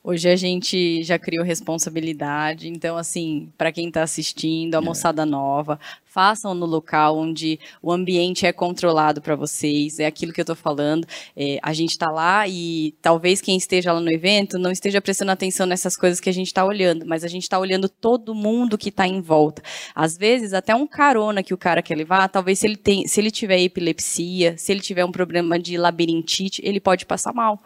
Hoje 0.04 0.28
a 0.28 0.36
gente 0.36 1.04
já 1.04 1.20
criou 1.20 1.46
responsabilidade, 1.46 2.68
então 2.68 2.98
assim, 2.98 3.54
para 3.56 3.72
quem 3.72 3.88
está 3.88 4.02
assistindo, 4.02 4.74
a 4.74 4.80
é. 4.80 4.82
moçada 4.82 5.28
nova, 5.28 5.80
façam 6.12 6.56
no 6.56 6.66
local 6.66 7.18
onde 7.18 7.60
o 7.84 7.92
ambiente 7.92 8.46
é 8.46 8.52
controlado 8.52 9.22
para 9.22 9.36
vocês, 9.36 10.00
é 10.00 10.08
aquilo 10.08 10.34
que 10.34 10.42
eu 10.42 10.44
estou 10.44 10.56
falando. 10.56 11.08
É, 11.38 11.60
a 11.62 11.72
gente 11.72 11.92
está 11.92 12.10
lá 12.10 12.48
e 12.48 12.96
talvez 13.00 13.42
quem 13.42 13.56
esteja 13.56 13.94
lá 13.94 14.00
no 14.00 14.12
evento 14.12 14.58
não 14.58 14.72
esteja 14.72 15.00
prestando 15.00 15.32
atenção 15.32 15.68
nessas 15.68 15.96
coisas 15.96 16.20
que 16.20 16.30
a 16.30 16.34
gente 16.34 16.48
está 16.48 16.66
olhando, 16.66 17.06
mas 17.06 17.24
a 17.24 17.28
gente 17.28 17.44
está 17.44 17.60
olhando 17.60 17.88
todo 17.88 18.34
mundo 18.34 18.80
que 18.80 18.90
está 18.90 19.08
em 19.08 19.22
volta. 19.22 19.62
Às 19.94 20.18
vezes, 20.18 20.52
até 20.52 20.74
um 20.76 20.88
carona 20.88 21.44
que 21.44 21.54
o 21.54 21.58
cara 21.58 21.82
quer 21.84 21.96
levar, 21.96 22.28
talvez 22.28 22.58
se 22.58 22.66
ele, 22.66 22.76
tem, 22.76 23.08
se 23.08 23.22
ele 23.22 23.30
tiver 23.30 23.60
epilepsia, 23.60 24.58
se 24.58 24.72
ele 24.72 24.82
tiver 24.82 25.06
um 25.06 25.12
problema 25.12 25.60
de 25.60 25.78
labirintite, 25.78 26.60
ele 26.66 26.80
pode 26.80 27.06
passar 27.06 27.34
mal. 27.34 27.62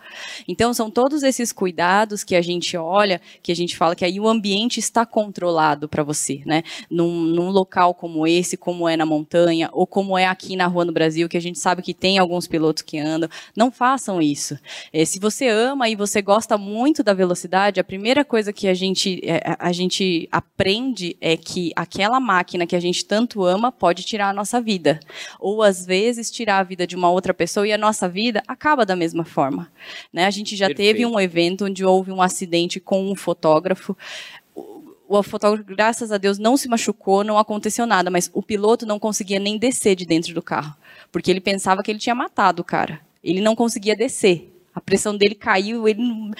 Então, 0.47 0.73
são 0.73 0.91
todos 0.91 1.23
esses 1.23 1.53
cuidados 1.53 2.24
que 2.25 2.35
a 2.35 2.41
gente 2.41 2.75
olha, 2.75 3.21
que 3.41 3.51
a 3.51 3.55
gente 3.55 3.77
fala 3.77 3.95
que 3.95 4.03
aí 4.03 4.19
o 4.19 4.27
ambiente 4.27 4.79
está 4.79 5.05
controlado 5.05 5.87
para 5.87 6.03
você, 6.03 6.41
né? 6.45 6.63
Num, 6.89 7.21
num 7.21 7.49
local 7.49 7.93
como 7.93 8.27
esse, 8.27 8.57
como 8.57 8.89
é 8.89 8.97
na 8.97 9.05
montanha, 9.05 9.69
ou 9.71 9.87
como 9.87 10.17
é 10.17 10.25
aqui 10.25 10.55
na 10.55 10.67
rua 10.67 10.83
no 10.83 10.91
Brasil, 10.91 11.29
que 11.29 11.37
a 11.37 11.41
gente 11.41 11.59
sabe 11.59 11.81
que 11.81 11.93
tem 11.93 12.17
alguns 12.17 12.47
pilotos 12.47 12.83
que 12.83 12.97
andam. 12.97 13.29
Não 13.55 13.71
façam 13.71 14.21
isso. 14.21 14.57
É, 14.91 15.05
se 15.05 15.19
você 15.19 15.47
ama 15.47 15.87
e 15.87 15.95
você 15.95 16.21
gosta 16.21 16.57
muito 16.57 17.03
da 17.03 17.13
velocidade, 17.13 17.79
a 17.79 17.83
primeira 17.83 18.25
coisa 18.25 18.51
que 18.51 18.67
a 18.67 18.73
gente, 18.73 19.21
é, 19.23 19.55
a 19.59 19.71
gente 19.71 20.27
aprende 20.31 21.15
é 21.21 21.37
que 21.37 21.71
aquela 21.75 22.19
máquina 22.19 22.65
que 22.65 22.75
a 22.75 22.79
gente 22.79 23.05
tanto 23.05 23.43
ama 23.43 23.71
pode 23.71 24.03
tirar 24.03 24.29
a 24.29 24.33
nossa 24.33 24.59
vida. 24.59 24.99
Ou, 25.39 25.61
às 25.61 25.85
vezes, 25.85 26.31
tirar 26.31 26.59
a 26.59 26.63
vida 26.63 26.87
de 26.87 26.95
uma 26.95 27.09
outra 27.09 27.33
pessoa 27.33 27.67
e 27.67 27.73
a 27.73 27.77
nossa 27.77 28.09
vida 28.09 28.41
acaba 28.47 28.85
da 28.85 28.95
mesma 28.95 29.23
forma. 29.23 29.71
Né? 30.11 30.25
A 30.25 30.31
gente 30.31 30.55
já 30.55 30.67
Perfeito. 30.67 30.87
teve 30.87 31.05
um 31.05 31.19
evento 31.19 31.65
onde 31.65 31.85
houve 31.85 32.11
um 32.11 32.14
acidente 32.21 32.79
com 32.79 33.09
um 33.09 33.15
fotógrafo 33.15 33.95
o 35.07 35.21
fotógrafo, 35.23 35.63
graças 35.63 36.11
a 36.11 36.17
Deus, 36.17 36.37
não 36.37 36.57
se 36.57 36.67
machucou, 36.67 37.23
não 37.23 37.37
aconteceu 37.37 37.85
nada, 37.85 38.09
mas 38.09 38.29
o 38.33 38.41
piloto 38.41 38.85
não 38.85 38.99
conseguia 38.99 39.39
nem 39.39 39.57
descer 39.57 39.95
de 39.95 40.05
dentro 40.05 40.33
do 40.33 40.41
carro, 40.41 40.75
porque 41.11 41.29
ele 41.29 41.39
pensava 41.39 41.83
que 41.83 41.91
ele 41.91 41.99
tinha 41.99 42.15
matado 42.15 42.61
o 42.61 42.65
cara. 42.65 42.99
Ele 43.23 43.41
não 43.41 43.55
conseguia 43.55 43.95
descer. 43.95 44.54
A 44.75 44.81
pressão 44.81 45.15
dele 45.15 45.35
caiu, 45.35 45.87
ele 45.87 46.03
não, 46.03 46.31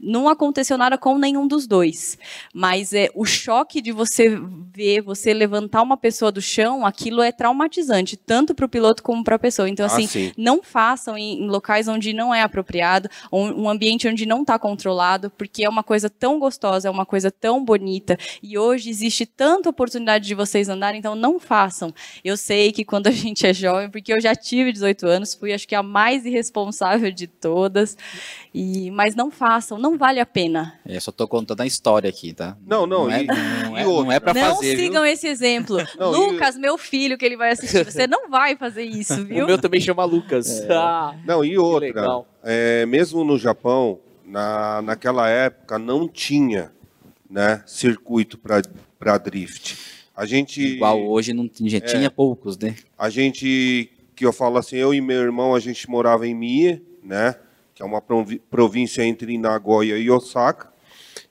não 0.00 0.28
aconteceu 0.28 0.78
nada 0.78 0.96
com 0.96 1.18
nenhum 1.18 1.46
dos 1.46 1.66
dois. 1.66 2.16
Mas 2.54 2.94
é 2.94 3.10
o 3.14 3.26
choque 3.26 3.82
de 3.82 3.92
você 3.92 4.30
ver, 4.74 5.02
você 5.02 5.34
levantar 5.34 5.82
uma 5.82 5.98
pessoa 5.98 6.32
do 6.32 6.40
chão, 6.40 6.86
aquilo 6.86 7.20
é 7.20 7.30
traumatizante, 7.30 8.16
tanto 8.16 8.54
para 8.54 8.64
o 8.64 8.68
piloto 8.68 9.02
como 9.02 9.22
para 9.22 9.36
a 9.36 9.38
pessoa. 9.38 9.68
Então, 9.68 9.84
assim, 9.84 10.08
ah, 10.30 10.32
não 10.38 10.62
façam 10.62 11.18
em, 11.18 11.42
em, 11.42 11.48
locais 11.48 11.86
onde 11.86 12.14
não 12.14 12.34
é 12.34 12.40
apropriado, 12.40 13.10
um, 13.30 13.64
um 13.64 13.68
ambiente 13.68 14.08
onde 14.08 14.24
não 14.24 14.40
está 14.40 14.58
controlado, 14.58 15.28
porque 15.28 15.62
é 15.62 15.68
uma 15.68 15.82
coisa 15.82 16.08
tão 16.08 16.38
gostosa, 16.38 16.88
é 16.88 16.90
uma 16.90 17.04
coisa 17.04 17.30
tão 17.30 17.62
bonita. 17.62 18.16
E 18.42 18.56
hoje 18.56 18.88
existe 18.88 19.26
tanta 19.26 19.68
oportunidade 19.68 20.26
de 20.26 20.34
vocês 20.34 20.70
andarem, 20.70 20.98
então 20.98 21.14
não 21.14 21.38
façam. 21.38 21.92
Eu 22.24 22.38
sei 22.38 22.72
que 22.72 22.86
quando 22.86 23.08
a 23.08 23.10
gente 23.12 23.46
é 23.46 23.52
jovem, 23.52 23.90
porque 23.90 24.14
eu 24.14 24.20
já 24.20 24.34
tive 24.34 24.72
18 24.72 25.06
anos, 25.06 25.34
fui 25.34 25.52
acho 25.52 25.68
que 25.68 25.74
a 25.74 25.82
mais 25.82 26.24
irresponsável 26.24 27.12
de 27.12 27.26
todas 27.26 27.81
e, 28.54 28.90
mas 28.90 29.14
não 29.14 29.30
façam, 29.30 29.78
não 29.78 29.96
vale 29.96 30.20
a 30.20 30.26
pena. 30.26 30.78
Eu 30.86 31.00
só 31.00 31.10
estou 31.10 31.26
contando 31.28 31.60
a 31.60 31.66
história 31.66 32.08
aqui, 32.08 32.32
tá? 32.32 32.56
Não, 32.66 32.86
não, 32.86 33.04
não 33.04 33.10
é, 33.10 33.24
não, 33.24 33.78
é, 33.78 33.84
não 33.84 34.12
é 34.12 34.20
para 34.20 34.34
fazer. 34.34 34.48
Não 34.48 34.56
sigam 34.56 35.02
viu? 35.02 35.12
esse 35.12 35.26
exemplo. 35.26 35.78
Não, 35.98 36.10
Lucas, 36.10 36.56
e... 36.56 36.58
meu 36.58 36.76
filho, 36.76 37.16
que 37.16 37.24
ele 37.24 37.36
vai 37.36 37.52
assistir, 37.52 37.84
você 37.84 38.06
não 38.06 38.28
vai 38.28 38.56
fazer 38.56 38.82
isso, 38.82 39.22
viu? 39.24 39.44
O 39.44 39.46
meu 39.46 39.58
também 39.58 39.80
chama 39.80 40.04
Lucas. 40.04 40.60
É. 40.60 40.72
Ah, 40.72 41.14
não, 41.26 41.44
e 41.44 41.56
outra, 41.58 42.24
é, 42.42 42.84
mesmo 42.86 43.24
no 43.24 43.38
Japão, 43.38 44.00
na, 44.24 44.82
naquela 44.82 45.28
época 45.28 45.78
não 45.78 46.08
tinha 46.08 46.72
né, 47.28 47.62
circuito 47.66 48.38
para 48.38 49.18
drift. 49.18 49.78
A 50.14 50.26
gente. 50.26 50.60
Igual 50.60 51.02
hoje 51.08 51.32
não 51.32 51.48
tinha, 51.48 51.78
é, 51.78 51.80
tinha 51.80 52.10
poucos, 52.10 52.58
né? 52.58 52.76
A 52.98 53.08
gente, 53.08 53.90
que 54.14 54.24
eu 54.24 54.32
falo 54.32 54.58
assim, 54.58 54.76
eu 54.76 54.92
e 54.92 55.00
meu 55.00 55.22
irmão, 55.22 55.54
a 55.54 55.60
gente 55.60 55.88
morava 55.88 56.26
em 56.26 56.34
Mie, 56.34 56.82
né? 57.02 57.34
Que 57.74 57.82
é 57.82 57.86
uma 57.86 58.02
província 58.50 59.04
entre 59.04 59.36
Nagoya 59.38 59.96
e 59.98 60.10
Osaka. 60.10 60.70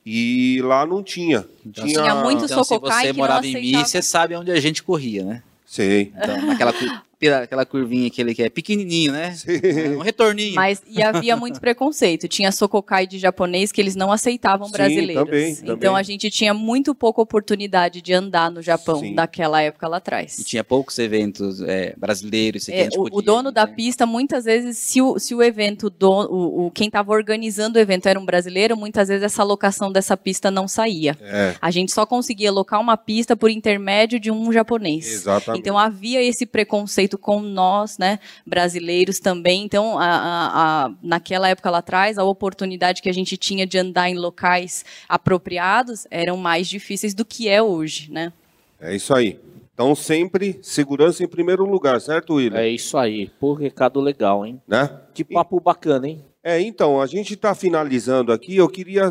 E 0.06 0.60
lá 0.64 0.86
não 0.86 1.04
tinha. 1.04 1.46
Então, 1.66 1.86
tinha, 1.86 2.02
tinha 2.02 2.16
muito 2.16 2.46
então, 2.46 2.64
se 2.64 2.80
você 2.80 3.14
morava 3.14 3.46
em 3.46 3.54
Mie, 3.54 3.86
você 3.86 4.02
sabe 4.02 4.36
onde 4.36 4.52
a 4.52 4.60
gente 4.60 4.82
corria, 4.82 5.24
né? 5.24 5.44
Sei. 5.66 6.12
Então, 6.16 6.42
naquela 6.42 6.74
aquela 7.30 7.65
curvinha 7.65 8.07
aquele 8.07 8.34
que 8.34 8.43
é 8.43 8.49
pequenininho, 8.49 9.11
né? 9.11 9.31
Sim. 9.31 9.95
Um 9.95 9.99
retorninho. 9.99 10.56
Mas 10.56 10.81
e 10.88 11.02
havia 11.02 11.35
muito 11.35 11.60
preconceito. 11.61 12.27
Tinha 12.27 12.52
sokokai 12.52 13.06
de 13.06 13.19
japonês 13.19 13.72
que 13.72 13.80
eles 13.80 13.95
não 13.95 14.11
aceitavam 14.11 14.68
Sim, 14.68 14.73
brasileiros. 14.73 15.23
Também, 15.26 15.52
então 15.52 15.77
também. 15.77 15.95
a 15.95 16.03
gente 16.03 16.30
tinha 16.30 16.53
muito 16.53 16.95
pouca 16.95 17.22
oportunidade 17.22 18.02
de 18.02 18.14
andar 18.14 18.49
no 18.49 18.61
Japão 18.61 18.99
Sim. 18.99 19.14
naquela 19.14 19.61
época 19.61 19.88
lá 19.88 19.98
atrás. 19.98 20.39
E 20.39 20.43
tinha 20.43 20.64
poucos 20.64 20.98
eventos 20.99 21.61
é, 21.61 21.93
brasileiros. 21.98 22.68
É, 22.69 22.88
o, 22.93 23.03
podia, 23.03 23.18
o, 23.18 23.22
dono 23.22 23.49
né? 23.49 23.53
da 23.53 23.68
pista, 23.68 24.06
muitas 24.06 24.45
vezes, 24.45 24.77
se 24.77 25.02
o, 25.02 25.19
se 25.19 25.35
o 25.35 25.43
evento, 25.43 25.89
do, 25.89 26.10
o, 26.10 26.68
o 26.68 26.72
quem 26.72 26.88
estava 26.88 27.11
organizando 27.11 27.77
o 27.77 27.81
evento 27.81 28.07
era 28.07 28.19
um 28.19 28.26
brasileiro, 28.26 28.76
muitas 28.76 29.07
vezes 29.07 29.23
essa 29.23 29.43
locação 29.43 29.91
dessa 29.91 30.18
pista 30.18 30.49
não 30.49 30.68
saía. 30.68 31.18
É. 31.22 31.56
A 31.61 31.72
gente 31.72 31.91
só 31.91 32.06
conseguia 32.06 32.49
alocar 32.49 32.80
uma 32.80 32.98
pista 32.98 33.35
por 33.35 33.49
intermédio 33.49 34.19
de 34.19 34.31
um 34.31 34.52
japonês. 34.52 35.07
Exatamente. 35.11 35.61
Então 35.61 35.77
havia 35.77 36.22
esse 36.22 36.45
preconceito 36.45 37.11
feito 37.12 37.18
com 37.18 37.42
nós, 37.42 37.98
né, 37.98 38.20
brasileiros 38.46 39.20
também. 39.20 39.64
Então, 39.64 39.98
a, 39.98 40.06
a, 40.06 40.86
a, 40.86 40.92
naquela 41.04 41.50
época 41.50 41.70
lá 41.70 41.80
atrás, 41.80 42.18
a 42.18 42.24
oportunidade 42.24 43.02
que 43.02 43.10
a 43.10 43.14
gente 43.14 43.36
tinha 43.36 43.66
de 43.66 43.78
andar 43.78 44.10
em 44.10 44.18
locais 44.18 44.86
apropriados 45.10 46.08
eram 46.10 46.38
mais 46.38 46.68
difíceis 46.68 47.14
do 47.14 47.26
que 47.26 47.50
é 47.50 47.62
hoje, 47.62 48.12
né? 48.12 48.32
É 48.80 48.96
isso 48.96 49.14
aí. 49.14 49.40
Então, 49.74 49.96
sempre 49.96 50.60
segurança 50.62 51.24
em 51.24 51.28
primeiro 51.28 51.66
lugar, 51.66 52.00
certo, 52.00 52.36
William? 52.36 52.60
É 52.60 52.70
isso 52.70 52.98
aí. 52.98 53.30
Pô, 53.40 53.54
recado 53.54 54.00
legal, 54.00 54.46
hein? 54.46 54.62
Né? 54.68 54.90
Que 55.14 55.24
papo 55.24 55.58
e... 55.58 55.64
bacana, 55.64 56.08
hein? 56.08 56.24
É, 56.44 56.60
então, 56.60 57.00
a 57.00 57.06
gente 57.06 57.34
está 57.34 57.54
finalizando 57.54 58.32
aqui. 58.32 58.56
Eu 58.56 58.68
queria, 58.68 59.10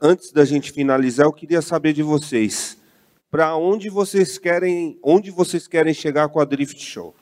antes 0.00 0.32
da 0.32 0.44
gente 0.44 0.70
finalizar, 0.70 1.26
eu 1.26 1.32
queria 1.32 1.62
saber 1.62 1.92
de 1.92 2.02
vocês. 2.02 2.78
Para 3.30 3.56
onde 3.56 3.90
vocês 3.90 4.38
querem, 4.38 4.98
onde 5.02 5.30
vocês 5.30 5.66
querem 5.66 5.92
chegar 5.92 6.28
com 6.28 6.40
a 6.40 6.44
Drift 6.44 6.82
Show? 6.82 7.14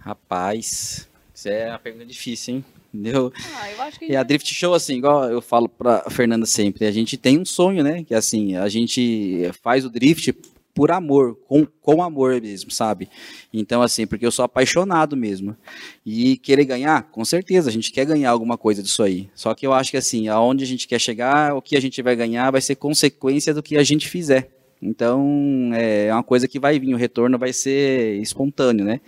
Rapaz, 0.00 1.08
isso 1.34 1.48
é 1.48 1.68
uma 1.68 1.78
pergunta 1.78 2.06
difícil, 2.06 2.56
hein? 2.56 2.64
Entendeu? 2.92 3.32
Ah, 3.54 3.70
eu 3.70 3.82
acho 3.82 3.98
que... 3.98 4.06
E 4.06 4.16
a 4.16 4.22
Drift 4.22 4.52
Show, 4.52 4.74
assim, 4.74 4.96
igual 4.96 5.30
eu 5.30 5.40
falo 5.40 5.68
pra 5.68 6.04
Fernanda 6.10 6.44
sempre, 6.44 6.86
a 6.86 6.90
gente 6.90 7.16
tem 7.16 7.38
um 7.38 7.44
sonho, 7.44 7.84
né? 7.84 8.02
Que 8.02 8.14
assim, 8.14 8.56
a 8.56 8.68
gente 8.68 9.48
faz 9.62 9.84
o 9.84 9.90
drift 9.90 10.34
por 10.74 10.90
amor, 10.90 11.36
com, 11.46 11.66
com 11.66 12.02
amor 12.02 12.40
mesmo, 12.40 12.70
sabe? 12.70 13.08
Então, 13.52 13.82
assim, 13.82 14.06
porque 14.06 14.24
eu 14.24 14.32
sou 14.32 14.44
apaixonado 14.44 15.16
mesmo. 15.16 15.56
E 16.04 16.36
querer 16.38 16.64
ganhar, 16.64 17.02
com 17.10 17.24
certeza, 17.24 17.68
a 17.68 17.72
gente 17.72 17.92
quer 17.92 18.06
ganhar 18.06 18.30
alguma 18.30 18.56
coisa 18.56 18.82
disso 18.82 19.02
aí. 19.02 19.28
Só 19.34 19.54
que 19.54 19.66
eu 19.66 19.72
acho 19.72 19.90
que, 19.90 19.96
assim, 19.96 20.28
aonde 20.28 20.64
a 20.64 20.66
gente 20.66 20.88
quer 20.88 20.98
chegar, 20.98 21.54
o 21.54 21.62
que 21.62 21.76
a 21.76 21.80
gente 21.80 22.00
vai 22.02 22.16
ganhar 22.16 22.50
vai 22.50 22.60
ser 22.60 22.76
consequência 22.76 23.52
do 23.52 23.62
que 23.62 23.76
a 23.76 23.82
gente 23.82 24.08
fizer. 24.08 24.50
Então, 24.82 25.70
é 25.74 26.12
uma 26.12 26.22
coisa 26.22 26.48
que 26.48 26.58
vai 26.58 26.78
vir, 26.78 26.94
o 26.94 26.96
retorno 26.96 27.38
vai 27.38 27.52
ser 27.52 28.20
espontâneo, 28.20 28.84
né? 28.84 29.00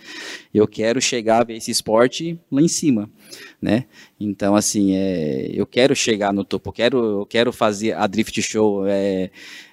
Eu 0.53 0.67
quero 0.67 1.01
chegar 1.01 1.41
a 1.41 1.43
ver 1.43 1.55
esse 1.55 1.71
esporte 1.71 2.39
lá 2.51 2.61
em 2.61 2.67
cima, 2.67 3.09
né? 3.59 3.85
Então, 4.19 4.55
assim, 4.55 4.95
é, 4.95 5.49
eu 5.51 5.65
quero 5.65 5.95
chegar 5.95 6.31
no 6.31 6.43
topo, 6.43 6.69
eu 6.69 6.73
quero, 6.73 6.97
eu 7.21 7.25
quero 7.25 7.51
fazer 7.51 7.93
a 7.93 8.05
Drift 8.05 8.39
Show 8.41 8.85
é, 8.85 9.31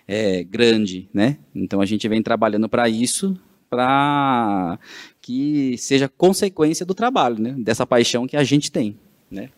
é, 0.09 0.43
grande, 0.43 1.09
né? 1.13 1.37
Então, 1.55 1.83
a 1.83 1.87
gente 1.87 2.09
vem 2.09 2.23
trabalhando 2.23 2.69
para 2.69 2.89
isso, 2.89 3.39
para 3.69 4.79
que 5.21 5.77
seja 5.77 6.09
consequência 6.09 6.87
do 6.87 6.95
trabalho, 6.95 7.39
né? 7.39 7.55
Dessa 7.59 7.87
paixão 7.87 8.27
que 8.27 8.37
a 8.39 8.43
gente 8.43 8.73
tem, 8.73 8.99
né? 9.31 9.51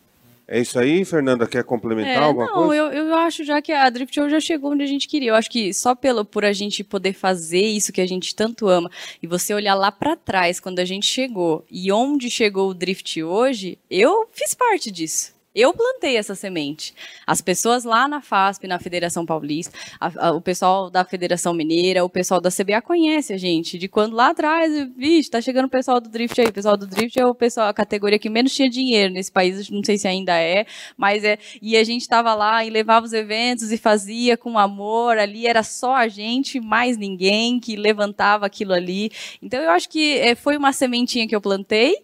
É 0.53 0.59
isso 0.59 0.77
aí, 0.77 1.03
Fernanda? 1.03 1.47
Quer 1.47 1.63
complementar 1.63 2.21
é, 2.21 2.25
alguma 2.25 2.45
não, 2.45 2.53
coisa? 2.53 2.83
Não, 2.83 2.93
eu, 2.93 3.07
eu 3.07 3.15
acho 3.15 3.43
já 3.43 3.59
que 3.59 3.71
a 3.71 3.89
Drift 3.89 4.13
Show 4.13 4.29
já 4.29 4.39
chegou 4.39 4.71
onde 4.71 4.83
a 4.83 4.85
gente 4.85 5.07
queria. 5.07 5.31
Eu 5.31 5.35
acho 5.35 5.49
que 5.49 5.73
só 5.73 5.95
pelo, 5.95 6.23
por 6.23 6.45
a 6.45 6.53
gente 6.53 6.83
poder 6.83 7.13
fazer 7.13 7.63
isso 7.63 7.91
que 7.91 7.99
a 7.99 8.05
gente 8.05 8.35
tanto 8.35 8.67
ama 8.67 8.87
e 9.19 9.25
você 9.25 9.51
olhar 9.51 9.73
lá 9.73 9.91
para 9.91 10.15
trás, 10.15 10.59
quando 10.59 10.77
a 10.77 10.85
gente 10.85 11.07
chegou 11.07 11.65
e 11.71 11.91
onde 11.91 12.29
chegou 12.29 12.69
o 12.69 12.73
Drift 12.75 13.23
hoje, 13.23 13.79
eu 13.89 14.27
fiz 14.31 14.53
parte 14.53 14.91
disso. 14.91 15.33
Eu 15.55 15.71
plantei 15.73 16.17
essa 16.17 16.33
semente. 16.33 16.95
As 17.27 17.39
pessoas 17.39 17.83
lá 17.83 18.07
na 18.07 18.21
FASP, 18.21 18.67
na 18.67 18.79
Federação 18.79 19.23
Paulista, 19.23 19.77
a, 19.99 20.27
a, 20.27 20.31
o 20.31 20.41
pessoal 20.41 20.89
da 20.89 21.05
Federação 21.05 21.53
Mineira, 21.53 22.03
o 22.03 22.09
pessoal 22.09 22.41
da 22.41 22.49
CBA 22.49 22.81
conhece 22.81 23.33
a 23.33 23.37
gente. 23.37 23.77
De 23.77 23.87
quando 23.87 24.15
lá 24.15 24.29
atrás, 24.29 24.71
vixe, 24.97 25.29
tá 25.29 25.39
chegando 25.39 25.65
o 25.65 25.69
pessoal 25.69 26.01
do 26.01 26.09
Drift 26.09 26.41
aí. 26.41 26.47
O 26.47 26.53
pessoal 26.53 26.75
do 26.75 26.87
Drift 26.87 27.19
é 27.19 27.25
o 27.25 27.35
pessoal, 27.35 27.67
a 27.67 27.73
categoria 27.73 28.17
que 28.17 28.29
menos 28.29 28.55
tinha 28.55 28.67
dinheiro 28.67 29.13
nesse 29.13 29.31
país, 29.31 29.69
não 29.69 29.83
sei 29.83 29.97
se 29.97 30.07
ainda 30.07 30.35
é, 30.39 30.65
mas 30.97 31.23
é. 31.23 31.37
E 31.61 31.77
a 31.77 31.83
gente 31.83 32.07
tava 32.07 32.33
lá 32.33 32.65
e 32.65 32.71
levava 32.71 33.05
os 33.05 33.13
eventos 33.13 33.71
e 33.71 33.77
fazia 33.77 34.35
com 34.35 34.57
amor. 34.57 35.19
Ali 35.19 35.45
era 35.45 35.61
só 35.61 35.95
a 35.95 36.07
gente, 36.07 36.59
mais 36.59 36.97
ninguém 36.97 37.59
que 37.59 37.75
levantava 37.75 38.45
aquilo 38.45 38.73
ali. 38.73 39.11
Então 39.41 39.61
eu 39.61 39.69
acho 39.69 39.87
que 39.87 40.17
é, 40.17 40.33
foi 40.33 40.57
uma 40.57 40.73
sementinha 40.73 41.27
que 41.27 41.35
eu 41.35 41.41
plantei 41.41 41.95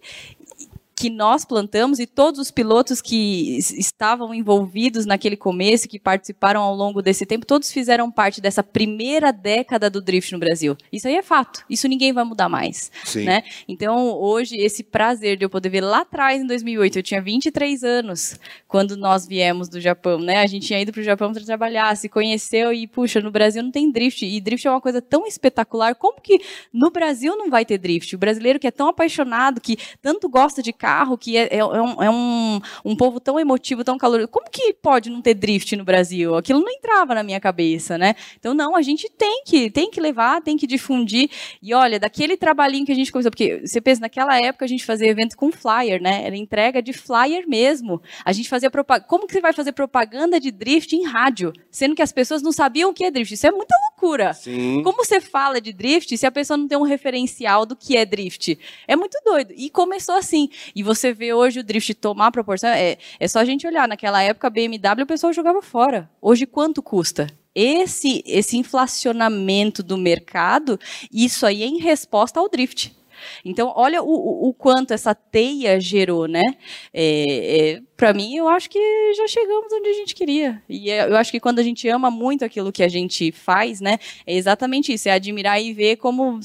que 0.99 1.09
nós 1.09 1.45
plantamos 1.45 1.97
e 1.97 2.05
todos 2.05 2.41
os 2.41 2.51
pilotos 2.51 3.01
que 3.01 3.57
estavam 3.57 4.33
envolvidos 4.33 5.05
naquele 5.05 5.37
começo, 5.37 5.87
que 5.87 5.97
participaram 5.97 6.59
ao 6.59 6.75
longo 6.75 7.01
desse 7.01 7.25
tempo, 7.25 7.45
todos 7.45 7.71
fizeram 7.71 8.11
parte 8.11 8.41
dessa 8.41 8.61
primeira 8.61 9.31
década 9.31 9.89
do 9.89 10.01
drift 10.01 10.33
no 10.33 10.39
Brasil. 10.39 10.75
Isso 10.91 11.07
aí 11.07 11.15
é 11.15 11.23
fato. 11.23 11.63
Isso 11.69 11.87
ninguém 11.87 12.11
vai 12.11 12.25
mudar 12.25 12.49
mais. 12.49 12.91
Sim. 13.05 13.23
Né? 13.23 13.43
Então, 13.65 14.09
hoje, 14.19 14.57
esse 14.57 14.83
prazer 14.83 15.37
de 15.37 15.45
eu 15.45 15.49
poder 15.49 15.69
ver 15.69 15.79
lá 15.79 16.01
atrás, 16.01 16.41
em 16.41 16.45
2008, 16.45 16.99
eu 16.99 17.03
tinha 17.03 17.21
23 17.21 17.81
anos, 17.85 18.37
quando 18.67 18.97
nós 18.97 19.25
viemos 19.25 19.69
do 19.69 19.79
Japão, 19.79 20.19
né? 20.19 20.39
A 20.41 20.47
gente 20.47 20.67
tinha 20.67 20.81
ido 20.81 20.91
para 20.91 20.99
o 20.99 21.03
Japão 21.03 21.31
para 21.31 21.45
trabalhar, 21.45 21.95
se 21.95 22.09
conheceu 22.09 22.73
e, 22.73 22.85
puxa, 22.85 23.21
no 23.21 23.31
Brasil 23.31 23.63
não 23.63 23.71
tem 23.71 23.89
drift. 23.89 24.25
E 24.25 24.41
drift 24.41 24.67
é 24.67 24.69
uma 24.69 24.81
coisa 24.81 25.01
tão 25.01 25.25
espetacular. 25.25 25.95
Como 25.95 26.19
que 26.19 26.41
no 26.73 26.91
Brasil 26.91 27.37
não 27.37 27.49
vai 27.49 27.63
ter 27.63 27.77
drift? 27.77 28.13
O 28.17 28.19
brasileiro 28.19 28.59
que 28.59 28.67
é 28.67 28.71
tão 28.71 28.89
apaixonado, 28.89 29.61
que 29.61 29.77
tanto 30.01 30.27
gosta 30.27 30.61
de 30.61 30.73
carro, 30.73 30.88
carro, 30.89 31.15
que 31.19 31.37
é, 31.37 31.43
é, 31.51 31.57
é, 31.57 31.63
um, 31.63 32.03
é 32.03 32.09
um, 32.09 32.59
um 32.83 32.95
povo 32.95 33.19
tão 33.19 33.39
emotivo, 33.39 33.83
tão 33.83 33.95
caloroso. 33.95 34.27
Como 34.27 34.49
que 34.49 34.73
pode 34.73 35.07
não 35.07 35.21
ter 35.21 35.35
drift 35.35 35.75
no 35.75 35.83
Brasil? 35.83 36.35
Aquilo 36.35 36.61
não 36.61 36.71
entrava 36.71 37.13
na 37.13 37.21
minha 37.21 37.39
cabeça, 37.39 37.95
né? 37.95 38.15
Então, 38.39 38.55
não, 38.55 38.75
a 38.75 38.81
gente 38.81 39.07
tem 39.15 39.43
que, 39.45 39.69
tem 39.69 39.91
que 39.91 40.01
levar, 40.01 40.41
tem 40.41 40.57
que 40.57 40.65
difundir. 40.65 41.29
E 41.61 41.75
olha, 41.75 41.99
daquele 41.99 42.35
trabalhinho 42.35 42.87
que 42.87 42.91
a 42.91 42.95
gente 42.95 43.11
começou, 43.11 43.29
porque 43.29 43.61
você 43.63 43.79
pensa, 43.79 44.01
naquela 44.01 44.35
época 44.35 44.65
a 44.65 44.67
gente 44.67 44.83
fazia 44.83 45.07
evento 45.07 45.37
com 45.37 45.51
flyer, 45.51 46.01
né? 46.01 46.23
Era 46.25 46.35
entrega 46.35 46.81
de 46.81 46.91
flyer 46.91 47.47
mesmo. 47.47 48.01
A 48.25 48.33
gente 48.33 48.49
fazia 48.49 48.71
propaganda. 48.71 49.07
Como 49.07 49.27
que 49.27 49.33
você 49.33 49.41
vai 49.41 49.53
fazer 49.53 49.73
propaganda 49.73 50.39
de 50.39 50.49
drift 50.49 50.95
em 50.95 51.05
rádio? 51.05 51.53
Sendo 51.69 51.93
que 51.93 52.01
as 52.01 52.11
pessoas 52.11 52.41
não 52.41 52.51
sabiam 52.51 52.89
o 52.89 52.93
que 52.93 53.05
é 53.05 53.11
drift. 53.11 53.35
Isso 53.35 53.45
é 53.45 53.51
muita 53.51 53.75
loucura. 53.89 54.33
Sim. 54.33 54.81
Como 54.83 55.05
você 55.05 55.21
fala 55.21 55.61
de 55.61 55.71
drift 55.71 56.17
se 56.17 56.25
a 56.25 56.31
pessoa 56.31 56.57
não 56.57 56.67
tem 56.67 56.77
um 56.77 56.83
referencial 56.83 57.63
do 57.63 57.75
que 57.75 57.95
é 57.95 58.05
drift? 58.05 58.57
É 58.87 58.95
muito 58.95 59.19
doido. 59.23 59.53
E 59.55 59.69
começou 59.69 60.15
assim. 60.15 60.49
E 60.75 60.78
você 60.83 61.13
vê 61.13 61.33
hoje 61.33 61.59
o 61.59 61.63
drift 61.63 61.93
tomar 61.95 62.31
proporção. 62.31 62.69
É, 62.69 62.97
é 63.19 63.27
só 63.27 63.39
a 63.39 63.45
gente 63.45 63.65
olhar. 63.65 63.87
Naquela 63.87 64.21
época, 64.21 64.49
BMW 64.49 65.03
o 65.03 65.07
pessoal 65.07 65.33
jogava 65.33 65.61
fora. 65.61 66.09
Hoje, 66.21 66.45
quanto 66.45 66.81
custa? 66.81 67.27
Esse, 67.53 68.23
esse 68.25 68.57
inflacionamento 68.57 69.81
do 69.81 69.97
mercado, 69.97 70.79
isso 71.11 71.45
aí 71.45 71.63
é 71.63 71.65
em 71.65 71.79
resposta 71.79 72.39
ao 72.39 72.47
drift. 72.47 72.95
Então, 73.43 73.73
olha 73.75 74.01
o, 74.01 74.49
o, 74.49 74.53
quanto 74.53 74.93
essa 74.93 75.13
teia 75.13 75.79
gerou, 75.79 76.27
né? 76.27 76.43
É, 76.93 77.73
é, 77.73 77.81
Para 77.95 78.13
mim, 78.13 78.35
eu 78.35 78.47
acho 78.47 78.69
que 78.69 78.79
já 79.13 79.27
chegamos 79.27 79.71
onde 79.71 79.89
a 79.89 79.93
gente 79.93 80.15
queria. 80.15 80.61
E 80.67 80.89
é, 80.89 81.09
eu 81.09 81.17
acho 81.17 81.31
que 81.31 81.39
quando 81.39 81.59
a 81.59 81.63
gente 81.63 81.87
ama 81.87 82.09
muito 82.09 82.45
aquilo 82.45 82.71
que 82.71 82.83
a 82.83 82.87
gente 82.87 83.31
faz, 83.31 83.81
né? 83.81 83.97
É 84.25 84.35
exatamente 84.35 84.93
isso, 84.93 85.09
é 85.09 85.11
admirar 85.11 85.61
e 85.61 85.73
ver 85.73 85.97
como 85.97 86.39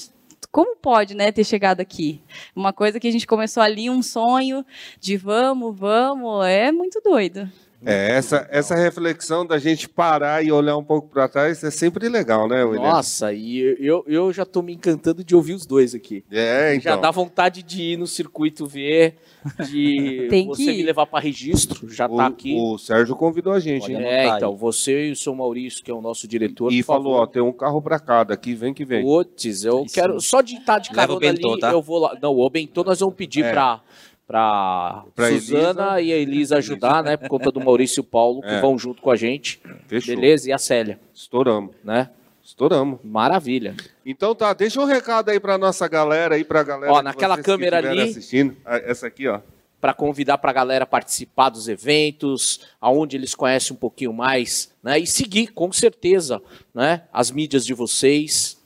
como 0.55 0.77
pode, 0.77 1.17
né, 1.17 1.33
ter 1.33 1.43
chegado 1.43 1.81
aqui? 1.81 2.23
Uma 2.55 2.73
coisa 2.73 3.01
que 3.01 3.09
a 3.09 3.11
gente 3.11 3.27
começou 3.27 3.61
ali, 3.61 3.91
um 3.91 4.01
sonho 4.01 4.65
de 5.01 5.17
vamos, 5.17 5.77
vamos, 5.77 6.47
é 6.47 6.71
muito 6.71 7.01
doido. 7.01 7.51
É, 7.85 8.13
essa, 8.13 8.47
essa 8.51 8.75
reflexão 8.75 9.47
da 9.47 9.59
gente 9.59 9.89
parar 9.89 10.45
e 10.45 10.51
olhar 10.51 10.77
um 10.77 10.85
pouco 10.85 11.09
para 11.09 11.29
trás 11.29 11.63
é 11.63 11.71
sempre 11.71 12.09
legal, 12.09 12.49
né, 12.49 12.65
William? 12.65 12.83
Nossa, 12.83 13.33
e 13.33 13.77
eu, 13.79 14.05
eu 14.07 14.33
já 14.33 14.43
estou 14.43 14.63
me 14.63 14.75
encantando 14.75 15.23
de 15.23 15.35
ouvir 15.35 15.55
os 15.55 15.67
dois 15.67 15.95
aqui. 15.95 16.25
É, 16.31 16.75
então. 16.75 16.93
Já 16.93 16.97
dá 16.97 17.11
vontade 17.11 17.63
de 17.63 17.83
ir 17.83 17.97
no 17.97 18.07
circuito 18.07 18.67
ver, 18.67 19.17
de 19.69 20.27
Tem 20.31 20.47
você 20.47 20.73
me 20.73 20.83
levar 20.83 21.07
para 21.07 21.21
registro, 21.21 21.89
já 21.91 22.07
está 22.07 22.27
aqui. 22.27 22.57
O 22.57 22.79
Sérgio 22.79 23.15
convidou 23.17 23.53
a 23.53 23.61
gente. 23.61 23.93
Hein? 23.93 24.03
É, 24.03 24.29
então, 24.29 24.57
você 24.57 25.09
e 25.09 25.13
o 25.13 25.17
seu 25.17 25.35
Maurício, 25.35 25.83
que 25.83 25.91
é 25.91 25.95
o 25.95 26.01
nosso 26.01 26.27
diretor. 26.27 26.73
E 26.73 26.83
falou, 26.83 27.15
ó, 27.15 27.27
tem 27.27 27.43
um 27.43 27.53
carro 27.53 27.81
para 27.83 27.99
cada 27.99 28.35
aqui, 28.35 28.55
vem 28.55 28.73
que 28.73 28.85
vem. 28.85 29.05
Putz, 29.05 29.65
eu 29.65 29.85
Isso. 29.85 29.95
quero, 29.95 30.21
só 30.21 30.41
de 30.41 30.57
estar 30.57 30.79
de 30.79 30.91
carona 30.91 31.29
ali, 31.29 31.61
tá? 31.61 31.73
eu 31.73 31.83
vou 31.83 31.99
lá. 31.99 32.17
Não, 32.21 32.37
o 32.37 32.51
Bentô 32.51 32.83
nós 32.85 33.01
vamos 33.01 33.15
pedir 33.15 33.45
é. 33.45 33.53
para 33.53 33.83
para 34.27 35.05
Suzana 35.17 36.01
Elisa. 36.01 36.01
e 36.01 36.13
a 36.13 36.17
Elisa 36.17 36.57
ajudar, 36.57 37.03
né? 37.03 37.17
Por 37.17 37.29
conta 37.29 37.51
do 37.51 37.61
Maurício 37.61 38.01
e 38.01 38.03
o 38.03 38.05
Paulo, 38.05 38.41
que 38.41 38.49
é. 38.49 38.61
vão 38.61 38.79
junto 38.79 39.03
com 39.03 39.11
a 39.11 39.17
gente. 39.17 39.61
Fechou. 39.87 40.15
Beleza? 40.15 40.49
E 40.49 40.53
a 40.53 40.59
Célia. 40.59 40.99
Estouramos. 41.15 41.75
Né? 41.85 42.09
Estouramos. 42.43 43.01
Maravilha. 43.03 43.75
Então 44.05 44.35
tá, 44.35 44.53
deixa 44.53 44.81
um 44.81 44.85
recado 44.85 45.31
aí 45.31 45.41
para 45.41 45.57
nossa 45.59 45.89
galera 45.89 46.35
aí, 46.35 46.45
para 46.45 46.61
a 46.61 46.63
galera. 46.63 46.93
Ó, 46.93 47.03
naquela 47.03 47.41
câmera 47.41 47.79
ali. 47.79 48.01
Assistindo. 48.01 48.57
Ah, 48.65 48.77
essa 48.79 49.07
aqui, 49.07 49.29
ó. 49.29 49.41
Para 49.81 49.93
convidar 49.93 50.39
para 50.39 50.51
a 50.51 50.55
galera 50.55 50.87
participar 50.87 51.51
dos 51.51 51.69
eventos, 51.69 52.61
aonde 52.81 53.17
eles 53.17 53.35
conhecem 53.35 53.75
um 53.75 53.79
pouquinho 53.79 54.15
mais, 54.15 54.71
né? 54.83 54.99
E 54.99 55.07
seguir, 55.07 55.49
com 55.49 55.71
certeza, 55.73 56.41
né? 56.75 57.03
As 57.13 57.31
mídias 57.31 57.67
de 57.67 57.75
vocês, 57.75 58.59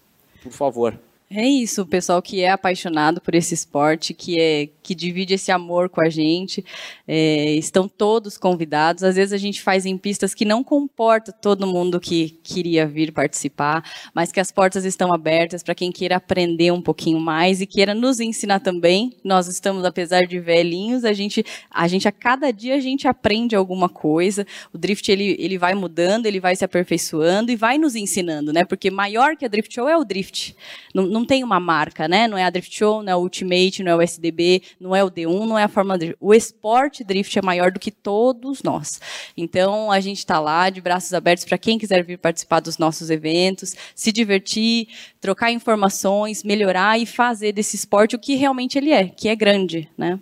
por 0.42 0.52
favor. 0.52 0.98
É 1.30 1.46
isso, 1.46 1.82
o 1.82 1.86
pessoal 1.86 2.22
que 2.22 2.40
é 2.40 2.50
apaixonado 2.50 3.20
por 3.20 3.34
esse 3.34 3.52
esporte, 3.52 4.14
que 4.14 4.40
é 4.40 4.66
que 4.82 4.94
divide 4.94 5.34
esse 5.34 5.52
amor 5.52 5.90
com 5.90 6.00
a 6.00 6.08
gente, 6.08 6.64
é, 7.06 7.52
estão 7.52 7.86
todos 7.86 8.38
convidados. 8.38 9.04
Às 9.04 9.16
vezes 9.16 9.34
a 9.34 9.36
gente 9.36 9.60
faz 9.60 9.84
em 9.84 9.98
pistas 9.98 10.32
que 10.32 10.46
não 10.46 10.64
comporta 10.64 11.30
todo 11.30 11.66
mundo 11.66 12.00
que 12.00 12.30
queria 12.42 12.86
vir 12.86 13.12
participar, 13.12 13.84
mas 14.14 14.32
que 14.32 14.40
as 14.40 14.50
portas 14.50 14.86
estão 14.86 15.12
abertas 15.12 15.62
para 15.62 15.74
quem 15.74 15.92
queira 15.92 16.16
aprender 16.16 16.72
um 16.72 16.80
pouquinho 16.80 17.20
mais 17.20 17.60
e 17.60 17.66
queira 17.66 17.94
nos 17.94 18.18
ensinar 18.18 18.60
também. 18.60 19.14
Nós 19.22 19.46
estamos, 19.46 19.84
apesar 19.84 20.26
de 20.26 20.40
velhinhos, 20.40 21.04
a 21.04 21.12
gente, 21.12 21.44
a 21.70 21.86
gente 21.86 22.08
a 22.08 22.12
cada 22.12 22.50
dia 22.50 22.76
a 22.76 22.80
gente 22.80 23.06
aprende 23.06 23.54
alguma 23.54 23.90
coisa. 23.90 24.46
O 24.72 24.78
drift 24.78 25.12
ele, 25.12 25.36
ele 25.38 25.58
vai 25.58 25.74
mudando, 25.74 26.24
ele 26.24 26.40
vai 26.40 26.56
se 26.56 26.64
aperfeiçoando 26.64 27.52
e 27.52 27.56
vai 27.56 27.76
nos 27.76 27.94
ensinando, 27.94 28.54
né? 28.54 28.64
Porque 28.64 28.90
maior 28.90 29.36
que 29.36 29.44
a 29.44 29.48
drift 29.48 29.74
show 29.74 29.86
é 29.86 29.98
o 29.98 30.04
drift. 30.04 30.56
Não, 30.94 31.17
não 31.18 31.24
tem 31.24 31.42
uma 31.42 31.58
marca, 31.58 32.06
né? 32.06 32.28
Não 32.28 32.38
é 32.38 32.44
a 32.44 32.50
drift 32.50 32.74
show, 32.76 33.02
não 33.02 33.12
é 33.12 33.16
o 33.16 33.20
Ultimate, 33.20 33.82
não 33.82 33.92
é 33.92 33.96
o 33.96 34.02
SDB, 34.02 34.62
não 34.78 34.94
é 34.94 35.02
o 35.02 35.10
D1, 35.10 35.46
não 35.46 35.58
é 35.58 35.64
a 35.64 35.68
Fórmula 35.68 35.98
Drift. 35.98 36.16
O 36.20 36.32
esporte 36.32 37.02
drift 37.02 37.36
é 37.36 37.42
maior 37.42 37.72
do 37.72 37.80
que 37.80 37.90
todos 37.90 38.62
nós. 38.62 39.00
Então, 39.36 39.90
a 39.90 40.00
gente 40.00 40.18
está 40.18 40.38
lá 40.38 40.70
de 40.70 40.80
braços 40.80 41.12
abertos 41.12 41.44
para 41.44 41.58
quem 41.58 41.78
quiser 41.78 42.04
vir 42.04 42.18
participar 42.18 42.60
dos 42.60 42.78
nossos 42.78 43.10
eventos, 43.10 43.74
se 43.94 44.12
divertir, 44.12 44.88
trocar 45.20 45.50
informações, 45.50 46.44
melhorar 46.44 46.98
e 47.00 47.06
fazer 47.06 47.52
desse 47.52 47.76
esporte 47.76 48.14
o 48.14 48.18
que 48.18 48.36
realmente 48.36 48.78
ele 48.78 48.90
é, 48.90 49.08
que 49.08 49.28
é 49.28 49.34
grande, 49.34 49.88
né? 49.96 50.18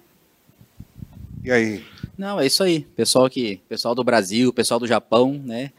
E 1.44 1.52
aí? 1.52 1.84
Não, 2.16 2.40
é 2.40 2.46
isso 2.46 2.62
aí. 2.62 2.80
Pessoal 2.96 3.28
que, 3.28 3.60
pessoal 3.68 3.94
do 3.94 4.02
Brasil, 4.02 4.52
pessoal 4.52 4.80
do 4.80 4.86
Japão, 4.86 5.40
né? 5.44 5.70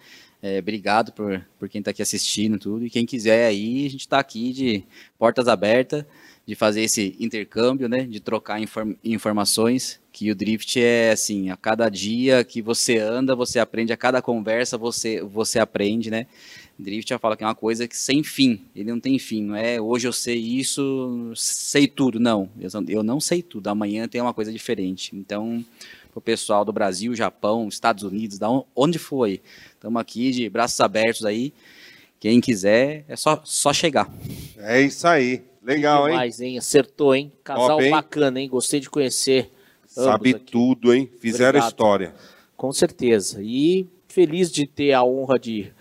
É, 0.48 0.60
obrigado 0.60 1.11
por, 1.11 1.45
por 1.60 1.68
quem 1.68 1.80
está 1.80 1.91
aqui 1.91 2.02
assistindo 2.02 2.57
tudo. 2.57 2.86
E 2.86 2.90
quem 2.90 3.06
quiser 3.06 3.48
aí, 3.48 3.86
a 3.86 3.90
gente 3.90 4.02
está 4.02 4.19
aqui 4.19 4.53
de 4.53 4.84
portas 5.18 5.48
abertas. 5.48 6.06
de 6.48 6.56
fazer 6.56 6.82
esse 6.82 7.14
intercâmbio, 7.19 7.90
né? 7.90 8.06
De 8.06 8.22
trocar 8.22 8.61
inform 8.61 8.94
informações. 9.03 9.99
Que 10.14 10.32
o 10.32 10.36
drift 10.36 10.80
é 10.82 11.11
assim, 11.11 11.49
a 11.49 11.57
cada 11.57 11.90
dia 11.90 12.41
que 12.45 12.61
você 12.61 12.98
anda, 12.98 13.36
você 13.36 13.60
aprende, 13.60 13.91
a 13.91 13.98
cada 13.98 14.22
conversa 14.22 14.78
você, 14.78 15.22
você 15.22 15.60
aprende, 15.60 16.10
né? 16.10 16.26
Drift 16.80 17.10
já 17.10 17.19
fala 17.19 17.36
que 17.36 17.44
é 17.44 17.48
uma 17.48 17.56
coisa 17.56 17.88
que 17.88 17.98
sem 17.98 18.24
fim, 18.24 18.61
ele 18.76 18.91
não 18.91 18.99
tem 18.99 19.18
fim, 19.18 19.44
não 19.44 19.56
é 19.56 19.82
hoje 19.82 20.07
eu 20.07 20.14
sei 20.14 20.38
isso, 20.38 21.34
sei 21.36 21.88
tudo, 21.88 22.19
não, 22.19 22.49
eu 22.88 23.02
não 23.03 23.19
sei 23.19 23.41
tudo, 23.41 23.68
amanhã 23.68 24.07
tem 24.07 24.22
uma 24.22 24.34
coisa 24.34 24.52
diferente. 24.52 25.15
Então, 25.15 25.65
o 26.18 26.22
pessoal 26.22 26.65
do 26.65 26.73
Brasil, 26.73 27.15
Japão, 27.15 27.68
Estados 27.68 28.03
Unidos, 28.03 28.39
da 28.39 28.48
onde 28.76 28.98
foi, 28.98 29.41
estamos 29.73 30.02
aqui 30.02 30.31
de 30.31 30.49
braços 30.49 30.80
abertos 30.80 31.26
aí, 31.26 31.53
quem 32.19 32.41
quiser 32.41 33.06
é 33.07 33.15
só, 33.15 33.41
só 33.44 33.72
chegar. 33.72 34.11
É 34.57 34.81
isso 34.81 35.07
aí, 35.07 35.44
legal, 35.61 36.10
hein? 36.10 36.15
Mais, 36.15 36.41
hein? 36.41 36.57
Acertou, 36.57 37.14
hein? 37.14 37.31
Casal 37.44 37.68
Top, 37.68 37.84
hein? 37.84 37.91
bacana, 37.91 38.41
hein? 38.41 38.49
Gostei 38.49 38.80
de 38.80 38.89
conhecer. 38.89 39.52
Sabe 39.85 40.34
tudo, 40.34 40.94
hein? 40.94 41.10
Fizeram 41.19 41.60
Obrigado. 41.60 41.69
história. 41.69 42.15
Com 42.56 42.72
certeza. 42.72 43.39
E 43.41 43.88
feliz 44.07 44.52
de 44.52 44.65
ter 44.65 44.94
a 44.94 45.03
honra 45.03 45.38
de 45.38 45.72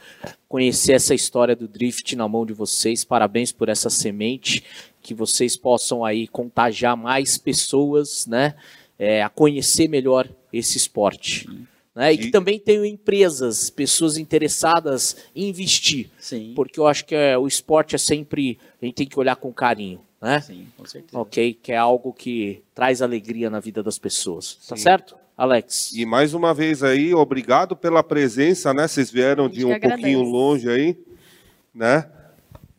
conhecer 0.47 0.93
essa 0.93 1.15
história 1.15 1.57
do 1.57 1.67
drift 1.67 2.15
na 2.15 2.29
mão 2.29 2.45
de 2.45 2.53
vocês. 2.53 3.03
Parabéns 3.05 3.53
por 3.53 3.69
essa 3.69 3.89
semente, 3.89 4.63
que 5.01 5.15
vocês 5.15 5.57
possam 5.57 6.05
aí 6.05 6.29
contagiar 6.29 6.97
mais 6.97 7.39
pessoas, 7.39 8.27
né, 8.27 8.55
é, 8.99 9.23
a 9.23 9.29
conhecer 9.29 9.89
melhor 9.89 10.29
esse 10.53 10.77
esporte. 10.77 11.49
Né? 11.95 12.13
E 12.13 12.19
que 12.19 12.31
também 12.31 12.59
tenham 12.59 12.85
empresas, 12.85 13.71
pessoas 13.71 14.19
interessadas 14.19 15.17
em 15.35 15.49
investir. 15.49 16.11
Sim. 16.19 16.53
Porque 16.55 16.79
eu 16.79 16.87
acho 16.87 17.05
que 17.05 17.15
é, 17.15 17.39
o 17.39 17.47
esporte 17.47 17.95
é 17.95 17.99
sempre, 17.99 18.59
a 18.81 18.85
gente 18.85 18.95
tem 18.95 19.07
que 19.07 19.19
olhar 19.19 19.37
com 19.37 19.53
carinho. 19.53 20.01
Né? 20.21 20.41
Sim, 20.41 20.67
com 20.77 20.85
certeza. 20.85 21.19
Ok, 21.19 21.59
que 21.63 21.73
é 21.73 21.77
algo 21.77 22.13
que 22.13 22.63
traz 22.75 23.01
alegria 23.01 23.49
na 23.49 23.61
vida 23.61 23.83
das 23.83 23.99
pessoas. 23.99 24.55
Tá 24.55 24.61
Sim. 24.61 24.69
Tá 24.69 24.77
certo? 24.77 25.17
Alex. 25.37 25.93
E 25.95 26.07
mais 26.07 26.33
uma 26.33 26.55
vez 26.55 26.83
aí, 26.83 27.15
obrigado 27.15 27.77
pela 27.77 28.03
presença, 28.03 28.73
né? 28.73 28.89
Vocês 28.89 29.11
vieram 29.11 29.49
de 29.49 29.67
um 29.67 29.73
agradece. 29.73 30.03
pouquinho 30.03 30.23
longe 30.23 30.69
aí, 30.69 30.99
né? 31.75 32.09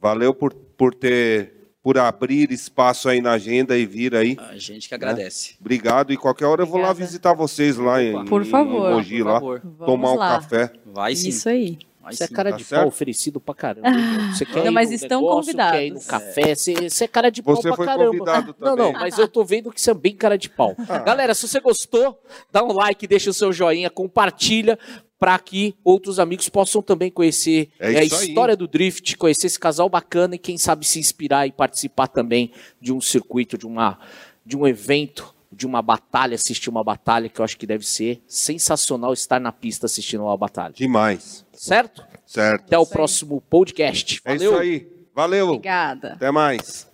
Valeu 0.01 0.33
por, 0.33 0.53
por 0.53 0.93
ter 0.93 1.56
por 1.87 1.97
abrir 1.97 2.51
espaço 2.51 3.07
aí 3.07 3.21
na 3.21 3.31
agenda 3.31 3.77
e 3.77 3.85
vir 3.85 4.13
aí. 4.13 4.35
A 4.49 4.57
gente 4.57 4.89
que 4.89 4.93
agradece. 4.93 5.51
Né? 5.51 5.57
Obrigado. 5.61 6.11
E 6.11 6.17
qualquer 6.17 6.43
hora 6.43 6.63
Obrigada. 6.63 6.69
eu 6.69 6.81
vou 6.81 6.81
lá 6.81 6.91
visitar 6.91 7.33
vocês 7.33 7.77
lá 7.77 8.03
em, 8.03 8.25
por 8.25 8.43
favor. 8.43 8.91
em 8.91 8.95
Mogi, 8.95 9.17
por 9.19 9.25
lá, 9.25 9.33
favor. 9.35 9.61
tomar 9.85 10.11
um 10.11 10.17
café. 10.17 10.73
Vai 10.85 11.15
sim. 11.15 11.29
Isso 11.29 11.47
aí. 11.47 11.77
Você 12.11 12.25
é 12.25 12.27
cara 12.27 12.51
tá 12.51 12.57
de 12.57 12.65
certo? 12.65 12.81
pau 12.81 12.87
oferecido 12.89 13.39
pra 13.39 13.55
caramba. 13.55 13.87
Você 14.35 14.45
quer 14.45 14.65
não, 14.65 14.71
mas 14.73 14.91
estão 14.91 15.21
negócio, 15.21 15.39
convidados. 15.39 15.79
Quer 15.79 15.85
ir 15.85 15.91
no 15.91 16.01
café, 16.01 16.55
você, 16.55 16.89
você 16.89 17.03
é 17.03 17.07
cara 17.07 17.29
de 17.29 17.41
pau 17.41 17.55
você 17.55 17.73
pra 17.73 17.85
caramba. 17.85 18.25
Também. 18.25 18.55
Não, 18.59 18.75
não, 18.75 18.91
mas 18.93 19.17
eu 19.17 19.27
tô 19.27 19.45
vendo 19.45 19.71
que 19.71 19.79
você 19.79 19.91
é 19.91 19.93
bem 19.93 20.15
cara 20.15 20.37
de 20.37 20.49
pau. 20.49 20.75
Ah. 20.89 20.99
Galera, 20.99 21.33
se 21.33 21.47
você 21.47 21.59
gostou, 21.59 22.17
dá 22.51 22.63
um 22.63 22.71
like, 22.73 23.07
deixa 23.07 23.29
o 23.29 23.33
seu 23.33 23.51
joinha, 23.51 23.89
compartilha 23.89 24.77
para 25.19 25.37
que 25.39 25.75
outros 25.83 26.19
amigos 26.19 26.47
possam 26.49 26.81
também 26.81 27.09
conhecer 27.09 27.69
é 27.79 27.93
é 27.93 27.99
a 27.99 28.03
história 28.03 28.53
aí. 28.53 28.57
do 28.57 28.67
drift, 28.67 29.17
conhecer 29.17 29.47
esse 29.47 29.59
casal 29.59 29.89
bacana 29.89 30.35
e 30.35 30.39
quem 30.39 30.57
sabe 30.57 30.85
se 30.85 30.99
inspirar 30.99 31.47
e 31.47 31.51
participar 31.51 32.07
também 32.07 32.51
de 32.79 32.93
um 32.93 33.01
circuito, 33.01 33.57
de 33.57 33.65
uma 33.65 33.99
de 34.45 34.55
um 34.55 34.65
evento 34.65 35.35
de 35.51 35.65
uma 35.65 35.81
batalha, 35.81 36.35
assistir 36.35 36.69
uma 36.69 36.83
batalha, 36.83 37.29
que 37.29 37.39
eu 37.39 37.45
acho 37.45 37.57
que 37.57 37.65
deve 37.65 37.85
ser 37.85 38.21
sensacional 38.27 39.13
estar 39.13 39.39
na 39.39 39.51
pista 39.51 39.85
assistindo 39.85 40.23
uma 40.23 40.37
batalha. 40.37 40.73
Demais. 40.73 41.45
Certo? 41.53 42.05
Certo. 42.25 42.65
Até 42.65 42.77
o 42.77 42.85
próximo 42.85 43.41
podcast. 43.49 44.21
Valeu. 44.23 44.39
É 44.39 44.45
isso 44.45 44.61
aí. 44.61 44.87
Valeu. 45.15 45.47
Obrigada. 45.49 46.13
Até 46.13 46.31
mais. 46.31 46.86